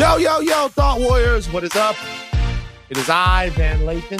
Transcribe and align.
Yo, 0.00 0.16
yo, 0.16 0.40
yo, 0.40 0.68
Thought 0.68 0.98
Warriors, 1.00 1.52
what 1.52 1.62
is 1.62 1.76
up? 1.76 1.94
It 2.88 2.96
is 2.96 3.10
I, 3.10 3.50
Van 3.50 3.80
Lathan. 3.80 4.18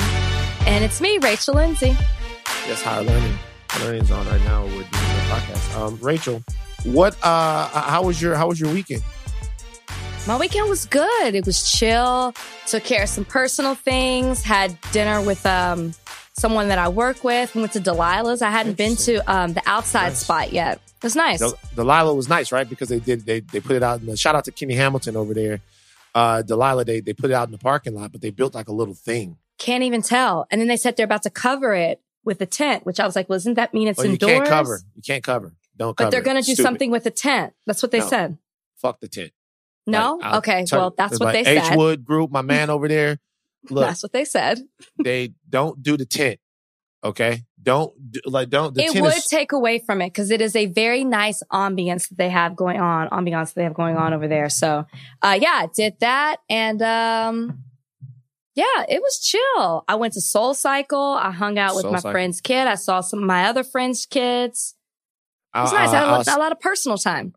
And 0.67 0.85
it's 0.85 1.01
me, 1.01 1.17
Rachel 1.17 1.55
Lindsay. 1.55 1.97
Yes, 2.69 2.83
Higher 2.83 3.03
Learning. 3.03 3.33
Higher 3.71 3.87
Learning's 3.87 4.11
on 4.11 4.27
right 4.27 4.43
now. 4.43 4.65
We're 4.65 4.73
doing 4.73 4.85
the 4.91 5.25
podcast. 5.31 5.81
Um, 5.81 5.99
Rachel, 6.03 6.43
what? 6.85 7.17
Uh, 7.23 7.67
how 7.69 8.03
was 8.03 8.21
your 8.21 8.35
How 8.35 8.49
was 8.49 8.61
your 8.61 8.71
weekend? 8.75 9.03
My 10.27 10.37
weekend 10.37 10.69
was 10.69 10.85
good. 10.85 11.35
It 11.35 11.47
was 11.47 11.73
chill. 11.73 12.35
Took 12.67 12.85
care 12.85 13.05
of 13.05 13.09
some 13.09 13.25
personal 13.25 13.75
things. 13.75 14.43
Had 14.43 14.77
dinner 14.93 15.23
with 15.23 15.47
um 15.47 15.95
someone 16.35 16.69
that 16.69 16.79
I 16.79 16.91
work 16.91 17.25
with. 17.25 17.55
We 17.55 17.63
went 17.63 17.73
to 17.73 17.81
Delilah's. 17.81 18.43
I 18.43 18.51
hadn't 18.51 18.77
been 18.77 18.97
to 18.97 19.17
um 19.33 19.55
the 19.55 19.63
outside 19.65 20.09
Nice. 20.11 20.19
spot 20.19 20.53
yet. 20.53 20.77
It 20.99 21.05
was 21.05 21.17
nice. 21.17 21.39
Del- 21.39 21.59
Delilah 21.75 22.13
was 22.15 22.29
nice, 22.29 22.53
right? 22.53 22.69
Because 22.69 22.91
they 22.91 22.99
did 23.01 23.25
they 23.25 23.41
they 23.41 23.61
put 23.61 23.77
it 23.77 23.83
out. 23.83 24.01
In 24.01 24.07
the, 24.07 24.17
shout 24.19 24.35
out 24.35 24.45
to 24.45 24.53
Kenny 24.53 24.75
Hamilton 24.75 25.17
over 25.17 25.33
there. 25.33 25.63
Uh, 26.15 26.43
Delilah, 26.43 26.85
they 26.85 27.01
they 27.01 27.13
put 27.13 27.31
it 27.31 27.35
out 27.35 27.49
in 27.49 27.53
the 27.53 27.59
parking 27.59 27.95
lot, 27.95 28.13
but 28.13 28.21
they 28.21 28.31
built 28.31 28.55
like 28.55 28.69
a 28.69 28.73
little 28.73 28.95
thing. 28.95 29.37
Can't 29.59 29.83
even 29.85 30.03
tell. 30.03 30.47
And 30.51 30.61
then 30.61 30.69
they 30.69 30.77
said 30.77 30.97
they're 30.97 31.05
about 31.05 31.23
to 31.25 31.31
cover 31.31 31.75
it 31.75 32.01
with 32.25 32.41
a 32.41 32.47
tent, 32.47 32.85
which 32.87 32.99
I 33.01 33.07
was 33.07 33.15
like, 33.17 33.29
well, 33.29 33.37
doesn't 33.39 33.55
that 33.55 33.73
mean 33.75 33.89
it's 33.89 33.99
Well, 33.99 34.07
you 34.07 34.13
indoors? 34.15 34.33
can't 34.33 34.47
cover. 34.49 34.81
You 34.95 35.03
can't 35.03 35.23
cover. 35.25 35.55
Don't 35.77 35.97
cover. 35.97 36.07
But 36.07 36.11
they're 36.11 36.23
going 36.23 36.37
to 36.37 36.43
do 36.47 36.53
Stupid. 36.55 36.63
something 36.63 36.91
with 36.91 37.07
a 37.07 37.11
tent. 37.11 37.53
That's 37.67 37.83
what 37.83 37.93
they 37.93 38.01
No. 38.01 38.07
said. 38.09 38.39
Fuck 38.77 39.01
the 39.01 39.09
tent. 39.09 39.33
No? 39.87 40.17
Like, 40.21 40.35
okay. 40.37 40.65
tell 40.67 40.79
Well, 40.81 40.95
that's 40.97 41.19
what 41.21 41.35
like 41.35 41.45
they 41.45 41.57
H 41.59 41.65
said. 41.65 41.77
Wood 41.77 42.05
Group, 42.05 42.31
my 42.31 42.43
man 42.43 42.71
over 42.71 42.89
there. 42.89 43.19
Look, 43.71 43.85
That's 43.87 44.03
what 44.03 44.13
they 44.13 44.25
said. 44.25 44.61
they 45.03 45.33
don't 45.49 45.83
do 45.83 45.97
the 45.99 46.07
tent. 46.07 46.41
Okay, 47.05 47.43
don't 47.63 47.93
like 48.27 48.49
don't. 48.49 48.75
The 48.75 48.85
it 48.85 48.93
tent 48.93 49.05
would 49.05 49.15
take 49.29 49.53
away 49.53 49.79
from 49.79 50.01
it 50.01 50.07
because 50.09 50.31
it 50.31 50.41
is 50.41 50.57
a 50.57 50.67
very 50.67 51.05
nice 51.05 51.43
ambiance 51.53 52.09
that 52.09 52.19
they 52.19 52.31
have 52.31 52.57
going 52.57 52.81
on, 52.81 53.09
ambiance 53.11 53.49
that 53.49 53.55
they 53.57 53.65
have 53.65 53.75
going 53.75 53.97
on 53.97 54.13
over 54.15 54.29
there. 54.29 54.49
So, 54.49 54.87
uh, 55.23 55.39
yeah, 55.41 55.67
did 55.75 55.97
that. 56.01 56.37
And, 56.49 56.81
um, 56.83 57.63
yeah, 58.55 58.85
it 58.89 59.01
was 59.01 59.21
chill. 59.21 59.85
I 59.89 59.95
went 59.97 60.15
to 60.15 60.21
Soul 60.21 60.55
Cycle. 60.55 60.99
I 61.21 61.31
hung 61.31 61.59
out 61.59 61.75
with 61.75 61.83
Soul 61.83 61.93
my 61.93 61.99
Cycle. 61.99 62.13
friend's 62.13 62.41
kid. 62.41 62.67
I 62.67 62.75
saw 62.75 63.01
some 63.01 63.21
of 63.21 63.27
my 63.27 63.45
other 63.45 63.63
friends' 63.65 64.07
kids. 64.07 64.75
It 65.55 65.59
was 65.59 65.73
I- 65.73 65.77
nice. 65.79 65.89
I 65.91 65.99
had 65.99 66.05
a, 66.09 66.11
lot, 66.11 66.27
lot 66.39 66.53
of 66.53 66.61
personal 66.61 66.99
time. 66.99 67.35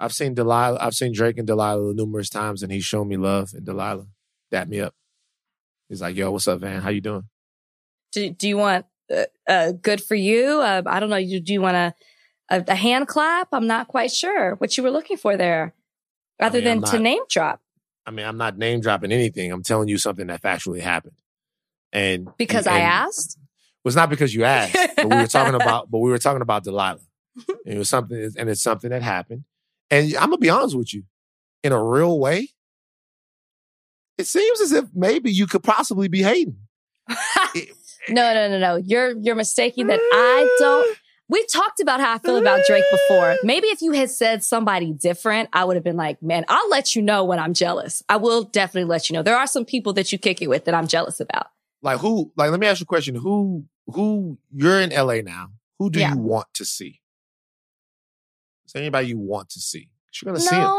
I've 0.00 0.12
seen 0.12 0.34
Delilah. 0.34 0.78
I've 0.80 0.94
seen 0.94 1.12
Drake 1.12 1.38
and 1.38 1.46
Delilah 1.46 1.94
numerous 1.94 2.28
times, 2.28 2.62
and 2.62 2.72
he's 2.72 2.84
shown 2.84 3.08
me 3.08 3.16
love. 3.16 3.52
And 3.54 3.64
Delilah 3.64 4.06
dapped 4.50 4.68
me 4.68 4.80
up. 4.80 4.94
He's 5.88 6.02
like, 6.02 6.16
"Yo, 6.16 6.30
what's 6.32 6.48
up, 6.48 6.60
man 6.60 6.82
How 6.82 6.90
you 6.90 7.00
doing?" 7.00 7.24
Do, 8.12 8.28
do 8.30 8.48
you 8.48 8.56
want 8.56 8.86
uh, 9.12 9.24
uh, 9.48 9.72
good 9.72 10.02
for 10.02 10.14
you? 10.14 10.60
Uh, 10.60 10.82
I 10.86 11.00
don't 11.00 11.10
know. 11.10 11.16
You, 11.16 11.40
do 11.40 11.52
you 11.52 11.60
want 11.60 11.76
a, 11.76 11.94
a, 12.50 12.64
a 12.68 12.74
hand 12.74 13.08
clap? 13.08 13.48
I'm 13.52 13.66
not 13.66 13.88
quite 13.88 14.10
sure 14.10 14.54
what 14.56 14.76
you 14.76 14.82
were 14.82 14.90
looking 14.90 15.16
for 15.16 15.36
there, 15.36 15.74
rather 16.40 16.58
I'm 16.58 16.64
than 16.64 16.82
to 16.82 16.98
name 16.98 17.22
drop. 17.28 17.60
I 18.06 18.10
mean, 18.10 18.26
I'm 18.26 18.36
not 18.36 18.58
name 18.58 18.80
dropping 18.80 19.12
anything. 19.12 19.50
I'm 19.50 19.62
telling 19.62 19.88
you 19.88 19.98
something 19.98 20.26
that 20.26 20.42
factually 20.42 20.80
happened. 20.80 21.16
And 21.92 22.28
Because 22.36 22.66
and 22.66 22.76
I 22.76 22.80
asked. 22.80 23.38
It 23.38 23.88
was 23.88 23.96
not 23.96 24.10
because 24.10 24.34
you 24.34 24.44
asked, 24.44 24.76
but 24.96 25.08
we 25.08 25.16
were 25.16 25.26
talking 25.26 25.54
about. 25.60 25.90
But 25.90 25.98
we 25.98 26.10
were 26.10 26.18
talking 26.18 26.42
about 26.42 26.64
Delilah. 26.64 27.00
It 27.66 27.78
was 27.78 27.88
something, 27.88 28.30
and 28.38 28.48
it's 28.48 28.62
something 28.62 28.90
that 28.90 29.02
happened. 29.02 29.44
And 29.90 30.14
I'm 30.14 30.30
gonna 30.30 30.38
be 30.38 30.50
honest 30.50 30.76
with 30.76 30.94
you, 30.94 31.04
in 31.62 31.72
a 31.72 31.82
real 31.82 32.20
way, 32.20 32.50
it 34.18 34.26
seems 34.26 34.60
as 34.60 34.72
if 34.72 34.84
maybe 34.94 35.32
you 35.32 35.46
could 35.46 35.62
possibly 35.62 36.08
be 36.08 36.22
hating. 36.22 36.58
No, 38.08 38.34
no, 38.34 38.48
no, 38.48 38.58
no. 38.58 38.76
You're 38.76 39.12
you're 39.18 39.34
mistaking 39.34 39.86
that 39.88 40.00
I 40.00 40.56
don't. 40.58 40.98
We 41.28 41.44
talked 41.46 41.80
about 41.80 42.00
how 42.00 42.12
I 42.14 42.18
feel 42.18 42.36
about 42.36 42.60
Drake 42.66 42.84
before. 42.90 43.36
Maybe 43.42 43.68
if 43.68 43.80
you 43.80 43.92
had 43.92 44.10
said 44.10 44.44
somebody 44.44 44.92
different, 44.92 45.48
I 45.54 45.64
would 45.64 45.74
have 45.76 45.82
been 45.84 45.96
like, 45.96 46.22
man, 46.22 46.44
I'll 46.48 46.68
let 46.68 46.94
you 46.94 47.00
know 47.00 47.24
when 47.24 47.38
I'm 47.38 47.54
jealous. 47.54 48.02
I 48.10 48.18
will 48.18 48.42
definitely 48.44 48.88
let 48.90 49.08
you 49.08 49.14
know. 49.14 49.22
There 49.22 49.36
are 49.36 49.46
some 49.46 49.64
people 49.64 49.94
that 49.94 50.12
you 50.12 50.18
kick 50.18 50.42
it 50.42 50.48
with 50.48 50.66
that 50.66 50.74
I'm 50.74 50.86
jealous 50.86 51.20
about. 51.20 51.46
Like 51.80 52.00
who? 52.00 52.30
Like 52.36 52.50
let 52.50 52.60
me 52.60 52.66
ask 52.66 52.80
you 52.80 52.84
a 52.84 52.86
question. 52.86 53.14
Who? 53.14 53.64
Who? 53.86 54.38
You're 54.52 54.80
in 54.80 54.90
LA 54.90 55.22
now. 55.22 55.48
Who 55.78 55.88
do 55.90 55.98
Yeah. 56.00 56.12
you 56.12 56.18
want 56.20 56.46
to 56.54 56.64
see? 56.66 57.00
Is 58.66 58.72
there 58.72 58.82
anybody 58.82 59.08
you 59.08 59.18
want 59.18 59.48
to 59.50 59.60
see? 59.60 59.88
You're 60.22 60.32
gonna 60.32 60.40
see 60.44 60.54
him. 60.56 60.70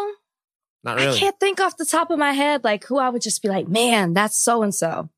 Not 0.83 0.97
really. 0.97 1.17
I 1.17 1.19
can't 1.19 1.39
think 1.39 1.59
off 1.59 1.77
the 1.77 1.85
top 1.85 2.11
of 2.11 2.19
my 2.19 2.31
head 2.33 2.63
like 2.63 2.85
who 2.85 2.97
I 2.99 3.09
would 3.09 3.21
just 3.21 3.41
be 3.41 3.49
like, 3.49 3.67
man, 3.67 4.13
that's 4.13 4.37
so 4.37 4.61
and 4.63 4.73
so. 4.73 5.09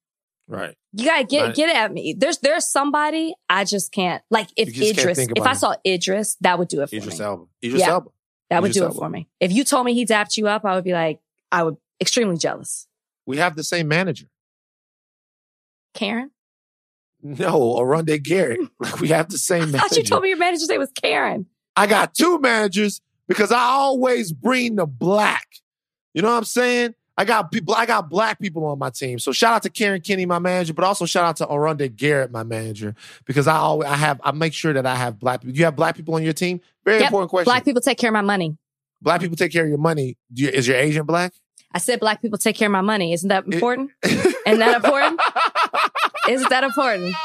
Right. 0.47 0.75
You 0.93 1.05
gotta 1.05 1.25
get 1.25 1.41
Right. 1.47 1.55
get 1.55 1.75
at 1.75 1.91
me. 1.93 2.13
There's 2.17 2.37
there's 2.39 2.65
somebody 2.65 3.33
I 3.49 3.65
just 3.65 3.91
can't 3.91 4.23
like. 4.29 4.47
If 4.55 4.69
You 4.69 4.73
just 4.93 4.95
can't 4.95 4.99
Idris, 5.17 5.27
if 5.35 5.43
I 5.43 5.49
him. 5.51 5.55
saw 5.55 5.75
Idris, 5.85 6.37
that 6.41 6.57
would 6.57 6.67
do 6.69 6.81
it 6.81 6.89
for 6.89 6.95
Idris 6.95 7.19
me. 7.19 7.25
Elba. 7.25 7.43
Idris 7.63 7.81
Yeah. 7.81 7.89
Elba. 7.91 8.09
That 8.49 8.61
would 8.61 8.69
Idris 8.71 8.77
do 8.77 8.83
Elba. 8.85 8.95
it 8.95 8.99
for 8.99 9.09
me. 9.09 9.27
If 9.41 9.51
you 9.51 9.63
told 9.65 9.85
me 9.85 9.93
he 9.93 10.05
dapped 10.05 10.37
you 10.37 10.47
up, 10.47 10.63
I 10.63 10.75
would 10.75 10.85
be 10.85 10.93
like, 10.93 11.19
I 11.51 11.63
would 11.63 11.75
extremely 11.99 12.37
jealous. 12.37 12.87
We 13.25 13.37
have 13.37 13.55
the 13.57 13.63
same 13.63 13.87
manager. 13.89 14.27
Karen. 15.93 16.31
No, 17.21 17.75
Arunde 17.75 18.21
Garrett. 18.23 18.59
Like 18.79 18.99
we 19.01 19.09
have 19.09 19.29
the 19.29 19.37
same 19.37 19.63
I 19.63 19.65
manager. 19.65 19.77
thought 19.79 19.97
you 19.97 20.03
told 20.03 20.23
me 20.23 20.29
your 20.29 20.37
manager's 20.37 20.69
name 20.69 20.79
was 20.79 20.91
Karen. 20.91 21.47
I 21.75 21.87
got 21.87 22.13
two 22.13 22.39
managers 22.39 23.01
because 23.27 23.51
I 23.51 23.59
always 23.59 24.31
bring 24.31 24.75
the 24.75 24.85
black. 24.85 25.45
You 26.13 26.21
know 26.21 26.29
what 26.29 26.37
I'm 26.37 26.43
saying? 26.45 26.95
I 27.19 27.25
got 27.25 27.51
people. 27.51 27.73
I 27.73 27.85
got 27.87 28.09
black 28.09 28.39
people 28.39 28.65
on 28.65 28.77
my 28.77 28.91
team. 28.91 29.17
So 29.17 29.31
shout 29.31 29.53
out 29.53 29.63
to 29.63 29.69
Karen 29.71 30.01
Kinney, 30.01 30.25
my 30.27 30.37
manager, 30.39 30.73
but 30.73 30.83
also 30.85 31.05
shout 31.05 31.25
out 31.25 31.37
to 31.37 31.47
Arunde 31.47 31.95
Garrett, 31.95 32.31
my 32.31 32.43
manager, 32.43 32.93
because 33.25 33.47
I 33.47 33.55
always 33.55 33.89
I 33.89 33.95
have 33.95 34.21
I 34.23 34.31
make 34.31 34.53
sure 34.53 34.71
that 34.73 34.85
I 34.85 34.95
have 34.95 35.17
black 35.17 35.41
people. 35.41 35.57
You 35.57 35.65
have 35.65 35.75
black 35.75 35.95
people 35.95 36.13
on 36.15 36.21
your 36.23 36.33
team. 36.33 36.61
Very 36.85 36.99
Yep. 36.99 37.07
important 37.07 37.29
question. 37.31 37.45
Black 37.45 37.65
people 37.65 37.81
take 37.81 37.97
care 37.97 38.09
of 38.09 38.13
my 38.13 38.21
money. 38.21 38.55
Black 39.01 39.19
people 39.21 39.35
take 39.35 39.51
care 39.51 39.63
of 39.63 39.69
your 39.69 39.77
money. 39.79 40.17
Do 40.31 40.43
you, 40.43 40.49
is 40.49 40.67
your 40.67 40.77
agent 40.77 41.07
black? 41.07 41.33
I 41.71 41.79
said 41.79 41.99
black 41.99 42.21
people 42.21 42.37
take 42.37 42.55
care 42.55 42.67
of 42.67 42.71
my 42.71 42.81
money. 42.81 43.13
Isn't 43.13 43.29
that 43.29 43.45
important? 43.45 43.91
Isn't 44.03 44.59
that 44.59 44.75
important? 44.75 45.19
Isn't 46.29 46.49
that 46.49 46.63
important? 46.63 47.15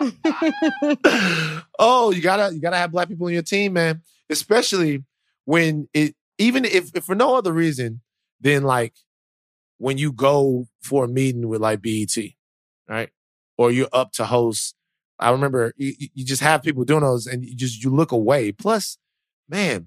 oh, 1.78 2.10
you 2.12 2.20
gotta 2.22 2.54
you 2.54 2.60
gotta 2.60 2.76
have 2.76 2.92
black 2.92 3.08
people 3.08 3.26
on 3.26 3.32
your 3.32 3.42
team, 3.42 3.74
man. 3.74 4.02
Especially 4.30 5.04
when 5.44 5.88
it 5.92 6.14
even 6.38 6.64
if, 6.64 6.90
if 6.94 7.04
for 7.04 7.14
no 7.14 7.36
other 7.36 7.52
reason 7.52 8.00
than 8.40 8.62
like 8.62 8.94
when 9.78 9.98
you 9.98 10.12
go 10.12 10.66
for 10.80 11.04
a 11.04 11.08
meeting 11.08 11.48
with 11.48 11.60
like 11.60 11.82
BET, 11.82 12.16
right? 12.88 13.10
Or 13.56 13.70
you're 13.70 13.88
up 13.92 14.12
to 14.12 14.24
host. 14.26 14.74
I 15.18 15.30
remember 15.30 15.72
you, 15.76 15.94
you- 16.12 16.24
just 16.24 16.42
have 16.42 16.62
people 16.62 16.84
doing 16.84 17.02
those 17.02 17.26
and 17.26 17.44
you 17.44 17.54
just 17.54 17.82
you 17.82 17.90
look 17.90 18.12
away. 18.12 18.52
Plus, 18.52 18.98
man, 19.48 19.86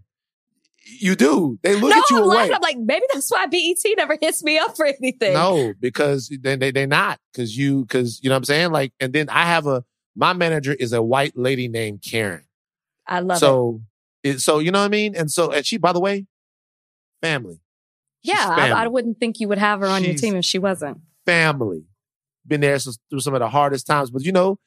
you 1.00 1.16
do. 1.16 1.60
They 1.64 1.76
look 1.76 1.90
no, 1.92 1.98
at 1.98 2.10
you 2.10 2.18
I'm 2.18 2.24
away. 2.24 2.36
laughing. 2.38 2.54
I'm 2.56 2.62
like, 2.62 2.78
maybe 2.78 3.06
that's 3.14 3.30
why 3.30 3.46
BET 3.48 3.76
never 3.98 4.18
hits 4.22 4.42
me 4.44 4.58
up 4.58 4.78
for 4.78 4.86
anything. 4.86 5.34
No, 5.34 5.74
because 5.80 6.30
they 6.42 6.56
they 6.56 6.72
they 6.72 6.86
not 6.86 7.20
because 7.32 7.58
you 7.58 7.82
because 7.84 8.22
you 8.24 8.30
know 8.30 8.36
what 8.36 8.40
I'm 8.40 8.46
saying 8.46 8.72
like 8.72 8.94
and 9.00 9.12
then 9.12 9.30
I 9.30 9.44
have 9.46 9.68
a 9.68 9.84
my 10.16 10.34
manager 10.34 10.74
is 10.74 10.94
a 10.94 11.02
white 11.02 11.38
lady 11.38 11.68
named 11.68 12.02
Karen. 12.02 12.46
I 13.06 13.20
love 13.20 13.38
it. 13.38 13.40
so 13.40 13.82
it. 14.24 14.40
so 14.40 14.60
you 14.60 14.72
know 14.72 14.80
what 14.80 14.86
I 14.86 14.90
mean 14.90 15.16
and 15.16 15.30
so 15.32 15.52
and 15.52 15.66
she 15.66 15.78
by 15.78 15.92
the 15.94 16.00
way 16.00 16.26
family 17.22 17.60
Yeah. 18.28 18.48
I, 18.50 18.84
I 18.84 18.88
wouldn't 18.88 19.20
think 19.20 19.40
you 19.40 19.48
would 19.48 19.58
have 19.58 19.80
her 19.80 19.88
on 19.88 20.04
your 20.04 20.16
team 20.16 20.36
if 20.36 20.46
she 20.46 20.60
wasn't. 20.60 21.00
family. 21.26 21.86
Been 22.46 22.62
there 22.62 22.80
since, 22.80 22.98
through 23.10 23.20
some 23.20 23.34
of 23.34 23.40
the 23.40 23.50
hardest 23.50 23.86
times 23.88 24.10
but 24.10 24.24
you 24.24 24.32
know 24.32 24.60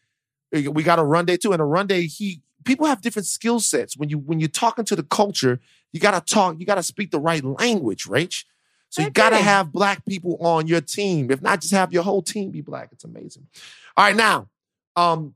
we 0.52 0.82
got 0.82 0.98
Arunde 0.98 1.38
too 1.40 1.52
and 1.52 1.62
Arunde 1.62 2.06
he 2.06 2.42
people 2.64 2.86
have 2.86 3.00
different 3.00 3.26
skill 3.26 3.60
sets. 3.60 3.96
When 3.96 4.08
you 4.08 4.18
when 4.18 4.40
you're 4.40 4.48
talking 4.48 4.84
to 4.86 4.96
the 4.96 5.02
culture 5.02 5.60
you 5.92 6.00
got 6.00 6.12
to 6.26 6.34
talk 6.34 6.56
you 6.58 6.66
got 6.66 6.74
to 6.76 6.82
speak 6.82 7.10
the 7.10 7.20
right 7.20 7.44
language 7.44 8.04
Rach. 8.04 8.44
So 8.90 9.02
you 9.02 9.10
got 9.10 9.30
to 9.30 9.36
have 9.36 9.70
black 9.72 10.04
people 10.04 10.36
on 10.40 10.66
your 10.66 10.80
team. 10.80 11.30
If 11.30 11.40
not 11.40 11.60
just 11.60 11.72
have 11.72 11.92
your 11.92 12.02
whole 12.02 12.22
team 12.22 12.50
be 12.50 12.60
black. 12.60 12.88
It's 12.92 13.04
amazing. 13.04 13.46
All 13.96 14.04
right 14.04 14.16
now 14.16 14.48
um 14.96 15.34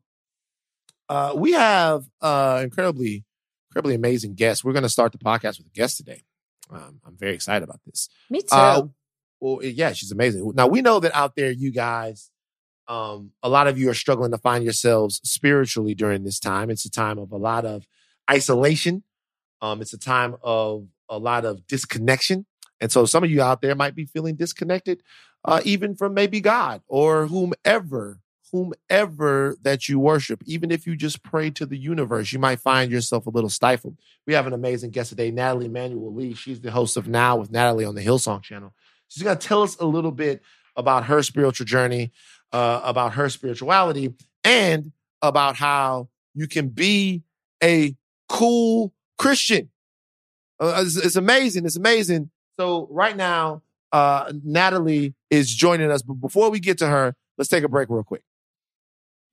uh 1.08 1.32
we 1.36 1.52
have 1.52 2.04
uh 2.20 2.60
incredibly 2.64 3.24
incredibly 3.70 3.94
amazing 3.94 4.34
guests. 4.34 4.62
We're 4.64 4.72
going 4.72 4.82
to 4.84 4.88
start 4.88 5.12
the 5.12 5.18
podcast 5.18 5.58
with 5.58 5.66
a 5.66 5.70
guest 5.74 5.96
today 5.96 6.24
um, 6.70 7.00
i'm 7.06 7.16
very 7.16 7.34
excited 7.34 7.62
about 7.62 7.80
this 7.84 8.08
Me 8.30 8.40
too. 8.40 8.48
uh, 8.52 8.82
well, 9.44 9.58
yeah, 9.62 9.92
she's 9.92 10.10
amazing. 10.10 10.52
Now 10.54 10.68
we 10.68 10.80
know 10.80 11.00
that 11.00 11.14
out 11.14 11.36
there, 11.36 11.50
you 11.50 11.70
guys, 11.70 12.30
um, 12.88 13.32
a 13.42 13.48
lot 13.50 13.66
of 13.66 13.78
you 13.78 13.90
are 13.90 13.94
struggling 13.94 14.30
to 14.30 14.38
find 14.38 14.64
yourselves 14.64 15.20
spiritually 15.22 15.94
during 15.94 16.24
this 16.24 16.38
time. 16.38 16.70
It's 16.70 16.86
a 16.86 16.90
time 16.90 17.18
of 17.18 17.30
a 17.30 17.36
lot 17.36 17.66
of 17.66 17.86
isolation. 18.30 19.02
Um, 19.60 19.82
it's 19.82 19.92
a 19.92 19.98
time 19.98 20.36
of 20.42 20.86
a 21.10 21.18
lot 21.18 21.44
of 21.44 21.66
disconnection, 21.66 22.46
and 22.80 22.90
so 22.90 23.04
some 23.04 23.22
of 23.22 23.30
you 23.30 23.42
out 23.42 23.60
there 23.60 23.74
might 23.74 23.94
be 23.94 24.06
feeling 24.06 24.34
disconnected, 24.34 25.02
uh, 25.44 25.60
even 25.62 25.94
from 25.94 26.14
maybe 26.14 26.40
God 26.40 26.80
or 26.86 27.26
whomever, 27.26 28.20
whomever 28.54 29.56
that 29.62 29.88
you 29.88 29.98
worship. 29.98 30.40
Even 30.46 30.70
if 30.70 30.86
you 30.86 30.94
just 30.94 31.24
pray 31.24 31.50
to 31.50 31.66
the 31.66 31.76
universe, 31.76 32.32
you 32.32 32.38
might 32.38 32.60
find 32.60 32.92
yourself 32.92 33.26
a 33.26 33.30
little 33.30 33.50
stifled. 33.50 33.96
We 34.28 34.34
have 34.34 34.46
an 34.46 34.52
amazing 34.52 34.90
guest 34.90 35.08
today, 35.08 35.32
Natalie 35.32 35.68
Manuel 35.68 36.14
Lee. 36.14 36.34
She's 36.34 36.60
the 36.60 36.70
host 36.70 36.96
of 36.96 37.08
Now 37.08 37.34
with 37.34 37.50
Natalie 37.50 37.84
on 37.84 37.96
the 37.96 38.04
Hillsong 38.04 38.44
channel. 38.44 38.72
She's 39.08 39.24
going 39.24 39.36
to 39.36 39.44
tell 39.44 39.64
us 39.64 39.76
a 39.78 39.84
little 39.84 40.12
bit 40.12 40.40
about 40.76 41.06
her 41.06 41.20
spiritual 41.24 41.66
journey, 41.66 42.12
uh, 42.52 42.80
about 42.84 43.14
her 43.14 43.28
spirituality, 43.28 44.14
and 44.44 44.92
about 45.20 45.56
how 45.56 46.08
you 46.32 46.46
can 46.46 46.68
be 46.68 47.24
a 47.60 47.96
cool 48.28 48.94
Christian. 49.18 49.68
Uh, 50.60 50.84
it's, 50.86 50.94
it's 50.94 51.16
amazing. 51.16 51.66
It's 51.66 51.76
amazing. 51.76 52.30
So 52.56 52.86
right 52.88 53.16
now, 53.16 53.62
uh, 53.90 54.32
Natalie 54.44 55.14
is 55.28 55.52
joining 55.52 55.90
us. 55.90 56.02
But 56.02 56.14
before 56.14 56.50
we 56.50 56.60
get 56.60 56.78
to 56.78 56.86
her, 56.86 57.16
let's 57.36 57.48
take 57.48 57.64
a 57.64 57.68
break 57.68 57.90
real 57.90 58.04
quick. 58.04 58.22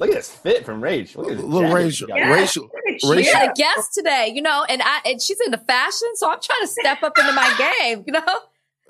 Look 0.00 0.08
at 0.10 0.14
this 0.16 0.30
fit 0.30 0.64
from 0.64 0.80
Rach. 0.82 1.14
Look 1.16 1.30
at 1.30 1.36
this 1.36 1.44
Little 1.44 1.68
jacket 1.68 1.74
Rachel, 1.74 1.90
she 1.90 2.06
got. 2.06 2.16
Yeah. 2.18 2.32
Rachel, 2.32 2.70
We 3.04 3.16
Rachel. 3.16 3.34
had 3.34 3.50
a 3.50 3.52
guest 3.54 3.94
today, 3.94 4.32
you 4.34 4.42
know, 4.42 4.64
and 4.68 4.82
I 4.82 5.00
and 5.04 5.22
she's 5.22 5.38
into 5.40 5.58
fashion, 5.58 6.08
so 6.14 6.30
I'm 6.30 6.40
trying 6.40 6.62
to 6.62 6.66
step 6.66 7.02
up 7.02 7.16
into 7.18 7.32
my 7.32 7.54
game, 7.84 8.04
you 8.06 8.12
know. 8.14 8.22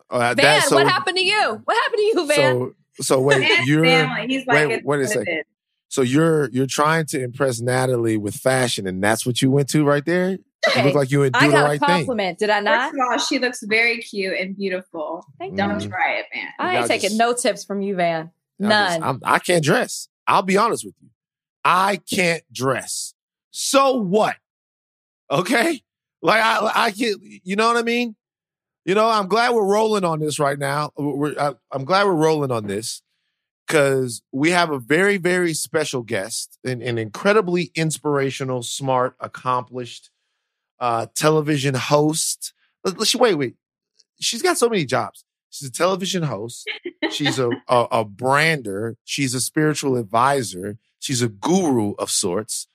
Uh, 0.09 0.35
Van, 0.35 0.37
that- 0.37 0.65
so- 0.69 0.77
what 0.77 0.87
happened 0.89 1.17
to 1.19 1.23
you? 1.25 1.61
What 1.65 1.77
happened 1.83 1.99
to 1.99 2.03
you, 2.03 2.27
Van? 2.27 2.55
So, 2.55 2.75
so 3.03 3.21
wait, 3.21 3.41
Man's 3.41 3.69
you're 3.69 3.85
family. 3.85 4.27
He's 4.29 4.47
like, 4.47 4.57
wait, 4.57 4.67
wait 4.69 4.79
a 4.81 4.85
what 4.85 5.01
it 5.01 5.09
second. 5.09 5.29
is. 5.39 5.45
so 5.89 6.03
you're 6.03 6.49
you're 6.51 6.67
trying 6.67 7.07
to 7.07 7.23
impress 7.23 7.61
Natalie 7.61 8.17
with 8.17 8.35
fashion, 8.37 8.87
and 8.87 9.03
that's 9.03 9.27
what 9.27 9.43
you 9.43 9.51
went 9.51 9.69
to 9.71 9.85
right 9.85 10.05
there. 10.05 10.31
You 10.31 10.39
Hey, 10.73 10.85
look 10.85 10.95
like 10.95 11.11
you 11.11 11.21
would 11.21 11.33
do 11.33 11.39
I 11.41 11.47
the 11.47 11.53
got 11.53 11.65
right 11.65 11.77
a 11.77 11.79
thing. 11.79 11.89
compliment, 11.89 12.39
did 12.39 12.51
I 12.51 12.61
not? 12.61 12.91
First 12.91 12.95
of 12.95 13.01
all, 13.13 13.19
she 13.19 13.39
looks 13.39 13.63
very 13.63 13.97
cute 13.99 14.39
and 14.39 14.55
beautiful. 14.55 15.25
Thank 15.39 15.57
Don't 15.57 15.71
Mhm. 15.79 15.89
try 15.89 16.19
it, 16.19 16.27
man. 16.35 16.49
I 16.59 16.77
ain't 16.77 16.87
taking 16.87 17.09
just- 17.09 17.19
no 17.19 17.33
tips 17.33 17.65
from 17.65 17.81
you, 17.81 17.97
Van. 17.97 18.31
I'm 18.63 18.69
just- 18.69 19.01
None. 19.01 19.03
I'm, 19.03 19.21
I 19.25 19.39
can't 19.39 19.65
dress. 19.65 20.09
I'll 20.31 20.43
be 20.43 20.57
honest 20.57 20.85
with 20.85 20.95
you. 21.03 21.09
I 21.65 21.97
can't 22.11 22.43
dress. 22.53 23.15
So 23.51 23.95
what? 23.97 24.37
Okay, 25.31 25.83
like 26.23 26.43
I 26.43 26.71
I 26.87 26.91
can. 26.93 27.15
You 27.45 27.57
know 27.57 27.67
what 27.69 27.77
I 27.77 27.83
mean? 27.83 28.17
You 28.85 28.95
know, 28.95 29.09
I'm 29.09 29.29
glad 29.29 29.53
we're 29.55 29.67
rolling 29.67 30.05
on 30.05 30.21
this 30.21 30.39
right 30.39 30.59
now. 30.59 30.91
We're, 30.97 31.39
I, 31.39 31.55
I'm 31.71 31.85
glad 31.85 32.07
we're 32.07 32.15
rolling 32.15 32.51
on 32.51 32.67
this 32.67 33.03
because 33.67 34.23
we 34.33 34.51
have 34.51 34.71
a 34.71 34.79
very, 34.79 35.19
very 35.19 35.53
special 35.53 36.03
guest, 36.03 36.59
an, 36.65 36.81
an 36.83 36.97
incredibly 36.97 37.71
inspirational, 37.75 38.63
smart, 38.63 39.15
accomplished 39.21 40.11
uh, 40.81 41.07
television 41.15 41.75
host. 41.75 42.53
Let- 42.83 42.99
let's- 42.99 43.15
Wait, 43.15 43.35
wait. 43.35 43.55
She's 44.19 44.43
got 44.43 44.57
so 44.59 44.69
many 44.69 44.85
jobs. 44.87 45.25
She's 45.51 45.69
a 45.69 45.73
television 45.73 46.23
host. 46.23 46.69
She's 47.11 47.39
a, 47.39 47.51
a, 47.69 47.87
a 47.91 48.05
brander. 48.05 48.97
She's 49.05 49.35
a 49.35 49.41
spiritual 49.41 49.97
advisor. 49.97 50.79
She's 51.01 51.23
a 51.23 51.29
guru 51.29 51.95
of 51.99 52.11
sorts. 52.11 52.69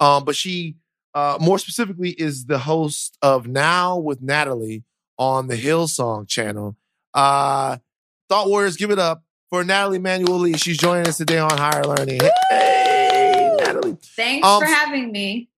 Um, 0.00 0.24
but 0.24 0.34
she, 0.34 0.76
uh, 1.14 1.38
more 1.40 1.58
specifically, 1.58 2.10
is 2.10 2.46
the 2.46 2.58
host 2.58 3.16
of 3.22 3.46
Now 3.46 3.98
with 3.98 4.22
Natalie 4.22 4.84
on 5.18 5.46
the 5.48 5.56
Hillsong 5.56 6.26
channel. 6.26 6.76
Uh, 7.14 7.76
Thought 8.28 8.48
Warriors, 8.48 8.76
give 8.76 8.90
it 8.90 8.98
up 8.98 9.22
for 9.50 9.62
Natalie 9.62 9.98
Manuel 9.98 10.38
Lee. 10.38 10.54
She's 10.56 10.78
joining 10.78 11.06
us 11.06 11.18
today 11.18 11.38
on 11.38 11.50
Higher 11.56 11.84
Learning. 11.84 12.20
Hey, 12.50 13.54
Natalie. 13.60 13.96
Thanks 14.16 14.46
Um, 14.46 14.60
for 14.60 14.66
having 14.66 15.12
me. 15.12 15.50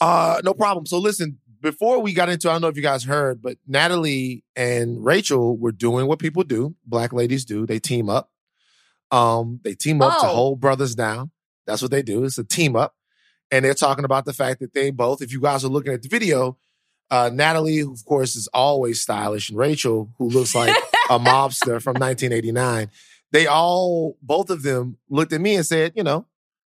Uh, 0.00 0.40
no 0.44 0.54
problem. 0.54 0.86
So 0.86 0.98
listen, 0.98 1.38
before 1.66 1.98
we 2.00 2.12
got 2.12 2.28
into, 2.28 2.48
I 2.48 2.52
don't 2.52 2.60
know 2.62 2.68
if 2.68 2.76
you 2.76 2.82
guys 2.82 3.02
heard, 3.02 3.42
but 3.42 3.58
Natalie 3.66 4.44
and 4.54 5.04
Rachel 5.04 5.56
were 5.56 5.72
doing 5.72 6.06
what 6.06 6.20
people 6.20 6.44
do, 6.44 6.76
black 6.86 7.12
ladies 7.12 7.44
do. 7.44 7.66
They 7.66 7.80
team 7.80 8.08
up. 8.08 8.30
Um, 9.10 9.58
they 9.64 9.74
team 9.74 10.00
up 10.00 10.20
to 10.20 10.26
Oh. 10.26 10.34
hold 10.34 10.60
brothers 10.60 10.94
down. 10.94 11.32
That's 11.66 11.82
what 11.82 11.90
they 11.90 12.02
do. 12.02 12.22
It's 12.24 12.38
a 12.38 12.44
team 12.44 12.76
up. 12.76 12.94
And 13.50 13.64
they're 13.64 13.74
talking 13.74 14.04
about 14.04 14.26
the 14.26 14.32
fact 14.32 14.60
that 14.60 14.74
they 14.74 14.90
both, 14.90 15.20
if 15.22 15.32
you 15.32 15.40
guys 15.40 15.64
are 15.64 15.68
looking 15.68 15.92
at 15.92 16.02
the 16.02 16.08
video, 16.08 16.56
uh, 17.10 17.30
Natalie, 17.32 17.78
who 17.78 17.92
of 17.92 18.04
course, 18.04 18.36
is 18.36 18.46
always 18.54 19.00
stylish, 19.00 19.48
and 19.50 19.58
Rachel, 19.58 20.10
who 20.18 20.28
looks 20.28 20.54
like 20.54 20.76
a 21.10 21.18
mobster 21.18 21.82
from 21.82 21.94
1989, 21.94 22.90
they 23.32 23.48
all, 23.48 24.16
both 24.22 24.50
of 24.50 24.62
them 24.62 24.98
looked 25.10 25.32
at 25.32 25.40
me 25.40 25.56
and 25.56 25.66
said, 25.66 25.92
you 25.96 26.04
know, 26.04 26.26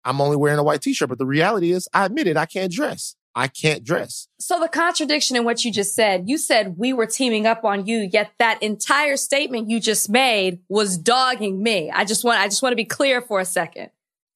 I'm 0.06 0.22
only 0.22 0.38
wearing 0.38 0.60
a 0.60 0.64
white 0.64 0.82
t-shirt, 0.82 1.10
but 1.10 1.18
the 1.18 1.26
reality 1.26 1.72
is 1.74 1.90
I 1.94 2.06
admit 2.06 2.28
it, 2.28 2.38
I 2.38 2.46
can't 2.46 2.72
dress. 2.72 3.16
I 3.38 3.50
can't 3.50 3.84
dress. 3.84 4.30
So 4.40 4.62
the 4.62 4.70
contradiction 4.70 5.36
in 5.36 5.44
what 5.44 5.66
you 5.66 5.72
just 5.72 5.94
said, 5.94 6.30
you 6.30 6.38
said 6.38 6.78
we 6.78 6.94
were 6.94 7.06
teaming 7.06 7.46
up 7.46 7.66
on 7.66 7.86
you, 7.86 8.10
yet 8.12 8.32
that 8.40 8.64
entire 8.64 9.18
statement 9.18 9.70
you 9.70 9.82
just 9.82 10.10
made 10.10 10.60
was 10.70 10.98
dogging 10.98 11.62
me. 11.62 11.92
I 11.92 12.06
just 12.06 12.24
want 12.24 12.40
I 12.40 12.46
just 12.46 12.64
want 12.64 12.72
to 12.72 12.78
be 12.78 12.86
clear 12.86 13.22
for 13.22 13.42
a 13.42 13.46
second. 13.46 13.90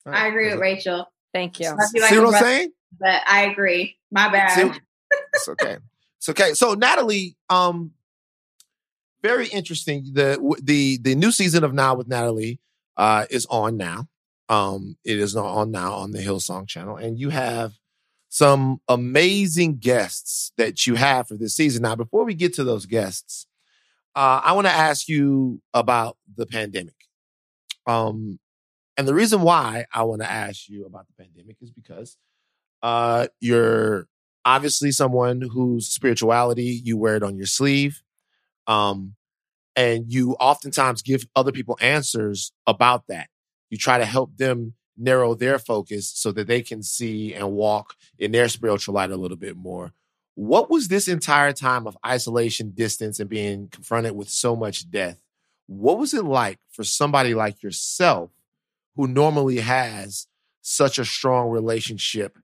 I 0.06 0.28
agree 0.28 0.52
with 0.52 0.60
Rachel. 0.60 1.10
Thank 1.34 1.60
you. 1.60 1.70
Love 1.70 1.78
you 1.94 2.02
like 2.02 2.10
See 2.10 2.18
what 2.18 2.26
I'm 2.26 2.32
brother, 2.32 2.46
saying? 2.46 2.72
But 3.00 3.22
I 3.26 3.44
agree. 3.46 3.98
My 4.12 4.26
See? 4.26 4.64
bad. 4.64 4.82
It's 5.34 5.48
okay. 5.48 5.78
It's 6.18 6.30
okay. 6.30 6.54
So 6.54 6.74
Natalie, 6.74 7.38
um, 7.50 7.92
very 9.24 9.48
interesting. 9.48 10.10
The 10.12 10.58
the 10.62 10.98
the 11.02 11.16
new 11.16 11.32
season 11.32 11.64
of 11.64 11.74
Now 11.74 11.96
with 11.96 12.10
Natalie 12.10 12.60
uh 12.98 13.26
is 13.30 13.46
on 13.50 13.78
now. 13.78 14.10
Um, 14.50 14.98
it 15.06 15.20
is 15.20 15.36
on 15.36 15.72
now 15.72 15.94
on 15.94 16.12
the 16.12 16.20
Hillsong 16.20 16.68
channel, 16.68 16.98
and 16.98 17.18
you 17.18 17.30
have 17.30 17.74
some 18.30 18.80
amazing 18.88 19.78
guests 19.78 20.52
that 20.58 20.86
you 20.86 20.96
have 20.96 21.28
for 21.28 21.36
this 21.36 21.56
season. 21.56 21.82
Now, 21.82 21.96
before 21.96 22.24
we 22.24 22.36
get 22.36 22.54
to 22.54 22.64
those 22.64 22.86
guests, 22.86 23.48
uh, 24.16 24.42
I 24.44 24.54
want 24.54 24.68
to 24.68 24.74
ask 24.74 25.10
you 25.10 25.62
about 25.74 26.18
the 26.36 26.46
pandemic. 26.46 26.96
Um, 27.88 28.40
and 28.98 29.08
the 29.08 29.16
reason 29.16 29.42
why 29.42 29.86
I 29.92 30.04
want 30.04 30.22
to 30.22 30.30
ask 30.30 30.70
you 30.70 30.86
about 30.86 31.08
the 31.08 31.24
pandemic 31.24 31.58
is 31.62 31.72
because 31.72 32.18
uh, 32.84 33.28
you're 33.40 34.08
obviously 34.46 34.92
someone 34.92 35.42
whose 35.42 35.88
spirituality 35.88 36.82
you 36.84 36.98
wear 36.98 37.16
it 37.16 37.24
on 37.24 37.36
your 37.36 37.46
sleeve, 37.46 38.02
um, 38.68 39.16
and 39.76 40.12
you 40.12 40.34
oftentimes 40.34 41.02
give 41.02 41.26
other 41.36 41.52
people 41.52 41.78
answers 41.82 42.52
about 42.68 43.08
that. 43.08 43.30
You 43.70 43.78
try 43.78 43.98
to 43.98 44.06
help 44.06 44.36
them 44.38 44.74
narrow 45.00 45.34
their 45.34 45.58
focus 45.58 46.12
so 46.14 46.32
that 46.34 46.48
they 46.48 46.62
can 46.62 46.84
see 46.84 47.34
and 47.34 47.52
walk 47.52 47.96
in 48.18 48.32
their 48.32 48.50
spiritual 48.50 48.96
light 48.96 49.12
a 49.12 49.18
little 49.18 49.38
bit 49.38 49.56
more. 49.56 49.94
What 50.36 50.70
was 50.70 50.88
this 50.88 51.08
entire 51.08 51.54
time 51.54 51.88
of 51.88 51.98
isolation, 52.06 52.72
distance, 52.72 53.20
and 53.20 53.30
being 53.30 53.68
confronted 53.70 54.14
with 54.14 54.30
so 54.30 54.56
much 54.56 54.90
death? 54.90 55.20
What 55.68 55.98
was 55.98 56.14
it 56.14 56.24
like 56.24 56.60
for 56.70 56.84
somebody 56.84 57.34
like 57.34 57.62
yourself 57.62 58.32
who 58.96 59.08
normally 59.08 59.58
has 59.58 60.28
such 60.62 60.98
a 60.98 61.06
strong 61.06 61.50
relationship 61.50 62.38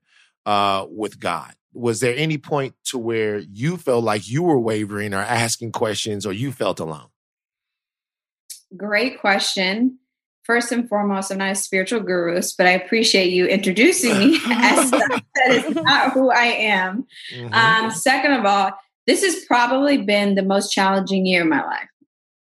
uh, 0.44 0.86
with 0.88 1.18
God? 1.18 1.54
Was 1.72 2.00
there 2.00 2.14
any 2.16 2.38
point 2.38 2.74
to 2.86 2.98
where 2.98 3.38
you 3.38 3.76
felt 3.76 4.04
like 4.04 4.28
you 4.28 4.42
were 4.42 4.58
wavering 4.58 5.12
or 5.12 5.20
asking 5.20 5.72
questions 5.72 6.24
or 6.24 6.32
you 6.32 6.52
felt 6.52 6.80
alone? 6.80 7.08
Great 8.76 9.20
question. 9.20 9.98
First 10.46 10.70
and 10.70 10.88
foremost, 10.88 11.32
I'm 11.32 11.38
not 11.38 11.50
a 11.50 11.54
spiritual 11.56 12.00
guru, 12.00 12.40
but 12.56 12.66
I 12.66 12.70
appreciate 12.70 13.32
you 13.32 13.46
introducing 13.46 14.16
me 14.16 14.36
as 14.46 14.90
that 14.92 15.22
is 15.48 15.74
not 15.74 16.12
who 16.12 16.30
I 16.30 16.44
am. 16.44 17.06
Mm-hmm. 17.34 17.52
Um, 17.52 17.90
second 17.90 18.32
of 18.32 18.44
all, 18.44 18.70
this 19.08 19.24
has 19.24 19.44
probably 19.44 19.98
been 19.98 20.36
the 20.36 20.44
most 20.44 20.72
challenging 20.72 21.26
year 21.26 21.42
of 21.42 21.48
my 21.48 21.64
life, 21.64 21.88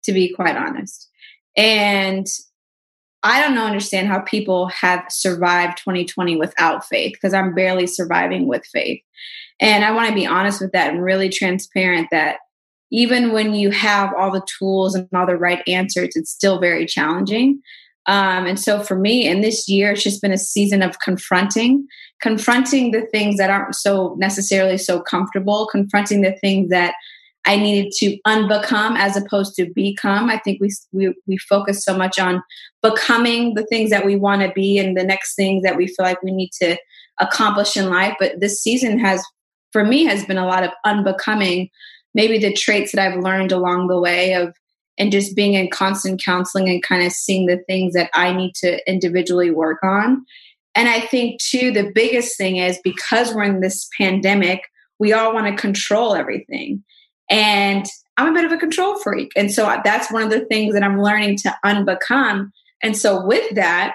to 0.04 0.12
be 0.12 0.32
quite 0.32 0.56
honest. 0.56 1.10
And 1.56 2.26
I 3.22 3.42
don't 3.42 3.54
know, 3.54 3.66
understand 3.66 4.08
how 4.08 4.20
people 4.20 4.68
have 4.68 5.04
survived 5.10 5.78
2020 5.78 6.36
without 6.36 6.86
faith 6.86 7.12
because 7.12 7.34
I'm 7.34 7.54
barely 7.54 7.86
surviving 7.86 8.46
with 8.46 8.64
faith. 8.64 9.02
And 9.60 9.84
I 9.84 9.90
want 9.90 10.08
to 10.08 10.14
be 10.14 10.26
honest 10.26 10.60
with 10.60 10.72
that 10.72 10.94
and 10.94 11.04
really 11.04 11.28
transparent 11.28 12.08
that 12.10 12.38
even 12.90 13.32
when 13.32 13.54
you 13.54 13.70
have 13.70 14.12
all 14.18 14.30
the 14.30 14.46
tools 14.58 14.94
and 14.94 15.06
all 15.14 15.26
the 15.26 15.36
right 15.36 15.62
answers, 15.68 16.16
it's 16.16 16.30
still 16.30 16.58
very 16.58 16.86
challenging. 16.86 17.60
Um, 18.10 18.44
and 18.44 18.58
so 18.58 18.82
for 18.82 18.96
me, 18.96 19.28
in 19.28 19.40
this 19.40 19.68
year, 19.68 19.92
it's 19.92 20.02
just 20.02 20.20
been 20.20 20.32
a 20.32 20.36
season 20.36 20.82
of 20.82 20.98
confronting, 20.98 21.86
confronting 22.20 22.90
the 22.90 23.02
things 23.02 23.36
that 23.36 23.50
aren't 23.50 23.76
so 23.76 24.16
necessarily 24.18 24.78
so 24.78 25.00
comfortable, 25.00 25.68
confronting 25.70 26.22
the 26.22 26.36
things 26.40 26.70
that 26.70 26.94
I 27.46 27.54
needed 27.54 27.92
to 27.98 28.18
unbecome 28.26 28.98
as 28.98 29.16
opposed 29.16 29.54
to 29.54 29.72
become. 29.76 30.28
I 30.28 30.38
think 30.38 30.60
we 30.60 30.70
we 30.90 31.14
we 31.28 31.36
focus 31.36 31.84
so 31.84 31.96
much 31.96 32.18
on 32.18 32.42
becoming 32.82 33.54
the 33.54 33.64
things 33.66 33.90
that 33.90 34.04
we 34.04 34.16
want 34.16 34.42
to 34.42 34.50
be 34.56 34.76
and 34.78 34.96
the 34.96 35.04
next 35.04 35.36
things 35.36 35.62
that 35.62 35.76
we 35.76 35.86
feel 35.86 36.04
like 36.04 36.20
we 36.20 36.32
need 36.32 36.50
to 36.60 36.76
accomplish 37.20 37.76
in 37.76 37.90
life. 37.90 38.16
But 38.18 38.40
this 38.40 38.60
season 38.60 38.98
has, 38.98 39.24
for 39.70 39.84
me, 39.84 40.04
has 40.06 40.24
been 40.24 40.36
a 40.36 40.46
lot 40.48 40.64
of 40.64 40.70
unbecoming. 40.84 41.70
Maybe 42.12 42.38
the 42.38 42.52
traits 42.52 42.90
that 42.90 43.06
I've 43.06 43.22
learned 43.22 43.52
along 43.52 43.86
the 43.86 44.00
way 44.00 44.34
of 44.34 44.52
and 45.00 45.10
just 45.10 45.34
being 45.34 45.54
in 45.54 45.70
constant 45.70 46.22
counseling 46.22 46.68
and 46.68 46.82
kind 46.82 47.02
of 47.02 47.10
seeing 47.10 47.46
the 47.46 47.56
things 47.66 47.94
that 47.94 48.10
I 48.12 48.34
need 48.34 48.54
to 48.56 48.78
individually 48.88 49.50
work 49.50 49.78
on. 49.82 50.26
And 50.74 50.88
I 50.88 51.00
think 51.00 51.40
too, 51.40 51.72
the 51.72 51.90
biggest 51.92 52.36
thing 52.36 52.58
is 52.58 52.78
because 52.84 53.34
we're 53.34 53.44
in 53.44 53.60
this 53.60 53.88
pandemic, 53.98 54.60
we 54.98 55.14
all 55.14 55.32
want 55.32 55.46
to 55.46 55.60
control 55.60 56.14
everything. 56.14 56.84
And 57.30 57.86
I'm 58.18 58.28
a 58.28 58.34
bit 58.34 58.44
of 58.44 58.52
a 58.52 58.58
control 58.58 58.98
freak. 58.98 59.32
And 59.34 59.50
so 59.50 59.74
that's 59.82 60.12
one 60.12 60.22
of 60.22 60.30
the 60.30 60.44
things 60.44 60.74
that 60.74 60.82
I'm 60.82 61.00
learning 61.00 61.38
to 61.38 61.56
unbecome. 61.64 62.50
And 62.82 62.94
so 62.94 63.24
with 63.24 63.54
that, 63.54 63.94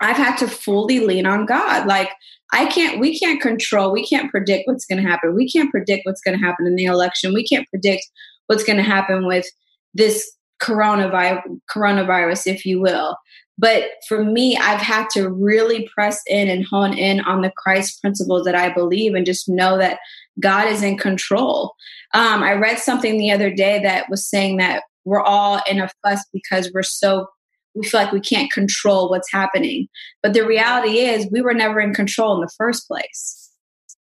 I've 0.00 0.16
had 0.16 0.36
to 0.38 0.48
fully 0.48 0.98
lean 0.98 1.26
on 1.26 1.46
God. 1.46 1.86
Like 1.86 2.10
I 2.52 2.66
can't, 2.66 2.98
we 2.98 3.16
can't 3.18 3.40
control, 3.40 3.92
we 3.92 4.04
can't 4.04 4.32
predict 4.32 4.66
what's 4.66 4.84
going 4.84 5.00
to 5.00 5.08
happen. 5.08 5.36
We 5.36 5.48
can't 5.48 5.70
predict 5.70 6.06
what's 6.06 6.22
going 6.22 6.36
to 6.36 6.44
happen 6.44 6.66
in 6.66 6.74
the 6.74 6.86
election. 6.86 7.32
We 7.32 7.46
can't 7.46 7.68
predict 7.68 8.02
what's 8.48 8.64
going 8.64 8.78
to 8.78 8.82
happen 8.82 9.24
with 9.24 9.46
this 9.94 10.30
coronavirus, 10.60 11.42
coronavirus, 11.70 12.46
if 12.46 12.64
you 12.64 12.80
will. 12.80 13.16
But 13.58 13.84
for 14.06 14.24
me, 14.24 14.56
I've 14.56 14.80
had 14.80 15.08
to 15.10 15.28
really 15.28 15.88
press 15.92 16.20
in 16.28 16.48
and 16.48 16.64
hone 16.64 16.96
in 16.96 17.20
on 17.20 17.42
the 17.42 17.52
Christ 17.56 18.00
principles 18.00 18.44
that 18.44 18.54
I 18.54 18.72
believe 18.72 19.14
and 19.14 19.26
just 19.26 19.48
know 19.48 19.76
that 19.78 19.98
God 20.40 20.68
is 20.68 20.82
in 20.82 20.96
control. 20.96 21.74
Um, 22.14 22.42
I 22.42 22.52
read 22.52 22.78
something 22.78 23.18
the 23.18 23.32
other 23.32 23.50
day 23.52 23.80
that 23.82 24.08
was 24.08 24.28
saying 24.28 24.58
that 24.58 24.84
we're 25.04 25.22
all 25.22 25.60
in 25.68 25.80
a 25.80 25.90
fuss 26.02 26.24
because 26.32 26.70
we're 26.72 26.82
so 26.82 27.26
we 27.74 27.86
feel 27.86 28.00
like 28.00 28.12
we 28.12 28.20
can't 28.20 28.50
control 28.50 29.08
what's 29.08 29.30
happening. 29.30 29.88
But 30.22 30.34
the 30.34 30.44
reality 30.44 30.98
is, 30.98 31.28
we 31.30 31.40
were 31.40 31.54
never 31.54 31.80
in 31.80 31.94
control 31.94 32.34
in 32.34 32.40
the 32.40 32.52
first 32.56 32.88
place. 32.88 33.50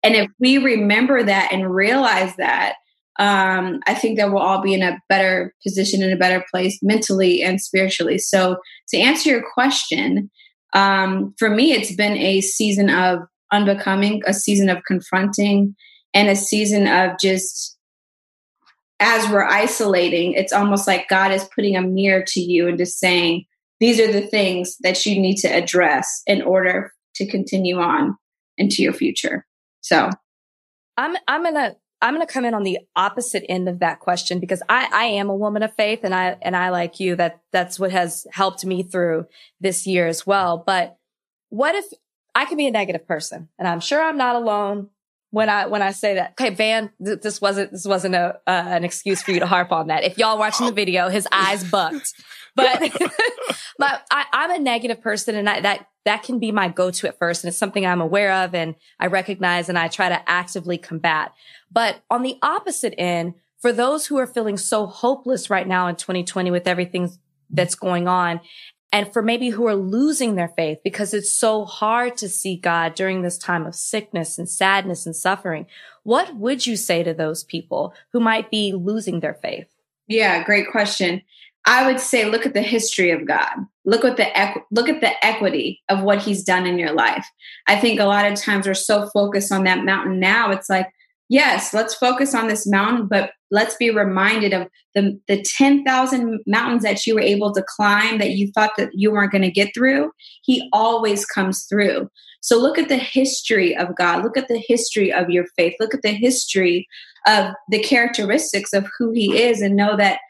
And 0.03 0.15
if 0.15 0.29
we 0.39 0.59
remember 0.59 1.23
that 1.23 1.53
and 1.53 1.75
realize 1.75 2.37
that, 2.37 2.75
um, 3.19 3.81
I 3.87 3.95
think 3.95 4.19
that 4.19 4.31
we'll 4.31 4.43
all 4.43 4.63
be 4.63 4.75
in 4.75 4.83
a 4.83 5.01
better 5.09 5.55
position, 5.63 6.03
in 6.03 6.13
a 6.13 6.17
better 6.17 6.45
place 6.51 6.79
mentally 6.83 7.43
and 7.43 7.61
spiritually. 7.61 8.19
So, 8.19 8.59
to 8.91 8.99
answer 8.99 9.31
your 9.31 9.45
question, 9.55 10.31
um, 10.73 11.35
for 11.39 11.51
me, 11.51 11.73
it's 11.73 11.95
been 11.95 12.17
a 12.17 12.41
season 12.41 12.91
of 12.91 13.21
unbecoming, 13.53 14.23
a 14.27 14.35
season 14.35 14.69
of 14.69 14.85
confronting, 14.87 15.75
and 16.15 16.29
a 16.29 16.37
season 16.37 16.87
of 16.87 17.19
just 17.21 17.77
as 19.01 19.31
we're 19.31 19.45
isolating, 19.45 20.33
it's 20.33 20.53
almost 20.53 20.87
like 20.87 21.09
God 21.09 21.33
is 21.33 21.49
putting 21.55 21.77
a 21.77 21.83
mirror 21.83 22.25
to 22.29 22.41
you 22.41 22.67
and 22.67 22.79
just 22.79 22.99
saying, 22.99 23.45
these 23.81 24.01
are 24.01 24.11
the 24.11 24.27
things 24.27 24.77
that 24.81 25.07
you 25.07 25.21
need 25.21 25.37
to 25.37 25.49
address 25.49 26.23
in 26.27 26.43
order 26.43 26.93
to 27.15 27.27
continue 27.27 27.79
on 27.79 28.17
into 28.57 28.83
your 28.83 28.93
future. 28.93 29.47
So 29.83 30.11
I'm 30.97 31.17
I'm 31.29 31.45
gonna 31.45 31.77
I'm 32.00 32.14
gonna 32.14 32.26
come 32.26 32.45
in 32.45 32.55
on 32.55 32.62
the 32.62 32.78
opposite 32.95 33.45
end 33.49 33.69
of 33.69 33.81
that 33.81 34.00
question 34.00 34.38
because 34.38 34.62
I, 34.69 34.88
I 34.93 35.05
am 35.05 35.28
a 35.28 35.35
woman 35.37 35.62
of 35.62 35.75
faith 35.75 36.00
and 36.05 36.14
I 36.14 36.37
and 36.43 36.57
I 36.57 36.69
like 36.71 37.00
you 37.00 37.17
that 37.17 37.40
that's 37.52 37.78
what 37.78 37.90
has 37.90 38.26
helped 38.33 38.64
me 38.64 38.83
through 38.83 39.26
this 39.61 39.87
year 39.87 40.07
as 40.07 40.26
well. 40.26 40.62
But 40.64 40.97
what 41.49 41.75
if 41.75 41.87
I 42.35 42.45
can 42.45 42.57
be 42.57 42.67
a 42.67 42.71
negative 42.71 43.07
person 43.07 43.49
and 43.59 43.67
I'm 43.67 43.81
sure 43.81 44.02
I'm 44.02 44.17
not 44.17 44.37
alone 44.37 44.90
when 45.31 45.49
I 45.49 45.67
when 45.67 45.83
I 45.83 45.93
say 45.93 46.15
that. 46.15 46.33
Okay, 46.33 46.51
Van, 46.51 46.91
th- 47.05 47.21
this 47.21 47.41
wasn't 47.41 47.73
this 47.73 47.87
wasn't 47.87 48.15
a 48.15 48.41
uh, 48.47 48.65
an 48.67 48.85
excuse 48.85 49.23
for 49.23 49.33
you 49.33 49.41
to 49.41 49.47
harp 49.47 49.73
on 49.73 49.89
that. 49.89 50.05
If 50.05 50.19
y'all 50.19 50.39
watching 50.39 50.67
the 50.67 50.73
video, 50.73 51.09
his 51.09 51.27
eyes 51.31 51.69
bucked. 51.71 52.13
But 52.55 52.81
but 53.79 54.03
I, 54.11 54.25
I'm 54.33 54.51
a 54.51 54.59
negative 54.59 55.01
person, 55.01 55.37
and 55.37 55.49
I, 55.49 55.61
that 55.61 55.87
that 56.05 56.23
can 56.23 56.39
be 56.39 56.51
my 56.51 56.69
go 56.69 56.91
to 56.91 57.09
at 57.09 57.19
first, 57.19 57.45
and 57.45 57.49
it's 57.49 57.59
something 57.59 57.87
I'm 57.87 58.01
aware 58.01 58.33
of, 58.45 58.55
and 58.55 58.75
I 58.99 59.07
recognize, 59.07 59.69
and 59.69 59.79
I 59.79 59.89
try 59.89 60.09
to 60.09 60.29
actively 60.29 60.79
combat. 60.79 61.33
But 61.71 62.03
on 62.11 62.23
the 62.23 62.37
opposite 62.43 62.95
end, 62.99 63.35
for 63.61 63.73
those 63.73 64.07
who 64.07 64.17
are 64.19 64.27
feeling 64.27 64.57
so 64.57 64.87
hopeless 64.87 65.51
right 65.51 65.69
now 65.69 65.89
in 65.89 65.97
2020 65.97 66.51
with 66.51 66.67
everything 66.67 67.11
that's 67.51 67.75
going 67.75 68.09
on 68.09 68.41
and 68.92 69.12
for 69.12 69.23
maybe 69.23 69.50
who 69.50 69.66
are 69.66 69.76
losing 69.76 70.35
their 70.35 70.49
faith 70.49 70.78
because 70.83 71.12
it's 71.12 71.33
so 71.33 71.64
hard 71.64 72.16
to 72.16 72.28
see 72.28 72.57
God 72.57 72.95
during 72.95 73.23
this 73.23 73.38
time 73.38 73.66
of 73.66 73.75
sickness 73.75 74.38
and 74.38 74.49
sadness 74.49 75.04
and 75.04 75.14
suffering. 75.14 75.66
What 76.04 76.37
would 76.37 76.66
you 76.66 76.76
say 76.76 77.02
to 77.02 77.12
those 77.12 77.45
people 77.45 77.95
who 78.12 78.21
might 78.21 78.50
be 78.50 78.73
losing 78.73 79.21
their 79.21 79.35
faith? 79.35 79.68
Yeah, 80.07 80.42
great 80.42 80.71
question. 80.71 81.23
I 81.66 81.87
would 81.87 82.00
say 82.00 82.25
look 82.25 82.47
at 82.47 82.54
the 82.54 82.62
history 82.62 83.11
of 83.11 83.26
God. 83.26 83.57
Look 83.85 84.04
at 84.04 84.16
the 84.16 84.25
equ- 84.25 84.62
look 84.71 84.88
at 84.88 85.02
the 85.02 85.25
equity 85.25 85.83
of 85.90 86.02
what 86.02 86.23
he's 86.23 86.42
done 86.42 86.66
in 86.66 86.78
your 86.78 86.92
life. 86.92 87.26
I 87.66 87.78
think 87.78 88.00
a 88.00 88.07
lot 88.07 88.30
of 88.30 88.38
times 88.38 88.66
we're 88.66 88.75
so 88.75 89.11
focused 89.11 89.52
on 89.52 89.64
that 89.64 89.85
mountain 89.85 90.18
now. 90.18 90.50
It's 90.50 90.71
like 90.71 90.88
yes, 91.28 91.75
let's 91.75 91.95
focus 91.95 92.35
on 92.35 92.49
this 92.49 92.66
mountain, 92.66 93.07
but 93.07 93.33
let's 93.50 93.76
be 93.76 93.90
reminded 93.90 94.52
of 94.52 94.69
the, 94.95 95.19
the 95.28 95.43
10,000 95.43 96.40
mountains 96.47 96.83
that 96.83 97.07
you 97.07 97.14
were 97.14 97.21
able 97.21 97.52
to 97.52 97.64
climb 97.76 98.19
that 98.19 98.33
you 98.33 98.50
thought 98.52 98.73
that 98.76 98.90
you 98.93 99.11
weren't 99.11 99.33
going 99.33 99.43
to 99.43 99.50
get 99.50 99.75
through. 99.75 100.11
He 100.43 100.69
always 100.73 101.25
comes 101.25 101.64
through. 101.64 102.11
So 102.40 102.59
look 102.59 102.78
at 102.78 102.88
the 102.88 102.97
history 102.97 103.76
of 103.76 103.97
God. 103.97 104.23
Look 104.23 104.37
at 104.37 104.49
the 104.49 104.62
history 104.67 105.12
of 105.12 105.31
your 105.31 105.47
faith. 105.57 105.75
Look 105.81 105.95
at 105.95 106.02
the 106.02 106.12
history 106.12 106.87
of 107.26 107.52
the 107.71 107.81
characteristics 107.81 108.73
of 108.73 108.88
who 108.99 109.12
He 109.12 109.43
is 109.43 109.61
and 109.61 109.76
know 109.76 109.97
that, 109.97 110.21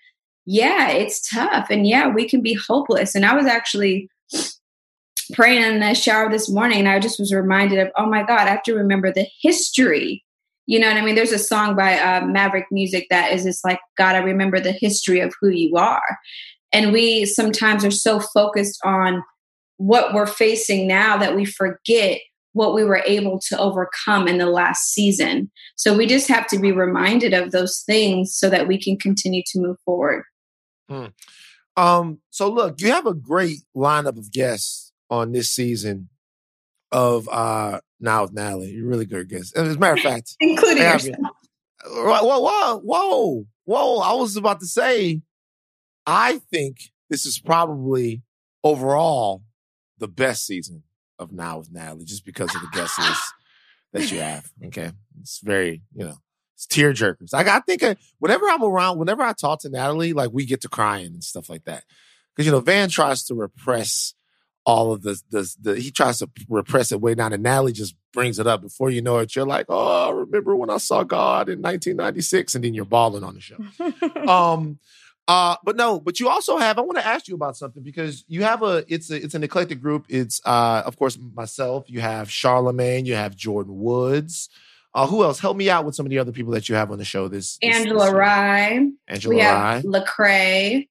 yeah, 0.46 0.90
it's 0.90 1.28
tough. 1.28 1.68
And 1.70 1.86
yeah, 1.86 2.08
we 2.08 2.26
can 2.28 2.40
be 2.40 2.54
hopeless. 2.54 3.14
And 3.14 3.26
I 3.26 3.34
was 3.34 3.46
actually 3.46 4.08
praying 5.34 5.62
in 5.62 5.80
the 5.80 5.94
shower 5.94 6.30
this 6.30 6.48
morning 6.48 6.80
and 6.80 6.88
I 6.88 6.98
just 6.98 7.18
was 7.18 7.34
reminded 7.34 7.78
of, 7.78 7.88
oh 7.96 8.06
my 8.06 8.22
God, 8.22 8.48
I 8.48 8.50
have 8.50 8.62
to 8.62 8.74
remember 8.74 9.12
the 9.12 9.26
history 9.42 10.24
you 10.68 10.78
know 10.78 10.86
what 10.86 10.98
I 10.98 11.00
mean? 11.00 11.14
There's 11.14 11.32
a 11.32 11.38
song 11.38 11.74
by 11.74 11.98
uh, 11.98 12.26
Maverick 12.26 12.66
Music 12.70 13.06
that 13.08 13.32
is 13.32 13.44
just 13.44 13.64
like, 13.64 13.80
I 13.98 14.18
remember 14.18 14.60
the 14.60 14.72
history 14.72 15.18
of 15.20 15.32
who 15.40 15.48
you 15.48 15.76
are. 15.76 16.18
And 16.74 16.92
we 16.92 17.24
sometimes 17.24 17.86
are 17.86 17.90
so 17.90 18.20
focused 18.20 18.78
on 18.84 19.24
what 19.78 20.12
we're 20.12 20.26
facing 20.26 20.86
now 20.86 21.16
that 21.16 21.34
we 21.34 21.46
forget 21.46 22.20
what 22.52 22.74
we 22.74 22.84
were 22.84 23.02
able 23.06 23.40
to 23.48 23.58
overcome 23.58 24.28
in 24.28 24.36
the 24.36 24.44
last 24.44 24.92
season. 24.92 25.50
So 25.76 25.96
we 25.96 26.06
just 26.06 26.28
have 26.28 26.46
to 26.48 26.58
be 26.58 26.70
reminded 26.70 27.32
of 27.32 27.50
those 27.50 27.82
things 27.86 28.36
so 28.36 28.50
that 28.50 28.68
we 28.68 28.78
can 28.78 28.98
continue 28.98 29.42
to 29.46 29.60
move 29.60 29.78
forward. 29.86 30.24
Hmm. 30.90 31.06
Um, 31.78 32.18
so 32.28 32.50
look, 32.50 32.78
you 32.82 32.90
have 32.90 33.06
a 33.06 33.14
great 33.14 33.60
lineup 33.74 34.18
of 34.18 34.30
guests 34.30 34.92
on 35.08 35.32
this 35.32 35.50
season 35.50 36.10
of 36.90 37.28
uh 37.28 37.80
now 38.00 38.22
with 38.22 38.32
Natalie. 38.32 38.70
You're 38.70 38.88
really 38.88 39.06
good 39.06 39.28
guest. 39.28 39.56
As 39.56 39.76
a 39.76 39.78
matter 39.78 39.94
of 39.94 40.00
fact, 40.00 40.36
including 40.40 40.82
yourself. 40.82 41.16
Whoa, 41.86 42.38
whoa, 42.38 42.78
whoa, 42.80 43.46
whoa! 43.64 43.98
I 43.98 44.12
was 44.14 44.36
about 44.36 44.60
to 44.60 44.66
say, 44.66 45.22
I 46.06 46.38
think 46.50 46.78
this 47.08 47.24
is 47.24 47.38
probably 47.38 48.22
overall 48.64 49.42
the 49.98 50.08
best 50.08 50.46
season 50.46 50.82
of 51.18 51.32
Now 51.32 51.58
with 51.58 51.72
Natalie, 51.72 52.04
just 52.04 52.24
because 52.24 52.54
of 52.54 52.60
the 52.62 52.68
guest 52.72 52.98
list 52.98 53.22
that 53.92 54.12
you 54.12 54.20
have. 54.20 54.50
Okay, 54.66 54.90
it's 55.20 55.40
very, 55.40 55.82
you 55.94 56.04
know, 56.04 56.16
it's 56.54 56.66
tear 56.66 56.92
jerkers. 56.92 57.32
I, 57.32 57.56
I 57.56 57.60
think 57.60 57.82
I, 57.82 57.96
whenever 58.18 58.46
I'm 58.46 58.62
around, 58.62 58.98
whenever 58.98 59.22
I 59.22 59.32
talk 59.32 59.60
to 59.60 59.68
Natalie, 59.70 60.12
like 60.12 60.30
we 60.32 60.46
get 60.46 60.62
to 60.62 60.68
crying 60.68 61.14
and 61.14 61.24
stuff 61.24 61.48
like 61.48 61.64
that, 61.64 61.84
because 62.34 62.46
you 62.46 62.52
know 62.52 62.60
Van 62.60 62.88
tries 62.88 63.24
to 63.24 63.34
repress 63.34 64.14
all 64.68 64.92
of 64.92 65.00
the, 65.00 65.18
the, 65.30 65.56
the 65.62 65.80
he 65.80 65.90
tries 65.90 66.18
to 66.18 66.28
repress 66.46 66.92
it 66.92 67.00
way 67.00 67.14
down 67.14 67.32
and 67.32 67.42
Natalie 67.42 67.72
just 67.72 67.96
brings 68.12 68.38
it 68.38 68.46
up 68.46 68.60
before 68.60 68.90
you 68.90 69.00
know 69.00 69.16
it 69.16 69.34
you're 69.34 69.46
like 69.46 69.64
oh 69.70 70.10
I 70.10 70.12
remember 70.12 70.54
when 70.54 70.68
I 70.68 70.76
saw 70.76 71.04
God 71.04 71.48
in 71.48 71.62
1996 71.62 72.54
and 72.54 72.62
then 72.62 72.74
you're 72.74 72.84
bawling 72.84 73.24
on 73.24 73.34
the 73.34 73.40
show 73.40 73.56
um 74.30 74.78
uh 75.26 75.56
but 75.64 75.74
no 75.76 75.98
but 75.98 76.20
you 76.20 76.28
also 76.28 76.58
have 76.58 76.76
I 76.76 76.82
want 76.82 76.98
to 76.98 77.06
ask 77.06 77.28
you 77.28 77.34
about 77.34 77.56
something 77.56 77.82
because 77.82 78.26
you 78.28 78.42
have 78.42 78.62
a 78.62 78.84
it's 78.88 79.10
a 79.10 79.16
it's 79.16 79.34
an 79.34 79.42
eclectic 79.42 79.80
group 79.80 80.04
it's 80.10 80.38
uh 80.44 80.82
of 80.84 80.98
course 80.98 81.18
myself 81.34 81.86
you 81.88 82.00
have 82.02 82.30
Charlemagne 82.30 83.06
you 83.06 83.14
have 83.14 83.34
Jordyn 83.34 83.68
Woods 83.68 84.50
uh, 84.94 85.06
who 85.06 85.22
else? 85.22 85.38
Help 85.38 85.56
me 85.56 85.68
out 85.68 85.84
with 85.84 85.94
some 85.94 86.06
of 86.06 86.10
the 86.10 86.18
other 86.18 86.32
people 86.32 86.52
that 86.52 86.68
you 86.68 86.74
have 86.74 86.90
on 86.90 86.96
the 86.98 87.04
show. 87.04 87.28
This, 87.28 87.58
this 87.58 87.76
Angela 87.76 88.06
this 88.06 88.14
Rye. 88.14 88.86
Angela 89.06 89.34
we 89.34 89.40
Rye. 89.42 89.74
have 89.74 89.84
Lecrae 89.84 90.88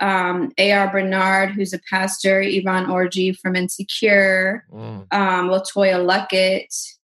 um, 0.00 0.52
A.R. 0.58 0.90
Bernard, 0.90 1.50
who's 1.50 1.72
a 1.72 1.80
pastor, 1.90 2.40
Yvonne 2.40 2.86
Orji 2.86 3.36
from 3.36 3.56
Insecure, 3.56 4.64
mm. 4.72 5.06
um, 5.12 5.48
LeToya 5.48 6.04
Luckett, 6.04 6.66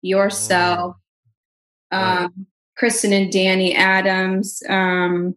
Yourself, 0.02 0.96
mm. 1.92 1.98
um, 1.98 2.48
Kristen 2.78 3.12
and 3.12 3.32
Danny 3.32 3.76
Adams. 3.76 4.64
Um, 4.70 5.36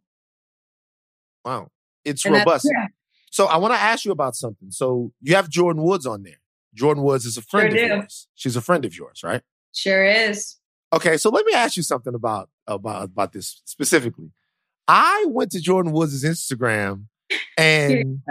wow, 1.45 1.69
it's 2.05 2.25
robust. 2.25 2.69
Yeah. 2.73 2.87
So 3.31 3.47
I 3.47 3.57
want 3.57 3.75
to 3.75 3.81
ask 3.81 4.05
you 4.05 4.13
about 4.13 4.37
something. 4.37 4.71
So 4.71 5.13
you 5.21 5.35
have 5.35 5.49
Jordyn 5.49 5.83
Woods 5.83 6.07
on 6.07 6.23
there. 6.23 6.41
Jordyn 6.77 7.03
Woods 7.03 7.25
is 7.25 7.37
a 7.37 7.43
friend 7.43 7.73
sure 7.73 7.83
of 7.83 7.89
do. 7.89 7.95
yours. 7.97 8.29
She's 8.35 8.57
a 8.57 8.61
friend 8.61 8.85
of 8.85 8.97
yours, 8.97 9.23
right? 9.25 9.43
Sure 9.73 10.05
is. 10.05 10.57
Okay, 10.93 11.17
so 11.17 11.31
let 11.31 11.45
me 11.47 11.55
ask 11.55 11.77
you 11.77 11.83
something 11.83 12.15
about 12.15 12.51
about 12.67 13.05
about 13.05 13.33
this 13.33 13.63
specifically. 13.65 14.31
I 14.87 15.25
went 15.29 15.51
to 15.53 15.59
Jordyn 15.59 15.93
Woods' 15.93 16.25
Instagram 16.25 17.07
and 17.59 18.23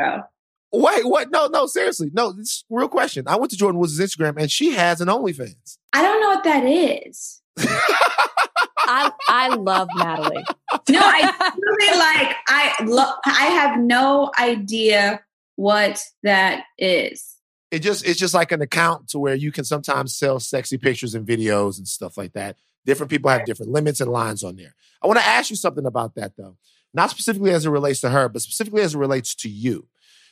wait, 0.71 1.05
what? 1.05 1.31
No, 1.31 1.47
no, 1.47 1.67
seriously, 1.67 2.09
no. 2.13 2.31
This 2.31 2.63
real 2.69 2.87
question. 2.87 3.27
I 3.27 3.37
went 3.37 3.51
to 3.51 3.57
Jordyn 3.57 3.75
Woods' 3.75 3.99
Instagram 3.99 4.37
and 4.37 4.51
she 4.51 4.73
has 4.73 5.01
an 5.01 5.07
OnlyFans. 5.07 5.77
I 5.93 6.01
don't 6.01 6.21
know 6.21 6.29
what 6.29 6.43
that 6.43 6.63
is. 6.65 7.41
I 7.57 9.11
I 9.27 9.55
love 9.55 9.89
Natalie. 9.95 10.43
No, 10.89 10.99
I 11.01 11.51
really 11.55 11.97
like. 11.97 12.35
I 12.47 12.83
lo- 12.83 13.19
I 13.25 13.45
have 13.45 13.79
no 13.79 14.31
idea 14.39 15.21
what 15.55 16.03
that 16.23 16.63
is. 16.77 17.37
It 17.69 17.79
just 17.79 18.05
it's 18.05 18.19
just 18.19 18.33
like 18.33 18.51
an 18.51 18.61
account 18.61 19.09
to 19.09 19.19
where 19.19 19.35
you 19.35 19.51
can 19.51 19.63
sometimes 19.63 20.15
sell 20.15 20.39
sexy 20.39 20.77
pictures 20.77 21.15
and 21.15 21.25
videos 21.25 21.77
and 21.77 21.87
stuff 21.87 22.17
like 22.17 22.33
that. 22.33 22.57
Different 22.85 23.09
people 23.09 23.29
have 23.29 23.45
different 23.45 23.71
limits 23.71 24.01
and 24.01 24.11
lines 24.11 24.43
on 24.43 24.55
there. 24.55 24.75
I 25.01 25.07
want 25.07 25.19
to 25.19 25.25
ask 25.25 25.49
you 25.49 25.55
something 25.55 25.85
about 25.85 26.15
that 26.15 26.33
though. 26.35 26.57
Not 26.93 27.09
specifically 27.09 27.51
as 27.51 27.65
it 27.65 27.69
relates 27.69 28.01
to 28.01 28.09
her, 28.09 28.27
but 28.29 28.41
specifically 28.41 28.81
as 28.81 28.95
it 28.95 28.99
relates 28.99 29.33
to 29.35 29.49
you. 29.49 29.87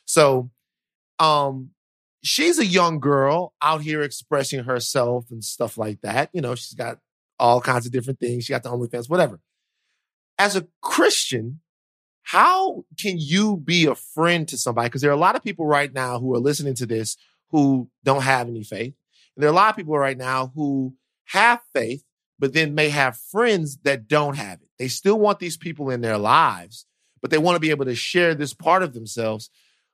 So, 0.05 0.49
um, 1.19 1.71
she's 2.21 2.59
a 2.59 2.65
young 2.65 2.99
girl 2.99 3.53
out 3.61 3.81
here 3.81 4.01
expressing 4.01 4.63
herself 4.63 5.31
and 5.31 5.43
stuff 5.43 5.77
like 5.77 6.01
that. 6.01 6.29
You 6.33 6.41
know, 6.41 6.55
she's 6.55 6.73
got 6.73 6.99
all 7.39 7.61
kinds 7.61 7.85
of 7.85 7.91
different 7.91 8.19
things. 8.19 8.45
She 8.45 8.53
got 8.53 8.63
the 8.63 8.69
OnlyFans, 8.69 9.09
whatever. 9.09 9.39
As 10.37 10.55
a 10.55 10.67
Christian, 10.81 11.61
how 12.23 12.85
can 12.99 13.15
you 13.17 13.57
be 13.57 13.85
a 13.85 13.95
friend 13.95 14.47
to 14.49 14.57
somebody? 14.57 14.87
Because 14.87 15.01
there 15.01 15.11
are 15.11 15.15
a 15.15 15.17
lot 15.17 15.35
of 15.35 15.43
people 15.43 15.65
right 15.65 15.91
now 15.91 16.19
who 16.19 16.33
are 16.35 16.39
listening 16.39 16.75
to 16.75 16.85
this 16.85 17.17
who 17.51 17.89
don't 18.03 18.23
have 18.23 18.47
any 18.47 18.63
faith. 18.63 18.93
And 19.35 19.43
there 19.43 19.49
are 19.49 19.53
a 19.53 19.55
lot 19.55 19.69
of 19.69 19.75
people 19.75 19.97
right 19.97 20.17
now 20.17 20.51
who 20.53 20.93
have 21.25 21.61
faith, 21.73 22.03
but 22.37 22.53
then 22.53 22.75
may 22.75 22.89
have 22.89 23.17
friends 23.17 23.77
that 23.83 24.07
don't 24.07 24.35
have 24.35 24.61
it. 24.61 24.68
They 24.79 24.87
still 24.87 25.19
want 25.19 25.39
these 25.39 25.57
people 25.57 25.89
in 25.89 26.01
their 26.01 26.17
lives, 26.17 26.85
but 27.21 27.29
they 27.29 27.37
want 27.37 27.57
to 27.57 27.59
be 27.59 27.69
able 27.69 27.85
to 27.85 27.95
share 27.95 28.33
this 28.33 28.53
part 28.53 28.81
of 28.81 28.93
themselves. 28.93 29.49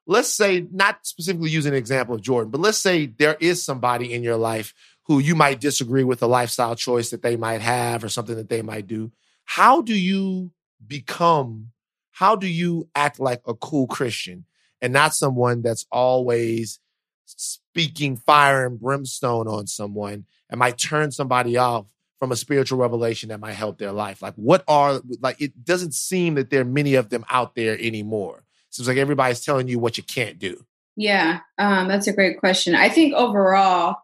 Let's 0.07 0.29
say, 0.29 0.67
not 0.71 0.99
specifically 1.07 1.49
using 1.49 1.73
an 1.73 1.77
example 1.77 2.15
of 2.15 2.21
Jordyn, 2.21 2.51
but 2.51 2.61
let's 2.61 2.77
say 2.77 3.07
there 3.07 3.35
is 3.39 3.63
somebody 3.63 4.13
in 4.13 4.21
your 4.21 4.37
life 4.37 4.73
who 5.07 5.19
you 5.19 5.35
might 5.35 5.59
disagree 5.59 6.03
with 6.03 6.21
a 6.21 6.27
lifestyle 6.27 6.75
choice 6.75 7.09
that 7.09 7.23
they 7.23 7.35
might 7.35 7.61
have 7.61 8.03
or 8.03 8.09
something 8.09 8.35
that 8.35 8.49
they 8.49 8.61
might 8.61 8.85
do. 8.85 9.11
How 9.43 9.81
do 9.81 9.95
you 9.95 10.51
become, 10.85 11.71
how 12.11 12.35
do 12.35 12.47
you 12.47 12.87
act 12.95 13.19
like 13.19 13.41
a 13.47 13.55
cool 13.55 13.87
Christian 13.87 14.45
and 14.81 14.93
not 14.93 15.15
someone 15.15 15.63
that's 15.63 15.85
always 15.91 16.79
speaking 17.25 18.17
fire 18.17 18.65
and 18.67 18.79
brimstone 18.79 19.47
on 19.47 19.65
someone 19.65 20.25
and 20.49 20.59
might 20.59 20.77
turn 20.77 21.11
somebody 21.11 21.57
off 21.57 21.87
from 22.19 22.31
a 22.31 22.35
spiritual 22.35 22.79
revelation 22.79 23.29
that 23.29 23.39
might 23.39 23.53
help 23.53 23.77
their 23.77 23.91
life? 23.91 24.21
Like, 24.21 24.35
what 24.35 24.63
are, 24.67 25.01
like, 25.21 25.41
it 25.41 25.63
doesn't 25.63 25.93
seem 25.93 26.35
that 26.35 26.49
there 26.49 26.61
are 26.61 26.65
many 26.65 26.95
of 26.95 27.09
them 27.09 27.25
out 27.29 27.55
there 27.55 27.77
anymore. 27.79 28.43
Seems 28.69 28.87
like 28.87 28.97
everybody's 28.97 29.41
telling 29.41 29.67
you 29.67 29.79
what 29.79 29.97
you 29.97 30.03
can't 30.03 30.39
do. 30.39 30.65
Yeah, 30.95 31.39
um, 31.57 31.87
that's 31.87 32.07
a 32.07 32.13
great 32.13 32.39
question. 32.39 32.75
I 32.75 32.89
think 32.89 33.13
overall, 33.13 33.97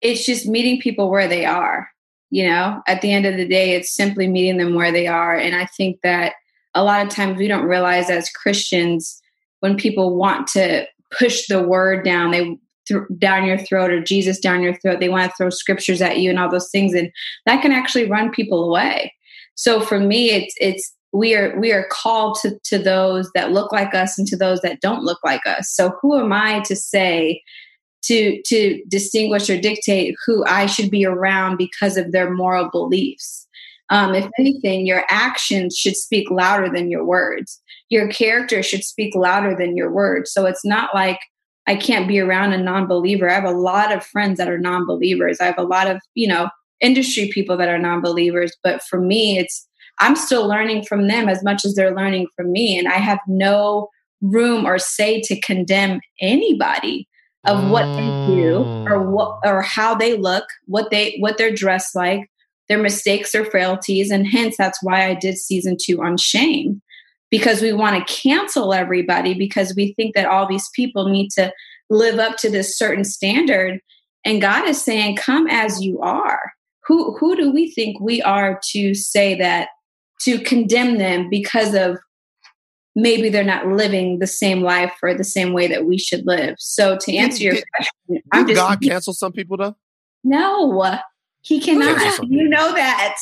it's 0.00 0.24
just 0.24 0.46
meeting 0.46 0.80
people 0.80 1.10
where 1.10 1.28
they 1.28 1.44
are. 1.44 1.88
You 2.30 2.46
know, 2.46 2.82
at 2.86 3.00
the 3.00 3.10
end 3.10 3.24
of 3.24 3.36
the 3.38 3.48
day, 3.48 3.74
it's 3.74 3.94
simply 3.94 4.28
meeting 4.28 4.58
them 4.58 4.74
where 4.74 4.92
they 4.92 5.06
are. 5.06 5.34
And 5.34 5.56
I 5.56 5.64
think 5.64 6.00
that 6.02 6.34
a 6.74 6.84
lot 6.84 7.06
of 7.06 7.12
times 7.12 7.38
we 7.38 7.48
don't 7.48 7.64
realize 7.64 8.10
as 8.10 8.28
Christians 8.28 9.22
when 9.60 9.76
people 9.76 10.14
want 10.14 10.46
to 10.48 10.86
push 11.10 11.46
the 11.46 11.62
word 11.62 12.04
down, 12.04 12.30
they 12.30 12.58
th- 12.88 13.02
down 13.18 13.44
your 13.44 13.58
throat 13.58 13.90
or 13.90 14.02
Jesus 14.02 14.40
down 14.40 14.62
your 14.62 14.74
throat, 14.74 15.00
they 15.00 15.08
want 15.08 15.30
to 15.30 15.36
throw 15.36 15.50
scriptures 15.50 16.02
at 16.02 16.18
you 16.18 16.30
and 16.30 16.38
all 16.38 16.50
those 16.50 16.70
things, 16.70 16.94
and 16.94 17.10
that 17.46 17.62
can 17.62 17.72
actually 17.72 18.08
run 18.08 18.30
people 18.30 18.64
away. 18.64 19.14
So 19.54 19.80
for 19.80 20.00
me, 20.00 20.30
it's 20.30 20.54
it's 20.60 20.94
we 21.12 21.34
are 21.34 21.58
we 21.58 21.72
are 21.72 21.86
called 21.90 22.38
to 22.42 22.58
to 22.64 22.78
those 22.78 23.30
that 23.34 23.52
look 23.52 23.72
like 23.72 23.94
us 23.94 24.18
and 24.18 24.26
to 24.28 24.36
those 24.36 24.60
that 24.60 24.80
don't 24.80 25.04
look 25.04 25.18
like 25.24 25.46
us. 25.46 25.70
So 25.72 25.94
who 26.00 26.18
am 26.18 26.32
I 26.32 26.60
to 26.60 26.76
say 26.76 27.42
to 28.02 28.40
to 28.42 28.82
distinguish 28.88 29.50
or 29.50 29.60
dictate 29.60 30.14
who 30.26 30.44
I 30.46 30.66
should 30.66 30.90
be 30.90 31.04
around 31.04 31.56
because 31.56 31.96
of 31.96 32.12
their 32.12 32.30
moral 32.30 32.70
beliefs. 32.70 33.46
Um, 33.90 34.14
if 34.14 34.28
anything, 34.38 34.86
your 34.86 35.04
actions 35.08 35.76
should 35.76 35.96
speak 35.96 36.30
louder 36.30 36.70
than 36.70 36.90
your 36.90 37.04
words. 37.04 37.60
Your 37.88 38.08
character 38.08 38.62
should 38.62 38.84
speak 38.84 39.14
louder 39.14 39.56
than 39.56 39.76
your 39.76 39.90
words. 39.90 40.30
So 40.30 40.44
it's 40.44 40.64
not 40.64 40.94
like 40.94 41.18
I 41.68 41.76
can't 41.76 42.08
be 42.08 42.18
around 42.18 42.54
a 42.54 42.58
non-believer. 42.58 43.30
I 43.30 43.34
have 43.34 43.44
a 43.44 43.50
lot 43.50 43.94
of 43.94 44.04
friends 44.04 44.38
that 44.38 44.48
are 44.48 44.58
non-believers. 44.58 45.38
I 45.40 45.44
have 45.44 45.58
a 45.58 45.62
lot 45.62 45.86
of 45.88 46.00
you 46.14 46.26
know 46.26 46.48
industry 46.80 47.30
people 47.32 47.56
that 47.58 47.68
are 47.68 47.78
non-believers. 47.78 48.56
But 48.64 48.82
for 48.82 49.00
me, 49.00 49.38
it's 49.38 49.68
I'm 50.00 50.16
still 50.16 50.46
learning 50.48 50.84
from 50.84 51.08
them 51.08 51.28
as 51.28 51.44
much 51.44 51.64
as 51.64 51.74
they're 51.74 51.94
learning 51.94 52.26
from 52.34 52.50
me, 52.50 52.78
and 52.78 52.88
I 52.88 52.98
have 52.98 53.20
no 53.28 53.88
room 54.20 54.66
or 54.66 54.78
say 54.78 55.20
to 55.20 55.40
condemn 55.40 56.00
anybody 56.20 57.06
of 57.46 57.70
what 57.70 57.88
they 57.96 58.12
do 58.26 58.66
or 58.90 58.98
Mm. 58.98 59.10
what 59.12 59.38
or 59.44 59.62
how 59.62 59.94
they 59.94 60.16
look, 60.16 60.44
what 60.66 60.90
they 60.90 61.16
what 61.20 61.38
they're 61.38 61.54
dressed 61.54 61.94
like, 61.94 62.28
their 62.68 62.78
mistakes 62.78 63.34
or 63.34 63.44
frailties, 63.44 64.10
and 64.10 64.26
hence 64.26 64.56
that's 64.56 64.82
why 64.82 65.06
I 65.06 65.14
did 65.14 65.38
season 65.38 65.76
two 65.80 66.02
on 66.02 66.16
shame 66.16 66.80
because 67.30 67.60
we 67.60 67.72
want 67.72 68.06
to 68.06 68.14
cancel 68.14 68.72
everybody 68.72 69.34
because 69.34 69.74
we 69.76 69.92
think 69.94 70.14
that 70.14 70.26
all 70.26 70.46
these 70.46 70.68
people 70.74 71.08
need 71.08 71.30
to 71.30 71.52
live 71.90 72.18
up 72.18 72.36
to 72.38 72.50
this 72.50 72.76
certain 72.76 73.04
standard, 73.04 73.80
and 74.24 74.40
God 74.40 74.68
is 74.68 74.82
saying, 74.82 75.16
"Come 75.16 75.46
as 75.48 75.82
you 75.82 76.00
are." 76.00 76.52
Who 76.86 77.16
who 77.18 77.36
do 77.36 77.50
we 77.52 77.70
think 77.70 78.00
we 78.00 78.22
are 78.22 78.60
to 78.70 78.94
say 78.94 79.34
that 79.36 79.68
to 80.22 80.38
condemn 80.40 80.98
them 80.98 81.28
because 81.30 81.74
of 81.74 81.98
maybe 82.96 83.28
they're 83.28 83.44
not 83.44 83.66
living 83.68 84.18
the 84.18 84.26
same 84.26 84.60
life 84.62 84.92
or 85.02 85.14
the 85.14 85.22
same 85.22 85.52
way 85.52 85.68
that 85.68 85.84
we 85.84 85.96
should 85.98 86.26
live. 86.26 86.56
So 86.58 86.96
to 86.96 87.14
answer 87.16 87.44
your 87.44 87.54
Did- 87.54 87.64
question, 87.76 88.22
Did 88.32 88.46
just 88.48 88.54
God 88.56 88.80
cancel 88.82 89.12
some 89.14 89.32
people 89.32 89.56
though? 89.56 89.76
no, 90.24 90.98
he 91.42 91.60
cannot. 91.60 92.18
You 92.28 92.48
know 92.48 92.74
that. 92.74 93.16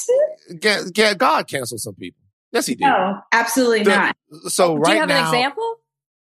God 1.18 1.46
canceled 1.46 1.80
some 1.80 1.94
people. 1.94 2.22
Yes, 2.52 2.66
he 2.66 2.74
did. 2.74 2.84
No, 2.86 3.20
absolutely 3.32 3.82
The- 3.84 3.90
not. 3.90 4.16
So 4.48 4.76
right 4.76 4.84
Do 4.86 4.92
you 4.94 5.00
have 5.00 5.08
now, 5.08 5.28
an 5.28 5.34
example? 5.34 5.76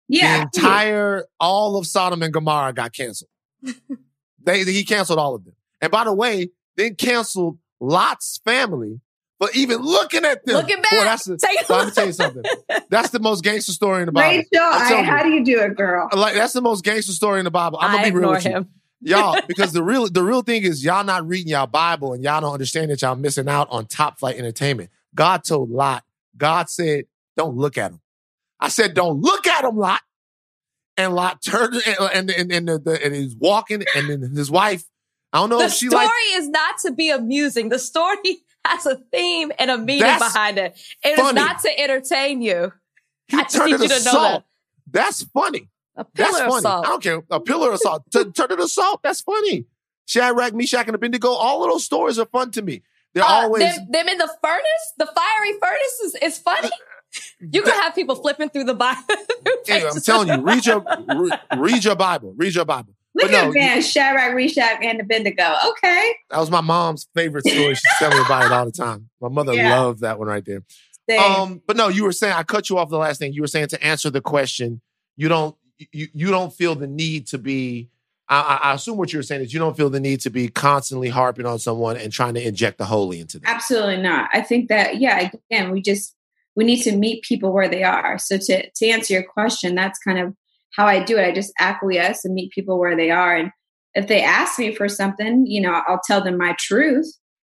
Yeah. 0.07 0.37
the 0.37 0.41
entire 0.43 1.25
all 1.39 1.77
of 1.77 1.87
Sodom 1.87 2.21
and 2.21 2.33
Gomorrah 2.33 2.73
got 2.73 2.93
canceled. 2.93 3.29
they 4.43 4.63
he 4.63 4.83
canceled 4.83 5.19
all 5.19 5.35
of 5.35 5.43
them. 5.43 5.53
And 5.81 5.91
by 5.91 6.03
the 6.03 6.13
way, 6.13 6.49
then 6.75 6.95
canceled 6.95 7.57
Lot's 7.79 8.39
family 8.45 9.01
for 9.39 9.49
even 9.53 9.81
looking 9.81 10.23
at 10.25 10.45
them. 10.45 10.55
Looking 10.55 10.77
Boy, 10.77 10.83
back. 10.91 11.03
that's 11.03 11.25
the, 11.25 11.37
Take 11.37 11.61
so 11.65 11.75
I'm 11.75 11.91
tell 11.91 12.05
you 12.07 12.13
something. 12.13 12.43
That's 12.89 13.09
the 13.09 13.19
most 13.19 13.43
gangster 13.43 13.73
story 13.73 14.01
in 14.01 14.05
the 14.05 14.11
Bible. 14.13 14.37
Rachel, 14.37 14.47
I, 14.61 15.03
how 15.03 15.23
do 15.23 15.29
you 15.29 15.43
do 15.43 15.59
it, 15.59 15.75
girl? 15.75 16.07
Uh, 16.11 16.17
like 16.17 16.35
that's 16.35 16.53
the 16.53 16.61
most 16.61 16.85
gangster 16.85 17.11
story 17.11 17.39
in 17.39 17.45
the 17.45 17.51
Bible. 17.51 17.77
I'm 17.81 17.91
gonna 17.91 18.07
I 18.07 18.09
be 18.09 18.15
real 18.15 18.29
with 18.31 18.45
you. 18.45 18.51
him. 18.51 18.69
y'all 19.01 19.37
because 19.47 19.73
the 19.73 19.83
real 19.83 20.07
the 20.07 20.23
real 20.23 20.41
thing 20.41 20.63
is 20.63 20.83
y'all 20.83 21.03
not 21.03 21.27
reading 21.27 21.49
y'all 21.49 21.67
bible 21.67 22.13
and 22.13 22.23
y'all 22.23 22.39
don't 22.39 22.53
understand 22.53 22.89
that 22.89 23.01
y'all 23.01 23.13
missing 23.15 23.47
out 23.49 23.67
on 23.69 23.85
top 23.85 24.17
flight 24.17 24.37
entertainment 24.37 24.89
god 25.13 25.43
told 25.43 25.69
lot 25.69 26.03
god 26.37 26.69
said 26.69 27.05
don't 27.37 27.55
look 27.55 27.77
at 27.77 27.91
him 27.91 28.01
i 28.59 28.67
said 28.67 28.93
don't 28.93 29.19
look 29.21 29.47
at 29.47 29.63
him 29.65 29.77
lot 29.77 30.01
and 30.97 31.13
lot 31.13 31.41
turned 31.43 31.75
and 31.87 31.97
and 32.13 32.29
and, 32.31 32.51
and, 32.51 32.67
the, 32.67 32.79
the, 32.79 33.05
and 33.05 33.13
he's 33.15 33.35
walking 33.35 33.83
and 33.95 34.09
then 34.09 34.21
his 34.35 34.49
wife 34.51 34.83
i 35.33 35.37
don't 35.39 35.49
know 35.49 35.59
The 35.59 35.65
if 35.65 35.73
she 35.73 35.87
story 35.89 36.05
is 36.33 36.47
not 36.49 36.77
to 36.79 36.91
be 36.91 37.09
amusing. 37.09 37.69
The 37.69 37.79
story 37.79 38.17
has 38.65 38.85
a 38.85 38.95
theme 39.11 39.51
and 39.59 39.69
a 39.69 39.77
meaning 39.77 40.01
That's 40.01 40.33
behind 40.33 40.57
it. 40.57 40.79
It 41.03 41.09
is 41.09 41.19
funny. 41.19 41.35
not 41.39 41.59
to 41.61 41.79
entertain 41.79 42.41
you. 42.41 42.71
he 43.27 43.37
I 43.37 43.43
turned 43.43 43.71
need 43.71 43.75
it 43.75 43.81
you 43.83 43.87
to 43.89 43.95
to 43.99 44.05
know 44.05 44.11
salt 44.11 44.43
that's 44.89 45.23
funny 45.25 45.69
A 45.97 46.05
that's 46.15 46.31
pillar 46.31 46.45
of 46.45 46.49
funny 46.51 46.61
salt. 46.61 46.85
i 46.85 46.89
don't 46.89 47.03
care 47.03 47.23
a 47.29 47.39
pillar 47.39 47.71
of 47.73 47.79
salt 47.79 48.03
T- 48.11 48.31
turn 48.31 48.51
it 48.51 48.55
to 48.57 48.67
salt 48.67 49.01
that's 49.03 49.21
funny 49.21 49.65
Shadrach, 50.07 50.53
Meshach, 50.53 50.85
and 50.85 50.93
Abednego, 50.95 51.29
all 51.29 51.63
of 51.63 51.71
those 51.71 51.83
stories 51.83 52.19
are 52.19 52.27
fun 52.27 52.51
to 52.51 52.61
me. 52.61 52.83
They're 53.15 53.23
Uh, 53.23 53.27
always 53.27 53.63
them, 53.63 53.87
them 53.89 54.07
in 54.09 54.17
the 54.19 54.29
furnace, 54.43 54.93
the 54.99 55.07
fiery 55.07 55.53
furnace 55.59 55.99
is, 56.03 56.15
is 56.21 56.37
funny. 56.37 56.69
You 57.39 57.61
can 57.63 57.71
have 57.81 57.95
people 57.95 58.15
flipping 58.15 58.49
through 58.49 58.65
the 58.65 58.73
Bible. 58.75 59.01
Anyway, 59.67 59.89
I'm 59.91 60.01
telling 60.01 60.27
you, 60.27 60.41
read 60.45 60.63
your 60.65 60.83
re- 61.07 61.31
read 61.57 61.83
your 61.83 61.95
Bible, 61.95 62.33
read 62.37 62.53
your 62.53 62.65
Bible. 62.65 62.93
Look 63.15 63.25
But 63.25 63.31
no, 63.31 63.37
at 63.39 63.45
you- 63.47 63.53
man, 63.53 63.81
Shadrach, 63.81 64.35
Meshach, 64.35 64.77
and 64.83 64.99
Abednego. 65.01 65.55
Okay. 65.69 66.13
that 66.29 66.39
was 66.39 66.51
my 66.51 66.61
mom's 66.61 67.07
favorite 67.15 67.47
story. 67.47 67.73
She's 67.73 67.81
telling 67.97 68.17
me 68.17 68.23
about 68.25 68.45
it 68.45 68.51
all 68.51 68.65
the 68.65 68.71
time. 68.71 69.09
My 69.21 69.29
mother 69.29 69.53
Yeah. 69.53 69.79
loved 69.79 70.01
that 70.01 70.19
one 70.19 70.27
right 70.27 70.43
there. 70.45 70.61
Same. 71.09 71.19
Um, 71.19 71.61
but 71.65 71.77
no, 71.77 71.87
you 71.87 72.03
were 72.03 72.11
saying 72.11 72.33
I 72.33 72.43
cut 72.43 72.69
you 72.69 72.77
off 72.77 72.89
the 72.89 72.97
last 72.97 73.17
thing. 73.19 73.33
You 73.33 73.41
were 73.41 73.47
saying 73.47 73.69
to 73.69 73.83
answer 73.83 74.09
the 74.11 74.21
question, 74.21 74.81
you 75.15 75.29
don't 75.29 75.55
you 75.91 76.07
you 76.13 76.29
don't 76.29 76.53
feel 76.53 76.75
the 76.75 76.87
need 76.87 77.27
to 77.27 77.37
be. 77.37 77.89
I, 78.27 78.59
I 78.63 78.69
I 78.71 78.73
assume 78.73 78.97
what 78.97 79.13
you 79.13 79.19
were 79.19 79.23
saying 79.23 79.41
is 79.41 79.53
you 79.53 79.59
don't 79.59 79.77
feel 79.77 79.89
the 79.89 79.99
need 79.99 80.21
to 80.21 80.29
be 80.29 80.47
constantly 80.47 81.09
harping 81.09 81.45
on 81.45 81.59
someone 81.59 81.97
and 81.97 82.11
trying 82.11 82.33
to 82.35 82.45
inject 82.45 82.77
the 82.77 82.85
holy 82.85 83.19
into 83.19 83.39
them. 83.39 83.51
Absolutely 83.53 84.01
not. 84.01 84.29
I 84.33 84.41
think 84.41 84.69
that 84.69 84.97
yeah, 84.99 85.29
again, 85.49 85.71
we 85.71 85.81
just 85.81 86.15
we 86.55 86.63
need 86.63 86.81
to 86.83 86.95
meet 86.95 87.23
people 87.23 87.53
where 87.53 87.69
they 87.69 87.83
are. 87.83 88.17
So 88.17 88.37
to 88.37 88.69
to 88.69 88.87
answer 88.87 89.13
your 89.13 89.23
question, 89.23 89.75
that's 89.75 89.99
kind 89.99 90.19
of 90.19 90.33
how 90.75 90.87
I 90.87 91.03
do 91.03 91.17
it. 91.17 91.25
I 91.25 91.31
just 91.31 91.53
acquiesce 91.59 92.25
and 92.25 92.33
meet 92.33 92.51
people 92.51 92.79
where 92.79 92.95
they 92.95 93.11
are. 93.11 93.35
And 93.35 93.51
if 93.93 94.07
they 94.07 94.21
ask 94.21 94.59
me 94.59 94.73
for 94.73 94.89
something, 94.89 95.45
you 95.45 95.61
know, 95.61 95.81
I'll 95.87 96.01
tell 96.05 96.23
them 96.23 96.37
my 96.37 96.55
truth. 96.59 97.13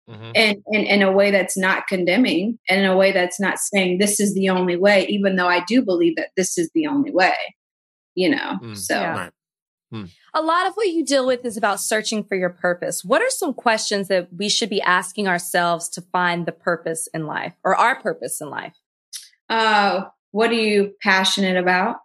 mm-hmm. 0.08 0.30
and, 0.34 0.56
and 0.72 0.86
in 0.86 1.02
a 1.02 1.12
way 1.12 1.30
that's 1.30 1.56
not 1.56 1.86
condemning 1.86 2.58
and 2.68 2.80
in 2.80 2.86
a 2.86 2.96
way 2.96 3.12
that's 3.12 3.38
not 3.40 3.58
saying 3.58 3.98
this 3.98 4.20
is 4.20 4.34
the 4.34 4.48
only 4.48 4.76
way, 4.76 5.06
even 5.06 5.36
though 5.36 5.48
I 5.48 5.64
do 5.64 5.82
believe 5.82 6.16
that 6.16 6.30
this 6.36 6.58
is 6.58 6.70
the 6.74 6.86
only 6.86 7.10
way, 7.10 7.34
you 8.14 8.30
know? 8.30 8.58
Mm. 8.62 8.76
So. 8.76 9.00
Yeah. 9.00 9.30
Hmm. 9.90 10.04
A 10.34 10.42
lot 10.42 10.66
of 10.66 10.74
what 10.74 10.88
you 10.88 11.04
deal 11.04 11.26
with 11.26 11.44
is 11.44 11.56
about 11.56 11.80
searching 11.80 12.22
for 12.22 12.36
your 12.36 12.50
purpose. 12.50 13.04
What 13.04 13.22
are 13.22 13.30
some 13.30 13.54
questions 13.54 14.08
that 14.08 14.28
we 14.32 14.48
should 14.48 14.68
be 14.68 14.82
asking 14.82 15.28
ourselves 15.28 15.88
to 15.90 16.02
find 16.02 16.44
the 16.44 16.52
purpose 16.52 17.08
in 17.14 17.26
life 17.26 17.54
or 17.64 17.74
our 17.74 18.00
purpose 18.00 18.40
in 18.40 18.50
life? 18.50 18.74
Uh, 19.48 20.02
what 20.30 20.50
are 20.50 20.54
you 20.54 20.94
passionate 21.02 21.56
about? 21.56 21.96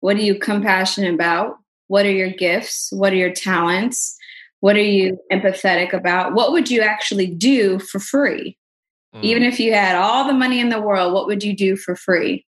What 0.00 0.16
are 0.16 0.22
you 0.22 0.38
compassionate 0.38 1.14
about? 1.14 1.56
What 1.86 2.04
are 2.04 2.10
your 2.10 2.30
gifts? 2.30 2.90
What 2.92 3.12
are 3.12 3.16
your 3.16 3.32
talents? 3.32 4.16
What 4.60 4.76
are 4.76 4.80
you 4.80 5.18
empathetic 5.32 5.92
about? 5.92 6.34
What 6.34 6.52
would 6.52 6.70
you 6.70 6.82
actually 6.82 7.26
do 7.26 7.78
for 7.78 7.98
free? 7.98 8.58
Mm. 9.14 9.22
Even 9.22 9.42
if 9.42 9.58
you 9.58 9.72
had 9.72 9.96
all 9.96 10.26
the 10.26 10.34
money 10.34 10.60
in 10.60 10.68
the 10.68 10.80
world, 10.80 11.12
what 11.12 11.26
would 11.26 11.42
you 11.42 11.56
do 11.56 11.76
for 11.76 11.96
free? 11.96 12.46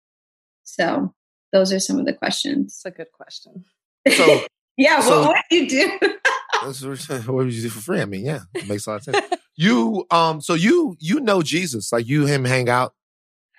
So, 0.65 1.15
those 1.53 1.73
are 1.73 1.81
some 1.81 1.99
of 1.99 2.07
the 2.07 2.13
questions. 2.13 2.81
That's 2.83 2.95
a 2.95 2.97
good 2.97 3.13
question. 3.13 3.65
So, 4.09 4.47
yeah, 4.79 5.01
so, 5.01 5.23
what 5.23 5.37
would 5.51 5.61
you 5.61 5.69
do? 5.69 5.99
what 6.63 7.29
would 7.29 7.53
you 7.53 7.63
do 7.63 7.69
for 7.69 7.81
free? 7.81 8.01
I 8.01 8.05
mean, 8.07 8.25
yeah, 8.25 8.41
it 8.55 8.67
makes 8.69 8.87
a 8.87 8.91
lot 8.91 8.97
of 8.97 9.15
sense. 9.15 9.27
you, 9.57 10.07
um, 10.11 10.41
so 10.41 10.55
you 10.55 10.97
you 11.01 11.21
know 11.21 11.43
Jesus, 11.43 11.93
like 11.93 12.07
you 12.07 12.27
him 12.27 12.45
hang 12.45 12.69
out, 12.71 12.95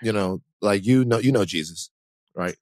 you 0.02 0.12
know, 0.12 0.42
like 0.62 0.86
you 0.86 1.06
know 1.06 1.20
you 1.20 1.32
know 1.32 1.46
Jesus, 1.46 1.92
right? 2.34 2.56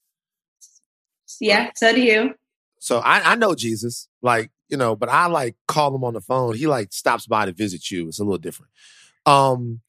Yeah, 1.40 1.72
so 1.76 1.94
do 1.94 2.02
you. 2.02 2.34
So 2.80 3.00
I, 3.00 3.32
I 3.32 3.36
know 3.36 3.56
Jesus, 3.56 4.08
like, 4.22 4.52
you 4.70 4.78
know, 4.78 4.96
but 4.96 5.10
I 5.10 5.28
like 5.28 5.56
call 5.68 5.96
him 5.96 6.04
on 6.04 6.14
the 6.14 6.22
phone. 6.22 6.56
He 6.56 6.68
like 6.68 6.92
stops 6.92 7.28
by 7.28 7.46
to 7.46 7.52
visit 7.52 7.92
you. 7.92 8.08
It's 8.08 8.20
a 8.20 8.24
little 8.24 8.38
different. 8.38 8.72
Um, 9.26 9.82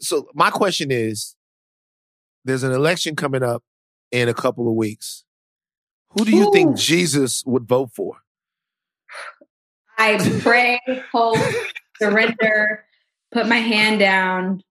so 0.00 0.28
my 0.34 0.50
question 0.50 0.90
is 0.90 1.36
there's 2.44 2.62
an 2.62 2.72
election 2.72 3.16
coming 3.16 3.42
up 3.42 3.62
in 4.10 4.28
a 4.28 4.34
couple 4.34 4.68
of 4.68 4.74
weeks. 4.74 5.24
Who 6.14 6.24
do 6.24 6.36
you 6.36 6.48
Ooh. 6.48 6.52
think 6.52 6.76
Jesus 6.76 7.44
would 7.44 7.66
vote 7.66 7.90
for? 7.92 8.18
I 9.98 10.18
pray, 10.42 10.80
hope, 11.12 11.38
surrender, 11.98 12.84
put 13.32 13.46
my 13.46 13.58
hand 13.58 14.00
down. 14.00 14.62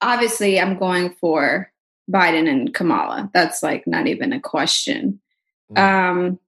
Obviously, 0.00 0.60
I'm 0.60 0.78
going 0.78 1.10
for 1.20 1.70
Biden 2.10 2.48
and 2.48 2.72
Kamala. 2.72 3.30
That's 3.34 3.62
like 3.62 3.86
not 3.86 4.06
even 4.06 4.32
a 4.32 4.40
question. 4.40 5.20
Mm. 5.72 5.78
Um, 5.78 6.38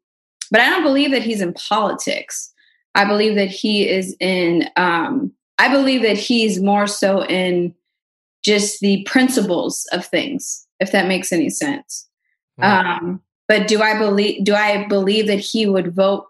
but 0.51 0.61
I 0.61 0.71
don't 0.71 0.83
believe 0.83 1.11
that 1.13 1.23
he's 1.23 1.41
in 1.41 1.53
politics. 1.53 2.53
I 2.95 3.05
believe 3.05 3.37
that 3.37 3.51
he 3.51 3.89
is 3.89 4.17
in, 4.19 4.69
um, 4.77 5.33
I 5.59 5.69
believe 5.69 6.03
that 6.03 6.17
he's 6.17 6.61
more 6.61 6.87
so 6.87 7.25
in 7.25 7.75
just 8.43 8.81
the 8.81 9.05
principles 9.05 9.87
of 9.93 10.05
things, 10.07 10.67
if 10.81 10.93
that 10.93 11.07
makes 11.07 11.33
any 11.33 11.51
sense. 11.51 12.09
Mm. 12.61 12.65
Um, 12.65 13.23
but 13.51 13.67
do 13.67 13.83
I 13.83 13.99
believe, 13.99 14.45
do 14.45 14.55
I 14.55 14.87
believe 14.87 15.27
that 15.27 15.41
he 15.41 15.67
would 15.67 15.93
vote 15.93 16.29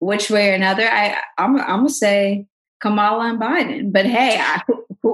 which 0.00 0.30
way 0.30 0.50
or 0.50 0.54
another? 0.54 0.82
I, 0.82 1.16
I'm, 1.38 1.56
I'm 1.60 1.66
gonna 1.78 1.90
say 1.90 2.48
Kamala 2.80 3.30
and 3.30 3.40
Biden, 3.40 3.92
but 3.92 4.04
hey, 4.04 4.36
I, 4.36 4.60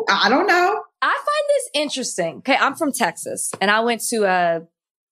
I 0.09 0.31
don't 0.31 0.47
know. 0.47 0.83
I 1.03 1.13
find 1.13 1.47
this 1.49 1.71
interesting. 1.75 2.39
Okay, 2.39 2.57
I'm 2.57 2.75
from 2.75 2.91
Texas 2.91 3.53
and 3.61 3.71
I 3.71 3.81
went 3.81 4.01
to 4.09 4.25
a 4.25 4.63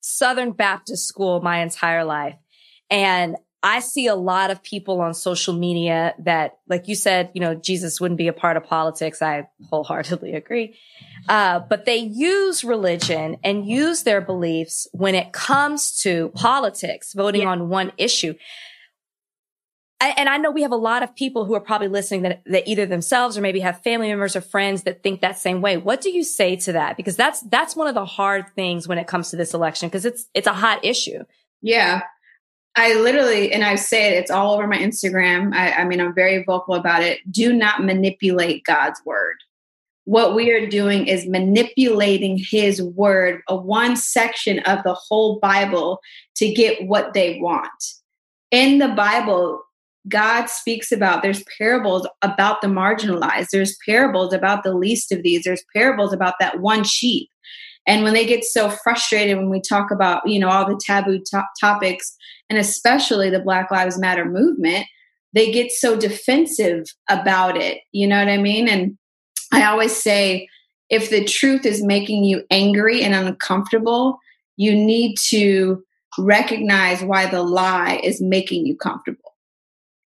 Southern 0.00 0.52
Baptist 0.52 1.06
school 1.06 1.42
my 1.42 1.58
entire 1.58 2.06
life. 2.06 2.36
And 2.88 3.36
I 3.62 3.80
see 3.80 4.06
a 4.06 4.14
lot 4.14 4.50
of 4.50 4.62
people 4.62 5.02
on 5.02 5.12
social 5.12 5.52
media 5.52 6.14
that, 6.20 6.56
like 6.70 6.88
you 6.88 6.94
said, 6.94 7.32
you 7.34 7.42
know, 7.42 7.54
Jesus 7.54 8.00
wouldn't 8.00 8.16
be 8.16 8.28
a 8.28 8.32
part 8.32 8.56
of 8.56 8.64
politics. 8.64 9.20
I 9.20 9.46
wholeheartedly 9.68 10.32
agree. 10.32 10.78
Uh, 11.28 11.60
but 11.60 11.84
they 11.86 11.96
use 11.96 12.64
religion 12.64 13.36
and 13.42 13.66
use 13.66 14.02
their 14.02 14.20
beliefs 14.20 14.86
when 14.92 15.14
it 15.14 15.32
comes 15.32 16.00
to 16.02 16.30
politics, 16.34 17.12
voting 17.14 17.42
yeah. 17.42 17.48
on 17.48 17.68
one 17.68 17.92
issue 17.96 18.34
and 20.00 20.28
I 20.28 20.36
know 20.36 20.50
we 20.50 20.62
have 20.62 20.72
a 20.72 20.76
lot 20.76 21.02
of 21.02 21.14
people 21.14 21.44
who 21.44 21.54
are 21.54 21.60
probably 21.60 21.88
listening 21.88 22.22
that, 22.22 22.42
that 22.46 22.68
either 22.68 22.86
themselves 22.86 23.38
or 23.38 23.40
maybe 23.40 23.60
have 23.60 23.82
family 23.82 24.08
members 24.08 24.36
or 24.36 24.40
friends 24.40 24.82
that 24.82 25.02
think 25.02 25.20
that 25.20 25.38
same 25.38 25.60
way. 25.60 25.76
What 25.76 26.00
do 26.00 26.10
you 26.10 26.24
say 26.24 26.56
to 26.56 26.72
that? 26.72 26.96
Because 26.96 27.16
that's, 27.16 27.40
that's 27.42 27.76
one 27.76 27.86
of 27.86 27.94
the 27.94 28.04
hard 28.04 28.46
things 28.54 28.88
when 28.88 28.98
it 28.98 29.06
comes 29.06 29.30
to 29.30 29.36
this 29.36 29.54
election 29.54 29.88
because 29.88 30.04
it's, 30.04 30.26
it's 30.34 30.46
a 30.46 30.52
hot 30.52 30.84
issue. 30.84 31.24
Yeah. 31.62 32.02
I 32.76 32.94
literally, 32.94 33.52
and 33.52 33.62
I 33.62 33.76
say 33.76 34.08
it, 34.08 34.18
it's 34.18 34.30
all 34.30 34.54
over 34.54 34.66
my 34.66 34.78
Instagram. 34.78 35.54
I, 35.54 35.72
I 35.72 35.84
mean, 35.84 36.00
I'm 36.00 36.14
very 36.14 36.42
vocal 36.42 36.74
about 36.74 37.02
it. 37.02 37.20
Do 37.30 37.52
not 37.52 37.84
manipulate 37.84 38.64
God's 38.64 39.00
word. 39.04 39.36
What 40.04 40.34
we 40.34 40.50
are 40.50 40.66
doing 40.66 41.06
is 41.06 41.26
manipulating 41.26 42.38
his 42.38 42.82
word, 42.82 43.40
a 43.48 43.56
one 43.56 43.96
section 43.96 44.58
of 44.60 44.82
the 44.82 44.94
whole 44.94 45.38
Bible 45.40 46.00
to 46.36 46.52
get 46.52 46.86
what 46.86 47.14
they 47.14 47.38
want. 47.40 47.70
In 48.50 48.78
the 48.78 48.88
Bible, 48.88 49.62
God 50.08 50.46
speaks 50.46 50.92
about 50.92 51.22
there's 51.22 51.42
parables 51.58 52.06
about 52.20 52.60
the 52.60 52.68
marginalized, 52.68 53.48
there's 53.50 53.76
parables 53.86 54.34
about 54.34 54.62
the 54.62 54.74
least 54.74 55.10
of 55.10 55.22
these, 55.22 55.44
there's 55.44 55.64
parables 55.74 56.12
about 56.12 56.34
that 56.38 56.60
one 56.60 56.84
sheep. 56.84 57.30
And 57.86 58.02
when 58.02 58.14
they 58.14 58.26
get 58.26 58.44
so 58.44 58.70
frustrated 58.70 59.36
when 59.36 59.50
we 59.50 59.60
talk 59.60 59.90
about, 59.90 60.26
you 60.28 60.38
know, 60.38 60.48
all 60.48 60.66
the 60.66 60.80
taboo 60.84 61.18
to- 61.18 61.48
topics 61.60 62.16
and 62.48 62.58
especially 62.58 63.30
the 63.30 63.40
Black 63.40 63.70
Lives 63.70 63.98
Matter 63.98 64.24
movement, 64.24 64.86
they 65.32 65.50
get 65.50 65.72
so 65.72 65.96
defensive 65.98 66.84
about 67.10 67.56
it. 67.56 67.78
You 67.92 68.06
know 68.06 68.18
what 68.18 68.28
I 68.28 68.38
mean? 68.38 68.68
And 68.68 68.96
I 69.54 69.66
always 69.66 69.96
say 69.96 70.48
if 70.90 71.10
the 71.10 71.24
truth 71.24 71.64
is 71.64 71.82
making 71.82 72.24
you 72.24 72.44
angry 72.50 73.02
and 73.02 73.14
uncomfortable, 73.14 74.18
you 74.56 74.74
need 74.74 75.16
to 75.28 75.82
recognize 76.18 77.02
why 77.02 77.26
the 77.26 77.42
lie 77.42 78.00
is 78.04 78.20
making 78.20 78.66
you 78.66 78.76
comfortable 78.76 79.34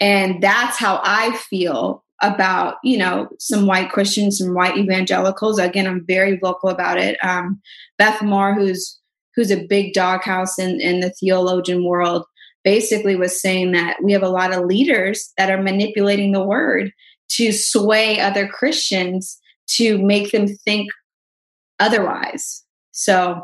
and 0.00 0.42
that's 0.42 0.78
how 0.78 1.00
I 1.04 1.36
feel 1.36 2.02
about, 2.22 2.76
you 2.82 2.98
know, 2.98 3.28
some 3.38 3.66
white 3.66 3.90
Christians, 3.90 4.38
some 4.38 4.54
white 4.54 4.76
evangelicals. 4.76 5.58
Again, 5.58 5.86
I'm 5.86 6.04
very 6.06 6.38
vocal 6.38 6.70
about 6.70 6.98
it. 6.98 7.22
Um, 7.22 7.60
Beth 7.98 8.22
Moore, 8.22 8.54
who's 8.54 8.98
who's 9.36 9.50
a 9.50 9.66
big 9.66 9.92
doghouse 9.92 10.58
in, 10.58 10.80
in 10.80 11.00
the 11.00 11.10
theologian 11.10 11.84
world, 11.84 12.24
basically 12.64 13.14
was 13.14 13.40
saying 13.40 13.72
that 13.72 13.98
we 14.02 14.12
have 14.12 14.22
a 14.22 14.28
lot 14.28 14.52
of 14.52 14.64
leaders 14.64 15.32
that 15.38 15.50
are 15.50 15.62
manipulating 15.62 16.32
the 16.32 16.44
word 16.44 16.92
to 17.30 17.52
sway 17.52 18.20
other 18.20 18.46
Christians 18.46 19.40
to 19.68 19.98
make 19.98 20.32
them 20.32 20.46
think 20.48 20.90
otherwise. 21.78 22.64
So 22.92 23.42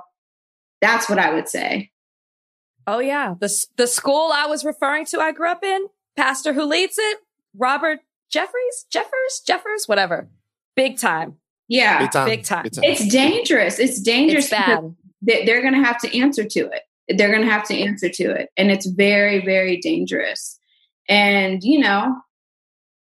that's 0.81 1.09
what 1.09 1.18
I 1.18 1.33
would 1.33 1.49
say. 1.49 1.90
Oh 2.87 3.01
yeah, 3.01 3.35
the 3.38 3.53
the 3.77 3.87
school 3.87 4.31
I 4.33 4.46
was 4.46 4.64
referring 4.64 5.07
to, 5.07 5.20
I 5.20 5.33
grew 5.33 5.51
up 5.51 5.64
in, 5.64 5.87
pastor 6.16 6.53
who 6.53 6.64
leads 6.64 6.96
it, 6.99 7.18
Robert 7.57 8.01
Jeffries, 8.31 8.87
Jeffers, 8.90 9.42
Jeffers, 9.46 9.87
whatever. 9.87 10.29
Big 10.75 10.99
time. 10.99 11.37
Yeah. 11.68 12.01
Big 12.01 12.12
time. 12.12 12.29
Big 12.29 12.44
time. 12.44 12.62
Big 12.64 12.72
time. 12.72 12.85
It's 12.85 13.09
dangerous. 13.09 13.79
It's 13.79 14.01
dangerous. 14.01 14.44
It's 14.44 14.51
bad. 14.51 14.94
They're 15.22 15.62
going 15.62 15.75
to 15.75 15.83
have 15.83 15.99
to 16.01 16.18
answer 16.18 16.44
to 16.44 16.61
it. 16.61 16.83
They're 17.16 17.31
going 17.31 17.44
to 17.44 17.51
have 17.51 17.66
to 17.68 17.75
answer 17.75 18.09
to 18.09 18.31
it. 18.31 18.51
And 18.57 18.70
it's 18.70 18.87
very, 18.87 19.44
very 19.44 19.79
dangerous. 19.79 20.59
And, 21.09 21.62
you 21.62 21.79
know, 21.79 22.16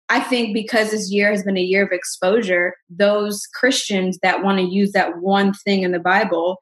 I 0.09 0.21
think 0.21 0.53
because 0.53 0.91
this 0.91 1.11
year 1.11 1.29
has 1.31 1.43
been 1.43 1.57
a 1.57 1.61
year 1.61 1.85
of 1.85 1.91
exposure, 1.91 2.75
those 2.89 3.45
Christians 3.53 4.17
that 4.21 4.43
want 4.43 4.59
to 4.59 4.63
use 4.63 4.93
that 4.93 5.17
one 5.17 5.53
thing 5.53 5.83
in 5.83 5.91
the 5.91 5.99
Bible, 5.99 6.57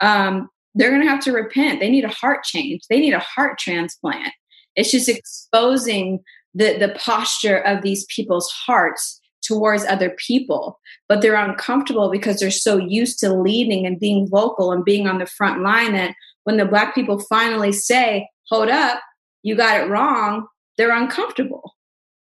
um, 0.00 0.48
they're 0.74 0.90
going 0.90 1.02
to 1.02 1.08
have 1.08 1.24
to 1.24 1.32
repent. 1.32 1.80
They 1.80 1.90
need 1.90 2.04
a 2.04 2.08
heart 2.08 2.44
change. 2.44 2.82
They 2.88 3.00
need 3.00 3.14
a 3.14 3.20
heart 3.20 3.58
transplant. 3.58 4.32
It's 4.76 4.90
just 4.90 5.08
exposing 5.08 6.20
the, 6.54 6.76
the 6.78 6.94
posture 6.98 7.58
of 7.58 7.82
these 7.82 8.04
people's 8.14 8.50
hearts 8.66 9.20
towards 9.42 9.84
other 9.84 10.10
people, 10.10 10.78
but 11.08 11.22
they're 11.22 11.34
uncomfortable 11.34 12.10
because 12.10 12.38
they're 12.38 12.50
so 12.50 12.76
used 12.76 13.18
to 13.20 13.32
leading 13.32 13.86
and 13.86 13.98
being 13.98 14.28
vocal 14.28 14.72
and 14.72 14.84
being 14.84 15.08
on 15.08 15.18
the 15.18 15.26
front 15.26 15.62
line 15.62 15.94
that 15.94 16.14
when 16.44 16.56
the 16.56 16.64
black 16.64 16.94
people 16.94 17.18
finally 17.20 17.72
say, 17.72 18.28
hold 18.48 18.68
up, 18.68 19.00
you 19.42 19.56
got 19.56 19.80
it 19.80 19.88
wrong, 19.88 20.46
they're 20.76 20.96
uncomfortable. 20.96 21.69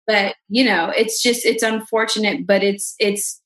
But, 0.06 0.34
you 0.48 0.64
know, 0.64 0.92
it's 0.96 1.22
just, 1.22 1.46
it's 1.46 1.62
unfortunate, 1.62 2.46
but 2.46 2.62
it's, 2.62 2.94
it's, 2.98 3.40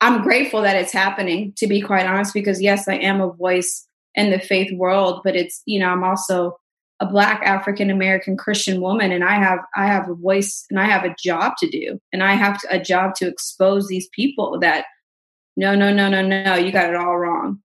I'm 0.00 0.22
grateful 0.22 0.62
that 0.62 0.76
it's 0.76 0.92
happening, 0.92 1.52
to 1.56 1.66
be 1.66 1.80
quite 1.80 2.06
honest, 2.06 2.32
because 2.32 2.62
yes, 2.62 2.86
I 2.86 2.94
am 2.94 3.20
a 3.20 3.32
voice 3.32 3.86
in 4.14 4.30
the 4.30 4.38
faith 4.38 4.72
world, 4.72 5.20
but 5.24 5.34
it's, 5.34 5.62
you 5.66 5.80
know, 5.80 5.88
I'm 5.88 6.04
also 6.04 6.58
a 7.00 7.06
black 7.06 7.42
african 7.44 7.90
american 7.90 8.36
christian 8.36 8.80
woman 8.80 9.12
and 9.12 9.22
i 9.22 9.34
have 9.34 9.60
i 9.76 9.86
have 9.86 10.08
a 10.08 10.14
voice 10.14 10.64
and 10.70 10.80
i 10.80 10.84
have 10.84 11.04
a 11.04 11.14
job 11.22 11.52
to 11.58 11.68
do 11.68 11.98
and 12.12 12.22
i 12.22 12.34
have 12.34 12.58
to, 12.60 12.68
a 12.70 12.82
job 12.82 13.14
to 13.14 13.26
expose 13.26 13.86
these 13.86 14.08
people 14.12 14.58
that 14.60 14.84
no 15.56 15.74
no 15.74 15.92
no 15.92 16.08
no 16.08 16.22
no 16.22 16.54
you 16.54 16.72
got 16.72 16.88
it 16.88 16.96
all 16.96 17.16
wrong. 17.16 17.60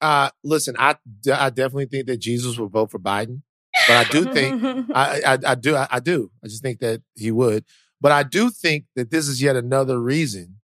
Uh 0.00 0.30
listen 0.44 0.74
i 0.78 0.94
i 1.32 1.50
definitely 1.50 1.86
think 1.86 2.06
that 2.06 2.18
jesus 2.18 2.56
will 2.56 2.68
vote 2.68 2.90
for 2.90 2.98
biden 2.98 3.42
but 3.88 3.96
i 3.96 4.04
do 4.04 4.32
think 4.32 4.62
I, 4.94 5.22
I, 5.26 5.38
I 5.52 5.54
do 5.56 5.74
I, 5.76 5.88
I 5.90 6.00
do 6.00 6.30
i 6.44 6.46
just 6.46 6.62
think 6.62 6.80
that 6.80 7.02
he 7.16 7.30
would 7.32 7.64
But 8.00 8.12
I 8.12 8.22
do 8.22 8.50
think 8.50 8.84
that 8.94 9.10
this 9.10 9.26
is 9.26 9.42
yet 9.42 9.56
another 9.56 10.00
reason 10.00 10.60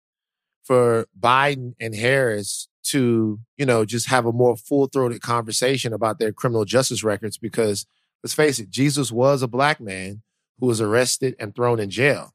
for 0.63 1.07
Biden 1.19 1.75
and 1.81 1.95
Harris 1.95 2.69
to, 2.85 3.41
you 3.57 3.67
know, 3.67 3.85
just 3.85 4.09
have 4.09 4.27
a 4.27 4.33
more 4.33 4.57
full 4.57 4.87
throated 4.87 5.21
conversation 5.21 5.93
about 5.93 6.19
their 6.19 6.33
criminal 6.33 6.65
justice 6.65 7.03
records 7.03 7.37
because 7.39 7.87
let's 8.23 8.35
face 8.35 8.59
it, 8.61 8.71
Jesus 8.71 9.11
was 9.11 9.43
a 9.43 9.49
black 9.49 9.81
man 9.81 10.23
who 10.61 10.67
was 10.67 10.81
arrested 10.81 11.35
and 11.41 11.55
thrown 11.55 11.81
in 11.81 11.91
jail. 11.91 12.33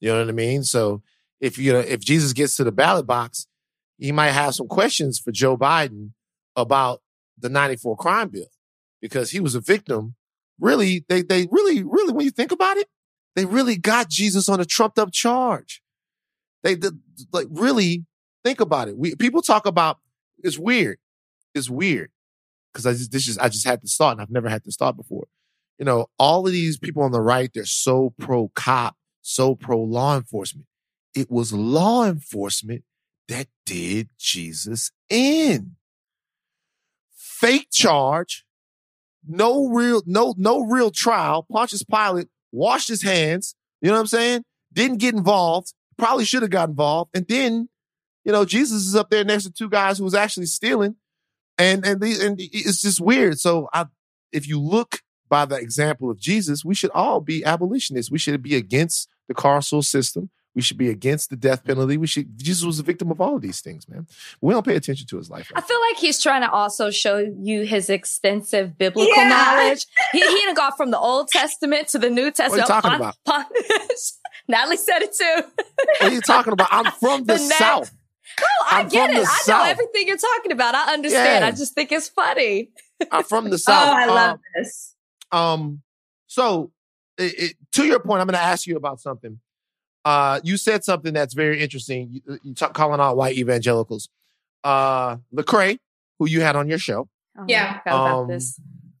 You 0.00 0.10
know 0.12 0.18
what 0.20 0.28
I 0.28 0.32
mean? 0.32 0.64
So 0.64 1.02
if 1.40 1.56
you 1.58 1.72
know 1.72 1.80
if 1.80 2.00
Jesus 2.00 2.32
gets 2.32 2.56
to 2.56 2.64
the 2.64 2.72
ballot 2.72 3.06
box, 3.06 3.46
he 3.98 4.12
might 4.12 4.32
have 4.32 4.54
some 4.54 4.68
questions 4.68 5.18
for 5.18 5.32
Joe 5.32 5.56
Biden 5.56 6.12
about 6.56 7.00
the 7.38 7.48
94 7.48 7.96
crime 7.96 8.28
bill 8.28 8.50
because 9.00 9.30
he 9.30 9.40
was 9.40 9.54
a 9.54 9.60
victim. 9.60 10.14
Really, 10.62 11.04
they 11.08 11.22
they 11.22 11.48
really, 11.50 11.82
really, 11.82 12.12
when 12.12 12.24
you 12.24 12.30
think 12.30 12.52
about 12.52 12.76
it, 12.76 12.86
they 13.34 13.44
really 13.44 13.76
got 13.76 14.08
Jesus 14.08 14.48
on 14.48 14.60
a 14.60 14.64
trumped 14.64 14.96
up 14.96 15.10
charge. 15.12 15.82
They 16.62 16.76
like 17.32 17.48
really 17.50 18.06
think 18.44 18.60
about 18.60 18.86
it. 18.86 18.96
We 18.96 19.16
people 19.16 19.42
talk 19.42 19.66
about 19.66 19.98
it's 20.38 20.58
weird. 20.58 20.98
It's 21.52 21.68
weird 21.68 22.12
because 22.72 22.86
I 22.86 22.92
just 22.92 23.10
this 23.10 23.26
is 23.26 23.38
I 23.38 23.48
just 23.48 23.66
had 23.66 23.82
this 23.82 23.96
thought 23.96 24.12
and 24.12 24.20
I've 24.20 24.30
never 24.30 24.48
had 24.48 24.62
this 24.62 24.76
thought 24.76 24.96
before. 24.96 25.26
You 25.80 25.84
know, 25.84 26.06
all 26.16 26.46
of 26.46 26.52
these 26.52 26.78
people 26.78 27.02
on 27.02 27.10
the 27.10 27.20
right, 27.20 27.50
they're 27.52 27.64
so 27.64 28.14
pro 28.20 28.52
cop, 28.54 28.94
so 29.20 29.56
pro 29.56 29.80
law 29.80 30.16
enforcement. 30.16 30.68
It 31.12 31.28
was 31.28 31.52
law 31.52 32.06
enforcement 32.06 32.84
that 33.26 33.48
did 33.66 34.10
Jesus 34.16 34.92
in. 35.10 35.72
Fake 37.16 37.68
charge, 37.72 38.44
no 39.26 39.68
real, 39.68 40.02
no, 40.06 40.34
no 40.36 40.60
real 40.60 40.90
trial. 40.90 41.46
Pontius 41.50 41.84
Pilate 41.84 42.28
washed 42.50 42.88
his 42.88 43.02
hands. 43.02 43.54
You 43.80 43.88
know 43.88 43.94
what 43.94 44.00
I'm 44.00 44.06
saying? 44.06 44.44
Didn't 44.72 44.98
get 44.98 45.14
involved. 45.14 45.74
Probably 45.98 46.24
should 46.24 46.42
have 46.42 46.50
got 46.50 46.68
involved. 46.68 47.10
And 47.14 47.26
then, 47.28 47.68
you 48.24 48.32
know, 48.32 48.44
Jesus 48.44 48.86
is 48.86 48.96
up 48.96 49.10
there 49.10 49.24
next 49.24 49.44
to 49.44 49.52
two 49.52 49.68
guys 49.68 49.98
who 49.98 50.04
was 50.04 50.14
actually 50.14 50.46
stealing. 50.46 50.96
And 51.58 51.86
and, 51.86 52.00
the, 52.00 52.24
and 52.24 52.36
it's 52.38 52.82
just 52.82 53.00
weird. 53.00 53.38
So 53.38 53.68
I, 53.72 53.86
if 54.32 54.48
you 54.48 54.58
look 54.60 55.00
by 55.28 55.44
the 55.44 55.56
example 55.56 56.10
of 56.10 56.18
Jesus, 56.18 56.64
we 56.64 56.74
should 56.74 56.90
all 56.90 57.20
be 57.20 57.44
abolitionists. 57.44 58.10
We 58.10 58.18
should 58.18 58.42
be 58.42 58.56
against 58.56 59.08
the 59.28 59.34
carceral 59.34 59.84
system. 59.84 60.30
We 60.54 60.60
should 60.60 60.76
be 60.76 60.90
against 60.90 61.30
the 61.30 61.36
death 61.36 61.64
penalty. 61.64 61.96
We 61.96 62.06
should. 62.06 62.38
Jesus 62.38 62.64
was 62.64 62.78
a 62.78 62.82
victim 62.82 63.10
of 63.10 63.20
all 63.20 63.36
of 63.36 63.42
these 63.42 63.60
things, 63.60 63.88
man. 63.88 64.06
We 64.40 64.52
don't 64.52 64.66
pay 64.66 64.76
attention 64.76 65.06
to 65.06 65.16
his 65.16 65.30
life. 65.30 65.50
I 65.54 65.62
feel 65.62 65.78
like 65.88 65.98
he's 65.98 66.20
trying 66.22 66.42
to 66.42 66.50
also 66.50 66.90
show 66.90 67.18
you 67.18 67.62
his 67.62 67.88
extensive 67.88 68.76
biblical 68.76 69.14
yeah. 69.14 69.28
knowledge. 69.28 69.86
He 70.12 70.20
he 70.20 70.54
got 70.54 70.76
from 70.76 70.90
the 70.90 70.98
Old 70.98 71.28
Testament 71.28 71.88
to 71.88 71.98
the 71.98 72.10
New 72.10 72.30
Testament. 72.30 72.68
What 72.68 72.70
are 72.70 72.76
you 72.76 72.82
talking 72.82 73.24
about? 73.24 73.46
Natalie 74.48 74.76
said 74.76 75.00
it 75.00 75.14
too. 75.14 75.42
what 76.00 76.02
are 76.02 76.14
you 76.14 76.20
talking 76.20 76.52
about? 76.52 76.68
I'm 76.70 76.92
from 76.92 77.24
the, 77.24 77.34
the 77.34 77.38
South. 77.38 77.90
No, 78.38 78.46
I 78.70 78.80
I'm 78.80 78.88
get 78.88 79.10
it. 79.10 79.18
I 79.18 79.24
South. 79.24 79.64
know 79.64 79.70
everything 79.70 80.06
you're 80.06 80.16
talking 80.18 80.52
about. 80.52 80.74
I 80.74 80.92
understand. 80.92 81.42
Yeah. 81.42 81.48
I 81.48 81.50
just 81.52 81.74
think 81.74 81.92
it's 81.92 82.08
funny. 82.08 82.70
I'm 83.10 83.24
from 83.24 83.48
the 83.48 83.58
South. 83.58 83.88
Oh, 83.88 83.96
I 83.96 84.06
love 84.06 84.30
um, 84.34 84.40
this. 84.54 84.94
Um, 85.30 85.82
so 86.26 86.72
it, 87.18 87.38
it, 87.38 87.56
to 87.72 87.84
your 87.86 88.00
point, 88.00 88.20
I'm 88.20 88.26
going 88.26 88.38
to 88.38 88.44
ask 88.44 88.66
you 88.66 88.76
about 88.76 89.00
something. 89.00 89.40
Uh, 90.04 90.40
you 90.42 90.56
said 90.56 90.84
something 90.84 91.12
that's 91.12 91.34
very 91.34 91.60
interesting. 91.60 92.10
You, 92.12 92.38
you 92.42 92.54
talk 92.54 92.74
calling 92.74 93.00
out 93.00 93.16
white 93.16 93.36
evangelicals. 93.36 94.08
Uh, 94.64 95.16
Lecrae, 95.34 95.78
who 96.18 96.28
you 96.28 96.40
had 96.40 96.56
on 96.56 96.68
your 96.68 96.78
show, 96.78 97.08
oh, 97.38 97.44
yeah, 97.48 97.80
um, 97.86 98.38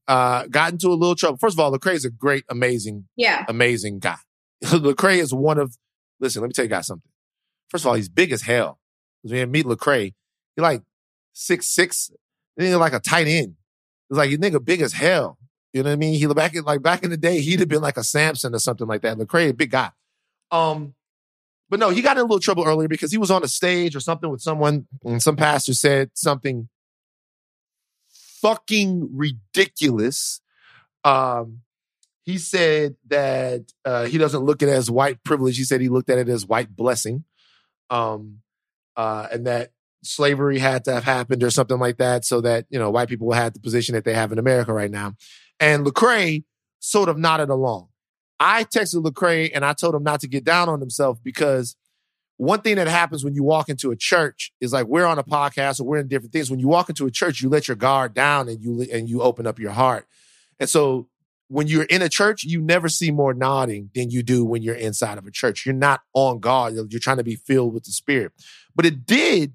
uh, 0.08 0.46
got 0.46 0.72
into 0.72 0.88
a 0.88 0.94
little 0.94 1.14
trouble. 1.14 1.38
First 1.38 1.54
of 1.54 1.60
all, 1.60 1.72
Lecrae 1.76 1.94
is 1.94 2.04
a 2.04 2.10
great, 2.10 2.44
amazing, 2.48 3.06
yeah, 3.16 3.44
amazing 3.48 3.98
guy. 3.98 4.16
Lecrae 4.64 5.18
is 5.18 5.32
one 5.32 5.58
of. 5.58 5.76
Listen, 6.20 6.42
let 6.42 6.48
me 6.48 6.52
tell 6.52 6.64
you 6.64 6.68
guys 6.68 6.86
something. 6.86 7.10
First 7.68 7.84
of 7.84 7.88
all, 7.88 7.94
he's 7.94 8.08
big 8.08 8.32
as 8.32 8.42
hell. 8.42 8.78
When 9.22 9.36
you 9.36 9.46
meet 9.46 9.66
Lecrae, 9.66 10.14
he's 10.56 10.62
like 10.62 10.82
six 11.32 11.68
six, 11.68 12.10
he's 12.56 12.74
like 12.74 12.92
a 12.92 13.00
tight 13.00 13.26
end. 13.26 13.54
It's 14.10 14.18
like 14.18 14.30
you 14.30 14.38
nigga 14.38 14.64
big 14.64 14.82
as 14.82 14.92
hell. 14.92 15.38
You 15.72 15.82
know 15.82 15.88
what 15.90 15.94
I 15.94 15.96
mean? 15.96 16.14
He 16.14 16.26
back 16.26 16.54
in 16.54 16.64
like 16.64 16.82
back 16.82 17.02
in 17.02 17.10
the 17.10 17.16
day, 17.16 17.40
he'd 17.40 17.60
have 17.60 17.68
been 17.68 17.80
like 17.80 17.96
a 17.96 18.04
Samson 18.04 18.54
or 18.54 18.58
something 18.58 18.86
like 18.86 19.02
that. 19.02 19.16
Lecrae, 19.16 19.56
big 19.56 19.70
guy. 19.70 19.90
Um, 20.52 20.94
but 21.68 21.80
no, 21.80 21.88
he 21.88 22.02
got 22.02 22.18
in 22.18 22.20
a 22.20 22.24
little 22.24 22.38
trouble 22.38 22.64
earlier 22.64 22.86
because 22.86 23.10
he 23.10 23.18
was 23.18 23.30
on 23.30 23.42
a 23.42 23.48
stage 23.48 23.96
or 23.96 24.00
something 24.00 24.30
with 24.30 24.42
someone, 24.42 24.86
and 25.04 25.22
some 25.22 25.36
pastor 25.36 25.72
said 25.72 26.10
something 26.12 26.68
fucking 28.42 29.08
ridiculous. 29.10 30.42
Um, 31.02 31.62
he 32.24 32.36
said 32.36 32.96
that 33.08 33.72
uh, 33.84 34.04
he 34.04 34.18
doesn't 34.18 34.44
look 34.44 34.62
at 34.62 34.68
it 34.68 34.72
as 34.72 34.90
white 34.90 35.24
privilege. 35.24 35.56
He 35.56 35.64
said 35.64 35.80
he 35.80 35.88
looked 35.88 36.10
at 36.10 36.18
it 36.18 36.28
as 36.28 36.46
white 36.46 36.76
blessing, 36.76 37.24
um, 37.88 38.42
uh, 38.96 39.28
and 39.32 39.46
that 39.46 39.72
slavery 40.04 40.58
had 40.58 40.84
to 40.84 40.92
have 40.92 41.04
happened 41.04 41.42
or 41.42 41.50
something 41.50 41.78
like 41.78 41.96
that, 41.96 42.26
so 42.26 42.42
that 42.42 42.66
you 42.68 42.78
know 42.78 42.90
white 42.90 43.08
people 43.08 43.32
had 43.32 43.54
the 43.54 43.60
position 43.60 43.94
that 43.94 44.04
they 44.04 44.14
have 44.14 44.30
in 44.30 44.38
America 44.38 44.74
right 44.74 44.90
now. 44.90 45.14
And 45.58 45.86
Lecrae 45.86 46.44
sort 46.80 47.08
of 47.08 47.16
nodded 47.16 47.48
along. 47.48 47.88
I 48.42 48.64
texted 48.64 49.04
Lecrae 49.04 49.52
and 49.54 49.64
I 49.64 49.72
told 49.72 49.94
him 49.94 50.02
not 50.02 50.18
to 50.20 50.28
get 50.28 50.42
down 50.42 50.68
on 50.68 50.80
himself 50.80 51.22
because 51.22 51.76
one 52.38 52.60
thing 52.60 52.74
that 52.74 52.88
happens 52.88 53.22
when 53.22 53.34
you 53.34 53.44
walk 53.44 53.68
into 53.68 53.92
a 53.92 53.96
church 53.96 54.52
is 54.60 54.72
like 54.72 54.86
we're 54.86 55.06
on 55.06 55.16
a 55.16 55.22
podcast 55.22 55.78
or 55.78 55.84
we're 55.84 55.98
in 55.98 56.08
different 56.08 56.32
things. 56.32 56.50
When 56.50 56.58
you 56.58 56.66
walk 56.66 56.88
into 56.88 57.06
a 57.06 57.10
church, 57.12 57.40
you 57.40 57.48
let 57.48 57.68
your 57.68 57.76
guard 57.76 58.14
down 58.14 58.48
and 58.48 58.60
you 58.60 58.84
and 58.92 59.08
you 59.08 59.22
open 59.22 59.46
up 59.46 59.60
your 59.60 59.70
heart. 59.70 60.08
And 60.58 60.68
so 60.68 61.08
when 61.46 61.68
you're 61.68 61.84
in 61.84 62.02
a 62.02 62.08
church, 62.08 62.42
you 62.42 62.60
never 62.60 62.88
see 62.88 63.12
more 63.12 63.32
nodding 63.32 63.90
than 63.94 64.10
you 64.10 64.24
do 64.24 64.44
when 64.44 64.60
you're 64.60 64.74
inside 64.74 65.18
of 65.18 65.26
a 65.26 65.30
church. 65.30 65.64
You're 65.64 65.76
not 65.76 66.00
on 66.12 66.40
guard. 66.40 66.74
You're 66.74 66.98
trying 66.98 67.18
to 67.18 67.24
be 67.24 67.36
filled 67.36 67.72
with 67.72 67.84
the 67.84 67.92
spirit. 67.92 68.32
But 68.74 68.86
it 68.86 69.06
did 69.06 69.54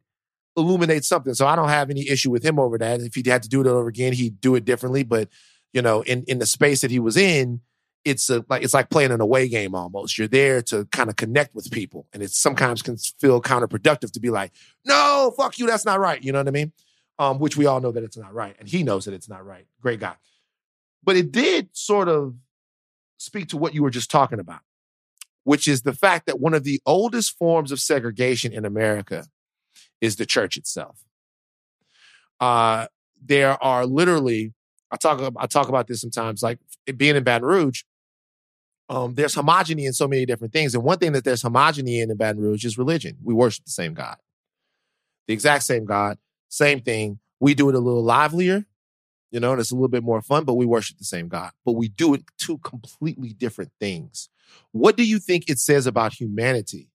illuminate 0.56 1.04
something. 1.04 1.34
So 1.34 1.46
I 1.46 1.58
don't 1.58 1.68
have 1.68 1.90
any 1.90 2.08
issue 2.08 2.32
with 2.32 2.44
him 2.44 2.58
over 2.58 2.78
that. 2.78 3.02
If 3.02 3.16
he 3.16 3.30
had 3.30 3.44
to 3.44 3.50
do 3.50 3.60
it 3.60 3.68
over 3.68 3.90
again, 3.90 4.14
he'd 4.14 4.40
do 4.40 4.56
it 4.56 4.64
differently. 4.64 5.04
But 5.04 5.28
you 5.74 5.82
know, 5.82 6.04
in 6.04 6.24
in 6.30 6.40
the 6.40 6.46
space 6.46 6.80
that 6.82 6.92
he 6.92 7.00
was 7.00 7.18
in, 7.18 7.60
it's 8.08 8.30
a 8.30 8.44
like 8.50 8.64
it's 8.64 8.74
like 8.74 8.90
playing 8.90 9.12
an 9.12 9.22
away 9.22 9.48
game 9.48 9.76
almost. 9.76 10.18
You're 10.18 10.28
there 10.28 10.62
to 10.64 10.86
kind 10.86 11.10
of 11.10 11.16
connect 11.16 11.54
with 11.54 11.70
people, 11.72 12.08
and 12.14 12.24
it 12.24 12.32
sometimes 12.32 12.82
can 12.82 12.98
feel 12.98 13.42
counterproductive 13.42 14.12
to 14.12 14.20
be 14.20 14.30
like, 14.30 14.52
"No, 14.86 15.34
fuck 15.38 15.60
you, 15.60 15.68
that's 15.68 15.86
not 15.86 16.00
right." 16.00 16.22
You 16.24 16.32
know 16.32 16.40
what 16.40 16.48
I 16.48 16.52
mean? 16.52 16.72
Um, 17.20 17.40
which 17.40 17.58
we 17.58 17.66
all 17.66 17.82
know 17.82 17.92
that 17.92 18.04
it's 18.04 18.18
not 18.18 18.34
right, 18.34 18.56
and 18.60 18.68
he 18.68 18.84
knows 18.84 19.06
that 19.06 19.14
it's 19.14 19.30
not 19.30 19.46
right. 19.46 19.66
Great 19.82 20.00
guy, 20.00 20.16
but 21.04 21.16
it 21.16 21.32
did 21.32 21.70
sort 21.74 22.08
of 22.08 22.36
speak 23.18 23.50
to 23.50 23.58
what 23.58 23.74
you 23.74 23.84
were 23.84 23.90
just 23.90 24.10
talking 24.10 24.40
about, 24.40 24.62
which 25.44 25.68
is 25.68 25.82
the 25.82 25.94
fact 25.94 26.28
that 26.28 26.40
one 26.40 26.54
of 26.54 26.64
the 26.64 26.80
oldest 26.86 27.38
forms 27.38 27.72
of 27.72 27.80
segregation 27.80 28.54
in 28.54 28.64
America 28.66 29.26
is 30.00 30.16
the 30.16 30.26
church 30.26 30.56
itself. 30.56 31.04
Uh, 32.40 32.88
there 33.22 33.62
are 33.64 33.86
literally 33.86 34.54
I 34.92 34.96
talk 34.96 35.34
I 35.38 35.48
talk 35.48 35.70
about 35.70 35.88
this 35.88 36.02
sometimes, 36.02 36.42
like 36.42 36.60
being 36.96 37.16
in 37.16 37.24
Baton 37.24 37.46
Rouge 37.48 37.84
um, 38.90 39.16
there's 39.16 39.36
homogeny 39.36 39.86
in 39.86 39.94
so 39.94 40.08
many 40.08 40.26
different 40.26 40.54
things. 40.54 40.74
And 40.74 40.84
one 40.84 40.98
thing 40.98 41.12
that 41.14 41.24
there's 41.24 41.44
homogeny 41.44 42.02
in 42.02 42.10
in 42.10 42.18
Baton 42.18 42.42
Rouge 42.42 42.66
is 42.66 42.78
religion. 42.78 43.18
We 43.24 43.34
worship 43.34 43.66
the 43.66 43.72
same 43.72 43.94
God, 43.94 44.18
the 45.28 45.34
exact 45.34 45.64
same 45.64 45.86
God, 45.86 46.18
same 46.50 46.82
thing. 46.82 47.20
We 47.40 47.54
do 47.54 47.70
it 47.70 47.76
a 47.76 47.80
little 47.80 48.04
livelier, 48.04 48.66
you 49.32 49.40
know, 49.40 49.52
and 49.52 49.60
it's 49.60 49.72
a 49.72 49.76
little 49.76 49.90
bit 49.90 50.04
more 50.04 50.22
fun, 50.22 50.46
but 50.46 50.56
we 50.56 50.66
worship 50.66 50.98
the 50.98 51.06
same 51.06 51.28
God. 51.28 51.52
But 51.66 51.74
we 51.74 51.90
do 51.90 52.14
it 52.14 52.24
two 52.38 52.58
completely 52.60 53.30
different 53.30 53.72
things. 53.80 54.30
What 54.72 54.96
do 54.96 55.04
you 55.04 55.20
think 55.20 55.50
it 55.50 55.60
says 55.60 55.86
about 55.86 56.14
humanity 56.14 56.90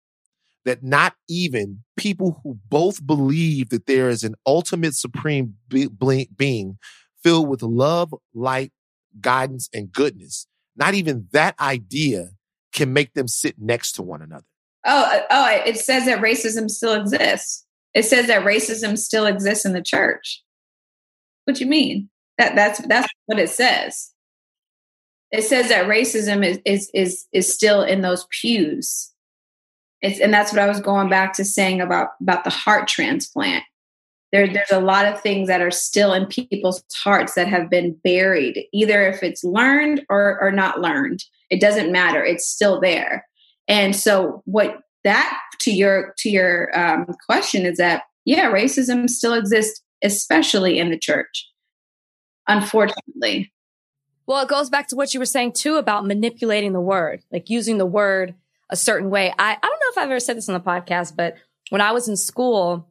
that 0.65 0.83
not 0.85 1.15
even 1.29 1.83
people 1.97 2.41
who 2.45 2.59
both 2.69 3.05
believe 3.05 3.71
that 3.71 3.87
there 3.87 4.09
is 4.09 4.23
an 4.23 4.35
ultimate 4.47 4.95
supreme 4.95 5.55
be- 5.69 6.29
being 6.37 6.79
filled 7.23 7.49
with 7.49 7.63
love, 7.63 8.15
light, 8.35 8.73
guidance, 9.21 9.69
and 9.75 9.93
goodness 9.93 10.47
not 10.81 10.95
even 10.95 11.29
that 11.33 11.55
idea 11.61 12.31
can 12.73 12.93
make 12.93 13.13
them 13.13 13.29
sit 13.29 13.57
next 13.59 13.93
to 13.93 14.03
one 14.03 14.23
another. 14.23 14.47
Oh, 14.87 15.03
uh, 15.03 15.23
oh, 15.31 15.63
it 15.67 15.77
says 15.77 16.07
that 16.07 16.21
racism 16.21 16.71
still 16.71 16.95
exists. 16.95 17.67
It 17.93 18.05
says 18.05 18.27
that 18.29 18.45
racism 18.45 18.97
still 18.97 19.27
exists 19.27 19.67
in 19.67 19.75
the 19.75 19.83
church. 19.83 20.43
What 21.45 21.57
do 21.57 21.65
you 21.65 21.71
mean? 21.71 22.09
That 22.39 22.55
that's 22.55 22.81
that's 22.87 23.09
what 23.27 23.39
it 23.39 23.51
says. 23.51 24.13
It 25.31 25.43
says 25.43 25.69
that 25.69 25.87
racism 25.87 26.45
is 26.45 26.61
is 26.65 26.91
is 26.95 27.27
is 27.33 27.53
still 27.53 27.83
in 27.83 28.01
those 28.01 28.27
pews. 28.31 29.13
It's, 30.01 30.19
and 30.19 30.33
that's 30.33 30.51
what 30.51 30.63
I 30.63 30.67
was 30.67 30.81
going 30.81 31.11
back 31.11 31.35
to 31.35 31.45
saying 31.45 31.83
about 31.83 32.11
about 32.21 32.45
the 32.45 32.51
heart 32.51 32.89
transplant 32.89 33.65
there, 34.33 34.47
there's 34.53 34.71
a 34.71 34.81
lot 34.81 35.07
of 35.07 35.21
things 35.21 35.49
that 35.49 35.61
are 35.61 35.71
still 35.71 36.13
in 36.13 36.27
people's 36.27 36.83
hearts 36.95 37.35
that 37.35 37.49
have 37.49 37.69
been 37.69 37.97
buried, 38.05 38.65
either 38.73 39.03
if 39.09 39.23
it's 39.23 39.43
learned 39.43 40.05
or, 40.09 40.41
or 40.41 40.53
not 40.53 40.81
learned. 40.81 41.25
It 41.51 41.61
doesn't 41.61 41.91
matter. 41.91 42.25
It's 42.25 42.47
still 42.47 42.81
there. 42.81 43.27
And 43.67 43.95
so 43.95 44.43
what 44.45 44.79
that 45.05 45.39
to 45.61 45.73
your 45.73 46.15
to 46.19 46.31
your 46.31 46.79
um, 46.79 47.07
question 47.27 47.65
is 47.65 47.79
that 47.79 48.03
yeah, 48.25 48.51
racism 48.51 49.09
still 49.09 49.35
exists, 49.35 49.83
especially 50.03 50.79
in 50.79 50.91
the 50.91 50.99
church. 50.99 51.49
Unfortunately. 52.47 53.53
Well, 54.27 54.43
it 54.43 54.49
goes 54.49 54.71
back 54.71 54.87
to 54.89 54.97
what 54.97 55.13
you 55.13 55.21
were 55.21 55.27
saying 55.27 55.53
too 55.53 55.77
about 55.77 56.07
manipulating 56.07 56.73
the 56.73 56.81
word, 56.81 57.23
like 57.33 57.51
using 57.51 57.79
the 57.79 57.87
word 57.87 58.35
a 58.71 58.77
certain 58.77 59.11
way. 59.11 59.33
I, 59.39 59.53
I 59.53 59.59
don't 59.61 59.63
know 59.63 59.91
if 59.91 59.99
I've 59.99 60.11
ever 60.11 60.21
said 60.21 60.37
this 60.37 60.49
on 60.49 60.55
the 60.55 60.61
podcast, 60.61 61.17
but 61.17 61.35
when 61.71 61.81
I 61.81 61.93
was 61.93 62.09
in 62.09 62.17
school, 62.17 62.89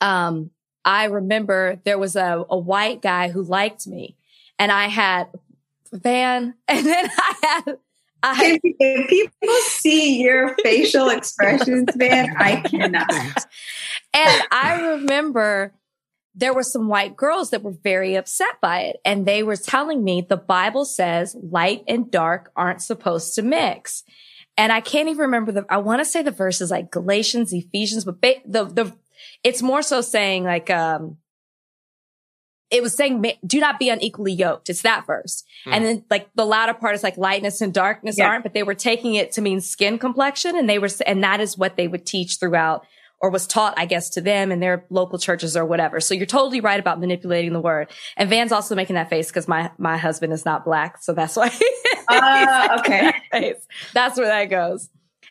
um, 0.00 0.50
I 0.86 1.04
remember 1.06 1.80
there 1.84 1.98
was 1.98 2.16
a, 2.16 2.44
a 2.48 2.56
white 2.56 3.02
guy 3.02 3.28
who 3.28 3.42
liked 3.42 3.86
me 3.86 4.16
and 4.58 4.72
I 4.72 4.86
had 4.86 5.28
Van 5.92 6.54
and 6.68 6.86
then 6.86 7.10
I 7.18 7.34
had 7.42 7.78
I, 8.22 8.58
if 8.62 9.08
people 9.08 9.54
see 9.66 10.22
your 10.22 10.56
facial 10.64 11.10
expressions, 11.10 11.94
man, 11.96 12.34
I 12.38 12.56
cannot. 12.60 13.10
And 14.14 14.42
I 14.50 14.92
remember 14.92 15.74
there 16.34 16.54
were 16.54 16.62
some 16.62 16.88
white 16.88 17.16
girls 17.16 17.50
that 17.50 17.62
were 17.62 17.74
very 17.82 18.14
upset 18.14 18.60
by 18.62 18.80
it. 18.80 18.96
And 19.04 19.26
they 19.26 19.42
were 19.42 19.56
telling 19.56 20.02
me 20.02 20.22
the 20.22 20.38
Bible 20.38 20.86
says 20.86 21.36
light 21.38 21.82
and 21.86 22.10
dark 22.10 22.50
aren't 22.56 22.80
supposed 22.80 23.34
to 23.34 23.42
mix. 23.42 24.04
And 24.56 24.72
I 24.72 24.80
can't 24.80 25.08
even 25.08 25.20
remember 25.20 25.52
the, 25.52 25.66
I 25.68 25.76
want 25.78 26.00
to 26.00 26.04
say 26.04 26.22
the 26.22 26.30
verses 26.30 26.70
like 26.70 26.90
Galatians, 26.90 27.52
Ephesians, 27.52 28.04
but 28.06 28.20
ba- 28.20 28.42
the, 28.46 28.64
the, 28.64 28.96
it's 29.44 29.62
more 29.62 29.82
so 29.82 30.00
saying 30.00 30.44
like, 30.44 30.70
um, 30.70 31.18
it 32.70 32.82
was 32.82 32.94
saying, 32.94 33.24
do 33.46 33.60
not 33.60 33.78
be 33.78 33.90
unequally 33.90 34.32
yoked. 34.32 34.68
It's 34.68 34.82
that 34.82 35.06
verse. 35.06 35.44
Mm. 35.66 35.72
And 35.72 35.84
then 35.84 36.04
like 36.10 36.28
the 36.34 36.44
latter 36.44 36.74
part 36.74 36.94
is 36.94 37.02
like 37.02 37.16
lightness 37.16 37.60
and 37.60 37.72
darkness 37.72 38.18
yeah. 38.18 38.26
aren't, 38.26 38.42
but 38.42 38.54
they 38.54 38.64
were 38.64 38.74
taking 38.74 39.14
it 39.14 39.32
to 39.32 39.40
mean 39.40 39.60
skin 39.60 39.98
complexion. 39.98 40.56
And 40.56 40.68
they 40.68 40.78
were, 40.78 40.88
and 41.06 41.22
that 41.22 41.40
is 41.40 41.56
what 41.56 41.76
they 41.76 41.86
would 41.86 42.04
teach 42.04 42.38
throughout 42.38 42.84
or 43.20 43.30
was 43.30 43.46
taught, 43.46 43.74
I 43.76 43.86
guess, 43.86 44.10
to 44.10 44.20
them 44.20 44.52
in 44.52 44.60
their 44.60 44.84
local 44.90 45.18
churches 45.18 45.56
or 45.56 45.64
whatever. 45.64 46.00
So 46.00 46.14
you're 46.14 46.26
totally 46.26 46.60
right 46.60 46.78
about 46.78 47.00
manipulating 47.00 47.52
the 47.52 47.60
word. 47.60 47.88
And 48.16 48.28
Van's 48.28 48.52
also 48.52 48.74
making 48.74 48.94
that 48.94 49.08
face 49.08 49.28
because 49.28 49.48
my, 49.48 49.70
my 49.78 49.96
husband 49.96 50.32
is 50.32 50.44
not 50.44 50.64
black. 50.64 51.02
So 51.02 51.14
that's 51.14 51.36
why. 51.36 51.50
uh, 52.08 52.78
okay. 52.80 53.14
That 53.32 53.62
that's 53.94 54.18
where 54.18 54.26
that 54.26 54.46
goes. 54.46 54.90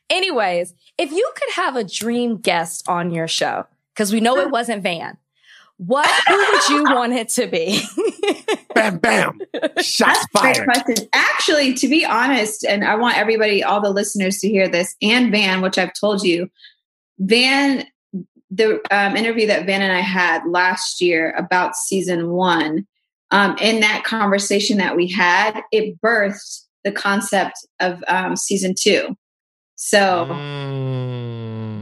Anyways, 0.09 0.73
if 0.97 1.11
you 1.11 1.31
could 1.35 1.53
have 1.53 1.75
a 1.75 1.83
dream 1.83 2.37
guest 2.37 2.87
on 2.87 3.11
your 3.11 3.27
show, 3.27 3.65
because 3.95 4.11
we 4.11 4.19
know 4.19 4.37
it 4.37 4.49
wasn't 4.51 4.83
Van, 4.83 5.17
what 5.77 6.09
who 6.27 6.37
would 6.37 6.69
you 6.69 6.83
want 6.95 7.13
it 7.13 7.29
to 7.29 7.47
be? 7.47 7.81
bam, 8.73 8.97
bam. 8.97 9.39
Shots 9.81 10.25
fired. 10.33 10.55
Great 10.55 10.83
question. 10.83 11.07
Actually, 11.13 11.73
to 11.75 11.87
be 11.87 12.05
honest, 12.05 12.65
and 12.65 12.83
I 12.83 12.95
want 12.95 13.17
everybody, 13.17 13.63
all 13.63 13.81
the 13.81 13.89
listeners 13.89 14.39
to 14.39 14.49
hear 14.49 14.67
this, 14.67 14.95
and 15.01 15.31
Van, 15.31 15.61
which 15.61 15.77
I've 15.77 15.93
told 15.99 16.23
you, 16.23 16.49
Van, 17.19 17.85
the 18.49 18.79
um, 18.91 19.15
interview 19.17 19.47
that 19.47 19.65
Van 19.65 19.81
and 19.81 19.91
I 19.91 20.01
had 20.01 20.43
last 20.47 21.01
year 21.01 21.33
about 21.37 21.75
season 21.75 22.29
one, 22.29 22.87
um, 23.31 23.57
in 23.59 23.81
that 23.81 24.03
conversation 24.05 24.77
that 24.77 24.95
we 24.95 25.09
had, 25.09 25.61
it 25.71 25.99
birthed 26.01 26.61
the 26.83 26.91
concept 26.91 27.57
of 27.79 28.03
um, 28.07 28.35
season 28.35 28.75
two. 28.79 29.17
So, 29.75 30.27
mm. 30.29 31.34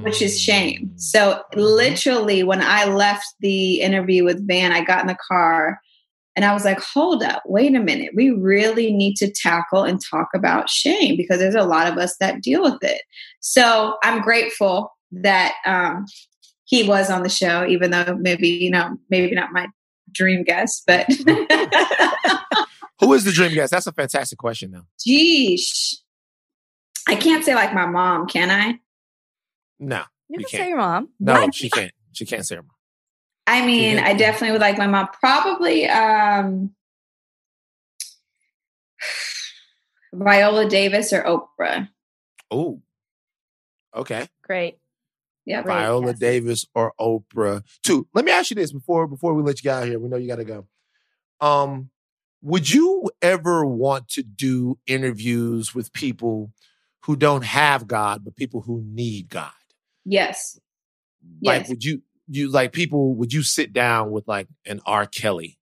Which 0.03 0.21
is 0.21 0.39
shame. 0.39 0.91
So, 0.97 1.41
literally, 1.55 2.43
when 2.43 2.61
I 2.61 2.85
left 2.85 3.25
the 3.39 3.81
interview 3.81 4.23
with 4.23 4.47
Van, 4.47 4.71
I 4.71 4.83
got 4.83 5.01
in 5.01 5.07
the 5.07 5.17
car 5.27 5.79
and 6.35 6.43
I 6.45 6.53
was 6.53 6.65
like, 6.65 6.79
hold 6.79 7.23
up, 7.23 7.43
wait 7.45 7.75
a 7.75 7.79
minute. 7.79 8.11
We 8.15 8.31
really 8.31 8.91
need 8.91 9.15
to 9.17 9.31
tackle 9.31 9.83
and 9.83 10.01
talk 10.01 10.29
about 10.33 10.69
shame 10.69 11.15
because 11.15 11.39
there's 11.39 11.55
a 11.55 11.63
lot 11.63 11.91
of 11.91 11.97
us 11.97 12.15
that 12.19 12.41
deal 12.41 12.63
with 12.63 12.83
it. 12.83 13.01
So, 13.39 13.97
I'm 14.03 14.21
grateful 14.21 14.91
that 15.11 15.53
um, 15.65 16.05
he 16.65 16.87
was 16.87 17.09
on 17.09 17.23
the 17.23 17.29
show, 17.29 17.65
even 17.65 17.91
though 17.91 18.17
maybe, 18.19 18.49
you 18.49 18.71
know, 18.71 18.97
maybe 19.09 19.33
not 19.33 19.51
my 19.51 19.67
dream 20.11 20.43
guest, 20.43 20.83
but. 20.85 21.07
Who 22.99 23.13
is 23.13 23.23
the 23.25 23.31
dream 23.31 23.53
guest? 23.53 23.71
That's 23.71 23.87
a 23.87 23.91
fantastic 23.91 24.37
question, 24.37 24.71
though. 24.71 24.85
Geesh. 25.05 25.95
I 27.07 27.15
can't 27.15 27.43
say 27.43 27.53
like 27.53 27.73
my 27.73 27.85
mom, 27.85 28.27
can 28.27 28.49
I? 28.49 28.79
No. 29.79 30.03
You, 30.29 30.39
can't 30.39 30.49
say 30.49 30.69
your 30.69 30.77
mom. 30.77 31.09
No, 31.19 31.33
what? 31.33 31.55
she 31.55 31.69
can't. 31.69 31.91
She 32.13 32.25
can't 32.25 32.45
say 32.45 32.55
her 32.55 32.62
mom. 32.62 32.71
I 33.45 33.65
mean, 33.65 33.99
I 33.99 34.13
definitely 34.13 34.51
would 34.51 34.62
like 34.62 34.77
my 34.77 34.88
mom. 34.88 35.09
Probably 35.19 35.88
um 35.88 36.73
Viola 40.13 40.69
Davis 40.69 41.12
or 41.12 41.23
Oprah. 41.23 41.89
Oh. 42.51 42.81
Okay. 43.95 44.27
Great. 44.43 44.77
Yeah, 45.45 45.62
Viola 45.62 46.12
yes. 46.12 46.19
Davis 46.19 46.65
or 46.73 46.93
Oprah. 46.99 47.63
Two. 47.83 48.07
Let 48.13 48.23
me 48.23 48.31
ask 48.31 48.49
you 48.49 48.55
this 48.55 48.71
before 48.71 49.07
before 49.07 49.33
we 49.33 49.43
let 49.43 49.59
you 49.59 49.63
get 49.63 49.75
out 49.75 49.88
here. 49.88 49.99
We 49.99 50.07
know 50.07 50.17
you 50.17 50.27
got 50.27 50.38
to 50.38 50.45
go. 50.45 50.67
Um, 51.41 51.89
would 52.41 52.71
you 52.71 53.09
ever 53.21 53.65
want 53.65 54.07
to 54.09 54.23
do 54.23 54.77
interviews 54.88 55.75
with 55.75 55.91
people 55.93 56.51
who 57.01 57.15
don't 57.15 57.43
have 57.43 57.88
God, 57.88 58.23
but 58.23 58.36
people 58.36 58.62
who 58.62 58.81
need 58.86 59.29
God? 59.29 59.51
Yes. 60.05 60.59
Like, 61.41 61.61
yes. 61.61 61.69
would 61.69 61.83
you 61.83 62.01
you 62.27 62.49
like 62.49 62.73
people? 62.73 63.15
Would 63.15 63.33
you 63.33 63.43
sit 63.43 63.73
down 63.73 64.11
with 64.11 64.27
like 64.27 64.47
an 64.65 64.81
R. 64.85 65.05
Kelly? 65.05 65.57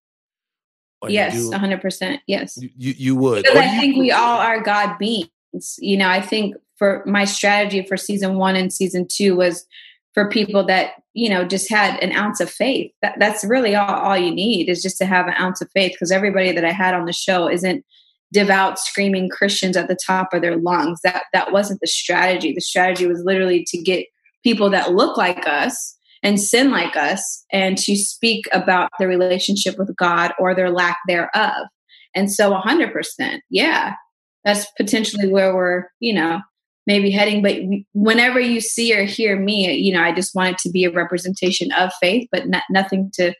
Yes, 1.08 1.51
hundred 1.51 1.82
percent. 1.82 2.21
Yes, 2.27 2.58
you 2.62 2.93
you, 2.97 3.15
would. 3.15 3.43
Because 3.43 3.58
I 3.58 3.80
think 3.80 3.97
we 3.97 4.12
all 4.12 4.39
are 4.39 4.62
God 4.62 4.97
beings. 4.99 5.80
You 5.80 5.97
know, 5.97 6.08
I 6.08 6.21
think 6.21 6.56
for 6.77 7.04
my 7.08 7.25
strategy 7.25 7.86
for 7.88 7.97
season 7.97 8.38
one 8.38 8.56
and 8.56 8.71
season 8.71 9.08
two 9.08 9.36
was 9.36 9.65
for 10.13 10.30
people 10.30 10.65
that 10.65 10.93
you 11.13 11.30
know 11.30 11.45
just 11.45 11.69
had 11.69 12.01
an 12.04 12.12
ounce 12.12 12.39
of 12.39 12.49
faith 12.49 12.91
that, 13.01 13.15
that's 13.19 13.43
really 13.43 13.75
all, 13.75 13.93
all 13.93 14.17
you 14.17 14.34
need 14.34 14.69
is 14.69 14.82
just 14.82 14.97
to 14.97 15.06
have 15.06 15.27
an 15.27 15.34
ounce 15.39 15.62
of 15.62 15.69
faith 15.71 15.91
because 15.91 16.12
everybody 16.12 16.51
that 16.51 16.65
i 16.65 16.71
had 16.71 16.93
on 16.93 17.06
the 17.06 17.13
show 17.13 17.49
isn't 17.49 17.86
devout 18.34 18.80
screaming 18.80 19.30
christians 19.30 19.77
at 19.77 19.88
the 19.88 19.97
top 20.06 20.34
of 20.34 20.41
their 20.41 20.58
lungs 20.58 20.99
that 21.04 21.23
that 21.34 21.51
wasn't 21.51 21.80
the 21.82 21.88
strategy 21.88 22.54
the 22.54 22.62
strategy 22.62 23.08
was 23.08 23.21
literally 23.23 23.63
to 23.67 23.77
get 23.77 24.06
people 24.43 24.69
that 24.69 24.93
look 24.93 25.17
like 25.17 25.47
us 25.47 25.97
and 26.23 26.39
sin 26.39 26.71
like 26.71 26.95
us 26.95 27.45
and 27.51 27.77
to 27.77 27.95
speak 27.95 28.45
about 28.51 28.89
their 28.99 29.08
relationship 29.08 29.77
with 29.77 29.95
god 29.95 30.34
or 30.39 30.54
their 30.54 30.69
lack 30.69 30.97
thereof. 31.08 31.67
And 32.13 32.32
so 32.32 32.54
100% 32.54 33.39
yeah 33.49 33.95
that's 34.43 34.65
potentially 34.77 35.27
where 35.27 35.56
we're 35.56 35.86
you 35.99 36.13
know 36.13 36.41
maybe 36.88 37.12
heading. 37.12 37.43
But 37.43 37.58
whenever 37.93 38.39
you 38.39 38.60
see 38.60 38.95
or 38.97 39.04
hear 39.04 39.39
me 39.39 39.71
you 39.73 39.93
know 39.93 40.01
i 40.01 40.13
just 40.13 40.36
want 40.36 40.49
it 40.49 40.58
to 40.60 40.69
be 40.69 40.84
a 40.84 40.91
representation 40.91 41.71
of 41.73 41.91
faith 41.99 42.27
but 42.32 42.47
not, 42.47 42.63
nothing 42.69 43.12
to 43.13 43.34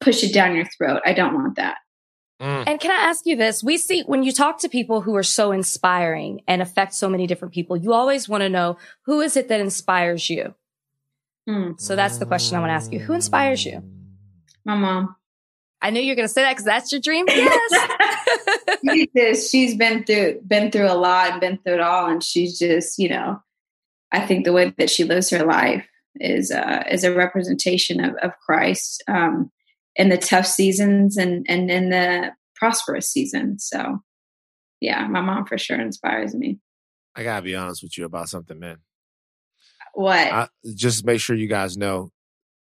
push 0.00 0.22
it 0.22 0.32
down 0.34 0.54
your 0.54 0.66
throat. 0.76 1.00
I 1.04 1.12
don't 1.12 1.34
want 1.34 1.56
that 1.56 1.78
mm. 2.40 2.64
and 2.66 2.80
can 2.80 2.90
i 2.90 3.08
ask 3.08 3.26
you 3.26 3.36
this? 3.36 3.62
We 3.62 3.78
see 3.78 4.02
when 4.02 4.22
you 4.22 4.32
talk 4.32 4.60
to 4.60 4.68
people 4.68 5.00
who 5.00 5.14
are 5.16 5.22
so 5.22 5.52
inspiring 5.52 6.42
and 6.46 6.62
affect 6.62 6.94
so 6.94 7.08
many 7.08 7.26
different 7.26 7.54
people 7.54 7.76
you 7.76 7.92
always 7.92 8.28
want 8.28 8.42
to 8.42 8.48
know 8.48 8.78
who 9.04 9.20
is 9.20 9.36
it 9.36 9.48
that 9.48 9.60
inspires 9.60 10.28
you? 10.30 10.54
Mm. 11.48 11.80
so 11.80 11.94
that's 11.94 12.18
the 12.18 12.26
question 12.26 12.56
i 12.56 12.60
want 12.60 12.70
to 12.70 12.74
ask 12.74 12.92
you. 12.92 12.98
Who 12.98 13.12
inspires 13.12 13.64
you? 13.64 13.82
My 14.64 14.74
mom. 14.74 15.14
I 15.80 15.90
knew 15.90 16.00
you 16.00 16.10
were 16.10 16.16
going 16.16 16.26
to 16.26 16.32
say 16.32 16.42
that 16.42 16.52
because 16.52 16.64
that's 16.64 16.92
your 16.92 17.00
dream. 17.00 17.26
Yes, 18.82 19.08
she's, 19.14 19.50
she's 19.50 19.76
been 19.76 20.04
through 20.04 20.40
been 20.46 20.70
through 20.70 20.90
a 20.90 20.94
lot 20.94 21.30
and 21.30 21.40
been 21.40 21.58
through 21.58 21.74
it 21.74 21.80
all, 21.80 22.08
and 22.08 22.22
she's 22.22 22.58
just 22.58 22.98
you 22.98 23.08
know, 23.08 23.40
I 24.12 24.26
think 24.26 24.44
the 24.44 24.52
way 24.52 24.74
that 24.78 24.90
she 24.90 25.04
lives 25.04 25.30
her 25.30 25.44
life 25.44 25.86
is 26.16 26.50
uh, 26.50 26.82
is 26.90 27.04
a 27.04 27.14
representation 27.14 28.02
of, 28.02 28.16
of 28.16 28.32
Christ. 28.38 29.04
Um, 29.06 29.50
in 29.96 30.08
the 30.08 30.18
tough 30.18 30.46
seasons 30.46 31.16
and 31.16 31.44
and 31.48 31.70
in 31.70 31.90
the 31.90 32.32
prosperous 32.54 33.08
seasons. 33.08 33.66
So, 33.68 33.98
yeah, 34.80 35.06
my 35.08 35.20
mom 35.20 35.46
for 35.46 35.58
sure 35.58 35.80
inspires 35.80 36.34
me. 36.34 36.58
I 37.14 37.22
gotta 37.22 37.42
be 37.42 37.56
honest 37.56 37.82
with 37.82 37.96
you 37.96 38.04
about 38.04 38.28
something, 38.28 38.58
man. 38.58 38.78
What? 39.94 40.18
I, 40.18 40.48
just 40.74 41.06
make 41.06 41.20
sure 41.20 41.36
you 41.36 41.48
guys 41.48 41.76
know. 41.76 42.12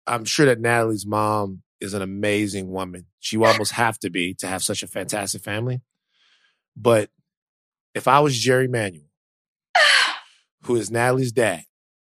I'm 0.06 0.26
sure 0.26 0.46
that 0.48 0.60
Natalie's 0.60 1.06
mom 1.06 1.62
is 1.80 1.94
an 1.94 2.02
amazing 2.02 2.70
woman. 2.70 3.06
She 3.20 3.38
almost 3.44 3.74
have 3.74 3.98
to 4.00 4.10
be 4.10 4.34
to 4.36 4.48
have 4.48 4.64
such 4.64 4.84
a 4.84 4.88
fantastic 4.88 5.42
family. 5.42 5.82
But 6.76 7.10
if 7.94 8.08
I 8.08 8.20
was 8.20 8.38
Jerry 8.38 8.68
Manuel, 8.68 9.10
who 10.64 10.76
is 10.76 10.92
Natalie's 10.92 11.32
dad, 11.32 11.64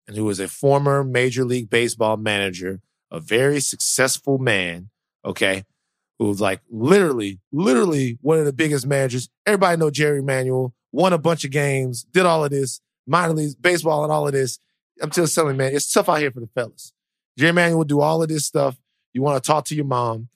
and 0.06 0.16
who 0.16 0.28
is 0.28 0.40
a 0.40 0.48
former 0.48 1.02
Major 1.02 1.44
League 1.44 1.70
Baseball 1.70 2.18
manager, 2.18 2.80
a 3.10 3.20
very 3.20 3.60
successful 3.60 4.38
man, 4.38 4.90
okay, 5.24 5.64
who's 6.18 6.40
like 6.40 6.60
literally, 6.70 7.40
literally 7.52 8.18
one 8.20 8.38
of 8.38 8.44
the 8.44 8.52
biggest 8.52 8.86
managers. 8.86 9.28
Everybody 9.46 9.78
know 9.78 9.90
Jerry 9.90 10.22
Manuel, 10.22 10.74
won 10.92 11.12
a 11.12 11.18
bunch 11.18 11.44
of 11.44 11.50
games, 11.50 12.04
did 12.04 12.26
all 12.26 12.44
of 12.44 12.50
this, 12.50 12.80
minor 13.06 13.34
league 13.34 13.60
baseball 13.60 14.04
and 14.04 14.12
all 14.12 14.26
of 14.26 14.32
this. 14.32 14.58
I'm 15.02 15.10
just 15.10 15.34
telling 15.34 15.54
you, 15.54 15.58
man, 15.58 15.74
it's 15.74 15.92
tough 15.92 16.08
out 16.08 16.20
here 16.20 16.30
for 16.30 16.40
the 16.40 16.48
fellas. 16.54 16.92
Jerry 17.36 17.52
Manuel 17.52 17.78
will 17.78 17.84
do 17.84 18.00
all 18.00 18.22
of 18.22 18.28
this 18.28 18.46
stuff. 18.46 18.76
You 19.12 19.22
want 19.22 19.42
to 19.42 19.46
talk 19.46 19.64
to 19.66 19.74
your 19.74 19.84
mom, 19.84 20.28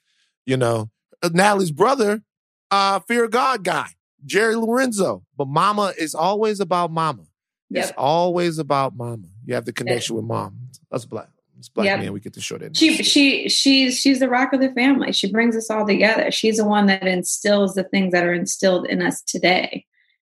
you 0.46 0.56
know. 0.56 0.90
Uh, 1.22 1.30
Natalie's 1.32 1.70
brother, 1.70 2.22
uh, 2.70 3.00
fear 3.00 3.24
of 3.24 3.30
God 3.30 3.64
guy, 3.64 3.88
Jerry 4.24 4.56
Lorenzo. 4.56 5.24
But 5.36 5.48
mama 5.48 5.92
is 5.98 6.14
always 6.14 6.60
about 6.60 6.90
mama. 6.90 7.24
Yep. 7.70 7.84
It's 7.84 7.92
always 7.96 8.58
about 8.58 8.96
mama. 8.96 9.28
You 9.44 9.54
have 9.54 9.64
the 9.64 9.72
connection 9.72 10.16
with 10.16 10.24
mom. 10.24 10.68
That's 10.90 11.04
black. 11.04 11.28
It's 11.58 11.68
black 11.68 11.86
yep. 11.86 11.98
man. 11.98 12.12
We 12.12 12.20
get 12.20 12.34
the 12.34 12.40
short 12.40 12.62
end. 12.62 12.76
She 12.76 13.02
she 13.02 13.48
she's 13.48 13.98
she's 13.98 14.20
the 14.20 14.28
rock 14.28 14.52
of 14.52 14.60
the 14.60 14.70
family. 14.72 15.12
She 15.12 15.30
brings 15.30 15.56
us 15.56 15.70
all 15.70 15.86
together. 15.86 16.30
She's 16.30 16.58
the 16.58 16.64
one 16.64 16.86
that 16.86 17.06
instills 17.06 17.74
the 17.74 17.84
things 17.84 18.12
that 18.12 18.24
are 18.24 18.32
instilled 18.32 18.86
in 18.86 19.02
us 19.02 19.22
today. 19.22 19.84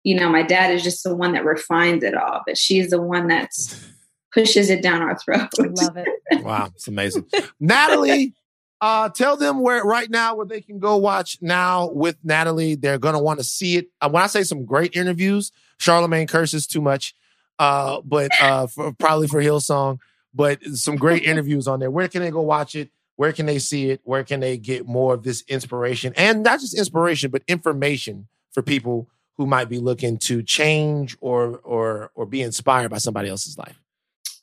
you 0.04 0.16
know, 0.16 0.30
my 0.30 0.44
dad 0.44 0.72
is 0.72 0.84
just 0.84 1.04
the 1.04 1.16
one 1.16 1.32
that 1.34 1.44
refines 1.44 2.04
it 2.04 2.14
all, 2.16 2.42
but 2.46 2.58
she's 2.58 2.92
the 2.92 3.02
one 3.02 3.28
that's 3.28 3.84
pushes 4.34 4.70
it 4.70 4.84
down 4.84 5.02
our 5.02 5.18
throat. 5.18 5.50
We 5.58 5.70
love 5.70 5.98
it. 5.98 6.08
wow, 6.44 6.70
it's 6.76 6.88
amazing. 6.88 7.26
Natalie, 7.60 8.34
uh, 8.82 9.10
tell 9.10 9.36
them 9.36 9.62
where 9.62 9.84
right 9.84 10.10
now 10.12 10.36
where 10.36 10.46
they 10.46 10.62
can 10.62 10.78
go 10.78 10.98
watch 10.98 11.40
now 11.42 11.90
with 11.90 12.18
Natalie. 12.24 12.76
They're 12.76 13.00
gonna 13.00 13.22
want 13.22 13.40
to 13.40 13.46
see 13.46 13.78
it. 13.78 13.88
Uh, 14.00 14.10
when 14.10 14.22
I 14.22 14.28
say 14.28 14.44
some 14.44 14.64
great 14.64 14.96
interviews, 14.96 15.52
Charlemagne 15.80 16.28
curses 16.28 16.68
too 16.68 16.82
much, 16.82 17.16
uh, 17.58 18.02
but 18.06 18.30
uh, 18.40 18.68
for, 18.68 18.94
probably 18.94 19.28
for 19.28 19.42
Hillsong, 19.42 19.98
but 20.36 20.64
some 20.64 20.98
great 20.98 21.24
interviews 21.32 21.68
on 21.68 21.80
there. 21.80 21.90
Where 21.90 22.08
can 22.08 22.22
they 22.22 22.32
go 22.32 22.42
watch 22.42 22.76
it? 22.76 22.90
Where 23.16 23.32
can 23.32 23.46
they 23.46 23.60
see 23.60 23.90
it? 23.90 24.02
Where 24.04 24.24
can 24.24 24.42
they 24.42 24.58
get 24.58 24.88
more 24.88 25.14
of 25.14 25.24
this 25.24 25.44
inspiration 25.48 26.14
and 26.18 26.44
not 26.44 26.60
just 26.60 26.78
inspiration, 26.78 27.32
but 27.32 27.44
information 27.48 28.28
for 28.52 28.62
people 28.62 29.08
who 29.38 29.46
might 29.46 29.70
be 29.70 29.80
looking 29.80 30.18
to 30.18 30.44
change 30.44 31.16
or 31.22 31.58
or 31.64 32.12
or 32.14 32.26
be 32.26 32.42
inspired 32.42 32.90
by 32.90 32.98
somebody 32.98 33.30
else's 33.30 33.58
life? 33.58 33.80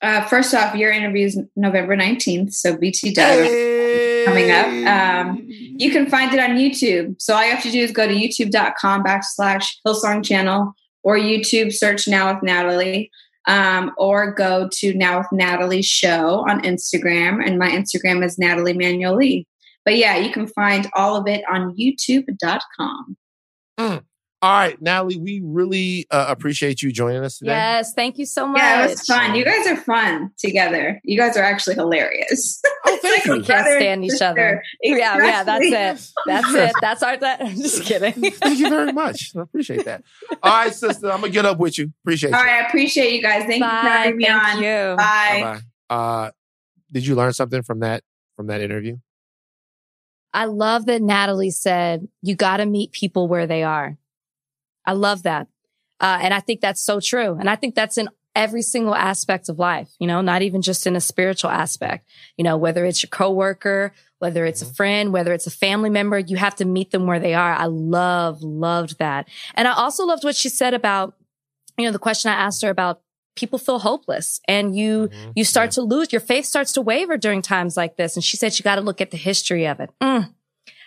Uh, 0.01 0.24
first 0.26 0.53
off, 0.53 0.74
your 0.74 0.90
interview 0.90 1.26
is 1.26 1.38
November 1.55 1.97
19th, 1.97 2.53
so 2.53 2.76
BT 2.76 3.14
hey. 3.14 4.24
coming 4.26 4.51
up. 4.51 4.66
Um, 4.66 5.45
you 5.47 5.93
can 5.93 6.11
find 6.11 6.34
it 6.34 6.40
on 6.40 6.57
YouTube. 6.57 7.22
So 7.22 7.36
all 7.36 7.45
you 7.45 7.53
have 7.53 7.62
to 7.62 7.70
do 7.70 7.78
is 7.78 7.93
go 7.93 8.09
to 8.09 8.12
youtube.com 8.12 9.05
backslash 9.05 9.76
Hillsong 9.86 10.24
channel 10.24 10.74
or 11.05 11.16
YouTube 11.16 11.72
search 11.72 12.09
Now 12.09 12.34
with 12.34 12.43
Natalie. 12.43 13.12
Um, 13.47 13.93
or 13.99 14.32
go 14.32 14.68
to 14.72 14.95
Now 14.95 15.18
with 15.18 15.26
Natalie 15.32 15.82
show 15.82 16.45
on 16.49 16.62
Instagram. 16.62 17.45
And 17.45 17.59
my 17.59 17.68
Instagram 17.68 18.24
is 18.24 18.38
Natalie 18.38 18.72
Manuel 18.72 19.16
Lee. 19.16 19.47
But 19.84 19.97
yeah, 19.97 20.16
you 20.16 20.30
can 20.30 20.47
find 20.47 20.88
all 20.95 21.16
of 21.16 21.26
it 21.26 21.43
on 21.51 21.76
youtube.com. 21.76 23.16
Mm. 23.80 24.05
All 24.43 24.51
right, 24.51 24.82
Natalie, 24.82 25.18
we 25.18 25.40
really 25.45 26.09
uh, 26.11 26.26
appreciate 26.28 26.82
you 26.82 26.90
joining 26.90 27.22
us 27.22 27.38
today. 27.38 27.53
Yes, 27.53 27.95
thank 27.95 28.18
you 28.18 28.26
so 28.26 28.45
much. 28.45 28.61
Yeah, 28.61 28.86
it 28.86 28.90
was 28.90 29.03
fun. 29.03 29.36
You 29.36 29.45
guys 29.45 29.64
are 29.68 29.76
fun 29.76 30.32
together. 30.36 31.01
You 31.05 31.16
guys 31.16 31.36
are 31.36 31.45
actually 31.45 31.76
hilarious. 31.76 32.61
Oh, 32.84 32.99
thank 33.03 33.24
you. 33.24 33.34
We 33.34 33.45
can't 33.45 33.64
stand 33.64 34.05
each 34.05 34.20
other. 34.20 34.64
Exactly. 34.82 35.28
Yeah, 35.28 35.30
yeah, 35.30 35.45
that's 35.45 35.64
it. 35.64 36.12
That's 36.26 36.55
it. 36.55 36.72
That's 36.80 37.03
our. 37.05 37.16
That, 37.18 37.40
I'm 37.40 37.55
just 37.55 37.82
kidding. 37.84 38.32
thank 38.32 38.59
you 38.59 38.68
very 38.68 38.93
much. 38.93 39.30
I 39.36 39.43
appreciate 39.43 39.84
that. 39.84 40.03
All 40.43 40.53
right, 40.53 40.74
sister, 40.74 41.12
I'm 41.12 41.20
gonna 41.20 41.32
get 41.32 41.47
up 41.47 41.59
with 41.59 41.78
you. 41.78 41.93
Appreciate. 42.03 42.34
All 42.34 42.40
you. 42.40 42.47
right, 42.47 42.64
I 42.64 42.66
appreciate 42.66 43.12
you 43.12 43.22
guys. 43.22 43.45
Thank 43.45 43.62
Bye. 43.62 43.68
you 43.68 43.80
for 43.80 43.88
having 43.88 44.16
me 44.16 44.24
thank 44.24 44.57
on. 44.57 44.62
You. 44.62 44.97
Bye. 44.97 45.61
Bye. 45.88 45.95
Uh, 45.95 46.30
did 46.90 47.07
you 47.07 47.14
learn 47.14 47.32
something 47.32 47.62
from 47.62 47.78
that 47.80 48.03
from 48.34 48.49
that 48.49 48.61
interview? 48.61 48.97
I 50.34 50.47
love 50.47 50.86
that 50.86 51.01
Natalie 51.01 51.51
said 51.51 52.09
you 52.22 52.34
got 52.34 52.57
to 52.57 52.66
meet 52.66 52.90
people 52.90 53.28
where 53.28 53.47
they 53.47 53.62
are. 53.62 53.99
I 54.84 54.92
love 54.92 55.22
that. 55.24 55.48
Uh, 56.00 56.18
and 56.20 56.34
I 56.34 56.40
think 56.40 56.60
that's 56.60 56.82
so 56.82 57.00
true. 57.00 57.36
And 57.38 57.48
I 57.48 57.56
think 57.56 57.74
that's 57.74 57.96
in 57.96 58.08
every 58.34 58.62
single 58.62 58.94
aspect 58.94 59.48
of 59.48 59.58
life, 59.58 59.90
you 59.98 60.06
know, 60.06 60.20
not 60.20 60.42
even 60.42 60.62
just 60.62 60.86
in 60.86 60.96
a 60.96 61.00
spiritual 61.00 61.50
aspect, 61.50 62.08
you 62.36 62.44
know, 62.44 62.56
whether 62.56 62.84
it's 62.84 63.02
your 63.02 63.10
coworker, 63.10 63.92
whether 64.18 64.44
it's 64.46 64.62
a 64.62 64.64
mm-hmm. 64.64 64.74
friend, 64.74 65.12
whether 65.12 65.32
it's 65.32 65.46
a 65.46 65.50
family 65.50 65.90
member, 65.90 66.18
you 66.18 66.36
have 66.36 66.56
to 66.56 66.64
meet 66.64 66.90
them 66.90 67.06
where 67.06 67.20
they 67.20 67.34
are. 67.34 67.52
I 67.52 67.66
love, 67.66 68.42
loved 68.42 68.98
that. 68.98 69.28
And 69.54 69.68
I 69.68 69.72
also 69.72 70.04
loved 70.06 70.24
what 70.24 70.36
she 70.36 70.48
said 70.48 70.74
about, 70.74 71.14
you 71.76 71.84
know, 71.84 71.92
the 71.92 71.98
question 71.98 72.30
I 72.30 72.34
asked 72.34 72.62
her 72.62 72.70
about 72.70 73.02
people 73.34 73.58
feel 73.58 73.78
hopeless 73.78 74.40
and 74.48 74.76
you, 74.76 75.08
mm-hmm. 75.08 75.30
you 75.36 75.44
start 75.44 75.68
yeah. 75.68 75.74
to 75.74 75.82
lose, 75.82 76.12
your 76.12 76.20
faith 76.20 76.46
starts 76.46 76.72
to 76.72 76.82
waver 76.82 77.16
during 77.16 77.42
times 77.42 77.76
like 77.76 77.96
this. 77.96 78.16
And 78.16 78.24
she 78.24 78.36
said, 78.36 78.58
you 78.58 78.62
got 78.62 78.76
to 78.76 78.82
look 78.82 79.00
at 79.00 79.10
the 79.10 79.16
history 79.16 79.66
of 79.66 79.80
it. 79.80 79.90
Mm. 80.00 80.32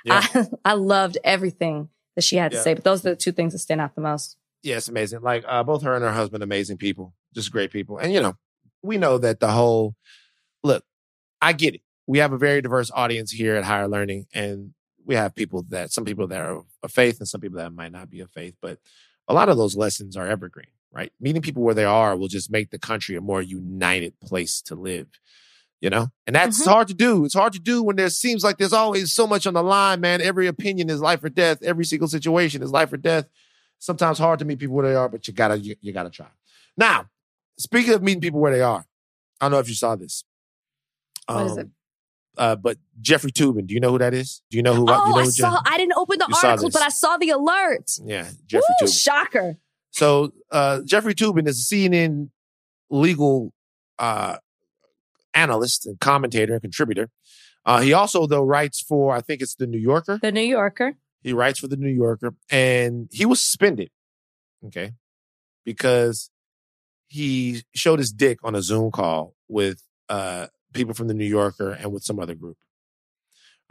Yeah. 0.03 0.25
I, 0.33 0.47
I 0.63 0.73
loved 0.73 1.17
everything 1.23 1.89
that 2.15 2.23
she 2.23 2.37
had 2.37 2.51
to 2.51 2.61
say. 2.61 2.73
But 2.73 2.83
those 2.83 3.05
are 3.05 3.09
the 3.11 3.15
two 3.15 3.31
things 3.31 3.53
that 3.53 3.59
stand 3.59 3.81
out 3.81 3.95
the 3.95 4.01
most. 4.01 4.37
Yeah, 4.63 4.77
it's 4.77 4.87
amazing. 4.87 5.21
Like 5.21 5.43
uh, 5.47 5.63
both 5.63 5.83
her 5.83 5.93
and 5.93 6.03
her 6.03 6.11
husband, 6.11 6.43
amazing 6.43 6.77
people, 6.77 7.13
just 7.33 7.51
great 7.51 7.71
people. 7.71 7.97
And 7.97 8.11
you 8.11 8.21
know, 8.21 8.35
we 8.81 8.97
know 8.97 9.17
that 9.17 9.39
the 9.39 9.51
whole 9.51 9.95
look. 10.63 10.83
I 11.41 11.53
get 11.53 11.75
it. 11.75 11.81
We 12.07 12.19
have 12.19 12.33
a 12.33 12.37
very 12.37 12.61
diverse 12.61 12.89
audience 12.93 13.31
here 13.31 13.55
at 13.55 13.65
Higher 13.65 13.87
Learning, 13.87 14.25
and 14.33 14.73
we 15.05 15.15
have 15.15 15.35
people 15.35 15.63
that 15.69 15.91
some 15.91 16.05
people 16.05 16.27
that 16.27 16.41
are 16.41 16.63
of 16.81 16.91
faith 16.91 17.19
and 17.19 17.27
some 17.27 17.41
people 17.41 17.59
that 17.59 17.73
might 17.73 17.91
not 17.91 18.09
be 18.09 18.21
of 18.21 18.31
faith. 18.31 18.55
But 18.61 18.79
a 19.27 19.33
lot 19.33 19.49
of 19.49 19.57
those 19.57 19.75
lessons 19.75 20.15
are 20.15 20.27
evergreen, 20.27 20.67
right? 20.91 21.11
Meeting 21.19 21.41
people 21.41 21.63
where 21.63 21.73
they 21.73 21.85
are 21.85 22.15
will 22.15 22.27
just 22.27 22.51
make 22.51 22.71
the 22.71 22.79
country 22.79 23.15
a 23.15 23.21
more 23.21 23.41
united 23.41 24.19
place 24.19 24.61
to 24.63 24.75
live 24.75 25.07
you 25.85 25.91
know 25.91 26.07
and 26.25 26.35
that's 26.35 26.61
mm-hmm. 26.61 26.71
hard 26.71 26.87
to 26.87 26.95
do 26.95 27.25
it's 27.25 27.35
hard 27.35 27.53
to 27.53 27.59
do 27.59 27.83
when 27.83 27.95
there 27.95 28.09
seems 28.09 28.43
like 28.43 28.57
there's 28.57 28.73
always 28.73 29.13
so 29.13 29.27
much 29.27 29.45
on 29.45 29.53
the 29.53 29.61
line 29.61 30.01
man 30.01 30.19
every 30.19 30.47
opinion 30.47 30.89
is 30.89 30.99
life 30.99 31.23
or 31.23 31.29
death 31.29 31.61
every 31.61 31.85
single 31.85 32.07
situation 32.07 32.63
is 32.63 32.71
life 32.71 32.91
or 32.91 32.97
death 32.97 33.27
sometimes 33.77 34.17
hard 34.17 34.39
to 34.39 34.45
meet 34.45 34.57
people 34.57 34.75
where 34.75 34.87
they 34.87 34.95
are 34.95 35.07
but 35.07 35.27
you 35.27 35.33
gotta 35.33 35.59
you, 35.59 35.75
you 35.81 35.93
gotta 35.93 36.09
try 36.09 36.25
now 36.75 37.05
speaking 37.59 37.93
of 37.93 38.01
meeting 38.01 38.19
people 38.19 38.39
where 38.39 38.51
they 38.51 38.63
are 38.63 38.83
i 39.39 39.45
don't 39.45 39.51
know 39.51 39.59
if 39.59 39.69
you 39.69 39.75
saw 39.75 39.95
this 39.95 40.23
um, 41.27 41.35
what 41.35 41.45
is 41.45 41.57
it? 41.57 41.67
Uh, 42.37 42.55
but 42.55 42.77
Jeffrey 42.99 43.31
Toobin, 43.31 43.65
do 43.65 43.73
you 43.73 43.79
know 43.79 43.91
who 43.91 43.99
that 43.99 44.13
is? 44.13 44.41
Do 44.49 44.57
you 44.57 44.63
know 44.63 44.73
who? 44.73 44.85
Oh, 44.89 45.07
you 45.07 45.13
know 45.13 45.21
I 45.21 45.23
saw. 45.25 45.51
Jeff- 45.51 45.61
I 45.65 45.77
didn't 45.77 45.93
open 45.95 46.19
the 46.19 46.39
article, 46.43 46.69
but 46.69 46.81
I 46.81 46.89
saw 46.89 47.17
the 47.17 47.29
alert. 47.29 47.91
Yeah, 48.03 48.27
Jeffrey 48.45 48.65
Woo, 48.81 48.87
Toobin. 48.87 49.03
Shocker. 49.03 49.57
So 49.91 50.33
uh, 50.51 50.81
Jeffrey 50.83 51.15
Toobin 51.15 51.47
is 51.47 51.61
a 51.61 51.75
CNN 51.75 52.29
legal 52.89 53.53
uh, 53.99 54.37
analyst 55.35 55.85
and 55.85 55.99
commentator 55.99 56.53
and 56.53 56.61
contributor. 56.61 57.09
Uh, 57.65 57.81
he 57.81 57.93
also, 57.93 58.27
though, 58.27 58.43
writes 58.43 58.81
for, 58.81 59.15
I 59.15 59.21
think 59.21 59.41
it's 59.41 59.55
the 59.55 59.67
New 59.67 59.79
Yorker. 59.79 60.19
The 60.21 60.31
New 60.31 60.41
Yorker. 60.41 60.95
He 61.21 61.33
writes 61.33 61.59
for 61.59 61.67
the 61.67 61.77
New 61.77 61.89
Yorker 61.89 62.35
and 62.51 63.09
he 63.11 63.25
was 63.25 63.41
suspended. 63.41 63.89
Okay. 64.65 64.93
Because 65.65 66.29
he 67.07 67.63
showed 67.73 67.99
his 67.99 68.11
dick 68.11 68.39
on 68.43 68.55
a 68.55 68.61
Zoom 68.61 68.91
call 68.91 69.33
with 69.47 69.81
uh, 70.09 70.47
people 70.73 70.93
from 70.93 71.07
the 71.07 71.15
New 71.15 71.25
Yorker 71.25 71.71
and 71.71 71.91
with 71.91 72.03
some 72.03 72.19
other 72.19 72.35
group. 72.35 72.57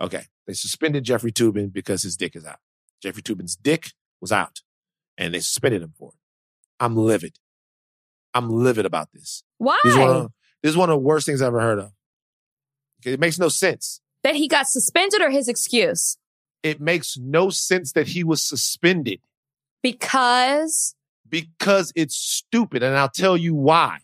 Okay. 0.00 0.24
They 0.46 0.54
suspended 0.54 1.04
Jeffrey 1.04 1.30
Toobin 1.30 1.72
because 1.72 2.02
his 2.02 2.16
dick 2.16 2.34
is 2.34 2.44
out. 2.44 2.58
Jeffrey 3.00 3.22
Toobin's 3.22 3.54
dick 3.54 3.92
was 4.20 4.32
out 4.32 4.60
and 5.16 5.32
they 5.32 5.40
suspended 5.40 5.82
him 5.82 5.94
for 5.96 6.10
it. 6.10 6.18
I'm 6.80 6.96
livid. 6.96 7.38
I'm 8.34 8.50
livid 8.50 8.84
about 8.84 9.12
this. 9.12 9.44
Why? 9.58 9.78
This 10.64 10.70
is 10.70 10.78
one 10.78 10.88
of 10.88 10.94
the 10.94 10.98
worst 10.98 11.26
things 11.26 11.42
I've 11.42 11.48
ever 11.48 11.60
heard 11.60 11.78
of. 11.78 11.92
It 13.04 13.20
makes 13.20 13.38
no 13.38 13.48
sense. 13.48 14.00
That 14.22 14.34
he 14.34 14.48
got 14.48 14.66
suspended 14.66 15.20
or 15.20 15.28
his 15.28 15.46
excuse? 15.46 16.16
It 16.62 16.80
makes 16.80 17.18
no 17.18 17.50
sense 17.50 17.92
that 17.92 18.08
he 18.08 18.24
was 18.24 18.42
suspended. 18.42 19.20
Because? 19.82 20.94
Because 21.28 21.92
it's 21.94 22.16
stupid. 22.16 22.82
And 22.82 22.96
I'll 22.96 23.10
tell 23.10 23.36
you 23.36 23.54
why. 23.54 23.98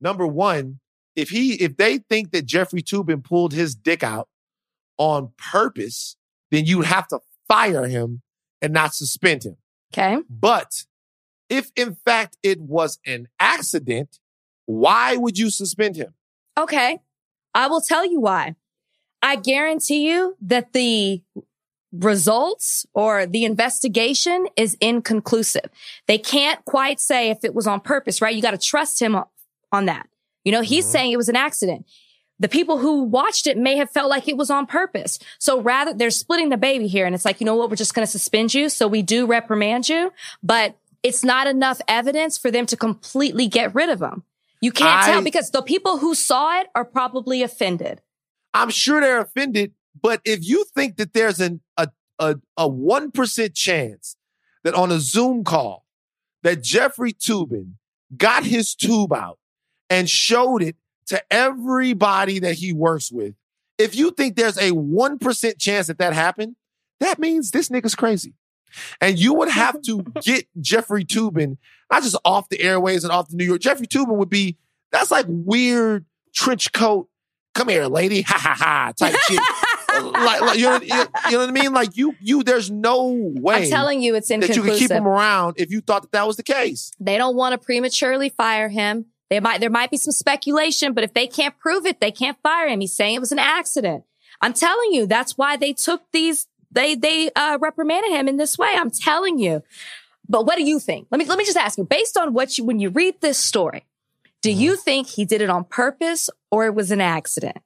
Number 0.00 0.24
one, 0.24 0.78
if 1.16 1.30
he 1.30 1.54
if 1.54 1.76
they 1.76 1.98
think 1.98 2.30
that 2.30 2.46
Jeffrey 2.46 2.80
Toobin 2.80 3.24
pulled 3.24 3.52
his 3.52 3.74
dick 3.74 4.04
out 4.04 4.28
on 4.98 5.32
purpose, 5.36 6.14
then 6.52 6.64
you 6.64 6.82
have 6.82 7.08
to 7.08 7.18
fire 7.48 7.88
him 7.88 8.22
and 8.62 8.72
not 8.72 8.94
suspend 8.94 9.42
him. 9.42 9.56
Okay. 9.92 10.18
But 10.30 10.84
if 11.48 11.72
in 11.74 11.96
fact 11.96 12.38
it 12.44 12.60
was 12.60 13.00
an 13.04 13.26
accident, 13.40 14.20
why 14.68 15.16
would 15.16 15.38
you 15.38 15.48
suspend 15.48 15.96
him? 15.96 16.12
Okay. 16.58 16.98
I 17.54 17.68
will 17.68 17.80
tell 17.80 18.04
you 18.04 18.20
why. 18.20 18.54
I 19.22 19.36
guarantee 19.36 20.06
you 20.06 20.36
that 20.42 20.74
the 20.74 21.22
results 21.90 22.84
or 22.92 23.24
the 23.24 23.46
investigation 23.46 24.46
is 24.56 24.76
inconclusive. 24.78 25.70
They 26.06 26.18
can't 26.18 26.62
quite 26.66 27.00
say 27.00 27.30
if 27.30 27.44
it 27.44 27.54
was 27.54 27.66
on 27.66 27.80
purpose, 27.80 28.20
right? 28.20 28.36
You 28.36 28.42
got 28.42 28.50
to 28.50 28.58
trust 28.58 29.00
him 29.00 29.16
on 29.72 29.86
that. 29.86 30.06
You 30.44 30.52
know, 30.52 30.60
he's 30.60 30.84
mm-hmm. 30.84 30.92
saying 30.92 31.12
it 31.12 31.16
was 31.16 31.30
an 31.30 31.36
accident. 31.36 31.86
The 32.38 32.48
people 32.48 32.76
who 32.76 33.04
watched 33.04 33.46
it 33.46 33.56
may 33.56 33.78
have 33.78 33.90
felt 33.90 34.10
like 34.10 34.28
it 34.28 34.36
was 34.36 34.50
on 34.50 34.66
purpose. 34.66 35.18
So 35.38 35.62
rather, 35.62 35.94
they're 35.94 36.10
splitting 36.10 36.50
the 36.50 36.58
baby 36.58 36.88
here. 36.88 37.06
And 37.06 37.14
it's 37.14 37.24
like, 37.24 37.40
you 37.40 37.46
know 37.46 37.56
what? 37.56 37.70
We're 37.70 37.76
just 37.76 37.94
going 37.94 38.06
to 38.06 38.12
suspend 38.12 38.52
you. 38.52 38.68
So 38.68 38.86
we 38.86 39.00
do 39.00 39.24
reprimand 39.24 39.88
you, 39.88 40.12
but 40.42 40.76
it's 41.02 41.24
not 41.24 41.46
enough 41.46 41.80
evidence 41.88 42.36
for 42.36 42.50
them 42.50 42.66
to 42.66 42.76
completely 42.76 43.48
get 43.48 43.74
rid 43.74 43.88
of 43.88 44.02
him. 44.02 44.24
You 44.60 44.72
can't 44.72 45.04
I, 45.04 45.12
tell 45.12 45.22
because 45.22 45.50
the 45.50 45.62
people 45.62 45.98
who 45.98 46.14
saw 46.14 46.60
it 46.60 46.68
are 46.74 46.84
probably 46.84 47.42
offended. 47.42 48.00
I'm 48.54 48.70
sure 48.70 49.00
they're 49.00 49.20
offended, 49.20 49.72
but 50.00 50.20
if 50.24 50.44
you 50.44 50.64
think 50.74 50.96
that 50.96 51.12
there's 51.12 51.40
an 51.40 51.60
a 51.76 51.88
a, 52.18 52.36
a 52.56 52.68
1% 52.68 53.54
chance 53.54 54.16
that 54.64 54.74
on 54.74 54.90
a 54.90 54.98
Zoom 54.98 55.44
call 55.44 55.84
that 56.42 56.62
Jeffrey 56.62 57.12
Toobin 57.12 57.74
got 58.16 58.44
his 58.44 58.74
tube 58.74 59.12
out 59.12 59.38
and 59.90 60.08
showed 60.08 60.62
it 60.62 60.76
to 61.06 61.22
everybody 61.32 62.38
that 62.40 62.54
he 62.54 62.72
works 62.72 63.12
with, 63.12 63.34
if 63.78 63.94
you 63.94 64.10
think 64.10 64.36
there's 64.36 64.56
a 64.58 64.72
1% 64.72 65.58
chance 65.58 65.86
that 65.86 65.98
that 65.98 66.12
happened, 66.12 66.56
that 67.00 67.18
means 67.18 67.50
this 67.50 67.68
nigga's 67.68 67.94
crazy. 67.94 68.34
And 69.00 69.18
you 69.18 69.34
would 69.34 69.48
have 69.48 69.80
to 69.86 70.02
get 70.22 70.46
Jeffrey 70.60 71.04
Toobin, 71.04 71.56
not 71.90 72.02
just 72.02 72.16
off 72.24 72.48
the 72.48 72.60
airways 72.60 73.04
and 73.04 73.12
off 73.12 73.28
the 73.28 73.36
New 73.36 73.44
York. 73.44 73.60
Jeffrey 73.60 73.86
Toobin 73.86 74.16
would 74.16 74.30
be, 74.30 74.56
that's 74.92 75.10
like 75.10 75.26
weird 75.28 76.04
trench 76.34 76.72
coat. 76.72 77.08
Come 77.54 77.68
here, 77.68 77.86
lady. 77.86 78.22
Ha 78.28 78.38
ha 78.38 78.54
ha 78.54 78.92
type 78.96 79.14
shit. 79.28 79.40
like, 80.12 80.40
like, 80.40 80.58
you, 80.58 80.66
know, 80.66 80.80
you, 80.80 80.86
you 80.86 81.32
know 81.32 81.38
what 81.38 81.48
I 81.48 81.52
mean? 81.52 81.72
Like 81.72 81.96
you, 81.96 82.14
you. 82.20 82.44
There's 82.44 82.70
no 82.70 83.08
way 83.12 83.64
I'm 83.64 83.68
telling 83.70 84.00
you, 84.00 84.14
it's 84.14 84.28
that 84.28 84.34
you 84.34 84.44
inconclusive. 84.44 84.70
could 84.72 84.78
keep 84.78 84.90
him 84.90 85.08
around 85.08 85.54
if 85.58 85.70
you 85.72 85.80
thought 85.80 86.02
that 86.02 86.12
that 86.12 86.26
was 86.26 86.36
the 86.36 86.44
case. 86.44 86.92
they 87.00 87.16
don't 87.18 87.34
want 87.34 87.52
to 87.52 87.58
prematurely 87.58 88.28
fire 88.28 88.68
him. 88.68 89.06
They 89.30 89.40
might, 89.40 89.60
there 89.60 89.70
might 89.70 89.90
be 89.90 89.96
some 89.96 90.12
speculation, 90.12 90.92
but 90.94 91.04
if 91.04 91.12
they 91.14 91.26
can't 91.26 91.58
prove 91.58 91.84
it, 91.84 92.00
they 92.00 92.12
can't 92.12 92.38
fire 92.42 92.68
him. 92.68 92.80
He's 92.80 92.94
saying 92.94 93.14
it 93.16 93.20
was 93.20 93.32
an 93.32 93.38
accident. 93.38 94.04
I'm 94.40 94.52
telling 94.54 94.92
you, 94.92 95.06
that's 95.06 95.36
why 95.36 95.56
they 95.56 95.72
took 95.72 96.02
these, 96.12 96.46
they, 96.70 96.94
they, 96.94 97.30
uh, 97.34 97.58
reprimanded 97.60 98.12
him 98.12 98.28
in 98.28 98.36
this 98.36 98.58
way. 98.58 98.68
I'm 98.72 98.90
telling 98.90 99.38
you. 99.38 99.62
But 100.28 100.44
what 100.44 100.56
do 100.56 100.64
you 100.64 100.78
think? 100.78 101.08
Let 101.10 101.18
me, 101.18 101.24
let 101.24 101.38
me 101.38 101.44
just 101.44 101.56
ask 101.56 101.78
you, 101.78 101.84
based 101.84 102.18
on 102.18 102.34
what 102.34 102.58
you, 102.58 102.64
when 102.64 102.80
you 102.80 102.90
read 102.90 103.20
this 103.20 103.38
story, 103.38 103.86
do 104.42 104.52
you 104.52 104.76
think 104.76 105.08
he 105.08 105.24
did 105.24 105.40
it 105.40 105.50
on 105.50 105.64
purpose 105.64 106.30
or 106.50 106.66
it 106.66 106.74
was 106.74 106.90
an 106.90 107.00
accident? 107.00 107.58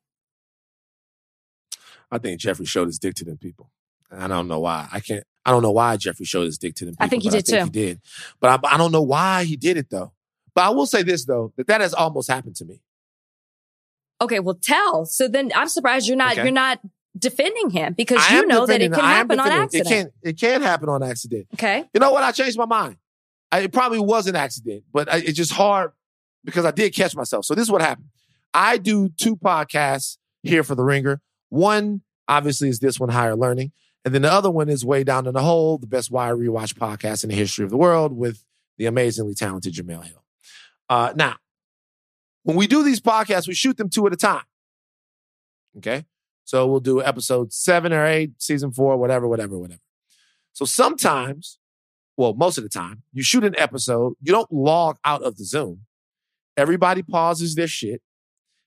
I 2.11 2.19
think 2.19 2.39
Jeffrey 2.41 2.67
showed 2.67 2.87
his 2.87 2.99
dick 2.99 3.15
to 3.17 3.25
them 3.25 3.39
people. 3.39 3.71
And 4.11 4.23
I 4.23 4.29
don't 4.29 4.49
know 4.49 4.61
why. 4.61 4.89
I 4.93 5.01
can't. 5.01 5.25
I 5.45 5.51
don't 5.51 5.63
know 5.63 5.73
why 5.73 5.97
Jeffrey 5.97 6.27
showed 6.27 6.45
his 6.45 6.59
dick 6.59 6.75
to 6.77 6.85
them. 6.85 6.95
People, 6.95 7.05
I 7.05 7.09
think 7.09 7.23
he 7.25 7.31
did 7.31 7.39
I 7.39 7.41
think 7.41 7.73
too. 7.73 7.79
He 7.81 7.87
did, 7.87 8.01
but 8.39 8.65
I, 8.65 8.75
I 8.75 8.77
don't 8.77 8.93
know 8.93 9.03
why 9.03 9.45
he 9.45 9.57
did 9.57 9.77
it 9.77 9.91
though. 9.91 10.13
But 10.55 10.65
I 10.65 10.71
will 10.71 10.87
say 10.87 11.03
this 11.03 11.25
though 11.25 11.53
that 11.57 11.67
that 11.67 11.81
has 11.81 11.95
almost 11.95 12.31
happened 12.31 12.55
to 12.57 12.65
me. 12.65 12.83
Okay, 14.21 14.39
well, 14.39 14.55
tell. 14.55 15.05
So 15.07 15.27
then 15.27 15.51
I'm 15.55 15.69
surprised 15.69 16.07
you're 16.07 16.17
not 16.17 16.33
Okay. 16.33 16.43
you're 16.43 16.53
not 16.53 16.81
defending 17.23 17.70
him 17.70 17.95
because 17.95 18.20
I 18.20 18.37
you 18.37 18.47
know 18.47 18.66
that 18.66 18.83
it 18.83 18.93
can 18.93 19.01
happen 19.01 19.41
on 19.41 19.49
accident. 19.49 19.87
It 19.87 19.89
can't. 19.89 20.12
It 20.23 20.39
can't 20.39 20.62
happen 20.62 20.91
on 20.91 21.03
accident. 21.03 21.47
Okay. 21.55 21.85
You 21.95 22.01
know 22.01 22.12
what? 22.12 22.23
I 22.23 22.33
changed 22.33 22.59
my 22.59 22.66
mind. 22.66 22.97
I, 23.51 23.61
it 23.61 23.73
probably 23.73 24.01
was 24.01 24.27
an 24.27 24.37
accident, 24.37 24.85
but 24.93 25.11
I, 25.11 25.18
it's 25.18 25.37
just 25.37 25.53
hard 25.53 25.93
because 26.45 26.64
I 26.64 26.70
did 26.70 26.95
catch 26.95 27.16
myself. 27.16 27.45
So 27.47 27.55
this 27.55 27.62
is 27.62 27.70
what 27.70 27.81
happened. 27.81 28.09
I 28.53 28.77
do 28.77 29.09
two 29.09 29.37
podcasts 29.37 30.18
here 30.43 30.62
for 30.62 30.75
the 30.75 30.83
Ringer. 30.83 31.20
One 31.49 32.03
obviously 32.29 32.68
is 32.68 32.81
this 32.81 32.99
one, 32.99 33.09
Higher 33.11 33.37
Learning, 33.37 33.73
and 34.05 34.14
then 34.14 34.23
the 34.23 34.33
other 34.33 34.51
one 34.51 34.68
is 34.68 34.85
Way 34.85 35.05
Down 35.05 35.27
in 35.27 35.35
the 35.35 35.43
Hole, 35.43 35.79
the 35.79 35.87
best 35.87 36.11
wire 36.11 36.37
rewatch 36.37 36.75
podcast 36.75 37.25
in 37.25 37.31
the 37.31 37.37
history 37.37 37.64
of 37.64 37.70
the 37.70 37.77
world 37.77 38.16
with 38.16 38.45
the 38.79 38.87
amazingly 38.87 39.35
talented 39.35 39.75
Jemele 39.75 40.05
Hill. 40.05 40.25
Uh, 40.89 41.12
now, 41.14 41.37
when 42.43 42.57
we 42.57 42.66
do 42.66 42.83
these 42.83 43.01
podcasts, 43.01 43.47
we 43.47 43.55
shoot 43.55 43.77
them 43.77 43.89
two 43.89 44.07
at 44.07 44.12
a 44.12 44.16
time. 44.16 44.43
Okay, 45.79 46.05
so 46.45 46.66
we'll 46.66 46.80
do 46.80 47.03
episode 47.03 47.53
seven 47.53 47.93
or 47.93 48.05
eight, 48.05 48.32
season 48.38 48.72
four, 48.72 48.97
whatever, 48.97 49.28
whatever, 49.28 49.59
whatever. 49.59 49.80
So 50.53 50.64
sometimes 50.64 51.59
well, 52.16 52.34
most 52.34 52.59
of 52.59 52.64
the 52.64 52.70
time, 52.70 53.03
you 53.12 53.22
shoot 53.22 53.45
an 53.45 53.55
episode, 53.59 54.14
you 54.20 54.32
don't 54.32 54.53
log 54.53 54.99
out 55.05 55.22
of 55.22 55.36
the 55.36 55.45
Zoom. 55.45 55.80
Everybody 56.57 57.03
pauses 57.03 57.55
their 57.55 57.66
shit, 57.66 58.03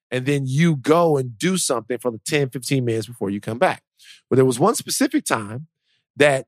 and 0.10 0.26
then 0.26 0.44
you 0.46 0.76
go 0.76 1.18
and 1.18 1.38
do 1.38 1.58
something 1.58 1.98
for 2.00 2.12
the 2.12 2.20
10, 2.26 2.50
15 2.50 2.84
minutes 2.84 3.08
before 3.08 3.30
you 3.30 3.40
come 3.40 3.60
back. 3.60 3.84
But 4.30 4.38
there 4.38 4.46
was 4.46 4.60
one 4.60 4.76
specific 4.76 5.26
time 5.26 5.68
that 6.16 6.48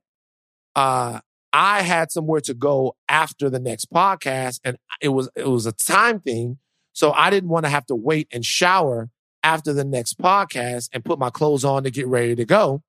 uh, 0.76 1.20
I 1.54 1.84
had 1.84 2.12
somewhere 2.12 2.42
to 2.42 2.54
go 2.54 2.96
after 3.08 3.50
the 3.50 3.60
next 3.60 3.92
podcast, 3.92 4.60
and 4.64 4.78
it 5.02 5.10
was 5.10 5.30
it 5.36 5.48
was 5.48 5.66
a 5.66 5.72
time 5.72 6.20
thing. 6.20 6.58
So 6.94 7.12
I 7.12 7.30
didn't 7.30 7.50
want 7.50 7.66
to 7.66 7.70
have 7.70 7.86
to 7.88 7.96
wait 7.96 8.28
and 8.32 8.44
shower 8.44 9.10
after 9.48 9.72
the 9.72 9.86
next 9.86 10.20
podcast 10.20 10.90
and 10.92 11.06
put 11.06 11.18
my 11.18 11.30
clothes 11.30 11.64
on 11.64 11.84
to 11.84 11.90
get 11.90 12.06
ready 12.06 12.36
to 12.36 12.44
go. 12.44 12.84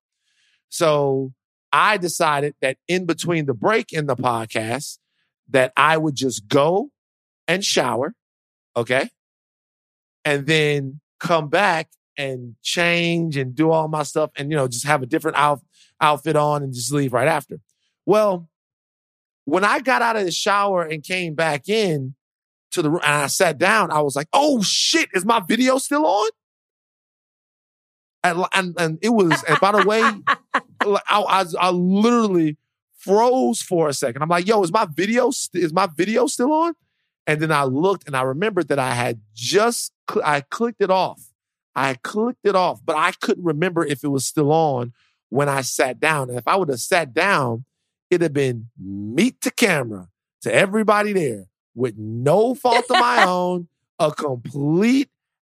So 0.67 1.31
I 1.71 1.95
decided 1.95 2.53
that 2.61 2.75
in 2.85 3.05
between 3.05 3.45
the 3.45 3.53
break 3.53 3.93
in 3.93 4.07
the 4.07 4.15
podcast, 4.17 4.97
that 5.51 5.71
I 5.77 5.97
would 5.97 6.15
just 6.15 6.49
go 6.49 6.89
and 7.47 7.63
shower, 7.63 8.13
okay, 8.75 9.09
and 10.25 10.45
then 10.47 10.99
come 11.21 11.47
back 11.47 11.87
and 12.17 12.55
change 12.61 13.37
and 13.37 13.55
do 13.55 13.71
all 13.71 13.87
my 13.87 14.03
stuff, 14.03 14.29
and 14.35 14.51
you 14.51 14.57
know 14.57 14.67
just 14.67 14.85
have 14.85 15.01
a 15.01 15.05
different 15.05 15.37
out, 15.37 15.61
outfit 16.01 16.35
on 16.35 16.61
and 16.61 16.73
just 16.73 16.91
leave 16.91 17.13
right 17.13 17.29
after. 17.29 17.59
Well, 18.05 18.49
when 19.45 19.63
I 19.63 19.79
got 19.79 20.01
out 20.01 20.17
of 20.17 20.25
the 20.25 20.31
shower 20.31 20.83
and 20.83 21.01
came 21.03 21.35
back 21.35 21.69
in 21.69 22.15
to 22.71 22.81
the 22.81 22.89
room 22.91 23.01
and 23.03 23.23
I 23.23 23.27
sat 23.27 23.57
down, 23.57 23.91
I 23.91 24.01
was 24.01 24.17
like, 24.17 24.27
"Oh 24.33 24.61
shit, 24.61 25.07
is 25.13 25.23
my 25.23 25.39
video 25.39 25.77
still 25.77 26.05
on?" 26.05 26.29
And, 28.23 28.45
and, 28.53 28.75
and 28.77 28.99
it 29.01 29.09
was, 29.09 29.43
and 29.43 29.59
by 29.59 29.71
the 29.71 29.85
way, 29.85 30.01
I, 30.81 30.99
I, 31.07 31.45
I 31.59 31.69
literally 31.69 32.57
froze 32.97 33.61
for 33.61 33.87
a 33.87 33.93
second. 33.93 34.21
I'm 34.21 34.29
like, 34.29 34.47
yo, 34.47 34.61
is 34.61 34.71
my 34.71 34.85
video 34.85 35.31
st- 35.31 35.63
is 35.63 35.73
my 35.73 35.87
video 35.87 36.27
still 36.27 36.51
on? 36.51 36.73
And 37.25 37.41
then 37.41 37.51
I 37.51 37.63
looked 37.63 38.07
and 38.07 38.15
I 38.15 38.23
remembered 38.23 38.67
that 38.69 38.79
I 38.79 38.93
had 38.93 39.21
just 39.33 39.93
cl- 40.09 40.25
I 40.25 40.41
clicked 40.41 40.81
it 40.81 40.91
off. 40.91 41.21
I 41.75 41.93
clicked 41.93 42.45
it 42.45 42.55
off, 42.55 42.81
but 42.83 42.97
I 42.97 43.13
couldn't 43.21 43.43
remember 43.43 43.85
if 43.85 44.03
it 44.03 44.09
was 44.09 44.25
still 44.25 44.51
on 44.51 44.93
when 45.29 45.47
I 45.47 45.61
sat 45.61 45.99
down. 45.99 46.29
And 46.29 46.37
if 46.37 46.47
I 46.47 46.55
would 46.55 46.69
have 46.69 46.79
sat 46.79 47.13
down, 47.13 47.65
it'd 48.09 48.23
have 48.23 48.33
been 48.33 48.69
meet 48.77 49.39
to 49.41 49.51
camera 49.51 50.09
to 50.41 50.53
everybody 50.53 51.13
there 51.13 51.45
with 51.75 51.97
no 51.97 52.55
fault 52.55 52.85
of 52.89 52.99
my 52.99 53.23
own, 53.27 53.67
a 53.99 54.11
complete 54.11 55.09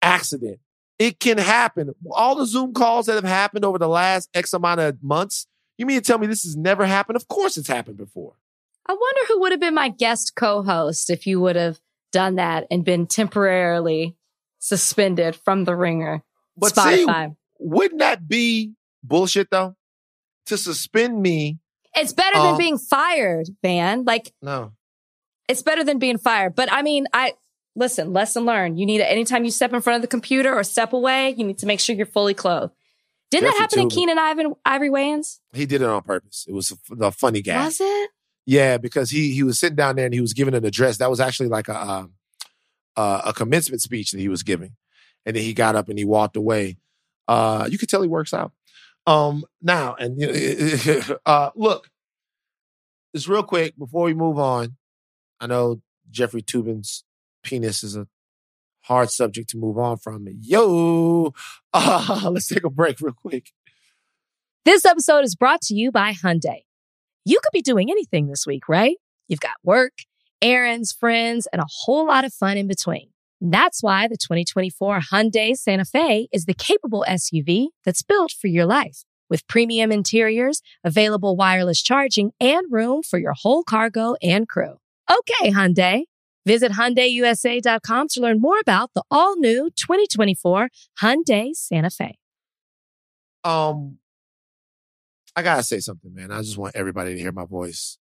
accident. 0.02 0.60
It 1.02 1.20
can 1.20 1.40
happen. 1.40 1.96
All 2.12 2.36
the 2.36 2.46
Zoom 2.46 2.74
calls 2.74 3.08
that 3.08 3.16
have 3.16 3.24
happened 3.24 3.66
over 3.66 3.80
the 3.80 3.88
last 3.88 4.30
X 4.36 4.54
amount 4.54 4.82
of 4.82 5.02
months, 5.02 5.48
you 5.80 5.88
mean 5.88 6.00
to 6.00 6.06
tell 6.06 6.20
me 6.20 6.28
this 6.28 6.44
has 6.44 6.56
never 6.56 6.86
happened? 6.86 7.16
Of 7.16 7.28
course 7.28 7.58
it's 7.58 7.68
happened 7.68 7.98
before. 7.98 8.34
I 8.86 8.94
wonder 8.94 9.22
who 9.28 9.40
would 9.40 9.52
have 9.52 9.60
been 9.60 9.74
my 9.74 9.90
guest 9.90 10.34
co-host 10.36 11.10
if 11.10 11.26
you 11.26 11.42
would 11.42 11.56
have 11.56 11.80
done 12.12 12.36
that 12.36 12.68
and 12.70 12.86
been 12.86 13.08
temporarily 13.08 14.16
suspended 14.60 15.36
from 15.36 15.64
the 15.64 15.76
ringer. 15.76 16.22
But 16.56 16.76
see, 16.76 17.08
wouldn't 17.58 18.00
that 18.00 18.28
be 18.28 18.74
bullshit 19.04 19.50
though? 19.50 19.76
To 20.48 20.58
suspend 20.58 21.20
me? 21.20 21.58
it's 21.96 22.14
better 22.14 22.38
um, 22.38 22.46
than 22.46 22.58
being 22.60 22.78
fired, 22.78 23.48
man. 23.64 24.04
Like 24.06 24.32
No. 24.40 24.74
it's 25.48 25.64
better 25.64 25.84
than 25.84 25.98
being 25.98 26.20
fired. 26.20 26.54
But 26.54 26.72
I 26.72 26.84
mean, 26.84 27.08
I 27.12 27.34
listen, 27.76 28.14
lesson 28.14 28.46
learned. 28.46 28.80
You 28.80 28.86
need 28.86 29.00
to, 29.00 29.10
anytime 29.10 29.46
you 29.46 29.52
step 29.52 29.74
in 29.74 29.82
front 29.82 29.96
of 29.98 30.02
the 30.02 30.08
computer 30.08 30.54
or 30.54 30.64
step 30.64 30.94
away, 30.94 31.36
you 31.38 31.46
need 31.46 31.60
to 31.60 31.66
make 31.66 31.80
sure 31.80 31.96
you're 31.96 32.06
fully 32.06 32.34
clothed. 32.34 32.74
Didn't 33.30 33.46
that 33.46 33.52
Jeffrey 33.52 33.62
happen 33.62 33.80
in 33.80 33.88
Toobin. 33.88 33.92
Keenen 33.92 34.18
Ivan 34.18 34.54
Ivory 34.66 34.90
Wayans? 34.90 35.40
He 35.54 35.66
did 35.66 35.82
it 35.82 35.88
on 35.88 36.02
purpose. 36.02 36.46
It 36.48 36.54
was 36.54 36.72
a, 36.72 37.06
a 37.06 37.12
funny 37.12 37.42
guy. 37.42 37.64
Was 37.64 37.80
it? 37.80 38.10
Yeah, 38.46 38.78
because 38.78 39.10
he 39.10 39.32
he 39.32 39.44
was 39.44 39.60
sitting 39.60 39.76
down 39.76 39.96
there 39.96 40.06
and 40.06 40.14
he 40.14 40.20
was 40.20 40.34
giving 40.34 40.54
an 40.54 40.66
address. 40.66 40.98
That 40.98 41.10
was 41.10 41.22
actually 41.22 41.48
like 41.48 41.70
a 41.70 41.82
um, 41.82 42.14
uh, 42.98 43.22
a 43.28 43.34
commencement 43.34 43.82
speech 43.82 44.12
that 44.12 44.20
he 44.20 44.28
was 44.28 44.44
giving, 44.44 44.76
and 45.26 45.36
then 45.36 45.44
he 45.44 45.54
got 45.54 45.76
up 45.76 45.88
and 45.88 45.98
he 45.98 46.04
walked 46.04 46.36
away. 46.36 46.78
Uh, 47.28 47.68
you 47.72 47.78
could 47.78 47.88
tell 47.88 48.02
he 48.02 48.08
works 48.10 48.34
out. 48.34 48.52
Um, 49.08 49.46
now 49.62 49.96
and 49.96 50.22
uh, 51.26 51.52
look, 51.56 51.90
just 53.16 53.30
real 53.30 53.44
quick 53.44 53.78
before 53.78 54.04
we 54.04 54.14
move 54.14 54.38
on. 54.38 54.76
I 55.40 55.48
know 55.48 55.82
Jeffrey 56.10 56.42
Toobin's 56.42 57.04
penis 57.44 57.84
is 57.84 57.96
a 57.96 58.08
hard 58.82 59.10
subject 59.10 59.50
to 59.52 59.58
move 59.58 59.78
on 59.78 59.98
from. 59.98 60.28
Yo, 60.40 61.34
uh, 61.74 62.30
let's 62.32 62.48
take 62.48 62.64
a 62.64 62.70
break 62.70 63.00
real 63.02 63.14
quick. 63.14 63.52
This 64.66 64.86
episode 64.86 65.24
is 65.24 65.36
brought 65.36 65.62
to 65.64 65.76
you 65.76 65.92
by 65.92 66.14
Hyundai. 66.14 66.62
You 67.26 67.40
could 67.44 67.54
be 67.54 67.62
doing 67.62 67.90
anything 67.90 68.28
this 68.28 68.46
week, 68.46 68.68
right? 68.68 68.98
You've 69.28 69.40
got 69.40 69.56
work, 69.64 69.94
errands, 70.42 70.92
friends, 70.92 71.48
and 71.52 71.62
a 71.62 71.68
whole 71.84 72.08
lot 72.08 72.26
of 72.26 72.34
fun 72.34 72.58
in 72.58 72.68
between. 72.68 73.10
That's 73.40 73.82
why 73.82 74.08
the 74.08 74.18
2024 74.18 75.00
Hyundai 75.12 75.56
Santa 75.56 75.86
Fe 75.86 76.28
is 76.32 76.46
the 76.46 76.54
capable 76.54 77.04
SUV 77.08 77.68
that's 77.84 78.04
built 78.04 78.32
for 78.32 78.48
your 78.48 78.66
life. 78.66 79.04
With 79.32 79.48
premium 79.48 79.92
interiors, 79.92 80.62
available 80.84 81.36
wireless 81.36 81.82
charging, 81.82 82.32
and 82.40 82.68
room 82.70 83.02
for 83.02 83.18
your 83.18 83.34
whole 83.34 83.64
cargo 83.64 84.16
and 84.22 84.48
crew. 84.48 84.76
Okay, 85.10 85.52
Hyundai. 85.52 86.04
Visit 86.46 86.74
HyundaiUSA.com 86.74 88.08
to 88.10 88.22
learn 88.22 88.42
more 88.42 88.60
about 88.60 88.92
the 88.96 89.04
all-new 89.12 89.70
2024 89.76 90.70
Hyundai 91.02 91.52
Santa 91.54 91.90
Fe. 91.90 92.18
Um, 93.44 93.98
I 95.36 95.42
gotta 95.44 95.64
say 95.64 95.80
something, 95.80 96.14
man. 96.14 96.32
I 96.32 96.42
just 96.42 96.58
want 96.58 96.76
everybody 96.76 97.16
to 97.16 97.20
hear 97.20 97.32
my 97.32 97.46
voice 97.46 97.98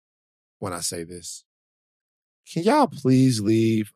when 0.60 0.74
I 0.74 0.80
say 0.80 1.04
this. 1.04 1.44
Can 2.52 2.64
y'all 2.64 2.88
please 2.88 3.40
leave 3.42 3.94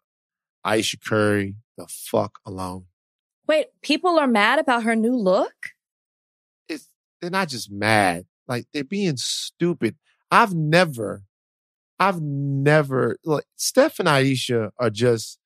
Ayesha 0.64 0.98
Curry 0.98 1.56
the 1.78 1.88
fuck 1.88 2.40
alone? 2.46 2.86
Wait, 3.48 3.68
people 3.82 4.20
are 4.20 4.28
mad 4.28 4.60
about 4.60 4.84
her 4.84 4.96
new 4.96 5.16
look? 5.16 5.54
It's 6.70 6.88
they're 7.20 7.30
not 7.30 7.50
just 7.50 7.72
mad, 7.72 8.26
like 8.48 8.68
they're 8.74 8.84
being 8.84 9.18
stupid. 9.18 9.96
I've 10.32 10.54
never, 10.54 11.24
I've 12.04 12.22
never 12.22 13.18
like 13.24 13.46
Steph 13.56 14.00
and 14.00 14.10
Ayesha 14.10 14.72
are 14.78 14.90
just 14.90 15.40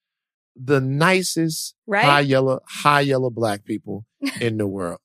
the 0.55 0.81
nicest 0.81 1.75
Right? 1.85 2.03
high 2.03 2.19
yellow, 2.21 2.61
high 2.67 3.01
yellow 3.01 3.29
black 3.29 3.63
people 3.63 4.05
in 4.41 4.57
the 4.57 4.65
world. 4.67 4.99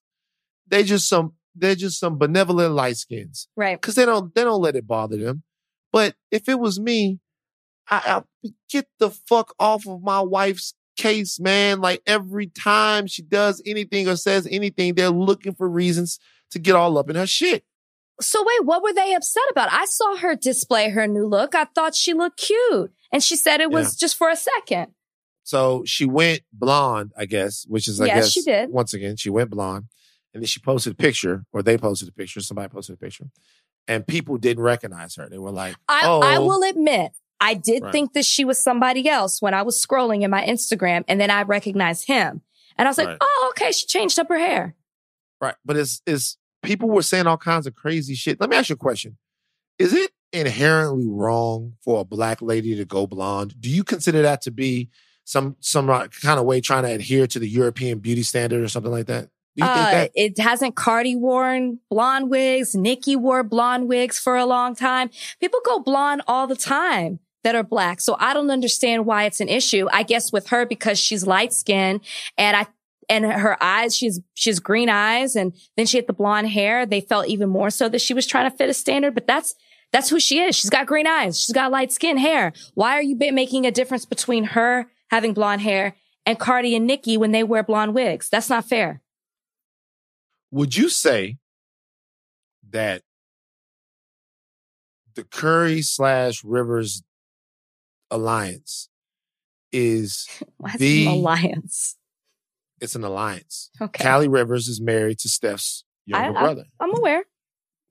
They 0.68 0.82
just 0.82 1.08
some, 1.08 1.34
they're 1.54 1.74
just 1.74 2.00
some 2.00 2.16
benevolent 2.16 2.72
light 2.74 2.96
skins. 2.96 3.48
Right. 3.56 3.78
because 3.80 3.94
they 3.96 4.06
don't 4.06 4.34
they 4.34 4.44
don't 4.44 4.62
let 4.62 4.76
it 4.76 4.86
bother 4.86 5.18
them. 5.18 5.42
But 5.92 6.14
if 6.30 6.48
it 6.48 6.58
was 6.58 6.80
me, 6.80 7.20
I, 7.90 8.22
I 8.44 8.48
get 8.70 8.86
the 8.98 9.10
fuck 9.10 9.54
off 9.60 9.86
of 9.86 10.02
my 10.02 10.20
wife's 10.22 10.72
case, 10.96 11.38
man. 11.38 11.80
Like 11.82 12.00
every 12.06 12.46
time 12.46 13.06
she 13.06 13.20
does 13.22 13.60
anything 13.66 14.08
or 14.08 14.16
says 14.16 14.48
anything, 14.50 14.94
they're 14.94 15.10
looking 15.10 15.54
for 15.54 15.68
reasons 15.68 16.18
to 16.52 16.58
get 16.58 16.74
all 16.74 16.96
up 16.96 17.10
in 17.10 17.16
her 17.16 17.26
shit. 17.26 17.64
So 18.20 18.44
wait, 18.46 18.64
what 18.64 18.82
were 18.82 18.92
they 18.92 19.14
upset 19.14 19.42
about? 19.50 19.72
I 19.72 19.84
saw 19.86 20.16
her 20.16 20.36
display 20.36 20.90
her 20.90 21.06
new 21.06 21.26
look. 21.26 21.54
I 21.54 21.64
thought 21.64 21.94
she 21.94 22.12
looked 22.14 22.38
cute. 22.38 22.92
And 23.10 23.22
she 23.22 23.36
said 23.36 23.60
it 23.60 23.70
was 23.70 23.96
just 23.96 24.16
for 24.16 24.30
a 24.30 24.36
second. 24.36 24.92
So 25.44 25.82
she 25.84 26.04
went 26.06 26.42
blonde, 26.52 27.12
I 27.16 27.26
guess, 27.26 27.64
which 27.68 27.88
is, 27.88 28.00
I 28.00 28.06
Yes, 28.06 28.16
guess, 28.16 28.32
she 28.32 28.42
did. 28.42 28.70
once 28.70 28.94
again, 28.94 29.16
she 29.16 29.28
went 29.28 29.50
blonde. 29.50 29.86
And 30.32 30.42
then 30.42 30.46
she 30.46 30.60
posted 30.60 30.92
a 30.94 30.96
picture, 30.96 31.44
or 31.52 31.62
they 31.62 31.76
posted 31.76 32.08
a 32.08 32.12
picture, 32.12 32.40
somebody 32.40 32.68
posted 32.68 32.94
a 32.94 32.96
picture. 32.98 33.26
And 33.88 34.06
people 34.06 34.38
didn't 34.38 34.62
recognize 34.62 35.16
her. 35.16 35.28
They 35.28 35.36
were 35.38 35.50
like, 35.50 35.74
I, 35.88 36.02
oh, 36.06 36.20
I 36.22 36.38
will 36.38 36.62
admit, 36.62 37.12
I 37.40 37.54
did 37.54 37.82
Right. 37.82 37.92
think 37.92 38.12
that 38.12 38.24
she 38.24 38.44
was 38.44 38.62
somebody 38.62 39.08
else 39.08 39.42
when 39.42 39.52
I 39.52 39.62
was 39.62 39.84
scrolling 39.84 40.22
in 40.22 40.30
my 40.30 40.42
Instagram 40.46 41.04
and 41.08 41.20
then 41.20 41.30
I 41.30 41.42
recognized 41.42 42.06
him. 42.06 42.42
And 42.78 42.86
I 42.86 42.90
was 42.90 42.96
like, 42.98 43.08
Right. 43.08 43.18
oh, 43.20 43.46
okay, 43.50 43.72
she 43.72 43.86
changed 43.86 44.18
up 44.18 44.28
her 44.28 44.38
hair. 44.38 44.74
Right. 45.40 45.56
But 45.64 45.76
it's, 45.76 46.00
it's, 46.06 46.38
people 46.62 46.88
were 46.88 47.02
saying 47.02 47.26
all 47.26 47.36
kinds 47.36 47.66
of 47.66 47.74
crazy 47.74 48.14
shit. 48.14 48.40
Let 48.40 48.50
me 48.50 48.56
ask 48.56 48.68
you 48.68 48.74
a 48.74 48.76
question. 48.78 49.16
Is 49.78 49.92
it 49.92 50.10
inherently 50.32 51.06
wrong 51.08 51.74
for 51.82 52.00
a 52.00 52.04
black 52.04 52.40
lady 52.40 52.74
to 52.76 52.84
go 52.84 53.06
blonde? 53.06 53.54
Do 53.60 53.68
you 53.68 53.84
consider 53.84 54.22
that 54.22 54.42
to 54.42 54.50
be 54.50 54.88
some, 55.24 55.56
some 55.60 55.88
uh, 55.90 56.08
kind 56.08 56.38
of 56.40 56.46
way 56.46 56.60
trying 56.60 56.84
to 56.84 56.90
adhere 56.90 57.26
to 57.28 57.38
the 57.38 57.48
European 57.48 57.98
beauty 57.98 58.22
standard 58.22 58.62
or 58.62 58.68
something 58.68 58.92
like 58.92 59.06
that? 59.06 59.28
Do 59.56 59.64
you 59.64 59.66
think 59.74 59.86
Uh, 59.86 59.90
that? 59.90 60.10
it 60.14 60.38
hasn't 60.38 60.76
Cardi 60.76 61.14
worn 61.14 61.78
blonde 61.90 62.30
wigs. 62.30 62.74
Nikki 62.74 63.16
wore 63.16 63.42
blonde 63.42 63.88
wigs 63.88 64.18
for 64.18 64.36
a 64.36 64.46
long 64.46 64.74
time. 64.74 65.10
People 65.40 65.60
go 65.64 65.78
blonde 65.80 66.22
all 66.26 66.46
the 66.46 66.56
time 66.56 67.18
that 67.44 67.54
are 67.54 67.62
black. 67.64 68.00
So 68.00 68.16
I 68.18 68.32
don't 68.34 68.50
understand 68.50 69.04
why 69.04 69.24
it's 69.24 69.40
an 69.40 69.48
issue. 69.48 69.88
I 69.92 70.04
guess 70.04 70.32
with 70.32 70.48
her 70.48 70.64
because 70.64 70.98
she's 70.98 71.26
light 71.26 71.52
skinned 71.52 72.00
and 72.38 72.56
I, 72.56 72.66
and 73.12 73.24
her 73.24 73.62
eyes, 73.62 73.94
she's, 73.96 74.20
she 74.34 74.50
has 74.50 74.58
green 74.60 74.88
eyes 74.88 75.36
and 75.36 75.52
then 75.76 75.86
she 75.86 75.98
had 75.98 76.06
the 76.06 76.12
blonde 76.12 76.48
hair. 76.48 76.86
They 76.86 77.00
felt 77.00 77.26
even 77.28 77.48
more 77.48 77.70
so 77.70 77.88
that 77.88 78.00
she 78.00 78.14
was 78.14 78.26
trying 78.26 78.50
to 78.50 78.56
fit 78.56 78.70
a 78.70 78.74
standard, 78.74 79.14
but 79.14 79.26
that's, 79.26 79.54
that's 79.92 80.08
who 80.08 80.18
she 80.18 80.40
is. 80.40 80.56
She's 80.56 80.70
got 80.70 80.86
green 80.86 81.06
eyes. 81.06 81.38
She's 81.38 81.54
got 81.54 81.70
light 81.70 81.92
skin 81.92 82.16
hair. 82.16 82.52
Why 82.74 82.92
are 82.96 83.02
you 83.02 83.16
making 83.16 83.66
a 83.66 83.70
difference 83.70 84.06
between 84.06 84.44
her 84.44 84.86
having 85.10 85.34
blonde 85.34 85.60
hair 85.60 85.94
and 86.24 86.38
Cardi 86.38 86.74
and 86.74 86.86
Nikki 86.86 87.16
when 87.16 87.32
they 87.32 87.42
wear 87.44 87.62
blonde 87.62 87.94
wigs? 87.94 88.28
That's 88.30 88.48
not 88.48 88.64
fair. 88.68 89.02
would 90.50 90.76
you 90.76 90.88
say 90.88 91.36
that 92.70 93.02
the 95.14 95.24
Curry 95.24 95.82
slash 95.82 96.42
Rivers 96.42 97.02
alliance 98.10 98.88
is 99.72 100.26
Why 100.56 100.70
is 100.70 100.74
it 100.76 100.78
The- 100.78 101.06
alliance? 101.08 101.96
It's 102.82 102.94
an 102.96 103.04
alliance. 103.04 103.70
Okay. 103.80 104.02
Callie 104.04 104.28
Rivers 104.28 104.68
is 104.68 104.80
married 104.80 105.18
to 105.20 105.28
Steph's 105.28 105.84
younger 106.04 106.36
I- 106.36 106.40
I- 106.40 106.42
brother. 106.42 106.64
I'm 106.80 106.94
aware. 106.96 107.24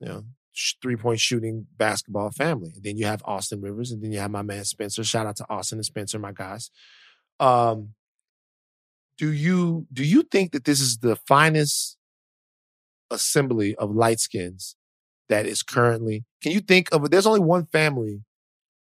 You 0.00 0.08
know, 0.08 0.24
three 0.82 0.96
point 0.96 1.18
shooting 1.18 1.66
basketball 1.76 2.30
family. 2.30 2.72
And 2.74 2.82
then 2.84 2.96
you 2.98 3.06
have 3.06 3.22
Austin 3.24 3.60
Rivers, 3.60 3.90
and 3.90 4.02
then 4.02 4.12
you 4.12 4.18
have 4.20 4.30
my 4.30 4.42
man 4.42 4.64
Spencer. 4.64 5.02
Shout 5.02 5.26
out 5.26 5.36
to 5.36 5.46
Austin 5.48 5.78
and 5.78 5.84
Spencer, 5.86 6.18
my 6.18 6.32
guys. 6.32 6.70
Um, 7.40 7.94
do 9.18 9.30
you 9.32 9.86
do 9.92 10.04
you 10.04 10.22
think 10.22 10.52
that 10.52 10.64
this 10.64 10.80
is 10.80 10.98
the 10.98 11.16
finest 11.16 11.96
assembly 13.10 13.74
of 13.76 13.94
light 13.94 14.20
skins 14.20 14.76
that 15.28 15.46
is 15.46 15.62
currently? 15.62 16.24
Can 16.42 16.52
you 16.52 16.60
think 16.60 16.88
of? 16.92 17.10
There's 17.10 17.26
only 17.26 17.40
one 17.40 17.66
family 17.66 18.22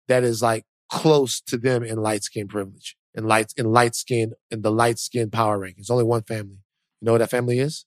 that 0.07 0.23
is 0.23 0.41
like 0.41 0.65
close 0.91 1.41
to 1.41 1.57
them 1.57 1.83
in 1.83 1.97
light 1.97 2.23
skin 2.23 2.47
privilege, 2.47 2.95
in 3.17 3.25
light 3.27 3.51
in 3.57 3.65
light 3.71 3.95
skin 3.95 4.33
in 4.51 4.61
the 4.61 4.71
light 4.71 4.99
skin 4.99 5.29
power 5.29 5.59
rankings. 5.59 5.89
Only 5.91 6.03
one 6.05 6.21
family. 6.23 6.59
You 7.01 7.05
know 7.05 7.11
what 7.13 7.17
that 7.19 7.31
family 7.31 7.59
is? 7.59 7.85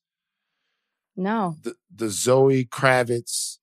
No. 1.17 1.57
the, 1.63 1.75
the 1.95 2.09
Zoe 2.09 2.65
Kravitz, 2.65 3.59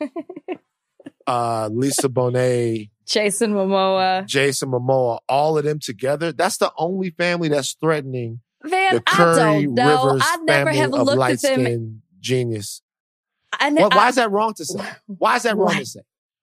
uh, 1.26 1.68
Lisa 1.72 2.08
Bonet, 2.08 2.90
Jason 3.06 3.52
Momoa. 3.52 4.26
Jason 4.26 4.70
Momoa, 4.70 5.18
all 5.28 5.58
of 5.58 5.64
them 5.64 5.78
together. 5.80 6.32
That's 6.32 6.56
the 6.58 6.72
only 6.76 7.10
family 7.10 7.48
that's 7.48 7.74
threatening 7.74 8.40
Van, 8.62 8.94
the 8.96 9.02
I 9.06 9.16
Curry. 9.16 9.66
Rivers 9.66 10.22
family 10.46 10.80
of 10.82 11.06
light 11.18 11.40
skin 11.40 12.02
genius. 12.20 12.82
I, 13.52 13.70
Why, 13.70 13.88
I- 13.90 13.96
why 13.96 14.08
is 14.08 14.14
that 14.16 14.30
wrong 14.30 14.54
to 14.54 14.64
say? 14.64 14.84
Why 15.06 15.36
is 15.36 15.42
that 15.42 15.56
wrong 15.56 15.66
Why? 15.68 15.78
to 15.80 15.86
say? 15.86 16.00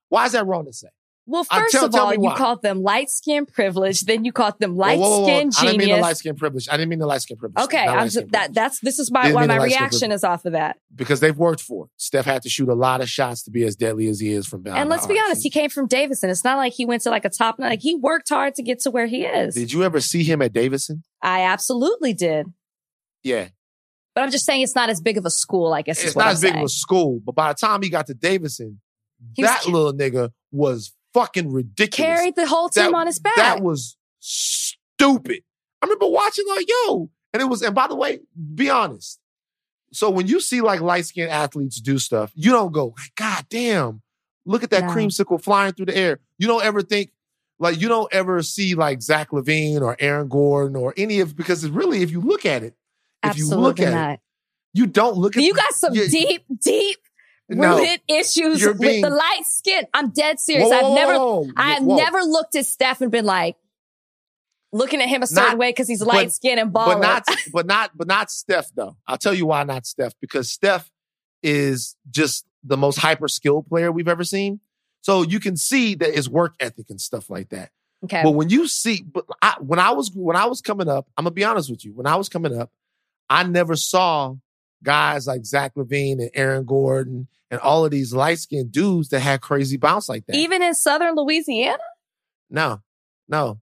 Why 0.09 0.25
is 0.25 0.31
that 0.33 0.45
wrong 0.45 0.65
to 0.65 0.73
say? 0.73 0.89
Well, 1.27 1.45
Uh, 1.51 1.59
first 1.59 1.73
tell- 1.73 1.85
of 1.85 1.91
tell 1.91 2.05
all, 2.05 2.13
you 2.13 2.31
called 2.35 2.61
them 2.61 2.81
light 2.81 3.09
skin 3.09 3.45
privilege. 3.45 4.01
Then 4.01 4.25
you 4.25 4.31
called 4.31 4.57
them 4.59 4.75
light 4.75 4.97
skin 4.97 5.51
I 5.57 5.65
didn't 5.65 5.77
mean 5.77 5.89
the 5.95 6.01
light 6.01 6.17
skin 6.17 6.35
privilege. 6.35 6.67
I 6.69 6.77
didn't 6.77 6.89
mean 6.89 6.99
the 6.99 7.05
light 7.05 7.21
skin 7.21 7.37
privilege. 7.37 7.63
Okay, 7.65 7.77
I'm 7.85 7.97
light-skin 7.97 8.23
just, 8.23 8.31
that 8.31 8.53
that's 8.53 8.79
this 8.79 8.97
is 8.97 9.11
my 9.11 9.31
why 9.33 9.45
my 9.45 9.57
reaction 9.57 10.11
is 10.11 10.23
off 10.23 10.45
of 10.45 10.53
that. 10.53 10.77
because 10.95 11.19
they've 11.19 11.37
worked 11.37 11.61
for 11.61 11.85
it. 11.85 11.91
Steph 11.97 12.25
had 12.25 12.41
to 12.43 12.49
shoot 12.49 12.69
a 12.69 12.73
lot 12.73 13.01
of 13.01 13.09
shots 13.09 13.43
to 13.43 13.51
be 13.51 13.63
as 13.65 13.75
deadly 13.75 14.07
as 14.07 14.19
he 14.19 14.31
is 14.31 14.47
from 14.47 14.61
behind. 14.63 14.81
and 14.81 14.89
let's 14.89 15.05
be 15.05 15.19
honest, 15.23 15.43
he 15.43 15.49
came 15.49 15.69
from 15.69 15.85
Davidson. 15.87 16.29
It's 16.29 16.43
not 16.43 16.57
like 16.57 16.73
he 16.73 16.85
went 16.85 17.03
to 17.03 17.09
like 17.09 17.25
a 17.25 17.29
top. 17.29 17.59
Like 17.59 17.81
he 17.81 17.95
worked 17.95 18.29
hard 18.29 18.55
to 18.55 18.63
get 18.63 18.79
to 18.81 18.91
where 18.91 19.07
he 19.07 19.25
is. 19.25 19.53
Did 19.53 19.73
you 19.73 19.83
ever 19.83 19.99
see 19.99 20.23
him 20.23 20.41
at 20.41 20.53
Davidson? 20.53 21.03
I 21.21 21.41
absolutely 21.43 22.13
did. 22.13 22.47
Yeah, 23.23 23.49
But 24.15 24.23
I'm 24.23 24.31
just 24.31 24.45
saying 24.45 24.61
it's 24.61 24.75
not 24.75 24.89
as 24.89 25.01
big 25.01 25.17
of 25.17 25.25
a 25.25 25.29
school. 25.29 25.73
I 25.73 25.81
guess 25.81 26.01
it's 26.03 26.15
not 26.15 26.27
I'm 26.27 26.31
as 26.31 26.41
big 26.41 26.55
of 26.55 26.61
a 26.63 26.69
school, 26.69 27.19
but 27.23 27.35
by 27.35 27.49
the 27.51 27.55
time 27.57 27.81
he 27.81 27.89
got 27.89 28.07
to 28.07 28.13
Davidson, 28.13 28.79
He 29.35 29.43
that 29.43 29.67
little 29.67 29.93
nigga 29.93 30.31
was 30.51 30.93
fucking 31.13 31.51
ridiculous. 31.51 32.17
Carried 32.19 32.35
the 32.35 32.47
whole 32.47 32.69
team 32.69 32.91
That- 32.91 32.97
on 32.97 33.07
his 33.07 33.19
back. 33.19 33.35
That 33.35 33.61
was 33.61 33.97
stupid. 34.19 35.41
I 35.81 35.85
remember 35.85 36.07
watching 36.07 36.45
like, 36.47 36.67
yo, 36.67 37.09
and 37.33 37.41
it 37.41 37.45
was, 37.45 37.61
and 37.61 37.75
by 37.75 37.87
the 37.87 37.95
way, 37.95 38.19
be 38.55 38.69
honest. 38.69 39.19
So 39.93 40.09
when 40.09 40.27
you 40.27 40.39
see 40.41 40.61
like 40.61 40.81
light 40.81 41.05
skinned 41.05 41.29
athletes 41.31 41.79
do 41.79 41.97
stuff, 41.99 42.31
you 42.35 42.51
don't 42.51 42.71
go, 42.73 42.93
God 43.15 43.45
damn, 43.49 44.01
look 44.45 44.63
at 44.63 44.69
that 44.71 44.85
No. 44.85 44.89
creamsicle 44.91 45.41
flying 45.41 45.73
through 45.73 45.85
the 45.87 45.97
air. 45.97 46.19
You 46.37 46.47
don't 46.47 46.63
ever 46.63 46.81
think, 46.81 47.11
like, 47.59 47.79
you 47.79 47.87
don't 47.87 48.11
ever 48.13 48.43
see 48.43 48.75
like 48.75 49.01
Zach 49.01 49.29
LaVine 49.31 49.81
or 49.81 49.95
Aaron 49.99 50.27
Gordon 50.27 50.75
or 50.75 50.93
any 50.97 51.19
of, 51.21 51.35
because 51.35 51.63
it's 51.63 51.73
really, 51.73 52.01
if 52.03 52.11
you 52.11 52.21
look 52.21 52.45
at 52.45 52.63
it, 52.63 52.75
if 53.23 53.37
you 53.37 53.47
look 53.47 53.79
Absolutely 53.79 53.85
at 53.85 54.13
it, 54.15 54.19
you 54.73 54.85
don't 54.87 55.15
look 55.17 55.37
at 55.37 55.43
You 55.43 55.53
got 55.53 55.73
some 55.73 55.93
you- 55.95 56.07
deep, 56.09 56.43
deep 56.61 56.97
No. 57.49 57.77
rooted 57.77 58.01
issues 58.09 58.59
You're 58.61 58.73
with 58.73 59.01
the 59.01 59.09
light 59.09 59.45
skin. 59.45 59.85
I'm 59.93 60.09
dead 60.09 60.39
serious. 60.39 60.69
Whoa, 60.69 60.75
I've 60.75 60.93
never, 60.95 61.13
whoa, 61.13 61.41
whoa. 61.43 61.51
I 61.55 61.73
have 61.75 61.83
Whoa. 61.83 61.95
never 61.95 62.19
looked 62.21 62.55
at 62.55 62.65
Steph 62.65 62.99
and 63.01 63.11
been 63.11 63.23
like 63.25 63.55
looking 64.73 65.01
at 65.01 65.07
him 65.07 65.23
a 65.23 65.27
certain 65.27 65.51
Not- 65.51 65.57
way 65.57 65.69
because 65.69 65.87
he's 65.87 66.01
light 66.01 66.31
skinned 66.31 66.59
and 66.59 66.73
balling. 66.73 66.99
but 66.99 67.01
not 67.01 67.37
but 67.53 67.65
not 67.65 67.91
but 67.95 68.07
not 68.07 68.29
Steph 68.31 68.69
though. 68.75 68.97
I'll 69.07 69.17
tell 69.17 69.33
you 69.33 69.45
why 69.45 69.63
not 69.63 69.85
Steph 69.85 70.13
because 70.19 70.51
Steph 70.51 70.91
is 71.41 71.95
just 72.09 72.45
the 72.63 72.75
most 72.75 72.97
hyper 72.97 73.27
skilled 73.29 73.67
player 73.67 73.91
we've 73.91 74.07
ever 74.09 74.23
seen. 74.25 74.59
So 75.01 75.21
you 75.21 75.39
can 75.39 75.55
see 75.55 75.95
that 75.95 76.13
his 76.13 76.29
work 76.29 76.55
ethic 76.59 76.87
and 76.89 76.99
stuff 76.99 77.29
like 77.29 77.49
that. 77.49 77.71
okay. 78.03 78.23
But 78.23 78.31
when 78.31 78.49
you 78.49 78.67
see, 78.67 79.03
but 79.03 79.23
I, 79.41 79.55
when 79.61 79.79
I 79.79 79.91
was 79.91 80.11
when 80.13 80.35
I 80.35 80.47
was 80.47 80.59
coming 80.59 80.89
up, 80.89 81.07
I'm 81.17 81.23
gonna 81.23 81.31
be 81.33 81.45
honest 81.45 81.69
with 81.69 81.85
you. 81.85 81.93
When 81.93 82.07
I 82.07 82.17
was 82.17 82.27
coming 82.27 82.57
up, 82.59 82.71
I 83.29 83.43
never 83.43 83.77
saw 83.77 84.35
guys 84.83 85.27
like 85.27 85.45
Zach 85.45 85.73
LaVine 85.75 86.19
and 86.19 86.29
Aaron 86.33 86.65
Gordon 86.65 87.27
and 87.49 87.59
all 87.61 87.85
of 87.85 87.91
these 87.91 88.13
light 88.13 88.39
skinned 88.39 88.71
dudes 88.71 89.09
that 89.09 89.19
had 89.21 89.41
crazy 89.41 89.77
bounce 89.77 90.09
like 90.09 90.25
that. 90.27 90.35
Even 90.35 90.61
in 90.61 90.73
Southern 90.73 91.15
Louisiana, 91.15 91.77
No, 92.49 92.81
no. 93.27 93.59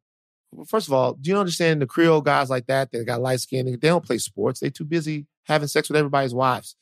First 0.68 0.88
of 0.88 0.94
all, 0.94 1.14
do 1.14 1.30
you 1.30 1.38
understand 1.38 1.82
the 1.82 1.86
Creole 1.86 2.22
guys 2.22 2.50
like 2.50 2.68
that 2.68 2.92
that 2.92 3.06
got 3.06 3.22
light 3.22 3.42
skin? 3.42 3.66
They 3.66 3.76
don't 3.76 4.06
play 4.06 4.18
sports. 4.20 4.60
They 4.62 4.70
too 4.70 4.86
busy 4.86 5.26
having 5.44 5.68
sex 5.68 5.90
with 5.90 5.98
everybody's 5.98 6.34
wives. 6.34 6.76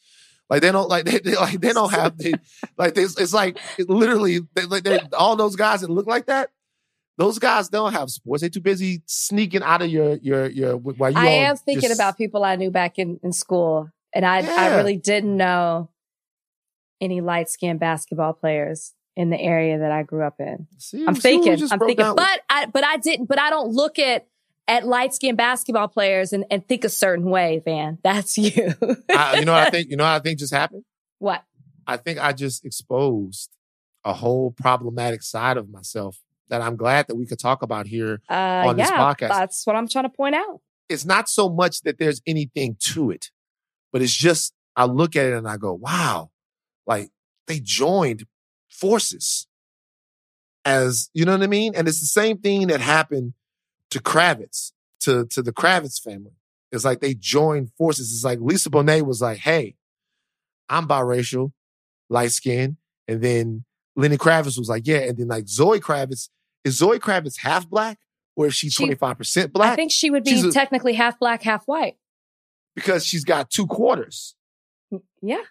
Like 0.50 0.62
they 0.62 0.72
don't 0.72 0.90
like 0.90 1.06
they, 1.06 1.20
they 1.20 1.36
like 1.36 1.60
they 1.60 1.74
don't 1.74 1.92
have 1.92 2.18
they 2.18 2.34
like 2.78 2.94
they, 2.94 3.04
it's 3.04 3.34
like 3.34 3.58
it 3.80 3.90
literally 3.90 4.42
they, 4.54 4.66
like 4.66 4.84
they 4.84 5.00
all 5.18 5.36
those 5.36 5.56
guys 5.56 5.82
that 5.82 5.90
look 5.90 6.06
like 6.06 6.28
that. 6.28 6.50
Those 7.18 7.40
guys 7.40 7.70
don't 7.70 7.94
have 7.94 8.10
sports. 8.10 8.42
They 8.42 8.50
too 8.50 8.60
busy 8.60 9.02
sneaking 9.06 9.64
out 9.64 9.82
of 9.82 9.90
your 9.90 10.16
your 10.18 10.48
your 10.48 10.78
while 10.78 11.12
you 11.12 11.18
I 11.18 11.26
am 11.28 11.56
thinking 11.58 11.90
just- 11.90 12.00
about 12.00 12.18
people 12.18 12.44
I 12.44 12.56
knew 12.56 12.70
back 12.72 13.00
in, 13.00 13.20
in 13.24 13.32
school, 13.32 13.90
and 14.14 14.26
I 14.26 14.39
I 14.39 14.76
really 14.78 14.97
didn't 14.97 15.36
know 15.38 15.89
any 17.01 17.22
light 17.22 17.49
skinned 17.49 17.80
basketball 17.80 18.34
players 18.34 18.93
in 19.16 19.30
the 19.30 19.39
area 19.39 19.78
that 19.80 19.91
I 19.91 20.03
grew 20.03 20.24
up 20.26 20.39
in. 20.39 20.68
See, 20.78 21.05
I'm 21.05 21.16
see 21.16 21.38
what 21.38 21.45
we 21.45 21.49
thinking, 21.51 21.72
I'm 21.72 21.80
thinking, 21.80 21.95
down? 21.97 22.16
but 22.16 22.41
I 22.49 22.66
but 22.68 22.84
I 22.84 22.97
didn't, 22.97 23.26
but 23.28 23.39
I 23.39 23.49
don't 23.49 23.72
look 23.72 23.99
at 23.99 24.28
at 24.68 24.86
light 24.88 25.14
skinned 25.14 25.38
basketball 25.38 25.89
players 25.89 26.32
and, 26.32 26.45
and 26.49 26.66
think 26.68 26.84
a 26.86 26.89
certain 26.89 27.26
way, 27.30 27.61
Van. 27.66 27.99
That's 28.03 28.38
you. 28.38 28.74
I, 29.09 29.38
you 29.39 29.45
know 29.45 29.51
what 29.53 29.68
I 29.68 29.70
think 29.70 29.89
you 29.89 29.97
know 29.97 30.03
what 30.05 30.11
I 30.14 30.20
think 30.20 30.39
just 30.39 30.53
happened. 30.53 30.84
what? 31.20 31.43
I 31.86 31.97
think 31.97 32.18
I 32.24 32.32
just 32.32 32.64
exposed 32.66 33.49
a 34.05 34.14
whole 34.14 34.51
problematic 34.51 35.22
side 35.22 35.57
of 35.57 35.70
myself 35.70 36.20
that 36.47 36.61
I'm 36.61 36.76
glad 36.78 37.07
that 37.07 37.16
we 37.16 37.26
could 37.26 37.39
talk 37.39 37.61
about 37.61 37.88
here 37.88 38.22
Uh, 38.30 38.64
on 38.68 38.78
this 38.78 38.89
yeah, 38.89 38.97
podcast. 38.99 39.30
that's 39.30 39.66
what 39.68 39.76
I'm 39.76 39.88
trying 39.88 40.05
to 40.05 40.09
point 40.09 40.36
out. 40.36 40.61
it's 40.89 41.03
not 41.05 41.28
so 41.28 41.49
much 41.49 41.82
that 41.82 41.97
there's 41.99 42.22
anything 42.26 42.78
to 42.93 43.11
it, 43.11 43.32
but 43.94 44.02
it's 44.02 44.14
just 44.14 44.54
I 44.76 44.86
look 44.86 45.16
at 45.16 45.28
it 45.28 45.34
and 45.34 45.48
I 45.48 45.56
go, 45.56 45.74
wow, 45.74 46.32
like 46.86 47.12
they 47.48 47.62
joined 47.62 48.26
forces 48.70 49.48
as 50.66 51.10
you 51.14 51.26
know 51.26 51.34
what 51.34 51.44
I 51.44 51.48
mean? 51.48 51.74
And 51.76 51.88
it's 51.88 52.00
the 52.00 52.06
same 52.06 52.38
thing 52.38 52.68
that 52.68 52.82
happened 52.82 53.34
to 53.91 54.00
Kravitz, 54.00 54.72
to 55.02 55.26
to 55.28 55.41
the 55.41 55.52
Kravitz 55.54 56.02
family. 56.02 56.32
It's 56.72 56.86
like 56.86 57.02
they 57.02 57.14
joined 57.14 57.72
forces. 57.78 58.12
It's 58.12 58.24
like 58.24 58.39
Lisa 58.41 58.70
Bonet 58.70 59.06
was 59.06 59.22
like, 59.22 59.38
"Hey, 59.39 59.76
I'm 60.70 60.88
biracial, 60.88 61.52
light 62.10 62.32
skinned," 62.32 62.78
and 63.08 63.22
then 63.22 63.66
Lenny 63.96 64.18
Kravitz 64.18 64.58
was 64.58 64.70
like, 64.70 64.88
"Yeah," 64.88 65.00
and 65.00 65.18
then 65.18 65.28
like 65.28 65.48
Zoe 65.48 65.80
Kravitz 65.80 66.30
is 66.64 66.78
Zoe 66.78 67.00
Kravitz 67.00 67.39
half 67.39 67.70
black 67.70 68.00
or 68.36 68.48
is 68.48 68.56
she 68.56 68.70
She- 68.70 68.84
twenty 68.84 68.96
five 68.96 69.18
percent 69.18 69.54
black? 69.54 69.74
I 69.74 69.76
think 69.76 69.91
she 69.91 70.10
would 70.10 70.24
be 70.24 70.52
technically 70.52 70.94
half 70.94 71.20
black, 71.20 71.44
half 71.44 71.66
white. 71.66 71.98
Because 72.76 73.05
she's 73.05 73.24
got 73.24 73.49
two 73.49 73.67
quarters. 73.67 74.36
Yeah. 75.21 75.41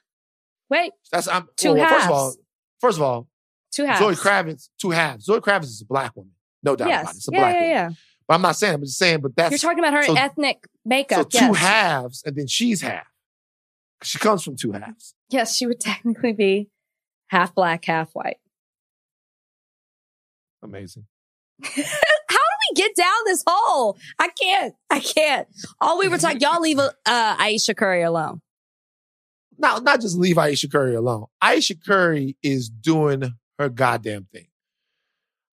Wait, 0.71 0.93
That's 1.11 1.29
I'm 1.29 1.49
Two 1.57 1.75
well, 1.75 1.89
First 1.89 2.07
of 2.07 2.11
all, 2.13 2.35
first 2.81 2.99
of 2.99 3.03
all, 3.03 3.29
two 3.73 3.85
halves. 3.85 4.01
Zoe 4.01 4.15
Kravitz 4.15 4.69
two 4.81 4.91
halves. 4.91 5.25
Zoe 5.27 5.41
Kravitz 5.41 5.65
is 5.65 5.83
a 5.83 5.87
black 5.87 6.17
woman, 6.17 6.33
no 6.63 6.77
doubt 6.77 6.87
about 6.89 7.01
it. 7.03 7.05
Yes. 7.07 7.17
It's 7.17 7.29
a 7.29 7.33
Yeah, 7.33 7.39
black 7.41 7.55
yeah, 7.55 7.61
woman. 7.61 7.71
yeah. 7.71 7.91
But 8.29 8.35
I'm 8.35 8.43
not 8.43 8.57
saying. 8.57 8.75
I'm 8.75 8.81
just 8.83 8.97
saying. 8.99 9.21
But 9.21 9.37
that's 9.37 9.51
You're 9.51 9.59
talking 9.59 9.81
about 9.85 9.93
her 9.95 10.05
so- 10.05 10.15
ethnic 10.15 10.67
makeup. 10.85 11.17
so 11.17 11.19
makeup. 11.23 11.31
two 11.31 11.47
yes. 11.47 11.57
halves, 11.59 12.23
and 12.25 12.37
then 12.37 12.47
she's 12.47 12.81
half. 12.81 13.07
She 14.03 14.19
comes 14.19 14.43
from 14.45 14.57
two 14.57 14.73
halves. 14.73 15.15
Yes, 15.29 15.57
she 15.57 15.67
would 15.67 15.81
technically 15.81 16.33
be 16.33 16.69
half 17.29 17.55
black, 17.55 17.85
half 17.85 18.11
white. 18.15 18.39
Amazing. 20.63 21.07
How 21.63 21.83
get 22.83 22.97
down 22.97 23.15
this 23.27 23.45
hole? 23.47 23.97
I 24.19 24.29
can't. 24.29 24.75
I 24.91 25.01
can't. 25.01 25.49
All 25.81 25.99
we 25.99 26.09
were 26.09 26.19
talking, 26.19 26.41
y'all 26.41 26.61
leave 26.61 26.79
uh, 26.79 26.91
Ayesha 27.07 27.75
Curry 27.75 28.03
alone. 28.03 28.41
Not 29.59 29.85
not 29.85 30.01
just 30.01 30.19
leave 30.19 30.39
Ayesha 30.39 30.69
Curry 30.69 30.95
alone. 30.95 31.27
Ayesha 31.41 31.77
Curry 31.77 32.37
is 32.43 32.69
doing 32.69 33.35
her 33.59 33.69
goddamn 33.69 34.27
thing. 34.33 34.47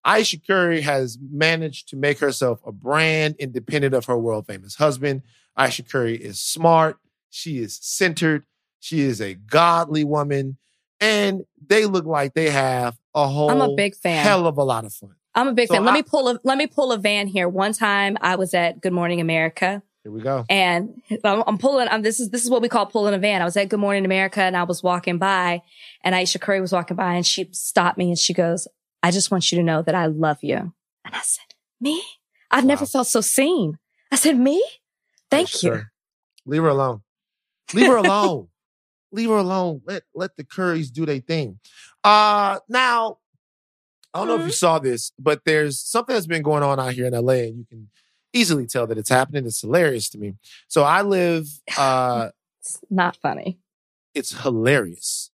Ayesha 0.06 0.40
Curry 0.40 0.82
has 0.82 1.18
managed 1.22 1.90
to 1.90 1.98
make 1.98 2.20
herself 2.20 2.60
a 2.66 2.72
brand 2.72 3.36
independent 3.38 3.94
of 3.94 4.06
her 4.06 4.18
world 4.18 4.48
famous 4.48 4.76
husband. 4.76 5.22
Ayesha 5.56 5.84
Curry 5.84 6.16
is 6.16 6.42
smart. 6.42 6.98
She 7.30 7.60
is 7.60 7.78
centered. 7.82 8.46
She 8.80 9.02
is 9.02 9.22
a 9.22 9.34
godly 9.36 10.04
woman. 10.04 10.58
And 11.02 11.44
they 11.66 11.86
look 11.86 12.06
like 12.06 12.34
they 12.34 12.50
have 12.50 12.98
a 13.14 13.28
whole 13.28 13.52
I'm 13.52 13.62
a 13.62 13.76
big 13.76 13.96
fan. 13.96 14.24
hell 14.24 14.48
of 14.48 14.58
a 14.58 14.64
lot 14.64 14.86
of 14.86 14.94
fun. 14.94 15.16
I'm 15.40 15.48
a 15.48 15.54
big 15.54 15.68
So 15.68 15.76
fan. 15.76 15.86
Let 15.86 15.94
me 15.94 16.04
pull 16.04 16.28
a 16.30 16.40
let 16.44 16.58
me 16.58 16.68
pull 16.68 16.92
a 16.92 16.98
van 16.98 17.28
here. 17.28 17.48
One 17.48 17.74
time 17.74 18.18
I 18.22 18.36
was 18.36 18.54
at 18.54 18.82
Good 18.82 18.94
Morning 18.94 19.22
America 19.22 19.82
Here 20.04 20.12
we 20.12 20.22
go. 20.22 20.46
and 20.50 21.02
I'm, 21.24 21.44
I'm 21.48 21.58
pulling. 21.58 21.88
I'm, 21.88 22.02
this 22.02 22.20
is 22.20 22.30
this 22.30 22.44
is 22.44 22.50
what 22.50 22.62
we 22.62 22.70
call 22.70 22.86
pulling 22.86 23.14
a 23.14 23.18
van. 23.18 23.42
I 23.42 23.46
was 23.46 23.56
at 23.58 23.70
Good 23.70 23.80
Morning 23.80 24.06
America 24.06 24.42
and 24.42 24.58
I 24.58 24.64
was 24.64 24.84
walking 24.84 25.18
by, 25.18 25.62
and 26.04 26.14
Ayesha 26.14 26.40
Curry 26.40 26.60
was 26.62 26.72
walking 26.74 26.98
by, 26.98 27.14
and 27.16 27.26
she 27.26 27.48
stopped 27.52 27.98
me 27.98 28.10
and 28.10 28.20
she 28.20 28.34
goes, 28.34 28.68
"I 29.02 29.12
just 29.12 29.32
want 29.32 29.52
you 29.52 29.58
to 29.60 29.64
know 29.64 29.82
that 29.82 29.96
I 29.96 30.08
love 30.08 30.40
you." 30.42 30.58
And 30.58 31.16
I 31.16 31.22
said, 31.22 31.46
"Me? 31.80 32.04
I've 32.52 32.66
never 32.66 32.86
felt 32.86 33.08
so 33.08 33.22
seen." 33.22 33.78
I 34.12 34.16
said, 34.18 34.38
"Me? 34.38 34.64
Thank 35.32 35.64
you." 35.64 35.72
Curry. 35.72 35.84
Leave 36.46 36.62
her 36.64 36.70
alone. 36.70 37.02
Leave 37.74 37.88
her 37.88 37.98
alone. 37.98 38.48
Leave 39.12 39.30
her 39.30 39.38
alone. 39.38 39.82
Let 39.86 40.04
let 40.14 40.36
the 40.36 40.44
Currys 40.44 40.92
do 40.92 41.06
their 41.06 41.20
thing. 41.20 41.60
Uh 42.04 42.60
now, 42.68 43.18
I 44.14 44.20
don't 44.20 44.28
know 44.28 44.34
if 44.36 44.39
Mm-hmm. 44.41 44.47
you 44.47 44.53
saw 44.53 44.80
this, 44.80 45.12
but 45.20 45.41
there's 45.45 45.80
something 45.80 46.14
that's 46.14 46.26
been 46.28 46.41
going 46.41 46.64
on 46.64 46.80
out 46.80 46.93
here 46.93 47.05
in 47.05 47.14
LA, 47.14 47.34
and 47.34 47.57
you 47.60 47.66
can 47.70 47.89
easily 48.34 48.66
tell 48.66 48.88
that 48.88 48.97
it's 48.97 49.10
happening. 49.10 49.45
It's 49.45 49.62
hilarious 49.62 50.10
to 50.10 50.18
me. 50.18 50.36
So 50.68 50.84
I 50.84 51.01
live 51.03 51.47
uh 51.78 52.30
It's 52.62 52.80
not 52.89 53.16
funny. 53.16 53.60
it's 54.16 54.41
hilarious. 54.41 55.32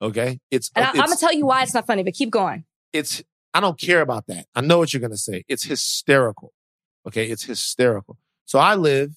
Okay? 0.00 0.40
It's 0.50 0.70
And 0.74 0.84
I, 0.84 0.90
it's, 0.90 0.98
I'm 0.98 1.06
gonna 1.06 1.16
tell 1.16 1.32
you 1.34 1.46
why 1.46 1.62
it's 1.62 1.74
not 1.74 1.86
funny, 1.86 2.02
but 2.02 2.14
keep 2.14 2.30
going. 2.30 2.64
it's 2.92 3.22
I 3.54 3.60
don't 3.60 3.78
care 3.78 4.00
about 4.00 4.26
that. 4.28 4.46
I 4.54 4.62
know 4.62 4.78
what 4.78 4.92
you're 4.94 5.00
gonna 5.02 5.16
say. 5.16 5.44
It's 5.48 5.64
hysterical. 5.64 6.52
Okay, 7.06 7.26
it's 7.26 7.44
hysterical. 7.44 8.16
So 8.46 8.58
I 8.58 8.74
live 8.76 9.12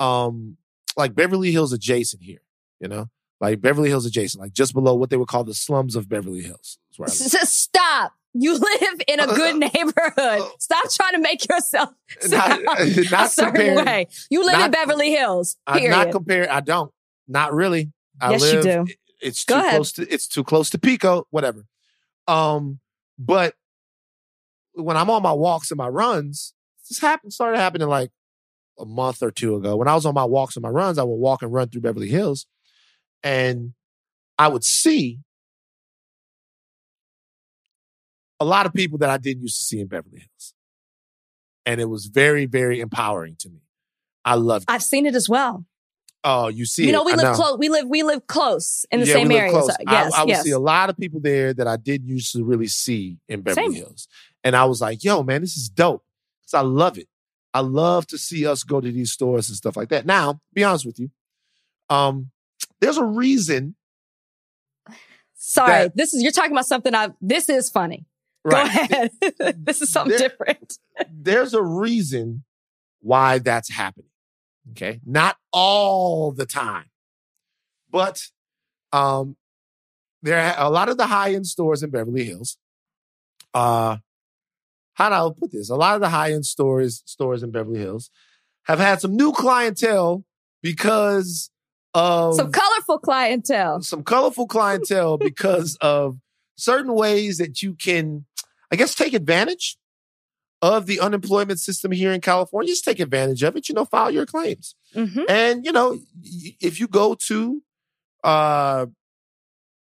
um 0.00 0.56
like 0.96 1.14
Beverly 1.14 1.50
Hills 1.52 1.72
adjacent 1.72 2.22
here, 2.22 2.42
you 2.80 2.86
know? 2.88 3.08
Like 3.40 3.60
Beverly 3.60 3.88
Hills 3.88 4.06
adjacent, 4.06 4.40
like 4.40 4.52
just 4.52 4.72
below 4.72 4.94
what 4.94 5.10
they 5.10 5.16
would 5.16 5.28
call 5.28 5.42
the 5.44 5.54
slums 5.54 5.96
of 5.96 6.08
Beverly 6.08 6.42
Hills. 6.42 6.78
Is 6.94 6.98
where 6.98 7.08
I 7.08 7.12
live. 7.12 7.20
S- 7.20 7.34
s- 7.34 7.52
Stop. 7.52 8.12
You 8.36 8.54
live 8.58 9.00
in 9.06 9.20
a 9.20 9.26
good 9.28 9.56
neighborhood. 9.74 10.42
Stop 10.58 10.90
trying 10.90 11.12
to 11.12 11.20
make 11.20 11.48
yourself 11.48 11.90
Not- 12.28 12.60
not 12.62 12.80
a 12.80 13.28
certain 13.28 13.84
way. 13.84 14.08
You 14.30 14.44
live 14.44 14.60
in 14.64 14.70
Beverly 14.70 15.10
Hills. 15.12 15.56
I'm 15.66 15.88
not 15.90 16.10
comparing. 16.10 16.48
I 16.48 16.60
don't. 16.60 16.90
Not 17.28 17.52
really. 17.54 17.92
I 18.20 18.32
Yes, 18.32 18.52
you 18.52 18.62
do. 18.62 18.86
It's 19.20 19.44
Go 19.44 19.54
too 19.54 19.60
ahead. 19.60 19.74
close 19.76 19.92
to. 19.92 20.12
It's 20.12 20.26
too 20.28 20.44
close 20.44 20.70
to 20.70 20.78
Pico. 20.78 21.26
Whatever. 21.30 21.64
Um, 22.26 22.80
but 23.18 23.54
when 24.74 24.96
I'm 24.96 25.10
on 25.10 25.22
my 25.22 25.32
walks 25.32 25.70
and 25.70 25.78
my 25.78 25.88
runs, 25.88 26.52
this 26.88 26.98
happened. 27.00 27.32
Started 27.32 27.58
happening 27.58 27.88
like 27.88 28.10
a 28.78 28.84
month 28.84 29.22
or 29.22 29.30
two 29.30 29.54
ago. 29.54 29.76
When 29.76 29.88
I 29.88 29.94
was 29.94 30.04
on 30.04 30.14
my 30.14 30.24
walks 30.24 30.56
and 30.56 30.62
my 30.62 30.68
runs, 30.68 30.98
I 30.98 31.04
would 31.04 31.14
walk 31.14 31.42
and 31.42 31.52
run 31.52 31.68
through 31.68 31.82
Beverly 31.82 32.08
Hills, 32.08 32.46
and 33.22 33.72
I 34.38 34.48
would 34.48 34.64
see 34.64 35.20
a 38.40 38.44
lot 38.44 38.66
of 38.66 38.72
people 38.72 38.98
that 38.98 39.10
I 39.10 39.18
didn't 39.18 39.42
used 39.42 39.58
to 39.58 39.64
see 39.64 39.80
in 39.80 39.86
Beverly 39.86 40.18
Hills, 40.18 40.54
and 41.66 41.80
it 41.80 41.86
was 41.86 42.06
very, 42.06 42.46
very 42.46 42.80
empowering 42.80 43.36
to 43.40 43.48
me. 43.48 43.60
I 44.24 44.34
loved 44.34 44.64
it. 44.64 44.72
I've 44.72 44.82
seen 44.82 45.06
it 45.06 45.14
as 45.14 45.28
well. 45.28 45.66
Oh, 46.26 46.48
you 46.48 46.64
see, 46.64 46.86
you 46.86 46.92
know, 46.92 47.02
it. 47.02 47.06
we 47.06 47.14
live 47.14 47.36
close. 47.36 47.58
We 47.58 47.68
live 47.68 47.86
we 47.86 48.02
live 48.02 48.26
close 48.26 48.86
in 48.90 49.00
the 49.00 49.06
Yeah, 49.06 49.12
same 49.12 49.28
we 49.28 49.36
area. 49.36 49.50
close. 49.50 49.66
So, 49.66 49.74
yes, 49.86 50.14
I, 50.14 50.20
I 50.20 50.24
would 50.24 50.28
yes. 50.30 50.42
see 50.42 50.52
a 50.52 50.58
lot 50.58 50.88
of 50.88 50.96
people 50.96 51.20
there 51.20 51.52
that 51.52 51.66
I 51.66 51.76
didn't 51.76 52.08
used 52.08 52.32
to 52.32 52.42
really 52.42 52.66
see 52.66 53.18
in 53.28 53.42
Beverly 53.42 53.66
Same. 53.66 53.74
Hills, 53.74 54.08
and 54.42 54.56
I 54.56 54.64
was 54.64 54.80
like, 54.80 55.04
"Yo, 55.04 55.22
man, 55.22 55.42
this 55.42 55.56
is 55.56 55.68
dope." 55.68 56.02
Because 56.40 56.54
I 56.54 56.62
love 56.62 56.96
it. 56.98 57.08
I 57.52 57.60
love 57.60 58.06
to 58.08 58.18
see 58.18 58.46
us 58.46 58.62
go 58.64 58.80
to 58.80 58.90
these 58.90 59.12
stores 59.12 59.48
and 59.48 59.56
stuff 59.56 59.76
like 59.76 59.90
that. 59.90 60.06
Now, 60.06 60.40
be 60.54 60.64
honest 60.64 60.86
with 60.86 60.98
you, 60.98 61.10
um, 61.90 62.30
there's 62.80 62.96
a 62.96 63.04
reason. 63.04 63.76
Sorry, 65.36 65.84
that- 65.84 65.96
this 65.96 66.14
is 66.14 66.22
you're 66.22 66.32
talking 66.32 66.52
about 66.52 66.66
something. 66.66 66.94
I 66.94 67.10
this 67.20 67.50
is 67.50 67.68
funny. 67.68 68.06
Go 68.44 68.50
Right? 68.56 68.90
ahead. 68.90 69.10
this 69.64 69.80
is 69.82 69.90
something 69.90 70.16
There- 70.18 70.28
different. 70.28 70.78
there's 71.10 71.54
a 71.54 71.62
reason 71.62 72.44
why 73.00 73.38
that's 73.38 73.70
happening. 73.70 74.10
Okay. 74.72 75.00
Not 75.04 75.36
all 75.52 76.32
the 76.32 76.46
time, 76.46 76.86
but 77.90 78.22
um, 78.92 79.36
there 80.22 80.38
are 80.40 80.54
a 80.66 80.70
lot 80.70 80.88
of 80.88 80.96
the 80.96 81.06
high 81.06 81.34
end 81.34 81.46
stores 81.46 81.82
in 81.82 81.90
Beverly 81.90 82.24
Hills. 82.24 82.56
Uh, 83.52 83.98
how 84.94 85.08
do 85.10 85.14
I 85.14 85.28
put 85.38 85.52
this? 85.52 85.68
A 85.70 85.74
lot 85.76 85.94
of 85.96 86.00
the 86.00 86.08
high 86.08 86.32
end 86.32 86.46
stores 86.46 87.02
stores 87.06 87.42
in 87.42 87.50
Beverly 87.50 87.78
Hills 87.80 88.10
have 88.64 88.78
had 88.78 89.00
some 89.00 89.16
new 89.16 89.32
clientele 89.32 90.24
because 90.62 91.50
of 91.92 92.34
Some 92.36 92.50
colorful 92.52 92.98
clientele. 92.98 93.82
some 93.82 94.02
colorful 94.02 94.46
clientele 94.46 95.18
because 95.18 95.76
of 95.80 96.18
certain 96.56 96.94
ways 96.94 97.36
that 97.38 97.62
you 97.62 97.74
can, 97.74 98.24
I 98.74 98.76
guess, 98.76 98.92
take 98.92 99.14
advantage 99.14 99.76
of 100.60 100.86
the 100.86 100.98
unemployment 100.98 101.60
system 101.60 101.92
here 101.92 102.12
in 102.12 102.20
California. 102.20 102.72
Just 102.72 102.84
take 102.84 102.98
advantage 102.98 103.44
of 103.44 103.54
it. 103.54 103.68
You 103.68 103.74
know, 103.76 103.84
file 103.84 104.10
your 104.10 104.26
claims, 104.26 104.74
hmm 104.92 105.22
and 105.28 105.64
you 105.64 105.70
know, 105.70 106.00
if 106.60 106.80
you 106.80 106.88
go 106.88 107.14
to, 107.28 107.62
uh, 108.24 108.86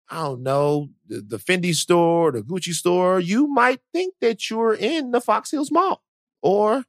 I 0.09 0.23
don't 0.23 0.41
know, 0.41 0.89
the, 1.07 1.21
the 1.21 1.37
Fendi 1.37 1.75
store, 1.75 2.31
the 2.31 2.41
Gucci 2.41 2.73
store, 2.73 3.19
you 3.19 3.45
might 3.45 3.79
think 3.93 4.15
that 4.21 4.49
you're 4.49 4.73
in 4.73 5.11
the 5.11 5.21
Fox 5.21 5.51
Hills 5.51 5.71
Mall 5.71 6.01
or, 6.41 6.83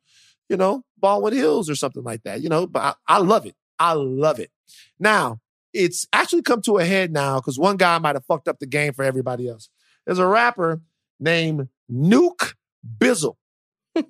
you 0.48 0.56
know, 0.56 0.84
Baldwin 0.96 1.34
Hills 1.34 1.68
or 1.68 1.74
something 1.74 2.02
like 2.02 2.22
that. 2.22 2.40
You 2.40 2.48
know, 2.48 2.66
but 2.66 2.96
I, 3.06 3.16
I 3.16 3.18
love 3.18 3.44
it. 3.44 3.56
I 3.78 3.92
love 3.92 4.40
it. 4.40 4.50
Now, 4.98 5.40
it's 5.74 6.06
actually 6.14 6.42
come 6.42 6.62
to 6.62 6.78
a 6.78 6.84
head 6.86 7.12
now 7.12 7.40
because 7.40 7.58
one 7.58 7.76
guy 7.76 7.98
might 7.98 8.16
have 8.16 8.24
fucked 8.24 8.48
up 8.48 8.58
the 8.58 8.66
game 8.66 8.94
for 8.94 9.04
everybody 9.04 9.48
else. 9.50 9.68
There's 10.06 10.18
a 10.18 10.26
rapper 10.26 10.80
named 11.20 11.68
Nuke 11.90 12.54
Bizzle. 12.98 13.36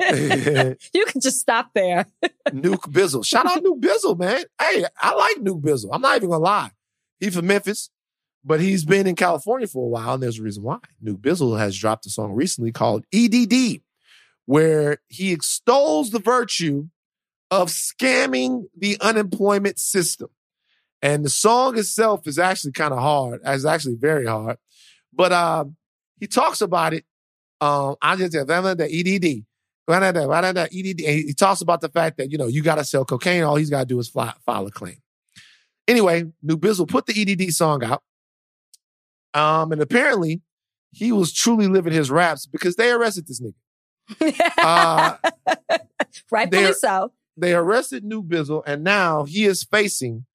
You 0.00 1.04
can 1.06 1.20
just 1.20 1.40
stop 1.40 1.70
there. 1.74 2.06
Nuke 2.48 2.90
Bizzle. 2.92 3.24
Shout 3.24 3.46
out 3.46 3.62
Nuke 3.62 3.80
Bizzle, 3.80 4.18
man. 4.18 4.44
Hey, 4.60 4.84
I 4.96 5.14
like 5.14 5.36
Nuke 5.38 5.60
Bizzle. 5.60 5.90
I'm 5.92 6.00
not 6.00 6.16
even 6.16 6.30
gonna 6.30 6.42
lie. 6.42 6.70
He's 7.18 7.34
from 7.34 7.46
Memphis, 7.48 7.90
but 8.44 8.60
he's 8.60 8.84
been 8.84 9.06
in 9.06 9.16
California 9.16 9.66
for 9.66 9.84
a 9.84 9.88
while, 9.88 10.14
and 10.14 10.22
there's 10.22 10.38
a 10.38 10.42
reason 10.42 10.62
why. 10.62 10.78
Nuke 11.04 11.20
Bizzle 11.20 11.58
has 11.58 11.76
dropped 11.76 12.06
a 12.06 12.10
song 12.10 12.32
recently 12.32 12.70
called 12.70 13.04
EDD, 13.12 13.82
where 14.46 14.98
he 15.08 15.32
extols 15.32 16.10
the 16.10 16.20
virtue 16.20 16.88
of 17.50 17.68
scamming 17.68 18.64
the 18.76 18.98
unemployment 19.00 19.78
system. 19.78 20.28
And 21.02 21.24
the 21.24 21.30
song 21.30 21.78
itself 21.78 22.26
is 22.26 22.38
actually 22.38 22.72
kind 22.72 22.92
of 22.92 23.00
hard. 23.00 23.40
It's 23.44 23.64
actually 23.64 23.96
very 23.96 24.26
hard. 24.26 24.58
But 25.12 25.32
um, 25.32 25.76
he 26.20 26.26
talks 26.26 26.60
about 26.60 26.94
it. 26.94 27.04
Um, 27.60 27.96
I 28.00 28.16
just 28.16 28.32
the 28.32 28.88
EDD. 28.90 29.44
EDD. 30.72 31.00
He 31.00 31.34
talks 31.34 31.60
about 31.60 31.80
the 31.80 31.88
fact 31.88 32.18
that, 32.18 32.30
you 32.30 32.38
know, 32.38 32.46
you 32.46 32.62
got 32.62 32.76
to 32.76 32.84
sell 32.84 33.04
cocaine. 33.04 33.42
All 33.42 33.56
he's 33.56 33.70
got 33.70 33.80
to 33.80 33.86
do 33.86 33.98
is 33.98 34.08
file, 34.08 34.34
file 34.44 34.66
a 34.66 34.70
claim. 34.70 34.98
Anyway, 35.88 36.24
Nuke 36.44 36.60
Bizzle 36.60 36.86
put 36.88 37.06
the 37.06 37.20
EDD 37.20 37.52
song 37.54 37.82
out. 37.82 38.02
Um, 39.34 39.72
and 39.72 39.80
apparently 39.80 40.42
he 40.92 41.12
was 41.12 41.32
truly 41.32 41.66
living 41.68 41.92
his 41.92 42.10
raps 42.10 42.46
because 42.46 42.76
they 42.76 42.90
arrested 42.90 43.26
this 43.26 43.40
nigga. 43.40 43.54
Uh, 44.62 45.16
Rightfully 46.30 46.62
They're- 46.64 46.72
so. 46.74 47.12
they 47.36 47.54
arrested 47.54 48.04
Nuke 48.04 48.28
Bizzle, 48.28 48.62
and 48.66 48.82
now 48.84 49.24
he 49.24 49.44
is 49.44 49.64
facing 49.64 50.26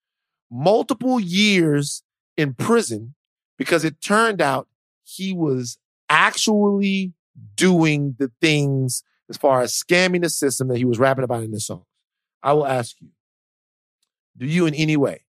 multiple 0.51 1.19
years 1.19 2.03
in 2.37 2.53
prison 2.53 3.15
because 3.57 3.83
it 3.83 4.01
turned 4.01 4.41
out 4.41 4.67
he 5.03 5.33
was 5.33 5.77
actually 6.09 7.13
doing 7.55 8.15
the 8.19 8.31
things 8.41 9.03
as 9.29 9.37
far 9.37 9.61
as 9.61 9.73
scamming 9.73 10.21
the 10.21 10.29
system 10.29 10.67
that 10.67 10.77
he 10.77 10.85
was 10.85 10.99
rapping 10.99 11.23
about 11.23 11.43
in 11.43 11.51
this 11.51 11.67
song. 11.67 11.83
I 12.41 12.53
will 12.53 12.67
ask 12.67 12.95
you, 12.99 13.09
do 14.37 14.45
you 14.45 14.65
in 14.65 14.73
any 14.73 14.97
way 14.97 15.25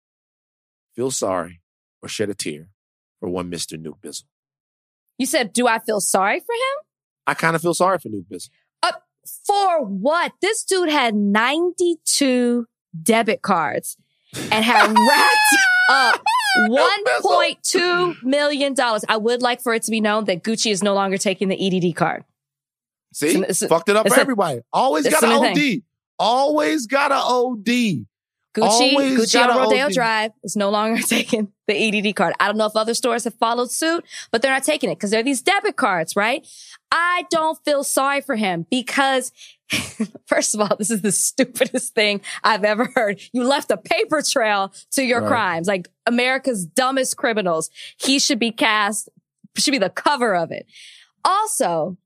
feel 0.94 1.10
sorry 1.10 1.60
or 2.02 2.08
shed 2.08 2.30
a 2.30 2.34
tear 2.34 2.68
for 3.20 3.28
one 3.28 3.50
Mr. 3.50 3.82
Nuke 3.82 4.00
Bizzle? 4.00 4.24
You 5.18 5.26
said, 5.26 5.52
do 5.52 5.66
I 5.66 5.78
feel 5.78 6.00
sorry 6.00 6.38
for 6.40 6.52
him? 6.52 6.84
I 7.26 7.34
kind 7.34 7.56
of 7.56 7.62
feel 7.62 7.74
sorry 7.74 7.98
for 7.98 8.08
Nuke 8.08 8.26
Bizzle. 8.30 8.50
Uh, 8.82 8.92
for 9.46 9.84
what? 9.84 10.32
This 10.40 10.64
dude 10.64 10.90
had 10.90 11.14
92 11.14 12.66
debit 13.02 13.42
cards 13.42 13.96
and 14.50 14.64
had 14.64 14.88
racked 15.08 15.56
up 15.88 16.22
$1.2 16.58 18.22
million. 18.22 18.74
I 19.08 19.16
would 19.16 19.42
like 19.42 19.60
for 19.62 19.74
it 19.74 19.82
to 19.84 19.90
be 19.90 20.00
known 20.00 20.24
that 20.24 20.42
Gucci 20.42 20.70
is 20.70 20.82
no 20.82 20.94
longer 20.94 21.18
taking 21.18 21.48
the 21.48 21.56
EDD 21.86 21.94
card. 21.96 22.24
See, 23.12 23.38
It's 23.42 23.62
it's 23.62 23.68
fucked 23.70 23.88
it 23.88 23.96
up 23.96 24.08
for 24.08 24.18
everybody. 24.18 24.60
Always 24.72 25.08
got 25.08 25.22
an 25.22 25.32
a 25.32 25.54
thing. 25.54 25.78
OD. 25.78 25.82
Always 26.18 26.86
got 26.86 27.12
an 27.12 27.18
OD. 27.22 28.06
Gucci, 28.56 28.62
Always 28.62 29.18
Gucci 29.20 29.48
on 29.48 29.56
Rodeo 29.56 29.86
OD. 29.86 29.92
Drive 29.92 30.32
is 30.42 30.56
no 30.56 30.70
longer 30.70 31.00
taking 31.06 31.52
the 31.66 31.74
EDD 31.74 32.14
card. 32.16 32.34
I 32.40 32.46
don't 32.46 32.56
know 32.56 32.66
if 32.66 32.76
other 32.76 32.94
stores 32.94 33.24
have 33.24 33.34
followed 33.34 33.70
suit, 33.70 34.04
but 34.30 34.42
they're 34.42 34.52
not 34.52 34.64
taking 34.64 34.90
it 34.90 34.96
because 34.96 35.10
they're 35.10 35.22
these 35.22 35.42
debit 35.42 35.76
cards, 35.76 36.16
right? 36.16 36.46
I 36.90 37.24
don't 37.30 37.58
feel 37.64 37.84
sorry 37.84 38.20
for 38.20 38.36
him 38.36 38.66
because 38.70 39.32
first 40.26 40.54
of 40.54 40.60
all, 40.60 40.76
this 40.76 40.90
is 40.90 41.02
the 41.02 41.12
stupidest 41.12 41.94
thing 41.94 42.20
I've 42.42 42.64
ever 42.64 42.90
heard. 42.94 43.20
You 43.32 43.44
left 43.44 43.70
a 43.70 43.76
paper 43.76 44.22
trail 44.22 44.72
to 44.92 45.02
your 45.02 45.20
Right. 45.20 45.28
crimes, 45.28 45.68
like 45.68 45.88
America's 46.06 46.64
dumbest 46.64 47.16
criminals. 47.16 47.70
He 47.98 48.18
should 48.18 48.38
be 48.38 48.50
cast, 48.50 49.08
should 49.56 49.72
be 49.72 49.78
the 49.78 49.90
cover 49.90 50.34
of 50.34 50.50
it. 50.50 50.66
Also, 51.24 51.96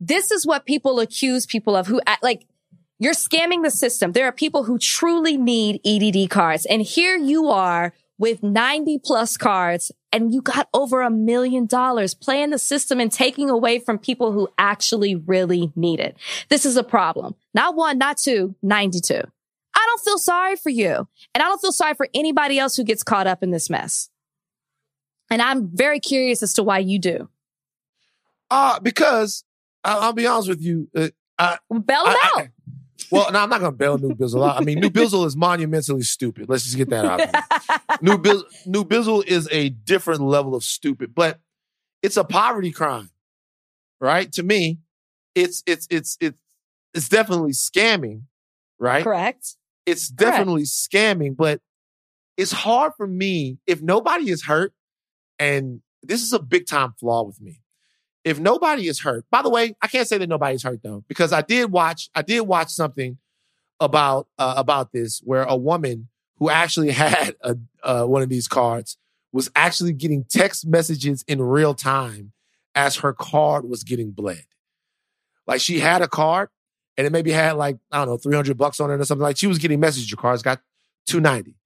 this 0.00 0.30
is 0.30 0.46
what 0.46 0.66
people 0.66 1.00
accuse 1.00 1.46
people 1.46 1.74
of 1.76 1.86
who 1.86 2.00
like 2.22 2.46
you're 2.98 3.14
scamming 3.14 3.62
the 3.62 3.70
system. 3.70 4.12
There 4.12 4.26
are 4.26 4.32
people 4.32 4.64
who 4.64 4.78
truly 4.78 5.36
need 5.36 5.80
EDD 5.84 6.30
cards. 6.30 6.64
And 6.66 6.80
here 6.82 7.16
you 7.16 7.48
are 7.48 7.92
with 8.18 8.42
90 8.42 9.00
plus 9.04 9.36
cards 9.36 9.90
and 10.12 10.32
you 10.32 10.40
got 10.40 10.68
over 10.72 11.02
a 11.02 11.10
million 11.10 11.66
dollars 11.66 12.14
playing 12.14 12.50
the 12.50 12.58
system 12.58 13.00
and 13.00 13.10
taking 13.10 13.50
away 13.50 13.78
from 13.80 13.98
people 13.98 14.32
who 14.32 14.48
actually 14.56 15.14
really 15.16 15.72
need 15.74 15.98
it. 16.00 16.16
This 16.48 16.64
is 16.64 16.76
a 16.76 16.84
problem. 16.84 17.34
Not 17.52 17.74
one, 17.74 17.98
not 17.98 18.18
two, 18.18 18.54
92. 18.62 19.14
I 19.76 19.86
don't 19.88 20.00
feel 20.04 20.18
sorry 20.18 20.54
for 20.56 20.70
you. 20.70 21.08
And 21.34 21.42
I 21.42 21.48
don't 21.48 21.60
feel 21.60 21.72
sorry 21.72 21.94
for 21.94 22.06
anybody 22.14 22.58
else 22.58 22.76
who 22.76 22.84
gets 22.84 23.02
caught 23.02 23.26
up 23.26 23.42
in 23.42 23.50
this 23.50 23.68
mess. 23.68 24.08
And 25.30 25.42
I'm 25.42 25.68
very 25.74 25.98
curious 25.98 26.42
as 26.42 26.54
to 26.54 26.62
why 26.62 26.78
you 26.78 26.98
do. 27.00 27.28
Uh, 28.50 28.78
because 28.78 29.42
I- 29.82 29.98
I'll 29.98 30.12
be 30.12 30.26
honest 30.26 30.48
with 30.48 30.62
you. 30.62 30.88
Uh, 30.94 31.08
Bail 31.70 32.04
him 32.04 32.16
I- 32.16 32.30
out. 32.36 32.42
I- 32.42 32.50
well, 33.10 33.30
no, 33.32 33.40
I'm 33.40 33.48
not 33.48 33.60
going 33.60 33.72
to 33.72 33.76
bail 33.76 33.98
Nuke 33.98 34.16
Bizzle 34.16 34.48
out. 34.48 34.60
I 34.60 34.64
mean, 34.64 34.80
Nuke 34.80 34.90
Bizzle 34.90 35.26
is 35.26 35.36
monumentally 35.36 36.02
stupid. 36.02 36.48
Let's 36.48 36.64
just 36.64 36.76
get 36.76 36.90
that 36.90 37.04
out. 37.04 37.20
Nuke 38.00 38.22
Bizzle, 38.22 38.44
Nuke 38.66 38.88
Bizzle 38.88 39.24
is 39.24 39.48
a 39.50 39.70
different 39.70 40.22
level 40.22 40.54
of 40.54 40.64
stupid, 40.64 41.14
but 41.14 41.40
it's 42.02 42.16
a 42.16 42.24
poverty 42.24 42.70
crime, 42.70 43.10
right? 44.00 44.30
To 44.32 44.42
me, 44.42 44.78
it's 45.34 45.62
it's 45.66 45.86
it's 45.90 46.16
it's 46.20 46.38
it's 46.92 47.08
definitely 47.08 47.52
scamming, 47.52 48.22
right? 48.78 49.02
Correct. 49.02 49.56
It's 49.86 50.08
Correct. 50.08 50.18
definitely 50.18 50.62
scamming, 50.62 51.36
but 51.36 51.60
it's 52.36 52.52
hard 52.52 52.92
for 52.96 53.06
me 53.06 53.58
if 53.66 53.82
nobody 53.82 54.30
is 54.30 54.44
hurt, 54.44 54.72
and 55.38 55.80
this 56.02 56.22
is 56.22 56.32
a 56.32 56.38
big 56.38 56.66
time 56.66 56.94
flaw 56.98 57.22
with 57.22 57.40
me. 57.40 57.60
If 58.24 58.40
nobody 58.40 58.88
is 58.88 59.00
hurt, 59.00 59.26
by 59.30 59.42
the 59.42 59.50
way, 59.50 59.76
I 59.82 59.86
can't 59.86 60.08
say 60.08 60.18
that 60.18 60.28
nobody's 60.28 60.62
hurt 60.62 60.82
though, 60.82 61.04
because 61.08 61.32
I 61.32 61.42
did 61.42 61.70
watch, 61.70 62.08
I 62.14 62.22
did 62.22 62.40
watch 62.40 62.70
something 62.70 63.18
about 63.80 64.28
uh, 64.38 64.54
about 64.56 64.92
this 64.92 65.20
where 65.24 65.42
a 65.42 65.56
woman 65.56 66.08
who 66.38 66.48
actually 66.50 66.90
had 66.92 67.36
a, 67.42 67.56
uh, 67.82 68.04
one 68.04 68.22
of 68.22 68.28
these 68.28 68.48
cards 68.48 68.96
was 69.32 69.50
actually 69.54 69.92
getting 69.92 70.24
text 70.24 70.66
messages 70.66 71.24
in 71.26 71.42
real 71.42 71.74
time 71.74 72.32
as 72.74 72.96
her 72.96 73.12
card 73.12 73.68
was 73.68 73.82
getting 73.84 74.10
bled. 74.10 74.44
Like 75.46 75.60
she 75.60 75.80
had 75.80 76.02
a 76.02 76.08
card 76.08 76.48
and 76.96 77.06
it 77.06 77.12
maybe 77.12 77.32
had 77.32 77.52
like, 77.52 77.76
I 77.90 77.98
don't 77.98 78.08
know, 78.08 78.16
300 78.16 78.56
bucks 78.56 78.80
on 78.80 78.90
it 78.90 79.00
or 79.00 79.04
something. 79.04 79.22
Like 79.22 79.36
she 79.36 79.46
was 79.46 79.58
getting 79.58 79.80
messages. 79.80 80.10
Your 80.10 80.18
car's 80.18 80.42
got 80.42 80.60
290, 81.06 81.56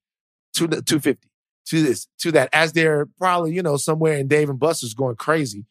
250, 0.54 1.28
to 1.66 1.82
this, 1.82 2.08
to 2.18 2.32
that, 2.32 2.48
as 2.52 2.72
they're 2.72 3.06
probably, 3.18 3.52
you 3.52 3.62
know, 3.62 3.76
somewhere 3.76 4.16
in 4.16 4.26
Dave 4.26 4.48
and 4.48 4.58
Buster's 4.58 4.94
going 4.94 5.16
crazy, 5.16 5.66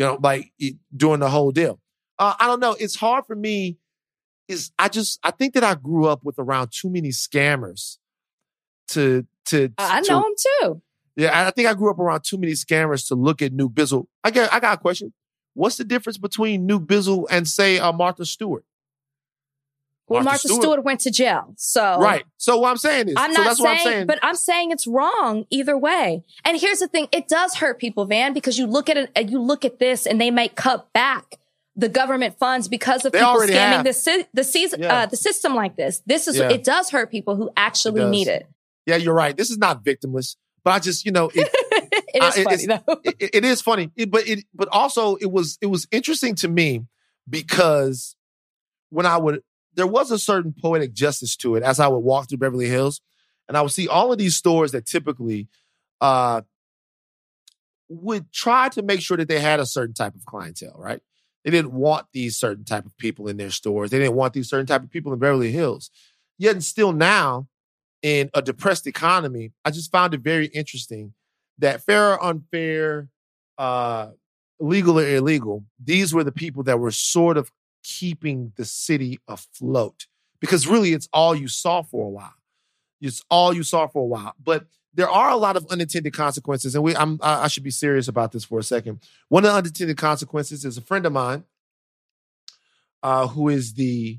you 0.00 0.06
know, 0.06 0.18
like 0.22 0.50
doing 0.96 1.20
the 1.20 1.28
whole 1.28 1.50
deal. 1.50 1.78
Uh, 2.18 2.32
I 2.40 2.46
don't 2.46 2.58
know. 2.58 2.74
It's 2.80 2.96
hard 2.96 3.26
for 3.26 3.36
me. 3.36 3.76
Is 4.48 4.72
I 4.78 4.88
just 4.88 5.20
I 5.22 5.30
think 5.30 5.52
that 5.52 5.62
I 5.62 5.74
grew 5.74 6.06
up 6.06 6.24
with 6.24 6.38
around 6.38 6.70
too 6.72 6.88
many 6.88 7.10
scammers 7.10 7.98
to 8.88 9.26
to 9.46 9.70
I 9.76 10.00
know 10.00 10.20
him 10.20 10.32
too. 10.62 10.82
yeah, 11.16 11.46
I 11.46 11.50
think 11.50 11.68
I 11.68 11.74
grew 11.74 11.90
up 11.90 11.98
around 11.98 12.22
too 12.22 12.38
many 12.38 12.52
scammers 12.52 13.08
to 13.08 13.14
look 13.14 13.42
at 13.42 13.52
Nuke 13.52 13.74
Bizzle. 13.74 14.06
I 14.24 14.30
got, 14.30 14.50
I 14.50 14.58
got 14.58 14.78
a 14.78 14.80
question. 14.80 15.12
What's 15.52 15.76
the 15.76 15.84
difference 15.84 16.16
between 16.16 16.66
Nuke 16.66 16.86
Bizzle 16.86 17.26
and 17.30 17.46
say 17.46 17.78
uh, 17.78 17.92
Martha 17.92 18.24
Stewart? 18.24 18.64
Well, 20.10 20.22
Martha, 20.24 20.48
Stewart. 20.48 20.82
went 20.84 21.00
to 21.00 21.10
jail. 21.10 21.54
So 21.56 21.98
Right. 22.00 22.24
So 22.36 22.58
what 22.58 22.70
I'm 22.70 22.76
saying 22.76 23.08
is, 23.08 23.14
I'm 23.16 23.32
so 23.32 23.38
not 23.38 23.44
that's 23.46 23.58
saying, 23.58 23.64
what 23.68 23.78
I'm 23.86 23.92
saying. 23.92 24.06
but 24.08 24.18
I'm 24.22 24.34
saying 24.34 24.70
it's 24.72 24.86
wrong 24.86 25.46
either 25.50 25.78
way. 25.78 26.24
And 26.44 26.60
here's 26.60 26.80
the 26.80 26.88
thing: 26.88 27.08
it 27.12 27.28
does 27.28 27.54
hurt 27.54 27.78
people, 27.78 28.04
Van, 28.06 28.32
because 28.34 28.58
you 28.58 28.66
look 28.66 28.90
at 28.90 28.96
it, 28.96 29.10
and 29.14 29.30
you 29.30 29.40
look 29.40 29.64
at 29.64 29.78
this, 29.78 30.06
and 30.06 30.20
they 30.20 30.30
might 30.30 30.56
cut 30.56 30.92
back 30.92 31.36
the 31.76 31.88
government 31.88 32.36
funds 32.38 32.66
because 32.68 33.04
of 33.04 33.12
They 33.12 33.20
people 33.20 33.36
scamming 33.40 33.84
the 33.84 33.92
si- 33.92 34.26
the 34.34 34.42
season, 34.44 34.82
Yeah. 34.82 35.02
uh, 35.02 35.06
the 35.06 35.16
system 35.16 35.54
like 35.54 35.76
this. 35.76 36.02
This 36.04 36.26
is 36.28 36.36
Yeah. 36.36 36.50
it 36.50 36.64
does 36.64 36.90
hurt 36.90 37.10
people 37.10 37.36
who 37.36 37.48
actually 37.56 38.00
does. 38.02 38.10
need 38.10 38.26
it. 38.28 38.46
yeah, 38.86 38.96
you're 38.96 39.14
right. 39.14 39.36
This 39.36 39.50
is 39.50 39.58
not 39.58 39.84
victimless, 39.84 40.34
but 40.64 40.72
I 40.72 40.80
just, 40.80 41.04
you 41.06 41.12
know, 41.12 41.30
it, 41.32 41.48
it 42.12 42.22
Uh, 42.22 42.26
is 42.26 42.36
it- 42.38 42.44
funny 42.44 42.66
though. 42.66 43.00
it, 43.04 43.30
it 43.36 43.44
is 43.44 43.62
funny, 43.62 43.92
It- 43.94 44.10
but 44.10 44.26
it, 44.28 44.44
but 44.52 44.68
also 44.72 45.14
it 45.16 45.30
was, 45.30 45.56
it 45.62 45.66
was 45.66 45.86
interesting 45.92 46.34
to 46.36 46.48
me 46.48 46.82
because 47.28 48.16
when 48.90 49.06
I 49.06 49.16
would, 49.16 49.42
there 49.80 49.86
was 49.86 50.10
a 50.10 50.18
certain 50.18 50.52
poetic 50.52 50.92
justice 50.92 51.34
to 51.36 51.56
it 51.56 51.62
as 51.62 51.80
I 51.80 51.88
would 51.88 52.00
walk 52.00 52.28
through 52.28 52.36
Beverly 52.36 52.68
Hills, 52.68 53.00
and 53.48 53.56
I 53.56 53.62
would 53.62 53.72
see 53.72 53.88
all 53.88 54.12
of 54.12 54.18
these 54.18 54.36
stores 54.36 54.72
that 54.72 54.84
typically, 54.84 55.48
uh, 56.02 56.42
would 57.88 58.30
try 58.30 58.68
to 58.68 58.82
make 58.82 59.00
sure 59.00 59.16
that 59.16 59.26
they 59.26 59.40
had 59.40 59.58
a 59.58 59.64
certain 59.64 59.94
type 59.94 60.14
of 60.14 60.26
clientele, 60.26 60.76
right? 60.76 61.00
They 61.44 61.50
didn't 61.50 61.72
want 61.72 62.08
these 62.12 62.36
certain 62.36 62.64
type 62.64 62.84
of 62.84 62.94
people 62.98 63.26
in 63.26 63.38
their 63.38 63.50
stores. 63.50 63.90
They 63.90 63.98
didn't 63.98 64.16
want 64.16 64.34
these 64.34 64.50
certain 64.50 64.66
type 64.66 64.82
of 64.82 64.90
people 64.90 65.14
in 65.14 65.18
Beverly 65.18 65.50
Hills. 65.50 65.90
Yet 66.38 66.52
and 66.52 66.64
still 66.64 66.92
now, 66.92 67.48
in 68.02 68.28
a 68.34 68.42
depressed 68.42 68.86
economy, 68.86 69.52
I 69.64 69.70
just 69.70 69.90
found 69.90 70.12
it 70.12 70.20
very 70.20 70.46
interesting 70.48 71.14
that 71.58 71.82
fair 71.82 72.12
or 72.12 72.22
unfair, 72.22 73.08
uh, 73.56 74.10
legal 74.58 75.00
or 75.00 75.08
illegal, 75.08 75.64
these 75.82 76.12
were 76.12 76.24
the 76.24 76.32
people 76.32 76.62
that 76.64 76.78
were 76.78 76.90
sort 76.90 77.38
of 77.38 77.50
keeping 77.82 78.52
the 78.56 78.64
city 78.64 79.18
afloat. 79.28 80.06
Because 80.40 80.66
really, 80.66 80.92
it's 80.92 81.08
all 81.12 81.34
you 81.34 81.48
saw 81.48 81.82
for 81.82 82.06
a 82.06 82.10
while. 82.10 82.34
It's 83.00 83.22
all 83.30 83.52
you 83.52 83.62
saw 83.62 83.86
for 83.86 84.02
a 84.02 84.06
while. 84.06 84.34
But 84.42 84.66
there 84.94 85.08
are 85.08 85.30
a 85.30 85.36
lot 85.36 85.56
of 85.56 85.66
unintended 85.70 86.12
consequences, 86.12 86.74
and 86.74 86.82
we 86.82 86.96
I'm, 86.96 87.18
I 87.22 87.44
I 87.44 87.48
should 87.48 87.62
be 87.62 87.70
serious 87.70 88.08
about 88.08 88.32
this 88.32 88.44
for 88.44 88.58
a 88.58 88.62
second. 88.62 89.00
One 89.28 89.44
of 89.44 89.52
the 89.52 89.58
unintended 89.58 89.96
consequences 89.96 90.64
is 90.64 90.76
a 90.76 90.80
friend 90.82 91.06
of 91.06 91.12
mine, 91.12 91.44
uh, 93.02 93.28
who 93.28 93.48
is 93.48 93.74
the 93.74 94.18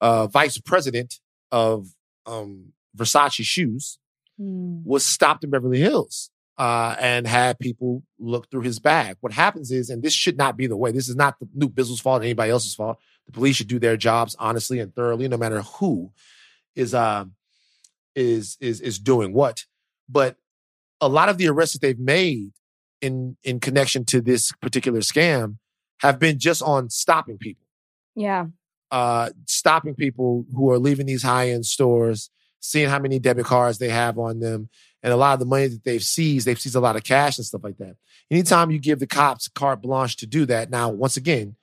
uh, 0.00 0.26
vice 0.26 0.58
president 0.58 1.20
of 1.52 1.94
um, 2.26 2.72
Versace 2.96 3.44
shoes, 3.44 3.98
Hmm. 4.40 4.80
was 4.84 5.04
stopped 5.04 5.44
in 5.44 5.50
Beverly 5.50 5.80
Hills 5.80 6.30
uh, 6.60 6.94
and 7.00 7.26
had 7.26 7.58
people 7.58 8.02
look 8.18 8.50
through 8.50 8.60
his 8.70 8.78
bag. 8.78 9.16
What 9.20 9.32
happens 9.32 9.70
is, 9.70 9.88
and 9.90 10.02
this 10.02 10.12
should 10.12 10.36
not 10.36 10.56
be 10.56 10.66
the 10.66 10.76
way. 10.76 10.92
This 10.92 11.08
is 11.08 11.16
not 11.16 11.38
the 11.40 11.46
Nuke 11.58 11.74
Bizzle's 11.74 12.00
fault, 12.00 12.20
or 12.20 12.24
anybody 12.24 12.50
else's 12.52 12.74
fault. 12.74 12.98
The 13.26 13.32
police 13.32 13.56
should 13.56 13.68
do 13.74 13.78
their 13.78 13.96
jobs 13.96 14.36
honestly 14.38 14.78
and 14.78 14.94
thoroughly, 14.94 15.26
no 15.28 15.38
matter 15.38 15.62
who 15.62 16.12
is 16.76 16.92
uh, 16.94 17.24
is 18.14 18.56
is 18.60 18.80
is 18.80 18.98
doing 18.98 19.32
what. 19.32 19.64
But 20.08 20.36
a 21.00 21.08
lot 21.08 21.28
of 21.30 21.38
the 21.38 21.48
arrests 21.48 21.74
that 21.74 21.80
they've 21.82 21.98
made 21.98 22.50
in 23.00 23.36
in 23.42 23.60
connection 23.60 24.04
to 24.06 24.20
this 24.20 24.52
particular 24.60 25.00
scam 25.00 25.56
have 26.00 26.18
been 26.18 26.38
just 26.38 26.62
on 26.62 26.90
stopping 26.90 27.38
people 27.38 27.66
Yeah. 28.14 28.46
uh, 28.90 29.30
stopping 29.46 29.94
people 29.94 30.44
who 30.54 30.70
are 30.70 30.78
leaving 30.78 31.06
these 31.06 31.22
high 31.22 31.50
end 31.50 31.64
stores, 31.64 32.30
seeing 32.60 32.88
how 32.90 32.98
many 32.98 33.18
debit 33.18 33.46
cards 33.46 33.78
they 33.78 33.88
have 33.90 34.18
on 34.18 34.40
them, 34.40 34.68
and 35.02 35.12
a 35.12 35.16
lot 35.16 35.34
of 35.34 35.40
the 35.40 35.46
money 35.46 35.68
that 35.68 35.84
they've 35.84 36.02
seized. 36.02 36.46
They've 36.46 36.60
seized 36.60 36.76
a 36.76 36.80
lot 36.80 36.96
of 36.96 37.04
cash 37.04 37.38
and 37.38 37.46
stuff 37.46 37.64
like 37.64 37.78
that. 37.78 37.96
Anytime 38.30 38.70
you 38.70 38.78
give 38.78 38.98
the 38.98 39.06
cops 39.06 39.48
carte 39.48 39.82
blanche 39.82 40.16
to 40.18 40.26
do 40.26 40.46
that, 40.46 40.70
now 40.70 40.88
once 40.90 41.16
again, 41.16 41.56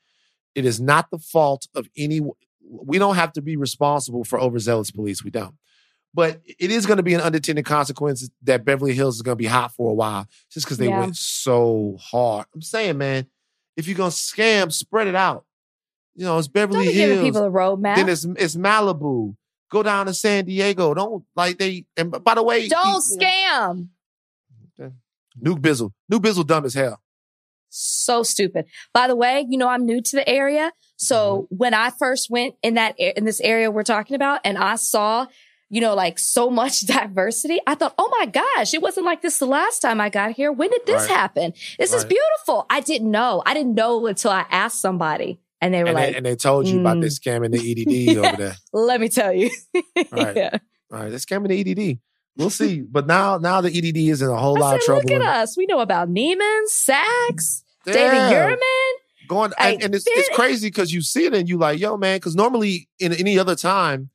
it 0.55 0.65
is 0.65 0.79
not 0.81 1.09
the 1.11 1.19
fault 1.19 1.67
of 1.75 1.87
any 1.97 2.21
we 2.69 2.99
don't 2.99 3.15
have 3.15 3.31
to 3.33 3.41
be 3.41 3.55
responsible 3.55 4.23
for 4.25 4.39
overzealous 4.39 4.91
police. 4.91 5.23
We 5.23 5.29
don't. 5.31 5.55
But 6.13 6.41
it 6.59 6.71
is 6.71 6.85
going 6.85 6.97
to 6.97 7.03
be 7.03 7.13
an 7.13 7.21
unintended 7.21 7.63
consequence 7.65 8.27
that 8.43 8.65
Beverly 8.65 8.93
Hills 8.93 9.15
is 9.17 9.21
going 9.21 9.37
to 9.37 9.41
be 9.41 9.45
hot 9.45 9.71
for 9.73 9.91
a 9.91 9.93
while 9.93 10.27
just 10.51 10.65
because 10.65 10.77
they 10.77 10.87
Yeah. 10.87 10.99
went 10.99 11.15
so 11.15 11.95
hard. 12.01 12.45
I'm 12.53 12.61
saying, 12.61 12.97
man, 12.97 13.27
if 13.77 13.87
you're 13.87 13.95
going 13.97 14.09
to 14.11 14.15
scam, 14.17 14.71
spread 14.73 15.07
it 15.07 15.15
out. 15.15 15.45
You 16.15 16.25
know, 16.25 16.39
it's 16.39 16.47
Beverly 16.47 16.87
be 16.87 16.93
Hills. 16.93 17.21
people 17.21 17.43
a 17.45 17.49
roadmap. 17.51 17.95
Then 17.97 18.09
it's 18.09 18.25
it's 18.25 18.55
Malibu. 18.55 19.35
Go 19.69 19.83
down 19.83 20.05
to 20.05 20.13
San 20.13 20.45
Diego. 20.45 20.93
Don't 20.93 21.25
like 21.35 21.57
they. 21.57 21.85
And 21.97 22.11
by 22.23 22.35
the 22.35 22.43
way, 22.43 22.67
Don't 22.67 23.03
he- 23.03 23.17
scam. 23.17 23.87
Nuke 24.79 25.59
Bizzle. 25.61 25.91
Nuke 26.11 26.21
Bizzle 26.21 26.45
dumb 26.47 26.65
as 26.65 26.73
hell. 26.73 26.99
So 27.69 28.23
stupid. 28.23 28.65
By 28.93 29.07
the 29.07 29.15
way, 29.15 29.45
you 29.47 29.57
know 29.57 29.67
I'm 29.67 29.85
new 29.85 30.01
to 30.01 30.15
the 30.15 30.27
area, 30.27 30.71
so 30.95 31.43
Mm-hmm. 31.51 31.55
when 31.57 31.73
I 31.73 31.89
first 31.91 32.29
went 32.29 32.55
in 32.63 32.75
that 32.75 32.97
in 32.97 33.25
this 33.25 33.41
area 33.41 33.69
we're 33.69 33.83
talking 33.83 34.15
about, 34.15 34.39
and 34.45 34.57
I 34.57 34.77
saw, 34.77 35.27
you 35.69 35.81
know, 35.81 35.93
like 35.93 36.17
so 36.17 36.49
much 36.49 36.81
diversity, 36.87 37.59
I 37.67 37.75
thought, 37.75 37.93
oh 37.97 38.09
my 38.19 38.25
gosh, 38.25 38.73
it 38.73 38.81
wasn't 38.81 39.05
like 39.05 39.21
this 39.21 39.37
the 39.37 39.45
last 39.45 39.79
time 39.81 39.99
I 40.01 40.09
got 40.09 40.31
here. 40.31 40.51
When 40.51 40.69
did 40.71 40.85
this 40.85 41.01
Right. 41.07 41.09
happen? 41.17 41.53
This 41.77 41.93
is 41.93 42.05
beautiful. 42.05 42.65
I 42.69 42.79
didn't 42.79 43.11
know. 43.11 43.43
I 43.45 43.53
didn't 43.53 43.75
know 43.75 44.07
until 44.07 44.31
I 44.31 44.45
asked 44.49 44.79
somebody, 44.81 45.39
and 45.61 45.73
they 45.73 45.83
were 45.83 45.89
And, 45.89 45.95
like, 45.95 46.11
they, 46.11 46.17
and 46.17 46.25
they 46.25 46.35
told 46.35 46.67
you 46.67 46.79
about 46.79 46.97
mm. 46.97 47.01
this 47.01 47.19
scamming 47.19 47.51
the 47.51 48.11
EDD 48.11 48.17
over 48.25 48.37
there. 48.37 48.55
"Let 48.73 49.01
me 49.01 49.09
tell 49.09 49.33
you." 49.33 49.49
Right. 50.11 50.35
yeah. 50.35 50.57
All 50.91 50.99
right, 50.99 51.09
they're 51.09 51.19
scamming 51.19 51.49
the 51.49 51.59
EDD. 51.93 51.99
We'll 52.37 52.49
see. 52.51 52.81
But 52.81 53.07
now, 53.07 53.37
now 53.37 53.61
the 53.61 53.69
EDD 53.75 53.97
is 53.97 54.21
in 54.21 54.29
a 54.29 54.37
whole 54.37 54.57
I 54.57 54.61
lot 54.61 54.75
of 54.75 54.81
trouble. 54.81 55.03
look 55.03 55.21
at 55.21 55.21
us. 55.21 55.57
We 55.57 55.65
know 55.65 55.79
about 55.79 56.07
Neiman, 56.09 56.61
Saks, 56.71 57.63
Yeah. 57.85 57.93
David 57.93 58.17
Yurman. 58.59 59.27
going 59.27 59.51
I 59.57 59.71
and, 59.71 59.83
and 59.85 59.95
it's, 59.95 60.05
it's 60.07 60.29
crazy 60.35 60.67
because 60.67 60.93
you 60.93 61.01
see 61.01 61.25
it 61.25 61.33
and 61.33 61.49
you 61.49 61.57
like, 61.57 61.79
yo, 61.79 61.97
man, 61.97 62.17
because 62.17 62.35
normally 62.35 62.87
in 62.99 63.11
any 63.13 63.39
other 63.39 63.55
time 63.55 64.11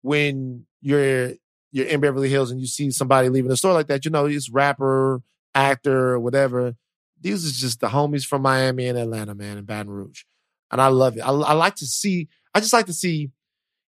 when 0.00 0.64
you're 0.80 1.34
you're 1.70 1.86
in 1.86 2.00
Beverly 2.00 2.30
Hills 2.30 2.50
and 2.50 2.60
you 2.60 2.66
see 2.66 2.90
somebody 2.90 3.28
leaving 3.28 3.50
a 3.50 3.56
store 3.56 3.74
like 3.74 3.88
that, 3.88 4.04
you 4.06 4.10
know, 4.10 4.24
it's 4.24 4.48
rapper, 4.48 5.20
actor, 5.54 6.18
whatever. 6.18 6.74
These 7.20 7.44
is 7.44 7.58
just 7.58 7.80
the 7.80 7.88
homies 7.88 8.24
from 8.26 8.42
Miami 8.42 8.86
and 8.86 8.96
Atlanta, 8.98 9.34
man, 9.34 9.58
and 9.58 9.66
Baton 9.66 9.90
Rouge. 9.90 10.22
And 10.70 10.80
I 10.80 10.88
love 10.88 11.16
it. 11.16 11.20
I, 11.20 11.30
I 11.30 11.52
like 11.52 11.76
to 11.76 11.86
see, 11.86 12.28
I 12.54 12.60
just 12.60 12.72
like 12.72 12.86
to 12.86 12.92
see 12.92 13.30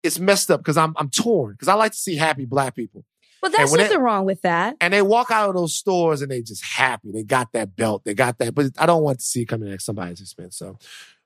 it's 0.02 0.18
messed 0.18 0.50
up 0.50 0.60
because 0.60 0.76
I'm 0.76 0.94
I'm 0.96 1.10
torn. 1.10 1.52
Because 1.52 1.68
I 1.68 1.74
like 1.74 1.92
to 1.92 1.98
see 1.98 2.16
happy 2.16 2.44
black 2.44 2.74
people. 2.76 3.04
Well, 3.42 3.52
there's 3.52 3.72
nothing 3.72 4.00
wrong 4.00 4.24
with 4.24 4.42
that. 4.42 4.76
And 4.80 4.92
they 4.92 5.00
walk 5.02 5.30
out 5.30 5.48
of 5.48 5.54
those 5.54 5.74
stores 5.74 6.22
and 6.22 6.30
they 6.30 6.42
just 6.42 6.64
happy. 6.64 7.12
They 7.12 7.22
got 7.22 7.52
that 7.52 7.76
belt. 7.76 8.02
They 8.04 8.14
got 8.14 8.38
that. 8.38 8.54
But 8.54 8.72
I 8.78 8.86
don't 8.86 9.02
want 9.02 9.20
to 9.20 9.24
see 9.24 9.42
it 9.42 9.46
coming 9.46 9.72
at 9.72 9.80
somebody's 9.80 10.20
expense. 10.20 10.56
So 10.56 10.76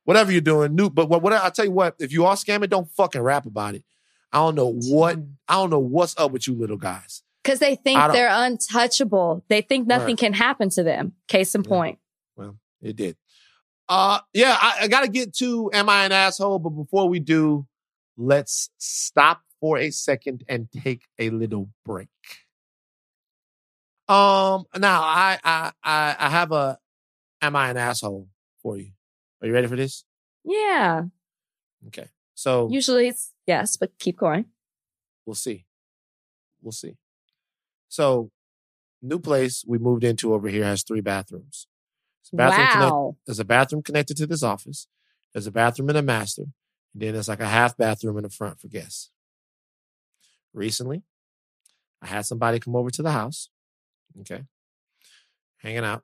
whatever 0.05 0.31
you're 0.31 0.41
doing, 0.43 0.75
new. 0.75 0.91
But 0.91 1.09
what, 1.09 1.23
what 1.23 1.33
I'll 1.33 1.51
tell 1.51 1.65
you 1.65 1.71
what, 1.71 1.97
if 1.99 2.13
you 2.13 2.27
are 2.27 2.35
scamming, 2.35 2.69
don't 2.69 2.89
fucking 2.91 3.21
rap 3.21 3.47
about 3.47 3.75
it. 3.75 3.85
I 4.31 4.39
don't 4.39 4.55
know 4.55 4.73
what 4.73 5.19
I 5.49 5.55
don't 5.55 5.71
know 5.71 5.79
what's 5.79 6.15
up 6.19 6.33
with 6.33 6.47
you 6.47 6.55
little 6.55 6.77
guys. 6.77 7.23
Because 7.43 7.59
they 7.59 7.75
think 7.75 7.99
they're 8.13 8.29
untouchable. 8.31 9.45
They 9.49 9.63
think 9.63 9.87
nothing 9.87 10.09
Right. 10.09 10.19
can 10.19 10.33
happen 10.33 10.71
to 10.71 10.83
them. 10.83 11.15
Case 11.29 11.55
in 11.55 11.63
Yeah. 11.65 11.69
point. 11.69 11.99
Well, 12.37 12.57
it 12.81 12.97
did. 12.97 13.17
Uh 13.93 14.21
yeah, 14.33 14.57
I, 14.59 14.85
I 14.85 14.89
gotta 14.89 15.09
get 15.09 15.35
to 15.35 15.71
Am 15.75 15.87
I 15.91 16.07
an 16.07 16.13
Asshole? 16.13 16.59
But 16.61 16.71
before 16.71 17.11
we 17.11 17.21
do, 17.21 17.67
let's 18.17 18.71
stop 18.79 19.43
for 19.61 19.77
a 19.77 19.91
second 19.91 20.45
and 20.49 20.67
take 20.73 21.03
a 21.19 21.29
little 21.29 21.69
break. 21.85 22.09
Um 24.09 24.65
now 24.79 25.03
I 25.03 25.39
I 25.45 25.73
I, 25.85 26.17
I 26.19 26.29
have 26.31 26.53
a 26.53 26.79
Am 27.43 27.55
I 27.55 27.69
an 27.69 27.77
Asshole 27.77 28.29
for 28.63 28.79
you. 28.79 28.93
Are 29.43 29.47
you 29.47 29.53
ready 29.53 29.67
for 29.67 29.77
this? 29.77 30.05
Yeah. 30.43 31.03
Okay. 31.89 32.09
So 32.35 32.71
Usually 32.71 33.09
it's 33.09 33.33
yes, 33.47 33.77
but 33.77 33.91
keep 33.99 34.17
going. 34.17 34.47
we'll 35.27 35.35
see. 35.35 35.67
We'll 36.63 36.73
see. 36.73 36.97
So 37.91 38.31
new 39.03 39.19
place 39.19 39.65
we 39.69 39.77
moved 39.77 40.03
into 40.03 40.33
over 40.33 40.49
here 40.49 40.65
has 40.65 40.83
three 40.83 41.03
bathrooms. 41.03 41.67
It's 42.23 42.33
a 42.33 42.37
bathroom 42.37 42.67
connect- 42.69 42.93
wow. 42.93 43.17
there's 43.27 43.39
a 43.41 43.45
bathroom 43.45 43.83
connected 43.83 44.17
to 44.19 44.27
this 44.27 44.43
office. 44.43 44.87
There's 45.33 45.47
a 45.47 45.53
bathroom 45.53 45.91
in 45.91 45.97
the 45.97 46.03
master. 46.03 46.43
And 46.43 47.03
then 47.03 47.13
there's 47.15 47.29
like 47.29 47.41
a 47.41 47.49
half 47.49 47.77
bathroom 47.77 48.17
in 48.19 48.23
the 48.25 48.31
front 48.31 48.61
for 48.61 48.69
guests. 48.69 49.11
Recently, 50.55 51.03
I 52.01 52.07
had 52.07 52.27
somebody 52.27 52.61
come 52.61 52.77
over 52.77 52.91
to 52.91 53.03
the 53.03 53.13
house. 53.13 53.49
Okay. 54.21 54.43
Hanging 55.59 55.85
out, 55.85 56.03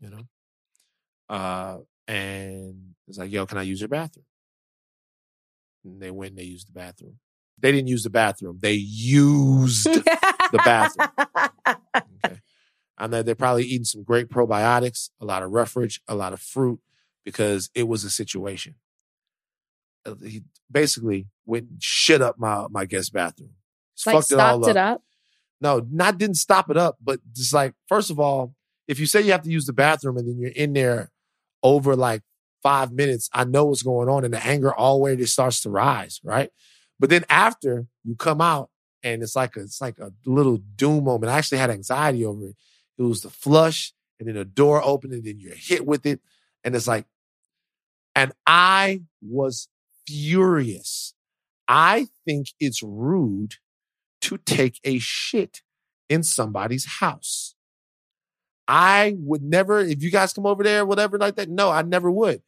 you 0.00 0.10
know. 0.10 0.22
Uh, 1.28 1.78
and 2.08 2.94
it's 3.06 3.18
like, 3.18 3.30
yo, 3.30 3.46
can 3.46 3.58
I 3.58 3.62
use 3.62 3.80
your 3.80 3.88
bathroom? 3.88 4.24
And 5.84 6.00
they 6.00 6.10
went 6.10 6.30
and 6.30 6.38
they 6.38 6.44
used 6.44 6.68
the 6.68 6.72
bathroom. 6.72 7.18
They 7.58 7.72
didn't 7.72 7.88
use 7.88 8.02
the 8.02 8.10
bathroom. 8.10 8.58
They 8.60 8.72
used 8.74 9.84
the 9.84 10.60
bathroom. 10.64 11.08
Okay. 12.24 12.40
And 13.00 13.12
that 13.14 13.24
they're 13.26 13.34
probably 13.34 13.64
eating 13.64 13.84
some 13.84 14.04
great 14.04 14.28
probiotics, 14.28 15.08
a 15.20 15.24
lot 15.24 15.42
of 15.42 15.50
roughage, 15.50 16.00
a 16.06 16.14
lot 16.14 16.32
of 16.34 16.40
fruit, 16.40 16.80
because 17.24 17.70
it 17.74 17.88
was 17.88 18.04
a 18.04 18.10
situation. 18.10 18.74
Uh, 20.06 20.14
He 20.22 20.42
basically 20.70 21.26
went 21.46 21.66
shit 21.80 22.20
up 22.22 22.38
my 22.38 22.66
my 22.70 22.84
guest 22.84 23.12
bathroom. 23.12 23.54
Just 23.96 24.06
like 24.06 24.16
fucked 24.16 24.32
it 24.32 24.38
all 24.38 24.64
up. 24.64 24.70
it 24.70 24.76
up. 24.76 25.02
No, 25.62 25.86
not 25.90 26.18
didn't 26.18 26.36
stop 26.36 26.70
it 26.70 26.76
up, 26.76 26.98
but 27.02 27.20
just 27.32 27.52
like 27.54 27.74
first 27.88 28.10
of 28.10 28.20
all, 28.20 28.54
if 28.86 29.00
you 29.00 29.06
say 29.06 29.22
you 29.22 29.32
have 29.32 29.42
to 29.42 29.50
use 29.50 29.66
the 29.66 29.72
bathroom 29.72 30.16
and 30.18 30.28
then 30.28 30.38
you're 30.38 30.50
in 30.50 30.74
there 30.74 31.10
over 31.62 31.96
like 31.96 32.22
five 32.62 32.92
minutes, 32.92 33.30
I 33.32 33.44
know 33.44 33.64
what's 33.66 33.82
going 33.82 34.08
on, 34.08 34.24
and 34.24 34.34
the 34.34 34.46
anger 34.46 34.74
already 34.74 35.24
starts 35.26 35.60
to 35.62 35.70
rise, 35.70 36.20
right? 36.22 36.50
But 36.98 37.08
then 37.08 37.24
after 37.30 37.86
you 38.04 38.14
come 38.14 38.42
out 38.42 38.68
and 39.02 39.22
it's 39.22 39.36
like 39.36 39.56
a 39.56 39.60
it's 39.60 39.80
like 39.80 39.98
a 39.98 40.12
little 40.26 40.58
doom 40.76 41.04
moment. 41.04 41.32
I 41.32 41.38
actually 41.38 41.58
had 41.58 41.70
anxiety 41.70 42.24
over 42.24 42.48
it. 42.48 42.56
It 43.00 43.04
was 43.04 43.22
the 43.22 43.30
flush, 43.30 43.94
and 44.18 44.28
then 44.28 44.36
the 44.36 44.44
door 44.44 44.82
opened, 44.84 45.14
and 45.14 45.24
then 45.24 45.40
you're 45.40 45.54
hit 45.54 45.86
with 45.86 46.04
it, 46.04 46.20
and 46.62 46.76
it's 46.76 46.86
like, 46.86 47.06
and 48.14 48.32
I 48.46 49.02
was 49.22 49.68
furious. 50.06 51.14
I 51.66 52.08
think 52.26 52.48
it's 52.60 52.82
rude 52.82 53.54
to 54.22 54.36
take 54.36 54.80
a 54.84 54.98
shit 54.98 55.62
in 56.10 56.22
somebody's 56.22 56.84
house. 56.84 57.54
I 58.68 59.16
would 59.18 59.42
never, 59.42 59.80
if 59.80 60.02
you 60.02 60.10
guys 60.10 60.34
come 60.34 60.44
over 60.44 60.62
there, 60.62 60.84
whatever 60.84 61.16
like 61.16 61.36
that, 61.36 61.48
no, 61.48 61.70
I 61.70 61.80
never 61.82 62.10
would. 62.10 62.42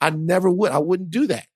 I 0.00 0.10
never 0.10 0.48
would. 0.50 0.72
I 0.72 0.78
wouldn't 0.78 1.10
do 1.10 1.26
that. 1.26 1.46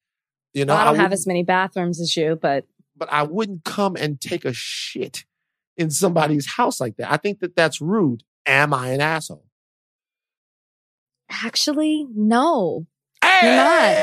You 0.52 0.66
know, 0.66 0.74
Well, 0.74 0.82
I 0.82 0.84
don't 0.84 1.00
have 1.00 1.12
as 1.12 1.26
many 1.26 1.42
bathrooms 1.42 2.00
as 2.00 2.14
you, 2.16 2.38
but 2.40 2.66
but 2.96 3.10
I 3.10 3.22
wouldn't 3.22 3.64
come 3.64 3.96
and 3.96 4.20
take 4.20 4.44
a 4.44 4.52
shit 4.52 5.24
in 5.78 5.90
somebody's 5.90 6.46
house 6.46 6.80
like 6.80 6.96
that. 6.98 7.10
I 7.10 7.16
think 7.16 7.40
that 7.40 7.56
that's 7.56 7.80
rude. 7.80 8.24
Am 8.46 8.74
I 8.74 8.88
an 8.88 9.00
asshole? 9.00 9.44
actually, 11.44 12.06
no. 12.14 12.86
Hey! 13.22 13.98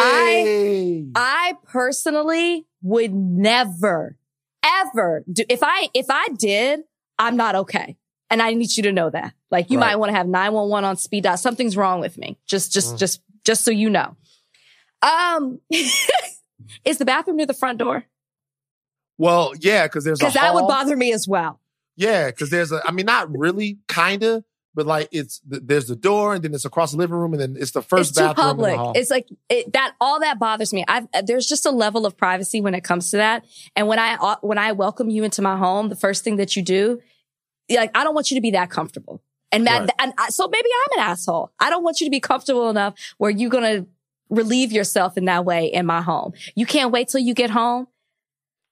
I 0.00 1.10
I 1.14 1.54
personally 1.64 2.66
would 2.82 3.14
never, 3.14 4.16
ever 4.64 5.24
do 5.32 5.44
if 5.48 5.60
I 5.62 5.88
if 5.94 6.06
I 6.10 6.28
did, 6.36 6.80
I'm 7.18 7.36
not 7.36 7.54
okay. 7.54 7.96
And 8.30 8.42
I 8.42 8.54
need 8.54 8.76
you 8.76 8.82
to 8.84 8.92
know 8.92 9.10
that. 9.10 9.32
Like 9.50 9.70
you 9.70 9.78
Right. 9.78 9.88
might 9.90 9.96
want 9.96 10.10
to 10.10 10.16
have 10.16 10.26
911 10.26 10.84
on 10.88 10.96
speed 10.96 11.24
dial. 11.24 11.36
Something's 11.36 11.76
wrong 11.76 12.00
with 12.00 12.18
me. 12.18 12.38
Just 12.46 12.72
just 12.72 12.94
Mm. 12.96 12.98
just 12.98 13.22
just 13.44 13.64
so 13.64 13.70
you 13.70 13.90
know. 13.90 14.16
Um 15.02 15.60
is 15.70 16.98
the 16.98 17.04
bathroom 17.04 17.36
near 17.36 17.46
the 17.46 17.54
front 17.54 17.78
door? 17.78 18.04
well, 19.18 19.52
yeah, 19.60 19.86
because 19.86 20.04
there's 20.04 20.20
a 20.20 20.24
Because 20.24 20.34
that 20.34 20.54
would 20.54 20.66
bother 20.66 20.96
me 20.96 21.12
as 21.12 21.28
well. 21.28 21.60
Yeah, 21.96 22.26
because 22.26 22.50
there's 22.50 22.72
a. 22.72 22.80
I 22.86 22.92
mean, 22.92 23.06
not 23.06 23.30
really, 23.36 23.78
kinda, 23.88 24.44
but 24.74 24.86
like 24.86 25.08
it's 25.12 25.40
there's 25.44 25.86
the 25.86 25.96
door, 25.96 26.34
and 26.34 26.42
then 26.42 26.54
it's 26.54 26.64
across 26.64 26.92
the 26.92 26.98
living 26.98 27.16
room, 27.16 27.32
and 27.34 27.40
then 27.42 27.56
it's 27.58 27.72
the 27.72 27.82
first 27.82 28.10
it's 28.10 28.18
too 28.18 28.24
bathroom 28.24 28.50
in 28.50 28.56
the 28.56 28.62
public. 28.62 28.76
hall. 28.76 28.92
It's 28.94 29.10
like 29.10 29.28
it, 29.48 29.72
that. 29.72 29.94
All 30.00 30.20
that 30.20 30.38
bothers 30.38 30.72
me. 30.72 30.84
I've 30.88 31.06
there's 31.24 31.46
just 31.46 31.66
a 31.66 31.70
level 31.70 32.06
of 32.06 32.16
privacy 32.16 32.60
when 32.60 32.74
it 32.74 32.84
comes 32.84 33.10
to 33.10 33.18
that. 33.18 33.44
And 33.76 33.88
when 33.88 33.98
I 33.98 34.14
uh, 34.14 34.36
when 34.40 34.58
I 34.58 34.72
welcome 34.72 35.10
you 35.10 35.24
into 35.24 35.42
my 35.42 35.56
home, 35.56 35.88
the 35.88 35.96
first 35.96 36.24
thing 36.24 36.36
that 36.36 36.56
you 36.56 36.62
do, 36.62 37.00
like 37.68 37.90
I 37.94 38.04
don't 38.04 38.14
want 38.14 38.30
you 38.30 38.36
to 38.36 38.40
be 38.40 38.52
that 38.52 38.70
comfortable. 38.70 39.22
And 39.52 39.66
that, 39.66 39.80
Right. 39.80 39.90
and 39.98 40.12
I, 40.16 40.30
so 40.30 40.46
maybe 40.46 40.68
I'm 40.86 41.00
an 41.00 41.10
asshole. 41.10 41.50
I 41.58 41.70
don't 41.70 41.82
want 41.82 42.00
you 42.00 42.06
to 42.06 42.10
be 42.10 42.20
comfortable 42.20 42.70
enough 42.70 42.94
where 43.18 43.32
you're 43.32 43.50
gonna 43.50 43.84
relieve 44.28 44.70
yourself 44.70 45.18
in 45.18 45.24
that 45.24 45.44
way 45.44 45.66
in 45.66 45.84
my 45.86 46.02
home. 46.02 46.32
You 46.54 46.66
can't 46.66 46.92
wait 46.92 47.08
till 47.08 47.20
you 47.20 47.34
get 47.34 47.50
home. 47.50 47.88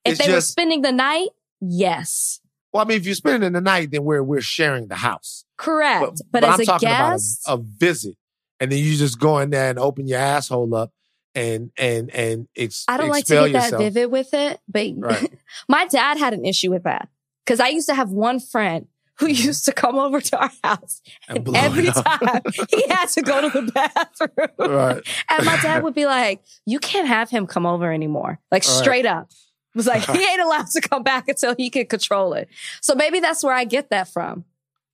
If 0.05 0.13
It's 0.13 0.25
they 0.25 0.33
were 0.33 0.39
spending 0.39 0.81
the 0.81 0.93
night, 0.93 1.27
yes, 1.59 2.39
well, 2.71 2.83
I 2.83 2.87
mean, 2.87 2.97
if 2.97 3.05
you're 3.05 3.15
spending 3.15 3.53
the 3.53 3.61
night, 3.61 3.91
then 3.91 4.03
we're 4.03 4.23
we're 4.23 4.41
sharing 4.41 4.87
the 4.87 4.95
house. 4.95 5.45
correct. 5.57 6.21
But, 6.31 6.43
as 6.43 6.55
I'm 6.55 6.59
a 6.61 6.65
talking 6.65 6.89
guest, 6.89 7.43
about 7.45 7.57
a, 7.57 7.61
a 7.61 7.63
visit, 7.63 8.15
and 8.59 8.71
then 8.71 8.79
you 8.79 8.95
just 8.95 9.19
go 9.19 9.39
in 9.39 9.49
there 9.49 9.69
and 9.69 9.79
open 9.79 10.07
your 10.07 10.19
asshole 10.19 10.73
up 10.75 10.91
and 11.35 11.71
and 11.77 12.09
and 12.11 12.47
ex- 12.55 12.85
I 12.87 12.97
don't 12.97 13.09
like 13.09 13.25
to 13.25 13.49
get 13.49 13.71
that 13.71 13.77
vivid 13.77 14.11
with 14.11 14.33
it, 14.33 14.59
but 14.67 14.87
Right. 14.97 15.33
my 15.67 15.85
dad 15.87 16.17
had 16.17 16.33
an 16.33 16.45
issue 16.45 16.71
with 16.71 16.83
that 16.83 17.09
because 17.45 17.59
I 17.59 17.69
used 17.69 17.87
to 17.87 17.95
have 17.95 18.09
one 18.09 18.39
friend 18.39 18.87
who 19.19 19.27
mm-hmm. 19.27 19.47
used 19.47 19.65
to 19.65 19.73
come 19.73 19.97
over 19.97 20.21
to 20.21 20.39
our 20.39 20.51
house 20.63 21.01
and, 21.27 21.45
and 21.47 21.57
every 21.57 21.91
time 21.91 22.41
he 22.69 22.87
had 22.87 23.07
to 23.07 23.21
go 23.21 23.41
to 23.41 23.61
the 23.61 23.71
bathroom. 23.71 24.71
Right. 24.71 25.03
And 25.29 25.45
my 25.45 25.57
dad 25.57 25.83
would 25.83 25.93
be 25.93 26.05
like, 26.05 26.41
you 26.65 26.79
can't 26.79 27.07
have 27.07 27.29
him 27.29 27.45
come 27.45 27.65
over 27.65 27.91
anymore. 27.91 28.39
Like 28.51 28.63
straight 28.63 29.05
up. 29.05 29.29
Was 29.75 29.87
like, 29.87 30.03
he 30.05 30.17
ain't 30.17 30.41
allowed 30.41 30.67
to 30.67 30.81
come 30.81 31.03
back 31.03 31.27
until 31.27 31.55
he 31.55 31.69
can 31.69 31.85
control 31.85 32.33
it. 32.33 32.49
So 32.81 32.95
maybe 32.95 33.19
that's 33.19 33.43
where 33.43 33.53
I 33.53 33.65
get 33.65 33.91
that 33.91 34.07
from. 34.07 34.45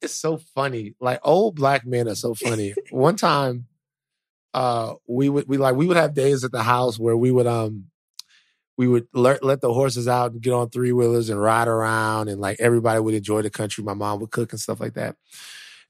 It's 0.01 0.13
so 0.13 0.37
funny. 0.37 0.95
Like 0.99 1.19
old 1.23 1.55
black 1.55 1.85
men 1.85 2.07
are 2.07 2.15
so 2.15 2.33
funny. 2.33 2.73
One 2.91 3.15
time, 3.15 3.67
uh, 4.53 4.95
we 5.07 5.29
would, 5.29 5.47
we 5.47 5.57
like, 5.57 5.75
we 5.75 5.87
would 5.87 5.97
have 5.97 6.13
days 6.13 6.43
at 6.43 6.51
the 6.51 6.63
house 6.63 6.99
where 6.99 7.15
we 7.15 7.31
would, 7.31 7.47
um, 7.47 7.85
we 8.77 8.87
would 8.87 9.07
let, 9.13 9.43
let 9.43 9.61
the 9.61 9.73
horses 9.73 10.07
out 10.07 10.33
and 10.33 10.41
get 10.41 10.53
on 10.53 10.69
three 10.69 10.91
wheelers 10.91 11.29
and 11.29 11.41
ride 11.41 11.69
around 11.69 12.27
and 12.27 12.41
like 12.41 12.59
everybody 12.59 12.99
would 12.99 13.13
enjoy 13.13 13.41
the 13.41 13.49
country. 13.49 13.83
My 13.83 13.93
mom 13.93 14.19
would 14.19 14.31
cook 14.31 14.51
and 14.51 14.59
stuff 14.59 14.81
like 14.81 14.95
that. 14.95 15.15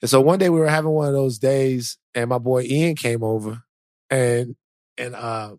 And 0.01 0.09
so 0.09 0.21
one 0.21 0.37
day 0.37 0.49
we 0.49 0.59
were 0.59 0.69
having 0.69 0.91
one 0.91 1.07
of 1.07 1.13
those 1.13 1.39
days 1.39 1.97
and 2.13 2.29
my 2.29 2.37
boy 2.37 2.61
Ian 2.63 2.95
came 2.95 3.23
over 3.23 3.63
and, 4.11 4.55
and, 4.97 5.15
uh, 5.15 5.55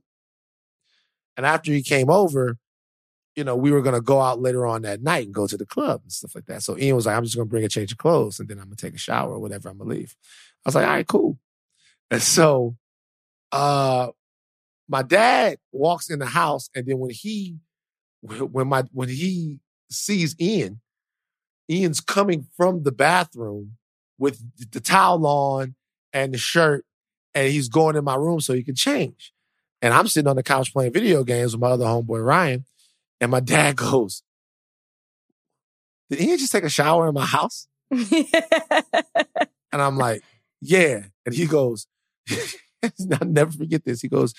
and 1.37 1.45
after 1.45 1.73
he 1.73 1.83
came 1.83 2.09
over, 2.09 2.57
you 3.37 3.45
know, 3.45 3.55
we 3.55 3.71
were 3.71 3.83
going 3.83 3.95
to 3.95 4.01
go 4.01 4.21
out 4.21 4.41
later 4.41 4.67
on 4.67 4.83
that 4.83 5.03
night 5.03 5.27
and 5.27 5.35
go 5.35 5.47
to 5.47 5.57
the 5.57 5.67
club 5.67 6.01
and 6.03 6.11
stuff 6.11 6.35
like 6.35 6.47
that. 6.47 6.63
So 6.63 6.77
Ian 6.79 6.97
was 6.97 7.07
like, 7.07 7.17
I'm 7.17 7.25
just 7.25 7.37
going 7.37 7.47
to 7.47 7.51
bring 7.51 7.65
a 7.65 7.69
change 7.69 7.93
of 7.93 7.99
clothes 7.99 8.41
and 8.41 8.49
then 8.49 8.59
I'm 8.59 8.65
going 8.65 8.77
to 8.77 8.87
take 8.87 8.95
a 8.95 8.99
shower 8.99 9.35
or 9.35 9.39
whatever. 9.39 9.69
I'm 9.69 9.79
going 9.79 9.91
to 9.91 9.97
leave. 9.97 10.17
I 10.65 10.69
was 10.69 10.75
like, 10.75 10.87
all 10.87 10.93
right, 10.95 11.07
cool. 11.07 11.39
And 12.11 12.23
so, 12.23 12.77
uh, 13.53 14.09
my 14.89 15.03
dad 15.03 15.59
walks 15.73 16.11
in 16.11 16.19
the 16.19 16.27
house, 16.27 16.71
and 16.75 16.87
then 16.87 16.99
when 16.99 17.11
he 17.11 17.57
when 18.23 18.69
my 18.69 18.85
when 18.93 19.09
he 19.09 19.61
sees 19.91 20.37
Ian, 20.41 20.81
Ian's 21.71 22.01
coming 22.01 22.47
from 22.57 22.83
the 22.83 22.93
bathroom 22.93 23.77
with 24.19 24.41
the 24.71 24.81
towel 24.81 25.27
on 25.27 25.75
and 26.13 26.35
the 26.35 26.39
shirt, 26.39 26.85
and 27.35 27.53
he's 27.53 27.69
going 27.69 27.97
in 27.97 28.05
my 28.05 28.15
room 28.15 28.41
so 28.41 28.53
he 28.53 28.63
can 28.63 28.75
change. 28.75 29.33
And 29.83 29.93
I'm 29.93 30.09
sitting 30.09 30.29
on 30.29 30.37
the 30.37 30.43
couch 30.43 30.73
playing 30.73 30.93
video 30.93 31.23
games 31.25 31.55
with 31.55 31.61
my 31.61 31.69
other 31.69 31.85
homeboy 31.85 32.25
Ryan, 32.25 32.65
and 33.21 33.31
my 33.31 33.41
dad 33.41 33.77
goes, 33.77 34.23
"Did 36.11 36.21
Ian 36.21 36.39
just 36.39 36.53
take 36.53 36.65
a 36.65 36.69
shower 36.69 37.09
in 37.09 37.15
my 37.15 37.27
house?" 37.27 37.69
and 37.91 38.27
I'm 39.73 39.97
like, 39.97 40.23
"Yeah," 40.61 41.05
and 41.25 41.35
he 41.35 41.47
goes. 41.47 41.87
I'll 43.21 43.27
never 43.27 43.53
forget 43.53 43.85
this. 43.85 44.01
He 44.01 44.09
goes, 44.09 44.35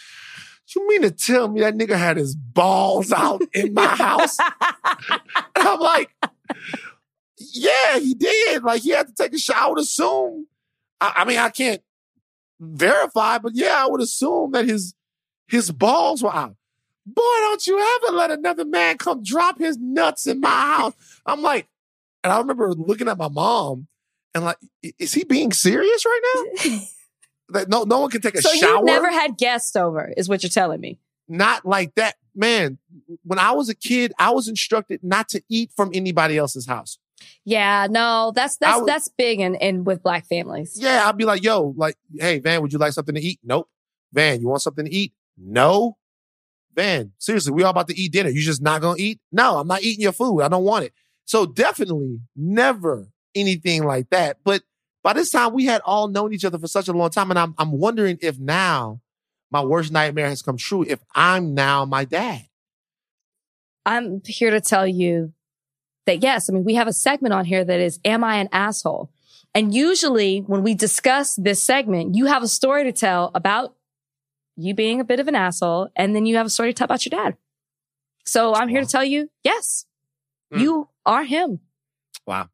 You 0.75 0.87
mean 0.87 1.01
to 1.03 1.11
tell 1.11 1.47
me 1.47 1.61
that 1.61 1.75
nigga 1.75 1.97
had 1.97 2.17
his 2.17 2.35
balls 2.35 3.11
out 3.11 3.41
in 3.53 3.73
my 3.73 3.87
house? 3.87 4.37
and 5.09 5.21
I'm 5.55 5.79
like, 5.79 6.09
Yeah, 7.37 7.99
he 7.99 8.13
did. 8.13 8.63
Like 8.63 8.81
he 8.81 8.91
had 8.91 9.07
to 9.07 9.13
take 9.13 9.33
a 9.33 9.39
shower 9.39 9.75
to 9.75 9.81
assume. 9.81 10.47
I, 10.99 11.13
I 11.17 11.25
mean, 11.25 11.37
I 11.37 11.49
can't 11.49 11.81
verify, 12.59 13.37
but 13.37 13.53
yeah, 13.55 13.83
I 13.83 13.87
would 13.87 14.01
assume 14.01 14.51
that 14.51 14.65
his 14.65 14.93
his 15.47 15.71
balls 15.71 16.23
were 16.23 16.33
out. 16.33 16.55
Boy, 17.09 17.21
don't 17.23 17.65
you 17.65 17.79
ever 17.79 18.17
let 18.17 18.31
another 18.31 18.65
man 18.65 18.97
come 18.97 19.23
drop 19.23 19.59
his 19.59 19.77
nuts 19.77 20.27
in 20.27 20.41
my 20.41 20.49
house. 20.49 20.93
I'm 21.25 21.41
like, 21.41 21.67
and 22.21 22.33
I 22.33 22.39
remember 22.39 22.73
looking 22.73 23.07
at 23.07 23.17
my 23.17 23.29
mom 23.29 23.87
and 24.35 24.43
like, 24.43 24.57
is 24.99 25.13
he 25.13 25.23
being 25.23 25.53
serious 25.53 26.05
right 26.05 26.21
now? 26.65 26.79
that 27.49 27.69
no 27.69 27.83
no 27.83 27.99
one 27.99 28.09
can 28.09 28.19
take 28.19 28.35
a 28.35 28.41
so 28.41 28.49
shower. 28.49 28.59
So 28.59 28.79
you 28.79 28.85
never 28.85 29.09
had 29.09 29.37
guests 29.37 29.75
over, 29.77 30.13
is 30.17 30.27
what 30.27 30.43
you're 30.43 30.49
telling 30.49 30.81
me. 30.81 30.99
Not 31.29 31.65
like 31.65 31.95
that, 31.95 32.15
man. 32.35 32.77
When 33.23 33.39
I 33.39 33.51
was 33.51 33.69
a 33.69 33.75
kid, 33.75 34.11
I 34.19 34.31
was 34.31 34.49
instructed 34.49 34.99
not 35.01 35.29
to 35.29 35.41
eat 35.49 35.71
from 35.75 35.91
anybody 35.93 36.37
else's 36.37 36.67
house. 36.67 36.97
Yeah, 37.45 37.87
no, 37.89 38.33
that's 38.35 38.57
that's 38.57 38.79
was, 38.79 38.85
that's 38.85 39.07
big 39.07 39.39
in, 39.39 39.55
in 39.55 39.85
with 39.85 40.03
black 40.03 40.27
families. 40.27 40.77
Yeah, 40.77 41.07
I'd 41.07 41.15
be 41.15 41.23
like, 41.23 41.41
yo, 41.41 41.73
like, 41.77 41.95
hey, 42.13 42.39
Van, 42.39 42.61
would 42.61 42.73
you 42.73 42.79
like 42.79 42.91
something 42.91 43.15
to 43.15 43.21
eat? 43.21 43.39
Nope. 43.43 43.69
Van, 44.11 44.41
you 44.41 44.49
want 44.49 44.61
something 44.61 44.85
to 44.85 44.93
eat? 44.93 45.13
No. 45.37 45.97
Van, 46.77 47.11
seriously, 47.17 47.51
we 47.51 47.63
all 47.63 47.71
about 47.71 47.87
to 47.87 47.99
eat 47.99 48.11
dinner. 48.11 48.29
You 48.29 48.39
just 48.39 48.61
not 48.61 48.81
gonna 48.81 48.99
eat? 48.99 49.19
No, 49.31 49.57
I'm 49.57 49.67
not 49.67 49.81
eating 49.81 50.03
your 50.03 50.11
food. 50.11 50.41
I 50.41 50.47
don't 50.47 50.63
want 50.63 50.85
it. 50.85 50.93
So 51.25 51.47
definitely 51.47 52.19
never 52.35 53.09
anything 53.35 53.83
like 53.83 54.11
that. 54.11 54.37
But 54.43 54.61
by 55.03 55.13
this 55.13 55.31
time, 55.31 55.53
we 55.53 55.65
had 55.65 55.81
all 55.85 56.07
known 56.07 56.33
each 56.33 56.45
other 56.45 56.59
for 56.59 56.67
such 56.67 56.87
a 56.87 56.93
long 56.93 57.09
time. 57.09 57.31
And 57.31 57.39
I'm, 57.39 57.55
I'm 57.57 57.71
wondering 57.71 58.19
if 58.21 58.37
now 58.37 59.01
my 59.49 59.63
worst 59.63 59.91
nightmare 59.91 60.29
has 60.29 60.43
come 60.43 60.57
true, 60.57 60.85
if 60.87 60.99
I'm 61.15 61.55
now 61.55 61.83
my 61.85 62.05
dad. 62.05 62.45
I'm 63.83 64.21
here 64.23 64.51
to 64.51 64.61
tell 64.61 64.85
you 64.85 65.33
that 66.05 66.21
yes, 66.21 66.47
I 66.47 66.53
mean, 66.53 66.63
we 66.63 66.75
have 66.75 66.87
a 66.87 66.93
segment 66.93 67.33
on 67.33 67.45
here 67.45 67.65
that 67.65 67.79
is, 67.79 67.99
Am 68.05 68.23
I 68.23 68.35
an 68.35 68.49
asshole? 68.51 69.11
And 69.55 69.73
usually 69.73 70.39
when 70.39 70.61
we 70.61 70.75
discuss 70.75 71.35
this 71.35 71.63
segment, 71.63 72.15
you 72.15 72.27
have 72.27 72.43
a 72.43 72.47
story 72.47 72.83
to 72.83 72.91
tell 72.91 73.31
about 73.33 73.73
you 74.57 74.73
being 74.73 74.99
a 74.99 75.05
bit 75.05 75.19
of 75.19 75.27
an 75.27 75.35
asshole. 75.35 75.89
And 75.95 76.15
then 76.15 76.25
you 76.25 76.35
have 76.37 76.45
a 76.45 76.49
story 76.49 76.73
to 76.73 76.77
tell 76.77 76.85
about 76.85 77.05
your 77.05 77.11
dad. 77.11 77.37
So 78.25 78.53
I'm 78.53 78.67
here 78.67 78.81
to 78.81 78.87
tell 78.87 79.05
you, 79.05 79.29
yes, 79.43 79.85
mm. 80.53 80.59
you 80.59 80.89
are 81.05 81.23
him. 81.23 81.61
Wow. 82.25 82.49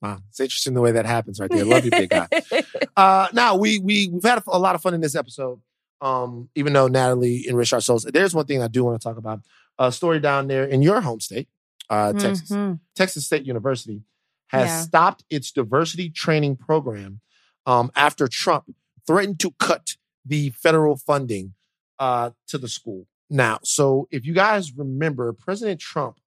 Wow, 0.00 0.18
it's 0.28 0.38
interesting 0.38 0.74
the 0.74 0.80
way 0.80 0.92
that 0.92 1.06
happens 1.06 1.40
right 1.40 1.50
there. 1.50 1.64
Love 1.64 1.84
you, 1.84 1.90
big 1.90 2.10
guy. 2.10 2.28
uh, 2.96 3.26
now 3.32 3.56
we 3.56 3.80
we 3.80 4.08
we've 4.08 4.22
had 4.22 4.40
a, 4.46 4.58
lot 4.58 4.76
of 4.76 4.80
fun 4.80 4.94
in 4.94 5.00
this 5.00 5.16
episode. 5.16 5.60
Um, 6.00 6.50
even 6.54 6.72
though 6.72 6.86
Natalie 6.86 7.48
enriched 7.48 7.72
our 7.72 7.80
souls, 7.80 8.04
there's 8.04 8.32
one 8.32 8.46
thing 8.46 8.62
I 8.62 8.68
do 8.68 8.84
want 8.84 9.00
to 9.00 9.04
talk 9.04 9.16
about. 9.16 9.40
A 9.76 9.90
story 9.90 10.20
down 10.20 10.46
there 10.46 10.64
in 10.64 10.82
your 10.82 11.00
home 11.00 11.18
state, 11.18 11.48
uh, 11.90 12.12
Texas. 12.12 12.48
Mm-hmm. 12.48 12.74
Texas 12.94 13.26
State 13.26 13.44
University 13.44 14.02
has 14.48 14.68
yeah. 14.68 14.80
stopped 14.82 15.24
its 15.30 15.50
diversity 15.50 16.10
training 16.10 16.54
program 16.56 17.20
um, 17.66 17.90
after 17.96 18.28
Trump 18.28 18.72
threatened 19.04 19.40
to 19.40 19.50
cut 19.58 19.96
the 20.28 20.50
federal 20.50 20.96
funding 20.96 21.54
uh, 21.98 22.30
to 22.46 22.58
the 22.58 22.68
school. 22.68 23.06
Now, 23.30 23.58
so 23.62 24.08
if 24.10 24.24
you 24.24 24.32
guys 24.32 24.76
remember, 24.76 25.32
President 25.32 25.80
Trump 25.80 26.18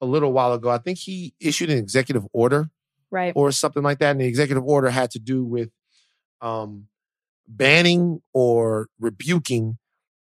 a 0.00 0.06
little 0.06 0.32
while 0.32 0.52
ago, 0.52 0.70
I 0.70 0.78
think 0.78 0.98
he 0.98 1.34
issued 1.40 1.70
an 1.70 1.78
executive 1.78 2.26
order 2.32 2.70
right, 3.10 3.32
or 3.36 3.52
something 3.52 3.82
like 3.82 3.98
that. 3.98 4.12
And 4.12 4.20
the 4.20 4.26
executive 4.26 4.64
order 4.64 4.90
had 4.90 5.10
to 5.12 5.18
do 5.18 5.44
with 5.44 5.70
um, 6.40 6.86
banning 7.46 8.22
or 8.32 8.88
rebuking 8.98 9.78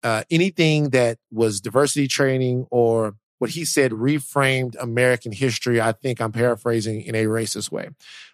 uh, 0.03 0.23
anything 0.29 0.89
that 0.89 1.17
was 1.31 1.61
diversity 1.61 2.07
training 2.07 2.65
or 2.71 3.15
what 3.39 3.51
he 3.51 3.65
said 3.65 3.91
reframed 3.91 4.75
American 4.79 5.31
history. 5.31 5.81
I 5.81 5.91
think 5.91 6.21
I'm 6.21 6.31
paraphrasing 6.31 7.01
in 7.01 7.15
a 7.15 7.25
racist 7.25 7.71
way. 7.71 7.89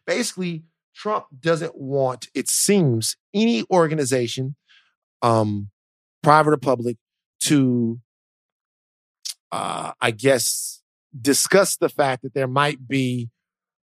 Basically, 0.05 0.63
Trump 0.93 1.25
doesn't 1.39 1.77
want, 1.77 2.27
it 2.33 2.47
seems, 2.47 3.15
any 3.33 3.63
organization, 3.71 4.55
um, 5.21 5.69
private 6.23 6.53
or 6.53 6.57
public, 6.57 6.97
to, 7.41 7.99
uh, 9.51 9.91
I 10.01 10.11
guess, 10.11 10.81
discuss 11.19 11.77
the 11.77 11.89
fact 11.89 12.23
that 12.23 12.33
there 12.33 12.47
might 12.47 12.87
be 12.87 13.29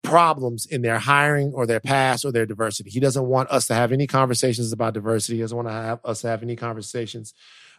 problems 0.03 0.66
in 0.66 0.83
their 0.83 0.99
hiring 0.99 1.53
or 1.55 1.66
their 1.66 1.80
past 1.80 2.24
or 2.24 2.33
their 2.33 2.47
diversity. 2.47 2.91
He 2.91 3.01
doesn't 3.01 3.26
want 3.26 3.51
us 3.51 3.66
to 3.68 3.74
have 3.74 3.93
any 3.93 4.07
conversations 4.07 4.72
about 4.72 4.94
diversity. 4.94 5.36
He 5.36 5.43
doesn't 5.43 5.56
want 5.56 5.69
to 5.69 5.73
have 5.73 6.01
us 6.05 6.23
to 6.23 6.28
have 6.28 6.43
any 6.43 6.56
conversations 6.56 7.35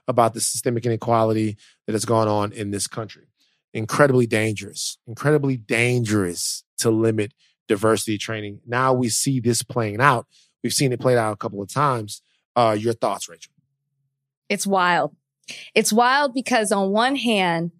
about 0.07 0.33
the 0.33 0.41
systemic 0.41 0.85
inequality 0.85 1.57
that 1.85 1.93
has 1.93 2.05
gone 2.05 2.27
on 2.27 2.51
in 2.51 2.71
this 2.71 2.87
country. 2.87 3.27
Incredibly 3.73 4.27
dangerous, 4.27 4.97
incredibly 5.07 5.57
dangerous 5.57 6.63
to 6.77 6.91
limit 6.91 7.33
diversity 7.67 8.17
training. 8.17 8.59
Now 8.65 8.93
we 8.93 9.09
see 9.09 9.39
this 9.39 9.63
playing 9.63 9.99
out. 9.99 10.27
We've 10.63 10.73
seen 10.73 10.93
it 10.93 10.99
played 10.99 11.17
out 11.17 11.33
a 11.33 11.37
couple 11.37 11.61
of 11.61 11.69
times. 11.69 12.21
Uh, 12.55 12.75
your 12.77 12.93
thoughts, 12.93 13.27
Rachel? 13.27 13.52
It's 14.49 14.67
wild. 14.67 15.15
It's 15.75 15.93
wild 15.93 16.33
because 16.33 16.71
on 16.71 16.91
one 16.91 17.15
hand, 17.15 17.71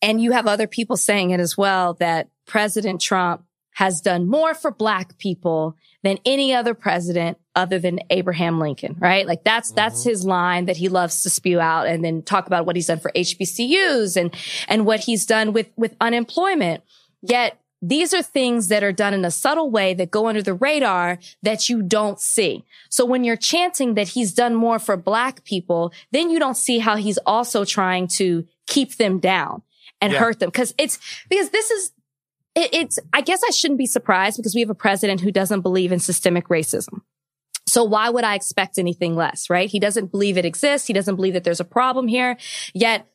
and 0.00 0.20
you 0.20 0.32
have 0.32 0.46
other 0.46 0.66
people 0.66 0.96
saying 0.96 1.30
it 1.30 1.40
as 1.40 1.56
well, 1.56 1.94
that 1.94 2.28
President 2.46 3.00
Trump 3.00 3.44
has 3.74 4.00
done 4.00 4.28
more 4.28 4.54
for 4.54 4.70
black 4.70 5.18
people 5.18 5.76
than 6.02 6.18
any 6.24 6.52
other 6.52 6.74
president 6.74 7.38
other 7.54 7.78
than 7.78 8.00
Abraham 8.10 8.58
Lincoln, 8.58 8.96
right? 8.98 9.26
Like 9.26 9.44
that's, 9.44 9.70
mm-hmm. 9.70 9.76
that's 9.76 10.04
his 10.04 10.24
line 10.24 10.66
that 10.66 10.76
he 10.76 10.88
loves 10.88 11.22
to 11.22 11.30
spew 11.30 11.60
out 11.60 11.86
and 11.86 12.04
then 12.04 12.22
talk 12.22 12.46
about 12.46 12.66
what 12.66 12.76
he's 12.76 12.86
done 12.86 13.00
for 13.00 13.12
HBCUs 13.14 14.16
and, 14.16 14.34
and 14.68 14.84
what 14.84 15.00
he's 15.00 15.26
done 15.26 15.52
with, 15.52 15.68
with 15.76 15.94
unemployment. 16.00 16.82
Yet 17.22 17.60
these 17.80 18.12
are 18.12 18.22
things 18.22 18.68
that 18.68 18.82
are 18.82 18.92
done 18.92 19.14
in 19.14 19.24
a 19.24 19.30
subtle 19.30 19.70
way 19.70 19.94
that 19.94 20.10
go 20.10 20.26
under 20.26 20.42
the 20.42 20.54
radar 20.54 21.18
that 21.42 21.68
you 21.68 21.82
don't 21.82 22.20
see. 22.20 22.64
So 22.88 23.04
when 23.04 23.24
you're 23.24 23.36
chanting 23.36 23.94
that 23.94 24.08
he's 24.08 24.32
done 24.32 24.54
more 24.54 24.78
for 24.78 24.96
black 24.96 25.44
people, 25.44 25.92
then 26.10 26.30
you 26.30 26.38
don't 26.38 26.56
see 26.56 26.78
how 26.78 26.96
he's 26.96 27.18
also 27.18 27.64
trying 27.64 28.08
to 28.08 28.46
keep 28.66 28.96
them 28.96 29.20
down 29.20 29.62
and 30.00 30.12
yeah. 30.12 30.18
hurt 30.18 30.40
them. 30.40 30.50
Cause 30.50 30.74
it's, 30.76 30.98
because 31.28 31.50
this 31.50 31.70
is, 31.70 31.92
it, 32.54 32.70
it's, 32.72 32.98
I 33.12 33.20
guess 33.20 33.42
I 33.46 33.50
shouldn't 33.50 33.78
be 33.78 33.86
surprised 33.86 34.38
because 34.38 34.54
we 34.54 34.60
have 34.60 34.70
a 34.70 34.74
president 34.74 35.20
who 35.20 35.30
doesn't 35.30 35.60
believe 35.60 35.92
in 35.92 36.00
systemic 36.00 36.48
racism. 36.48 37.02
So 37.66 37.84
why 37.84 38.08
would 38.08 38.24
I 38.24 38.34
expect 38.34 38.78
anything 38.78 39.14
less, 39.14 39.50
right? 39.50 39.68
He 39.68 39.78
doesn't 39.78 40.10
believe 40.10 40.38
it 40.38 40.46
exists. 40.46 40.88
He 40.88 40.94
doesn't 40.94 41.16
believe 41.16 41.34
that 41.34 41.44
there's 41.44 41.60
a 41.60 41.64
problem 41.64 42.08
here. 42.08 42.38
Yet 42.72 43.06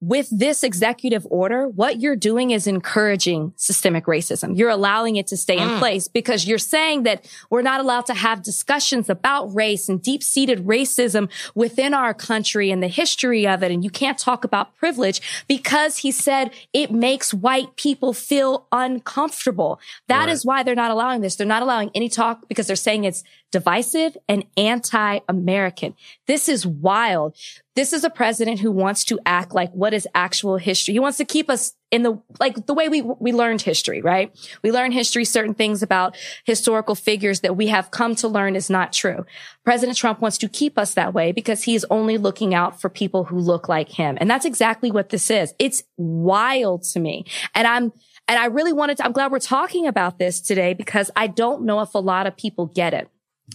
with 0.00 0.28
this 0.30 0.62
executive 0.62 1.26
order, 1.28 1.68
what 1.68 2.00
you're 2.00 2.16
doing 2.16 2.52
is 2.52 2.66
encouraging 2.66 3.52
systemic 3.56 4.06
racism. 4.06 4.56
You're 4.56 4.70
allowing 4.70 5.16
it 5.16 5.26
to 5.26 5.36
stay 5.36 5.58
in 5.58 5.68
mm. 5.68 5.78
place 5.78 6.08
because 6.08 6.46
you're 6.46 6.58
saying 6.58 7.02
that 7.02 7.28
we're 7.50 7.60
not 7.60 7.80
allowed 7.80 8.06
to 8.06 8.14
have 8.14 8.42
discussions 8.42 9.10
about 9.10 9.54
race 9.54 9.90
and 9.90 10.02
deep 10.02 10.22
seated 10.22 10.66
racism 10.66 11.28
within 11.54 11.92
our 11.92 12.14
country 12.14 12.70
and 12.70 12.82
the 12.82 12.88
history 12.88 13.46
of 13.46 13.62
it. 13.62 13.70
And 13.70 13.84
you 13.84 13.90
can't 13.90 14.18
talk 14.18 14.42
about 14.42 14.74
privilege 14.76 15.44
because 15.46 15.98
he 15.98 16.10
said 16.10 16.50
it 16.72 16.90
makes 16.90 17.34
white 17.34 17.76
people 17.76 18.14
feel 18.14 18.66
uncomfortable. 18.72 19.80
That 20.08 20.26
right. 20.26 20.28
is 20.30 20.46
why 20.46 20.62
they're 20.62 20.74
not 20.74 20.90
allowing 20.90 21.20
this. 21.20 21.36
They're 21.36 21.46
not 21.46 21.62
allowing 21.62 21.90
any 21.94 22.08
talk 22.08 22.48
because 22.48 22.66
they're 22.66 22.76
saying 22.76 23.04
it's 23.04 23.22
divisive 23.52 24.16
and 24.28 24.44
anti-American. 24.56 25.94
This 26.26 26.48
is 26.48 26.66
wild. 26.66 27.36
This 27.76 27.92
is 27.92 28.02
a 28.02 28.10
president 28.10 28.58
who 28.58 28.72
wants 28.72 29.04
to 29.04 29.20
act 29.24 29.54
like 29.54 29.70
what 29.72 29.94
is 29.94 30.06
actual 30.14 30.56
history. 30.56 30.92
He 30.92 31.00
wants 31.00 31.18
to 31.18 31.24
keep 31.24 31.48
us 31.48 31.74
in 31.92 32.02
the, 32.02 32.20
like 32.40 32.66
the 32.66 32.74
way 32.74 32.88
we, 32.88 33.02
we 33.02 33.32
learned 33.32 33.62
history, 33.62 34.02
right? 34.02 34.36
We 34.62 34.72
learn 34.72 34.90
history, 34.90 35.24
certain 35.24 35.54
things 35.54 35.82
about 35.82 36.16
historical 36.44 36.94
figures 36.94 37.40
that 37.40 37.56
we 37.56 37.68
have 37.68 37.90
come 37.90 38.16
to 38.16 38.28
learn 38.28 38.56
is 38.56 38.70
not 38.70 38.92
true. 38.92 39.24
President 39.64 39.96
Trump 39.96 40.20
wants 40.20 40.38
to 40.38 40.48
keep 40.48 40.78
us 40.78 40.94
that 40.94 41.14
way 41.14 41.30
because 41.30 41.62
he's 41.62 41.84
only 41.90 42.18
looking 42.18 42.54
out 42.54 42.80
for 42.80 42.88
people 42.88 43.24
who 43.24 43.38
look 43.38 43.68
like 43.68 43.88
him. 43.88 44.18
And 44.20 44.28
that's 44.28 44.44
exactly 44.44 44.90
what 44.90 45.10
this 45.10 45.30
is. 45.30 45.54
It's 45.58 45.82
wild 45.96 46.82
to 46.84 47.00
me. 47.00 47.24
And 47.54 47.66
I'm, 47.66 47.92
and 48.26 48.38
I 48.38 48.46
really 48.46 48.72
wanted 48.72 48.96
to, 48.98 49.04
I'm 49.04 49.12
glad 49.12 49.30
we're 49.30 49.38
talking 49.38 49.86
about 49.86 50.18
this 50.18 50.40
today 50.40 50.74
because 50.74 51.10
I 51.14 51.28
don't 51.28 51.64
know 51.64 51.80
if 51.80 51.94
a 51.94 51.98
lot 51.98 52.26
of 52.26 52.36
people 52.36 52.66
get 52.66 52.94
it. 52.94 53.08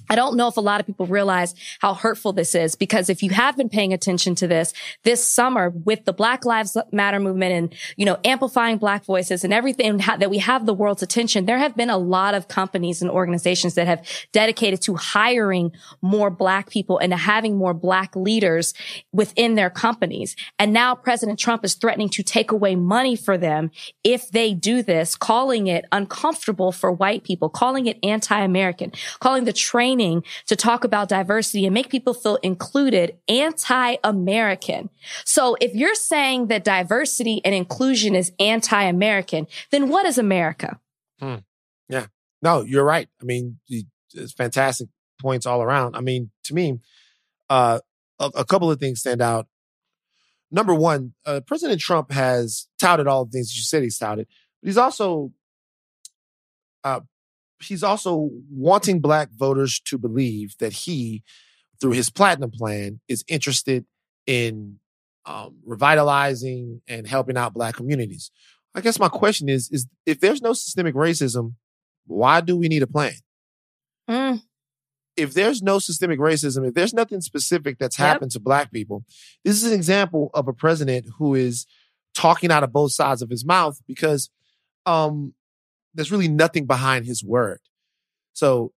I 0.10 0.16
don't 0.16 0.36
know 0.36 0.48
if 0.48 0.58
a 0.58 0.62
lot 0.62 0.80
of 0.80 0.86
people 0.86 1.08
realize 1.08 1.56
how 1.80 1.94
hurtful 1.94 2.34
this 2.34 2.54
is 2.54 2.76
because 2.76 3.10
if 3.10 3.24
you 3.24 3.32
have 3.32 3.58
been 3.58 3.70
paying 3.70 3.94
attention 3.94 4.36
to 4.36 4.48
this 4.48 4.74
this 5.04 5.26
summer 5.26 5.70
with 5.70 6.06
the 6.06 6.14
Black 6.14 6.46
Lives 6.46 6.78
Matter 6.92 7.20
movement 7.20 7.52
and, 7.54 7.76
you 7.98 8.06
know, 8.06 8.18
amplifying 8.24 8.78
black 8.78 9.06
voices 9.06 9.44
and 9.44 9.54
everything 9.54 9.98
that 9.98 10.30
we 10.30 10.40
have 10.40 10.66
the 10.66 10.74
world's 10.74 11.02
attention, 11.02 11.46
there 11.46 11.58
have 11.58 11.76
been 11.76 11.90
a 11.90 11.98
lot 11.98 12.34
of 12.36 12.48
companies 12.48 13.02
and 13.02 13.10
organizations 13.10 13.76
that 13.76 13.88
have 13.88 14.08
dedicated 14.32 14.82
to 14.84 14.96
hiring 14.96 15.72
more 16.02 16.30
black 16.30 16.70
people 16.70 16.98
and 17.00 17.12
to 17.12 17.18
having 17.18 17.58
more 17.58 17.74
black 17.74 18.16
leaders 18.16 18.74
within 19.12 19.56
their 19.56 19.70
companies. 19.70 20.36
And 20.60 20.74
now 20.74 20.94
President 20.94 21.40
Trump 21.40 21.66
is 21.66 21.76
threatening 21.76 22.10
to 22.10 22.24
take 22.24 22.52
away 22.52 22.76
money 22.76 23.16
for 23.16 23.38
them 23.38 23.72
if 24.04 24.30
they 24.30 24.54
do 24.54 24.84
this, 24.84 25.16
calling 25.16 25.68
it 25.68 25.86
uncomfortable 25.92 26.72
for 26.72 26.92
white 26.92 27.24
people, 27.24 27.50
calling 27.50 27.88
it 27.88 27.98
anti-American, 28.04 28.92
calling 29.20 29.46
the 29.46 29.54
training 29.54 29.85
training 29.86 30.24
to 30.48 30.56
talk 30.56 30.84
about 30.84 31.10
diversity 31.10 31.66
and 31.66 31.74
make 31.74 31.90
people 31.90 32.14
feel 32.14 32.38
included 32.38 33.18
anti-American. 33.28 34.90
So 35.24 35.56
if 35.62 35.76
you're 35.76 35.95
saying 35.95 36.48
that 36.48 36.64
diversity 36.64 37.41
and 37.45 37.53
inclusion 37.53 38.16
is 38.16 38.32
anti-American, 38.40 39.48
then 39.72 39.90
what 39.90 40.06
is 40.06 40.18
America? 40.18 40.80
Hmm. 41.20 41.36
Yeah. 41.88 42.07
No, 42.41 42.62
you're 42.62 42.84
right. 42.84 43.07
I 43.22 43.26
mean, 43.26 43.60
it's 43.70 44.34
fantastic 44.34 44.88
points 45.22 45.45
all 45.45 45.62
around. 45.62 45.95
I 45.95 46.02
mean, 46.02 46.32
to 46.45 46.53
me, 46.53 46.80
uh, 47.49 47.80
a, 48.20 48.32
a 48.36 48.45
couple 48.45 48.72
of 48.72 48.80
things 48.80 48.99
stand 49.02 49.22
out. 49.22 49.48
Number 50.52 50.74
one, 50.74 51.14
uh, 51.26 51.41
President 51.45 51.80
Trump 51.80 52.12
has 52.12 52.68
touted 52.80 53.07
all 53.07 53.26
the 53.26 53.32
things 53.32 53.56
you 53.56 53.62
said 53.62 53.84
he's 53.84 53.98
touted, 53.98 54.28
but 54.62 54.68
he's 54.68 54.78
also 54.78 55.32
uh, 56.84 57.02
he's 57.61 57.84
also 57.84 58.30
wanting 58.49 58.99
black 58.99 59.30
voters 59.36 59.80
to 59.86 59.98
believe 59.98 60.56
that 60.60 60.73
he, 60.73 61.23
through 61.80 61.91
his 61.91 62.10
platinum 62.10 62.52
plan, 62.52 62.99
is 63.07 63.23
interested 63.27 63.86
in 64.26 64.80
um, 65.26 65.57
revitalizing 65.65 66.82
and 66.88 67.07
helping 67.07 67.38
out 67.38 67.53
black 67.53 67.76
communities. 67.76 68.32
I 68.73 68.82
guess 68.82 68.99
my 68.99 69.10
question 69.10 69.49
is: 69.49 69.69
is 69.72 69.88
if 70.06 70.19
there's 70.19 70.41
no 70.41 70.53
systemic 70.53 70.95
racism, 70.95 71.53
why 72.06 72.41
do 72.41 72.57
we 72.57 72.68
need 72.68 72.84
a 72.84 72.88
plan? 72.88 73.14
Mm. 74.10 74.41
If 75.18 75.34
there's 75.34 75.61
no 75.61 75.80
systemic 75.80 76.19
racism, 76.19 76.68
if 76.68 76.73
there's 76.73 76.94
nothing 76.94 77.22
specific 77.22 77.80
that's 77.80 77.98
yep. 77.98 78.07
happened 78.07 78.32
to 78.32 78.40
black 78.40 78.72
people, 78.72 79.06
this 79.45 79.56
is 79.56 79.72
an 79.72 79.73
example 79.73 80.30
of 80.34 80.48
a 80.48 80.53
president 80.53 81.06
who 81.18 81.36
is 81.36 81.65
talking 82.14 82.52
out 82.52 82.64
of 82.64 82.73
both 82.73 82.91
sides 82.91 83.22
of 83.22 83.30
his 83.30 83.45
mouth 83.45 83.80
because 83.88 84.30
um, 84.86 85.34
there's 85.96 86.12
really 86.12 86.28
nothing 86.28 86.66
behind 86.66 87.06
his 87.06 87.24
word. 87.24 87.60
So 88.34 88.74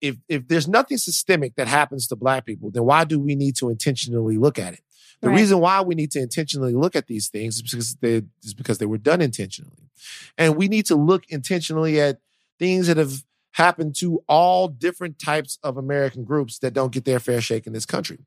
if 0.00 0.16
if 0.28 0.48
there's 0.48 0.68
nothing 0.68 0.98
systemic 0.98 1.54
that 1.56 1.68
happens 1.68 2.06
to 2.08 2.16
black 2.16 2.46
people, 2.46 2.70
then 2.70 2.84
why 2.84 3.04
do 3.04 3.18
we 3.18 3.34
need 3.34 3.56
to 3.56 3.70
intentionally 3.70 4.38
look 4.38 4.58
at 4.58 4.74
it? 4.74 4.80
The 5.20 5.28
right. 5.28 5.36
reason 5.36 5.58
why 5.58 5.80
we 5.80 5.94
need 5.94 6.12
to 6.12 6.20
intentionally 6.20 6.74
look 6.74 6.94
at 6.94 7.06
these 7.06 7.28
things 7.28 7.56
is 7.56 7.62
because 7.62 7.96
they 7.96 8.22
is 8.42 8.54
because 8.54 8.78
they 8.78 8.86
were 8.86 8.98
done 8.98 9.20
intentionally. 9.20 9.90
And 10.36 10.56
we 10.56 10.68
need 10.68 10.86
to 10.86 10.94
look 10.94 11.24
intentionally 11.28 12.00
at 12.00 12.18
things 12.58 12.86
that 12.86 12.96
have 12.96 13.24
happened 13.52 13.96
to 13.96 14.22
all 14.28 14.68
different 14.68 15.18
types 15.18 15.58
of 15.62 15.76
American 15.76 16.24
groups 16.24 16.58
that 16.60 16.72
don't 16.72 16.92
get 16.92 17.04
their 17.04 17.18
fair 17.18 17.40
shake 17.40 17.66
in 17.66 17.72
this 17.72 17.86
country. 17.86 18.18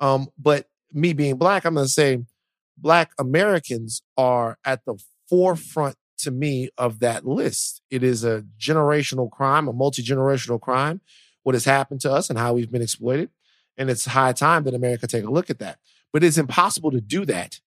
Um, 0.00 0.28
but 0.36 0.68
me 0.92 1.12
being 1.12 1.36
black, 1.36 1.64
I'm 1.64 1.74
going 1.74 1.86
to 1.86 1.92
say 1.92 2.24
black 2.76 3.12
Americans 3.18 4.02
are 4.16 4.58
at 4.64 4.84
the 4.84 4.96
forefront 5.28 5.96
to 6.18 6.30
me 6.30 6.70
of 6.78 7.00
that 7.00 7.26
list. 7.26 7.82
It 7.90 8.02
is 8.02 8.24
a 8.24 8.44
generational 8.58 9.30
crime, 9.30 9.68
a 9.68 9.72
multi 9.72 10.02
generational 10.02 10.60
crime, 10.60 11.00
what 11.42 11.54
has 11.54 11.64
happened 11.64 12.00
to 12.02 12.12
us 12.12 12.30
and 12.30 12.38
how 12.38 12.54
we've 12.54 12.70
been 12.70 12.82
exploited. 12.82 13.30
And 13.76 13.90
it's 13.90 14.06
high 14.06 14.32
time 14.32 14.64
that 14.64 14.74
America 14.74 15.06
take 15.06 15.24
a 15.24 15.30
look 15.30 15.50
at 15.50 15.58
that. 15.58 15.78
But 16.12 16.22
it's 16.22 16.38
impossible 16.38 16.90
to 16.90 17.00
do 17.00 17.24
that, 17.24 17.60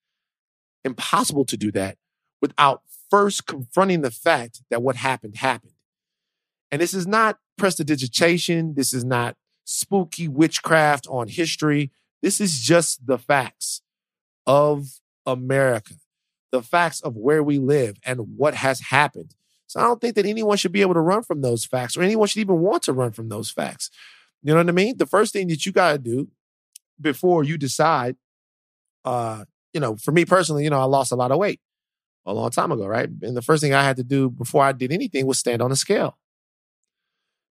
impossible 0.84 1.46
to 1.46 1.58
do 1.58 1.72
that 1.72 1.98
without 2.42 2.84
first 3.10 3.48
confronting 3.48 4.02
the 4.02 4.12
fact 4.12 4.62
that 4.70 4.84
what 4.84 4.98
happened 4.98 5.38
happened. 5.38 5.74
And 6.72 6.82
this 6.82 6.94
is 6.94 7.08
not 7.08 7.40
prestidigitation. 7.58 8.76
This 8.76 8.94
is 8.94 9.04
not 9.04 9.36
spooky 9.64 10.28
witchcraft 10.28 11.08
on 11.10 11.28
history. 11.28 11.92
This 12.22 12.40
is 12.40 12.60
just 12.60 13.08
the 13.08 13.18
facts 13.18 13.82
of 14.46 15.00
America 15.26 15.96
the 16.52 16.62
facts 16.62 17.02
of 17.02 17.16
where 17.16 17.44
we 17.44 17.60
live 17.60 17.98
and 18.06 18.38
what 18.38 18.56
has 18.56 18.80
happened. 18.80 19.36
So 19.68 19.80
I 19.80 19.84
don't 19.84 20.00
think 20.00 20.16
that 20.16 20.26
anyone 20.26 20.58
should 20.58 20.72
be 20.72 20.82
able 20.82 20.94
to 20.94 21.02
run 21.02 21.24
from 21.24 21.42
those 21.42 21.66
facts 21.66 21.98
or 21.98 22.04
anyone 22.04 22.28
should 22.28 22.40
even 22.40 22.60
want 22.60 22.84
to 22.84 22.94
run 22.94 23.12
from 23.12 23.30
those 23.30 23.50
facts. 23.50 23.90
You 24.44 24.54
know 24.54 24.58
what 24.58 24.70
I 24.70 24.74
mean? 24.74 24.98
The 24.98 25.08
first 25.08 25.34
thing 25.34 25.48
that 25.48 25.66
you 25.66 25.72
got 25.72 25.94
to 25.94 25.98
do 25.98 26.30
before 27.02 27.44
you 27.44 27.58
decide, 27.58 28.16
uh, 29.04 29.46
you 29.74 29.80
know, 29.80 29.96
for 29.96 30.12
me 30.12 30.24
personally, 30.24 30.64
you 30.64 30.70
know, 30.70 30.80
I 30.80 30.86
lost 30.86 31.12
a 31.12 31.16
lot 31.16 31.32
of 31.32 31.40
weight 31.40 31.60
a 32.26 32.34
long 32.34 32.52
time 32.52 32.72
ago, 32.72 32.86
right? 32.86 33.10
And 33.22 33.36
the 33.36 33.42
first 33.42 33.62
thing 33.62 33.74
I 33.74 33.84
had 33.84 33.98
to 33.98 34.04
do 34.04 34.30
before 34.30 34.64
I 34.64 34.72
did 34.72 34.92
anything 34.92 35.26
was 35.26 35.38
stand 35.38 35.62
on 35.62 35.72
a 35.72 35.76
scale 35.76 36.18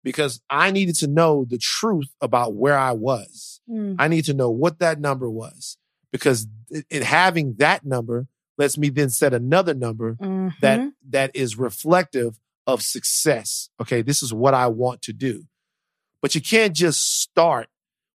because 0.03 0.41
I 0.51 0.71
needed 0.71 0.97
to 0.97 1.07
know 1.07 1.47
the 1.49 1.59
truth 1.59 2.11
about 2.21 2.55
where 2.55 2.79
I 2.79 2.93
was. 2.93 3.61
Mm. 3.69 3.97
I 3.99 4.09
need 4.09 4.27
to 4.27 4.35
know 4.35 4.51
what 4.51 4.79
that 4.79 5.01
number 5.01 5.29
was 5.29 5.79
because 6.13 6.47
in 6.91 7.03
having 7.03 7.55
that 7.55 7.85
number 7.85 8.29
lets 8.59 8.79
me 8.79 8.89
then 8.89 9.11
set 9.11 9.35
another 9.35 9.75
number 9.75 10.15
mm-hmm. 10.15 10.49
that 10.61 10.93
that 11.09 11.31
is 11.35 11.59
reflective 11.59 12.39
of 12.67 12.83
success. 12.83 13.69
Okay, 13.81 14.03
this 14.03 14.23
is 14.23 14.33
what 14.33 14.55
I 14.55 14.69
want 14.69 15.03
to 15.03 15.13
do. 15.13 15.45
But 16.23 16.35
you 16.35 16.41
can't 16.41 16.75
just 16.75 17.21
start 17.21 17.69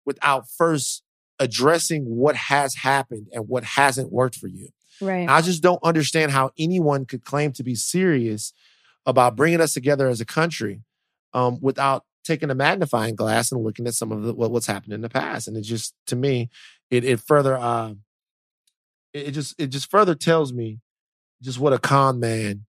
without 0.06 0.50
first 0.50 1.04
addressing 1.40 2.04
what 2.04 2.36
has 2.36 2.76
happened 2.76 3.28
and 3.32 3.48
what 3.48 3.64
hasn't 3.64 4.12
worked 4.12 4.36
for 4.36 4.48
you. 4.48 4.70
Right. 5.02 5.30
I 5.30 5.42
just 5.42 5.64
don't 5.64 5.82
understand 5.84 6.32
how 6.32 6.52
anyone 6.58 7.06
could 7.06 7.24
claim 7.24 7.54
to 7.54 7.64
be 7.64 7.76
serious 7.76 8.52
about 9.06 9.36
bringing 9.36 9.62
us 9.62 9.74
together 9.74 10.08
as 10.08 10.20
a 10.20 10.26
country 10.26 10.82
um, 11.34 11.60
without 11.62 12.04
taking 12.26 12.50
a 12.50 12.56
magnifying 12.56 13.16
glass 13.16 13.52
and 13.52 13.64
looking 13.64 13.88
at 13.88 13.94
some 13.94 14.12
of 14.12 14.24
the, 14.24 14.34
what, 14.34 14.52
what's 14.52 14.68
happened 14.68 14.94
in 14.94 15.02
the 15.02 15.10
past. 15.10 15.48
And 15.48 15.56
it 15.56 15.62
just, 15.62 15.94
to 16.08 16.16
me, 16.16 16.50
it, 16.92 17.06
it 17.06 17.20
further 17.20 17.58
uh, 17.58 17.94
it 19.28 19.32
just 19.32 19.56
it 19.60 19.68
just 19.68 19.90
further 19.90 20.16
tells 20.16 20.54
me 20.54 20.80
just 21.42 21.60
what 21.60 21.74
a 21.74 21.80
con 21.80 22.20
man 22.20 22.66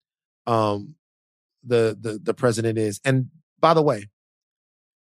um 0.46 0.94
the 1.62 1.96
the 2.00 2.18
the 2.22 2.34
president 2.34 2.78
is. 2.78 3.00
And 3.04 3.26
by 3.58 3.74
the 3.74 3.82
way, 3.82 4.06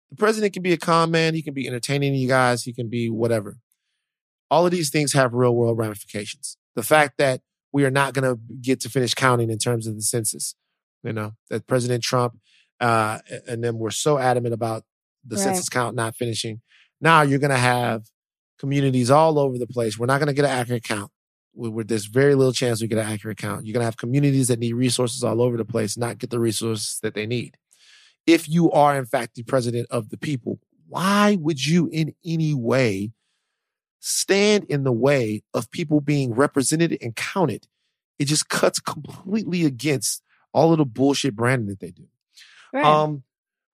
the 0.09 0.15
president 0.15 0.53
can 0.53 0.63
be 0.63 0.73
a 0.73 0.77
con 0.77 1.11
man, 1.11 1.33
he 1.33 1.41
can 1.41 1.53
be 1.53 1.67
entertaining 1.67 2.15
you 2.15 2.27
guys, 2.27 2.63
he 2.63 2.73
can 2.73 2.89
be 2.89 3.09
whatever. 3.09 3.57
All 4.49 4.65
of 4.65 4.71
these 4.71 4.89
things 4.89 5.13
have 5.13 5.33
real 5.33 5.53
world 5.55 5.77
ramifications. 5.77 6.57
The 6.75 6.83
fact 6.83 7.17
that 7.17 7.41
we 7.73 7.83
are 7.83 7.91
not 7.91 8.13
going 8.13 8.23
to 8.23 8.39
get 8.61 8.79
to 8.81 8.89
finish 8.89 9.13
counting 9.13 9.49
in 9.49 9.57
terms 9.57 9.87
of 9.87 9.95
the 9.95 10.01
census, 10.01 10.55
you 11.03 11.11
know, 11.11 11.33
that 11.49 11.67
President 11.67 12.01
Trump 12.01 12.39
uh, 12.79 13.19
and 13.47 13.63
then 13.63 13.77
we're 13.77 13.91
so 13.91 14.17
adamant 14.17 14.53
about 14.53 14.83
the 15.25 15.35
right. 15.35 15.43
census 15.43 15.69
count 15.69 15.95
not 15.95 16.15
finishing. 16.15 16.61
Now 17.01 17.21
you're 17.21 17.39
going 17.39 17.51
to 17.51 17.57
have 17.57 18.03
communities 18.59 19.11
all 19.11 19.39
over 19.39 19.57
the 19.57 19.67
place. 19.67 19.97
We're 19.97 20.05
not 20.05 20.19
going 20.19 20.27
to 20.27 20.33
get 20.33 20.45
an 20.45 20.51
accurate 20.51 20.83
count 20.83 21.11
where 21.57 21.83
there's 21.83 22.05
very 22.05 22.35
little 22.35 22.53
chance 22.53 22.81
we 22.81 22.87
get 22.87 22.99
an 22.99 23.11
accurate 23.11 23.37
count. 23.37 23.65
You're 23.65 23.73
going 23.73 23.81
to 23.81 23.85
have 23.85 23.97
communities 23.97 24.47
that 24.47 24.59
need 24.59 24.73
resources 24.73 25.23
all 25.23 25.41
over 25.41 25.57
the 25.57 25.65
place, 25.65 25.97
not 25.97 26.17
get 26.17 26.29
the 26.29 26.39
resources 26.39 26.99
that 27.01 27.13
they 27.13 27.25
need. 27.25 27.57
If 28.25 28.47
you 28.47 28.71
are, 28.71 28.97
in 28.97 29.05
fact, 29.05 29.35
the 29.35 29.43
president 29.43 29.87
of 29.89 30.09
the 30.09 30.17
people, 30.17 30.59
why 30.87 31.37
would 31.39 31.65
you 31.65 31.89
in 31.91 32.13
any 32.23 32.53
way 32.53 33.11
stand 34.07 34.65
in 34.65 34.83
the 34.83 34.91
way 34.91 35.43
of 35.53 35.69
people 35.71 36.01
being 36.01 36.33
represented 36.33 36.97
and 37.01 37.15
counted. 37.15 37.67
It 38.19 38.25
just 38.25 38.49
cuts 38.49 38.79
completely 38.79 39.65
against 39.65 40.23
all 40.53 40.71
of 40.71 40.77
the 40.77 40.85
bullshit 40.85 41.35
branding 41.35 41.67
that 41.67 41.79
they 41.79 41.91
do. 41.91 42.07
Right. 42.73 42.85
Um, 42.85 43.23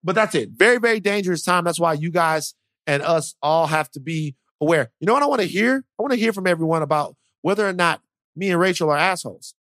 but 0.03 0.15
that's 0.15 0.35
it. 0.35 0.49
Very, 0.49 0.79
very 0.79 0.99
dangerous 0.99 1.43
time. 1.43 1.63
That's 1.63 1.79
why 1.79 1.93
you 1.93 2.11
guys 2.11 2.55
and 2.85 3.01
us 3.01 3.35
all 3.41 3.67
have 3.67 3.89
to 3.91 3.99
be 3.99 4.35
aware. 4.59 4.91
You 4.99 5.07
know 5.07 5.13
what 5.13 5.23
I 5.23 5.27
want 5.27 5.41
to 5.41 5.47
hear? 5.47 5.85
I 5.97 6.01
want 6.01 6.13
to 6.13 6.19
hear 6.19 6.33
from 6.33 6.47
everyone 6.47 6.81
about 6.81 7.15
whether 7.43 7.67
or 7.67 7.73
not 7.73 8.01
me 8.35 8.49
and 8.49 8.59
Rachel 8.59 8.89
are 8.89 8.97
assholes. 8.97 9.53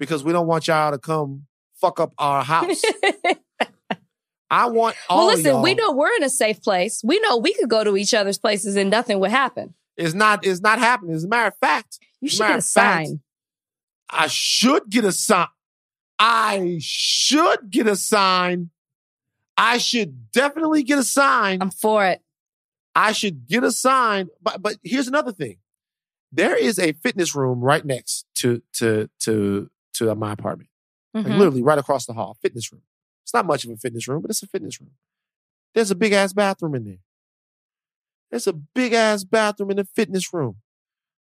Because 0.00 0.24
we 0.24 0.32
don't 0.32 0.48
want 0.48 0.66
y'all 0.66 0.90
to 0.90 0.98
come 0.98 1.46
fuck 1.80 2.00
up 2.00 2.12
our 2.18 2.42
house. 2.42 2.82
I 4.50 4.66
want 4.66 4.96
all 5.08 5.26
well, 5.26 5.36
listen, 5.36 5.62
we 5.62 5.74
know 5.74 5.92
we're 5.92 6.14
in 6.16 6.22
a 6.22 6.30
safe 6.30 6.62
place. 6.62 7.02
We 7.04 7.18
know 7.20 7.36
we 7.36 7.52
could 7.54 7.68
go 7.68 7.82
to 7.82 7.96
each 7.96 8.14
other's 8.14 8.38
places 8.38 8.76
and 8.76 8.90
nothing 8.90 9.18
would 9.20 9.30
happen. 9.30 9.74
It's 9.96 10.14
not. 10.14 10.46
It's 10.46 10.60
not 10.60 10.78
happening. 10.78 11.14
As 11.14 11.24
a 11.24 11.28
matter 11.28 11.48
of 11.48 11.56
fact, 11.58 11.98
You 12.20 12.28
should 12.28 12.40
get 12.40 12.50
a 12.50 12.62
fact, 12.62 13.08
sign. 13.08 13.20
I 14.10 14.26
should 14.28 14.88
get 14.88 15.04
a 15.04 15.12
sign. 15.12 15.48
I 16.18 16.78
should 16.80 17.70
get 17.70 17.86
a 17.86 17.96
sign. 17.96 18.70
I 19.56 19.78
should 19.78 20.30
definitely 20.32 20.82
get 20.82 20.98
a 20.98 21.04
sign. 21.04 21.60
I'm 21.60 21.70
for 21.70 22.06
it. 22.06 22.20
I 22.94 23.12
should 23.12 23.48
get 23.48 23.64
a 23.64 23.72
sign. 23.72 24.28
But 24.40 24.62
but 24.62 24.76
here's 24.84 25.08
another 25.08 25.32
thing. 25.32 25.56
There 26.36 26.54
is 26.56 26.78
a 26.78 26.92
fitness 26.92 27.34
room 27.34 27.60
right 27.60 27.84
next 27.84 28.26
to 28.36 28.62
to 28.74 29.08
to 29.20 29.70
to 29.94 30.14
my 30.14 30.32
apartment. 30.32 30.68
Like 31.14 31.24
Mhm. 31.26 31.38
literally 31.38 31.62
right 31.62 31.78
across 31.78 32.04
the 32.06 32.12
hall. 32.12 32.36
Fitness 32.42 32.70
room. 32.72 32.82
It's 33.24 33.32
not 33.32 33.46
much 33.46 33.64
of 33.64 33.70
a 33.70 33.76
fitness 33.76 34.06
room, 34.06 34.20
but 34.20 34.30
it's 34.30 34.42
a 34.42 34.46
fitness 34.46 34.78
room. 34.80 34.90
There's 35.74 35.90
a 35.90 35.94
big 35.94 36.12
ass 36.12 36.32
bathroom 36.34 36.74
in 36.74 36.84
there. 36.84 36.98
There's 38.30 38.46
a 38.46 38.52
big 38.52 38.92
ass 38.92 39.24
bathroom 39.24 39.70
in 39.70 39.76
the 39.78 39.84
fitness 39.84 40.32
room. 40.34 40.56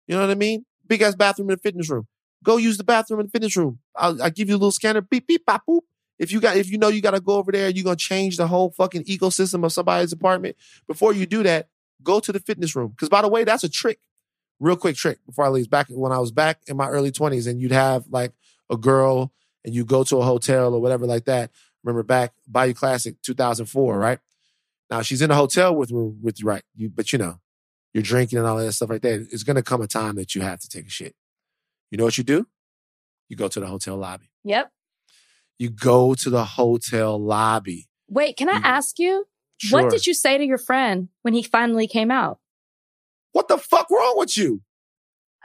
You 0.07 0.15
know 0.17 0.21
what 0.23 0.31
I 0.31 0.35
mean? 0.35 0.65
Big 0.87 1.01
ass 1.03 1.15
bathroom 1.15 1.49
in 1.51 1.57
the 1.57 1.61
fitness 1.63 1.89
room. 1.89 2.07
Go 2.45 2.57
use 2.57 2.77
the 2.77 2.85
bathroom 2.85 3.21
in 3.21 3.27
the 3.27 3.31
fitness 3.31 3.57
room. 3.57 3.79
I'll, 3.97 4.23
I'll 4.23 4.31
give 4.31 4.49
you 4.49 4.55
a 4.55 4.59
little 4.59 4.73
scanner. 4.73 5.01
Beep 5.01 5.27
beep 5.27 5.47
pop 5.47 5.63
boop. 5.69 5.81
If 6.19 6.33
you 6.33 6.41
got, 6.41 6.57
if 6.57 6.69
you 6.71 6.79
know 6.79 6.89
you 6.89 7.01
got 7.01 7.13
to 7.13 7.21
go 7.21 7.35
over 7.35 7.53
there, 7.53 7.69
you're 7.71 7.85
gonna 7.85 7.97
change 7.97 8.37
the 8.37 8.47
whole 8.49 8.71
fucking 8.73 9.05
ecosystem 9.05 9.65
of 9.65 9.73
somebody's 9.73 10.13
apartment. 10.13 10.57
Before 10.87 11.13
you 11.13 11.27
do 11.27 11.43
that, 11.45 11.69
go 12.03 12.21
to 12.21 12.33
the 12.33 12.41
fitness 12.41 12.75
room. 12.77 12.89
Because 12.91 13.09
by 13.09 13.23
the 13.23 13.29
way, 13.29 13.45
that's 13.45 13.65
a 13.65 13.69
trick. 13.69 14.01
Real 14.61 14.77
quick 14.77 14.97
trick 14.97 15.19
before 15.27 15.45
I 15.45 15.49
leave. 15.49 15.71
Back 15.71 15.87
when 15.91 16.13
I 16.13 16.19
was 16.19 16.33
back 16.33 16.61
in 16.67 16.77
my 16.77 16.89
early 16.89 17.13
20s, 17.13 17.47
and 17.49 17.61
you'd 17.61 17.73
have 17.73 18.05
like 18.11 18.33
a 18.71 18.77
girl, 18.77 19.33
and 19.65 19.75
you 19.75 19.85
go 19.85 20.03
to 20.05 20.17
a 20.19 20.25
hotel 20.25 20.75
or 20.75 20.81
whatever 20.81 21.07
like 21.07 21.25
that. 21.27 21.51
Remember 21.85 22.03
back 22.03 22.33
Bayou 22.47 22.75
Classic 22.75 23.21
2004, 23.23 23.99
right? 23.99 24.19
Now 24.91 25.03
she's 25.03 25.23
in 25.23 25.31
a 25.31 25.35
hotel 25.37 25.75
with 25.75 25.91
with 25.93 26.41
you, 26.41 26.47
right? 26.47 26.63
You, 26.75 26.89
but 26.89 27.13
you 27.13 27.19
know, 27.19 27.39
you're 27.95 28.03
drinking 28.03 28.39
and 28.39 28.47
all 28.49 28.57
that 28.57 28.73
stuff 28.73 28.91
like 28.91 29.03
that. 29.03 29.29
It's 29.31 29.43
gonna 29.45 29.63
come 29.63 29.81
a 29.81 29.87
time 29.87 30.17
that 30.17 30.35
you 30.35 30.41
have 30.43 30.61
to 30.61 30.69
take 30.69 30.87
a 30.87 30.91
shit. 30.91 31.15
You 31.91 31.99
know 31.99 32.05
what 32.05 32.19
you 32.19 32.25
do? 32.25 32.47
You 33.29 33.37
go 33.37 33.49
to 33.49 33.61
the 33.61 33.67
hotel 33.67 33.97
lobby. 33.97 34.31
Yep. 34.45 34.73
You 35.59 35.71
go 35.71 36.15
to 36.15 36.31
the 36.31 36.45
hotel 36.45 37.19
lobby. 37.21 37.89
Wait, 38.09 38.37
can 38.37 38.49
I 38.49 38.55
Mhm. 38.59 38.65
ask 38.65 38.99
you, 38.99 39.27
Sure. 39.59 39.83
what 39.83 39.91
did 39.91 40.07
you 40.07 40.15
say 40.15 40.39
to 40.39 40.45
your 40.45 40.59
friend 40.59 41.09
when 41.23 41.35
he 41.35 41.43
finally 41.43 41.87
came 41.87 42.11
out? 42.11 42.39
What 43.33 43.49
the 43.49 43.59
fuck 43.59 43.91
wrong 43.91 44.15
with 44.17 44.37
you? 44.37 44.63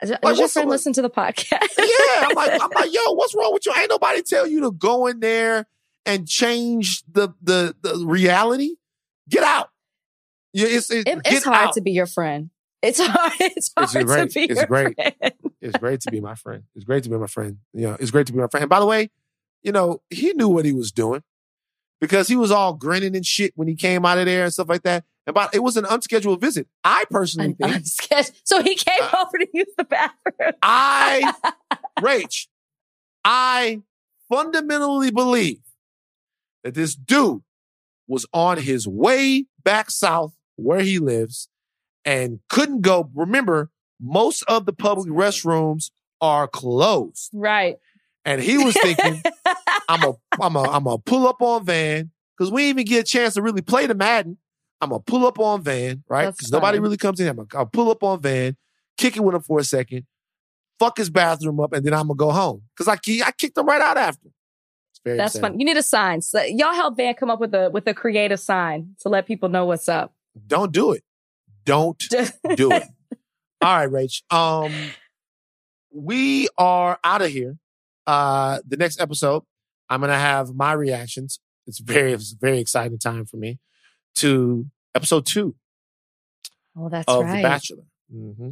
Does 0.02 0.10
Like, 0.12 0.22
your 0.24 0.34
what's 0.44 0.54
friend 0.54 0.70
listen 0.70 0.94
to 0.94 1.02
the 1.02 1.10
podcast? 1.10 1.68
Yeah, 1.78 2.28
I'm 2.28 2.36
like, 2.36 2.52
I'm 2.62 2.70
like, 2.76 2.94
yo, 2.94 3.12
what's 3.14 3.36
wrong 3.36 3.54
with 3.54 3.66
you? 3.66 3.74
Ain't 3.78 3.90
nobody 3.90 4.22
tell 4.22 4.46
you 4.48 4.62
to 4.62 4.72
go 4.72 5.08
in 5.08 5.20
there 5.20 5.66
and 6.06 6.28
change 6.28 7.04
the 7.12 7.30
the, 7.42 7.76
the 7.82 8.04
reality. 8.06 8.76
Get 9.30 9.44
out. 9.44 9.70
Yeah, 10.52 10.68
it's 10.68 10.92
it, 10.92 11.08
It- 11.08 11.24
get 11.24 11.34
it's 11.34 11.46
hard 11.46 11.70
out. 11.70 11.74
to 11.76 11.82
be 11.82 11.92
your 11.92 12.06
friend. 12.08 12.50
It's 12.82 13.00
hard. 13.06 13.32
It's 13.40 13.72
hard 13.78 13.96
It's 13.96 14.04
great. 14.04 14.32
to 14.32 14.40
be 14.40 14.46
It's 14.46 14.60
your 14.60 14.68
great. 14.68 14.96
friend. 14.96 15.34
It's 15.62 15.78
great 15.78 16.02
to 16.02 16.12
be 16.12 16.20
my 16.20 16.36
friend. 16.36 16.64
It's 16.76 16.84
great 16.84 17.04
to 17.06 17.10
be 17.10 17.16
my 17.16 17.28
friend. 17.28 17.60
You 17.72 17.84
know, 17.84 17.98
it's 17.98 18.12
great 18.12 18.28
to 18.28 18.34
be 18.34 18.40
my 18.40 18.48
friend. 18.48 18.64
And 18.64 18.70
by 18.70 18.82
the 18.82 18.86
way, 18.86 19.12
you 19.62 19.72
know, 19.72 20.02
he 20.10 20.34
knew 20.34 20.50
what 20.50 20.66
he 20.66 20.74
was 20.74 20.92
doing 20.92 21.24
because 22.02 22.28
he 22.28 22.36
was 22.36 22.52
all 22.52 22.74
grinning 22.74 23.16
and 23.16 23.26
shit 23.26 23.54
when 23.56 23.70
he 23.70 23.76
came 23.76 24.06
out 24.06 24.18
of 24.18 24.26
there 24.26 24.44
and 24.44 24.52
stuff 24.52 24.68
like 24.68 24.84
that. 24.84 25.06
And 25.26 25.34
but 25.34 25.54
it 25.56 25.60
was 25.64 25.78
an 25.78 25.86
unscheduled 25.86 26.42
visit. 26.42 26.68
I 26.84 27.06
personally 27.10 27.56
Un- 27.62 27.70
think 27.70 27.76
unscheduled. 27.78 28.36
So 28.44 28.62
he 28.62 28.76
came 28.76 29.00
Uh, 29.02 29.26
over 29.26 29.38
to 29.38 29.48
use 29.54 29.68
the 29.78 29.86
bathroom. 29.86 30.52
I, 30.62 31.34
Rach, 32.00 32.48
I 33.24 33.82
fundamentally 34.30 35.12
believe 35.12 35.60
that 36.64 36.74
this 36.74 36.96
dude 36.96 37.42
was 38.08 38.26
on 38.34 38.58
his 38.58 38.88
way 38.88 39.46
back 39.64 39.90
south 39.92 40.34
where 40.56 40.82
he 40.82 41.00
lives 41.00 41.48
and 42.06 42.40
couldn't 42.50 42.82
go. 42.82 43.10
Remember, 43.16 43.70
most 44.02 44.44
of 44.44 44.66
the 44.66 44.74
public 44.74 45.08
restrooms 45.10 45.92
are 46.22 46.48
closed. 46.48 47.30
right. 47.34 47.78
And 48.26 48.42
he 48.42 48.58
was 48.58 48.74
thinking, 48.82 49.22
I'm 49.90 50.02
a, 50.04 50.14
I'm 50.42 50.56
a, 50.56 50.62
I'm 50.64 50.88
a 50.88 50.98
pull 50.98 51.28
up 51.28 51.42
on 51.42 51.66
Van 51.66 52.10
because 52.38 52.52
we 52.52 52.62
didn't 52.64 52.80
even 52.80 52.86
get 52.86 53.02
a 53.02 53.04
chance 53.04 53.34
to 53.34 53.42
really 53.42 53.62
play 53.62 53.86
the 53.86 53.96
Madden. 53.96 54.38
I'm 54.84 54.90
gonna 54.90 55.02
pull 55.02 55.26
up 55.26 55.40
on 55.40 55.64
Van, 55.64 56.04
right? 56.08 56.28
Because 56.28 56.52
nobody 56.52 56.80
really 56.80 56.98
comes 56.98 57.20
in. 57.20 57.28
I'm 57.28 57.36
gonna 57.36 57.48
I'll 57.56 57.66
pull 57.66 57.90
up 57.90 58.04
on 58.04 58.22
Van, 58.22 58.56
kick 58.98 59.16
it 59.16 59.22
with 59.22 59.36
him 59.36 59.42
for 59.42 59.60
a 59.60 59.64
second, 59.64 60.06
fuck 60.80 60.98
his 60.98 61.10
bathroom 61.10 61.60
up, 61.60 61.74
and 61.74 61.86
then 61.86 61.94
I'm 61.94 62.08
gonna 62.08 62.16
go 62.16 62.32
home 62.32 62.64
because 62.76 62.88
I 62.88 62.98
I 63.26 63.32
kicked 63.32 63.58
him 63.58 63.66
right 63.66 63.82
out 63.82 63.98
after. 63.98 64.28
It's 64.28 65.00
very 65.04 65.18
That's 65.18 65.40
fun. 65.40 65.60
You 65.60 65.66
need 65.66 65.78
a 65.78 65.84
sign. 65.84 66.22
So 66.22 66.42
y'all 66.44 66.74
help 66.74 66.98
Van 66.98 67.14
come 67.16 67.30
up 67.30 67.40
with 67.40 67.54
a 67.54 67.70
with 67.70 67.88
a 67.88 67.94
creative 67.94 68.40
sign 68.40 68.96
to 69.00 69.10
let 69.10 69.26
people 69.26 69.50
know 69.50 69.66
what's 69.66 69.88
up. 69.88 70.14
Don't 70.48 70.72
do 70.72 70.92
it. 70.92 71.04
Don't 71.66 71.98
do 72.56 72.72
it. 72.72 72.84
All 73.62 73.88
right, 73.88 73.90
Rach. 73.90 74.22
Um, 74.34 74.74
we 75.92 76.50
are 76.58 77.00
out 77.04 77.22
of 77.22 77.30
here. 77.30 77.58
Uh, 78.06 78.60
the 78.68 78.76
next 78.76 79.00
episode, 79.00 79.44
I'm 79.90 80.02
gonna 80.02 80.20
have 80.20 80.54
my 80.54 80.74
reactions. 80.74 81.40
It's 81.66 81.80
very, 81.80 82.12
it's 82.12 82.34
a 82.34 82.38
very 82.38 82.60
exciting 82.60 83.00
time 83.00 83.26
for 83.26 83.38
me 83.38 83.60
to 84.16 84.66
episode 84.96 85.26
two. 85.26 85.52
two 85.52 85.56
Oh, 86.76 86.90
that's 86.90 87.08
of 87.08 87.24
right. 87.24 87.38
The 87.38 87.44
Bachelor. 87.44 87.84
Mm-hmm. 88.14 88.50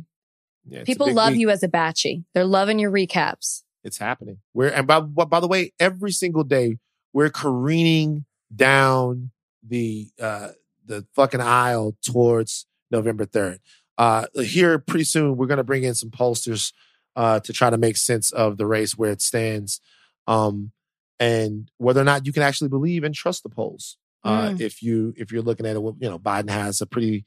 Yeah, 0.68 0.84
People 0.84 1.11
love 1.11 1.31
week. 1.31 1.41
you 1.41 1.49
as 1.49 1.63
a 1.63 1.68
batchy. 1.68 2.23
They're 2.34 2.45
loving 2.45 2.77
your 2.77 2.91
recaps. 2.91 3.63
It's 3.84 3.97
happening. 3.97 4.38
We're 4.53 4.69
and 4.69 4.85
by 4.85 4.99
by 4.99 5.26
by 5.26 5.39
the 5.39 5.47
way, 5.47 5.73
every 5.80 6.11
single 6.11 6.43
day 6.43 6.77
we're 7.13 7.31
careening 7.31 8.26
down 8.55 9.31
the 9.68 10.09
uh 10.22 10.49
the 10.85 11.05
fucking 11.15 11.41
aisle 11.41 11.95
towards 12.03 12.68
November 12.91 13.26
third. 13.26 13.59
Uh, 13.97 14.26
here 14.35 14.77
pretty 14.80 15.03
soon 15.03 15.35
we're 15.35 15.47
gonna 15.47 15.63
bring 15.63 15.84
in 15.84 15.95
some 15.95 16.11
pollsters 16.11 16.73
uh 17.15 17.39
to 17.39 17.51
try 17.53 17.69
to 17.72 17.77
make 17.77 17.97
sense 17.97 18.31
of 18.31 18.57
the 18.57 18.68
race 18.68 18.95
where 18.97 19.09
it 19.11 19.22
stands, 19.22 19.81
um, 20.27 20.72
and 21.19 21.72
whether 21.77 22.01
or 22.01 22.05
not 22.05 22.27
you 22.27 22.34
can 22.34 22.43
actually 22.43 22.69
believe 22.69 23.03
and 23.03 23.15
trust 23.15 23.41
the 23.41 23.49
polls. 23.49 23.97
Uh, 24.23 24.49
Mm. 24.49 24.61
if 24.61 24.84
you 24.84 25.14
if 25.18 25.31
you're 25.31 25.41
looking 25.41 25.65
at 25.65 25.76
it, 25.76 25.80
you 25.80 25.95
know 26.10 26.19
Biden 26.19 26.49
has 26.49 26.81
a 26.81 26.85
pretty 26.85 27.26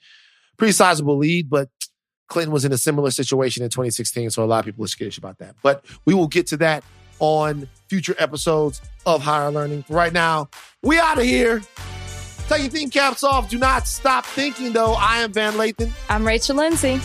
pretty 0.56 0.72
sizable 0.72 1.16
lead, 1.16 1.50
but 1.50 1.68
Clinton 2.28 2.52
was 2.52 2.64
in 2.64 2.72
a 2.72 2.78
similar 2.78 3.10
situation 3.10 3.62
in 3.64 3.70
2016, 3.70 4.30
so 4.30 4.44
a 4.44 4.46
lot 4.46 4.60
of 4.60 4.64
people 4.66 4.84
are 4.84 4.88
skittish 4.88 5.18
about 5.18 5.38
that. 5.38 5.56
But 5.62 5.84
we 6.06 6.14
will 6.14 6.28
get 6.28 6.46
to 6.48 6.56
that 6.58 6.84
on 7.18 7.68
future 7.88 8.14
episodes 8.18 8.80
of 9.06 9.22
Higher 9.22 9.50
Learning. 9.50 9.82
For 9.82 9.94
right 9.94 10.12
now, 10.12 10.48
we 10.82 10.98
out 10.98 11.18
of 11.18 11.24
here. 11.24 11.62
Take 12.48 12.60
your 12.62 12.70
thinking 12.70 12.90
caps 12.90 13.24
off. 13.24 13.48
Do 13.48 13.58
not 13.58 13.86
stop 13.88 14.26
thinking, 14.26 14.72
though. 14.72 14.94
I 14.94 15.20
am 15.20 15.32
Van 15.32 15.54
Lathan. 15.54 15.90
I'm 16.08 16.26
Rachel 16.26 16.56
Lindsay. 16.56 17.00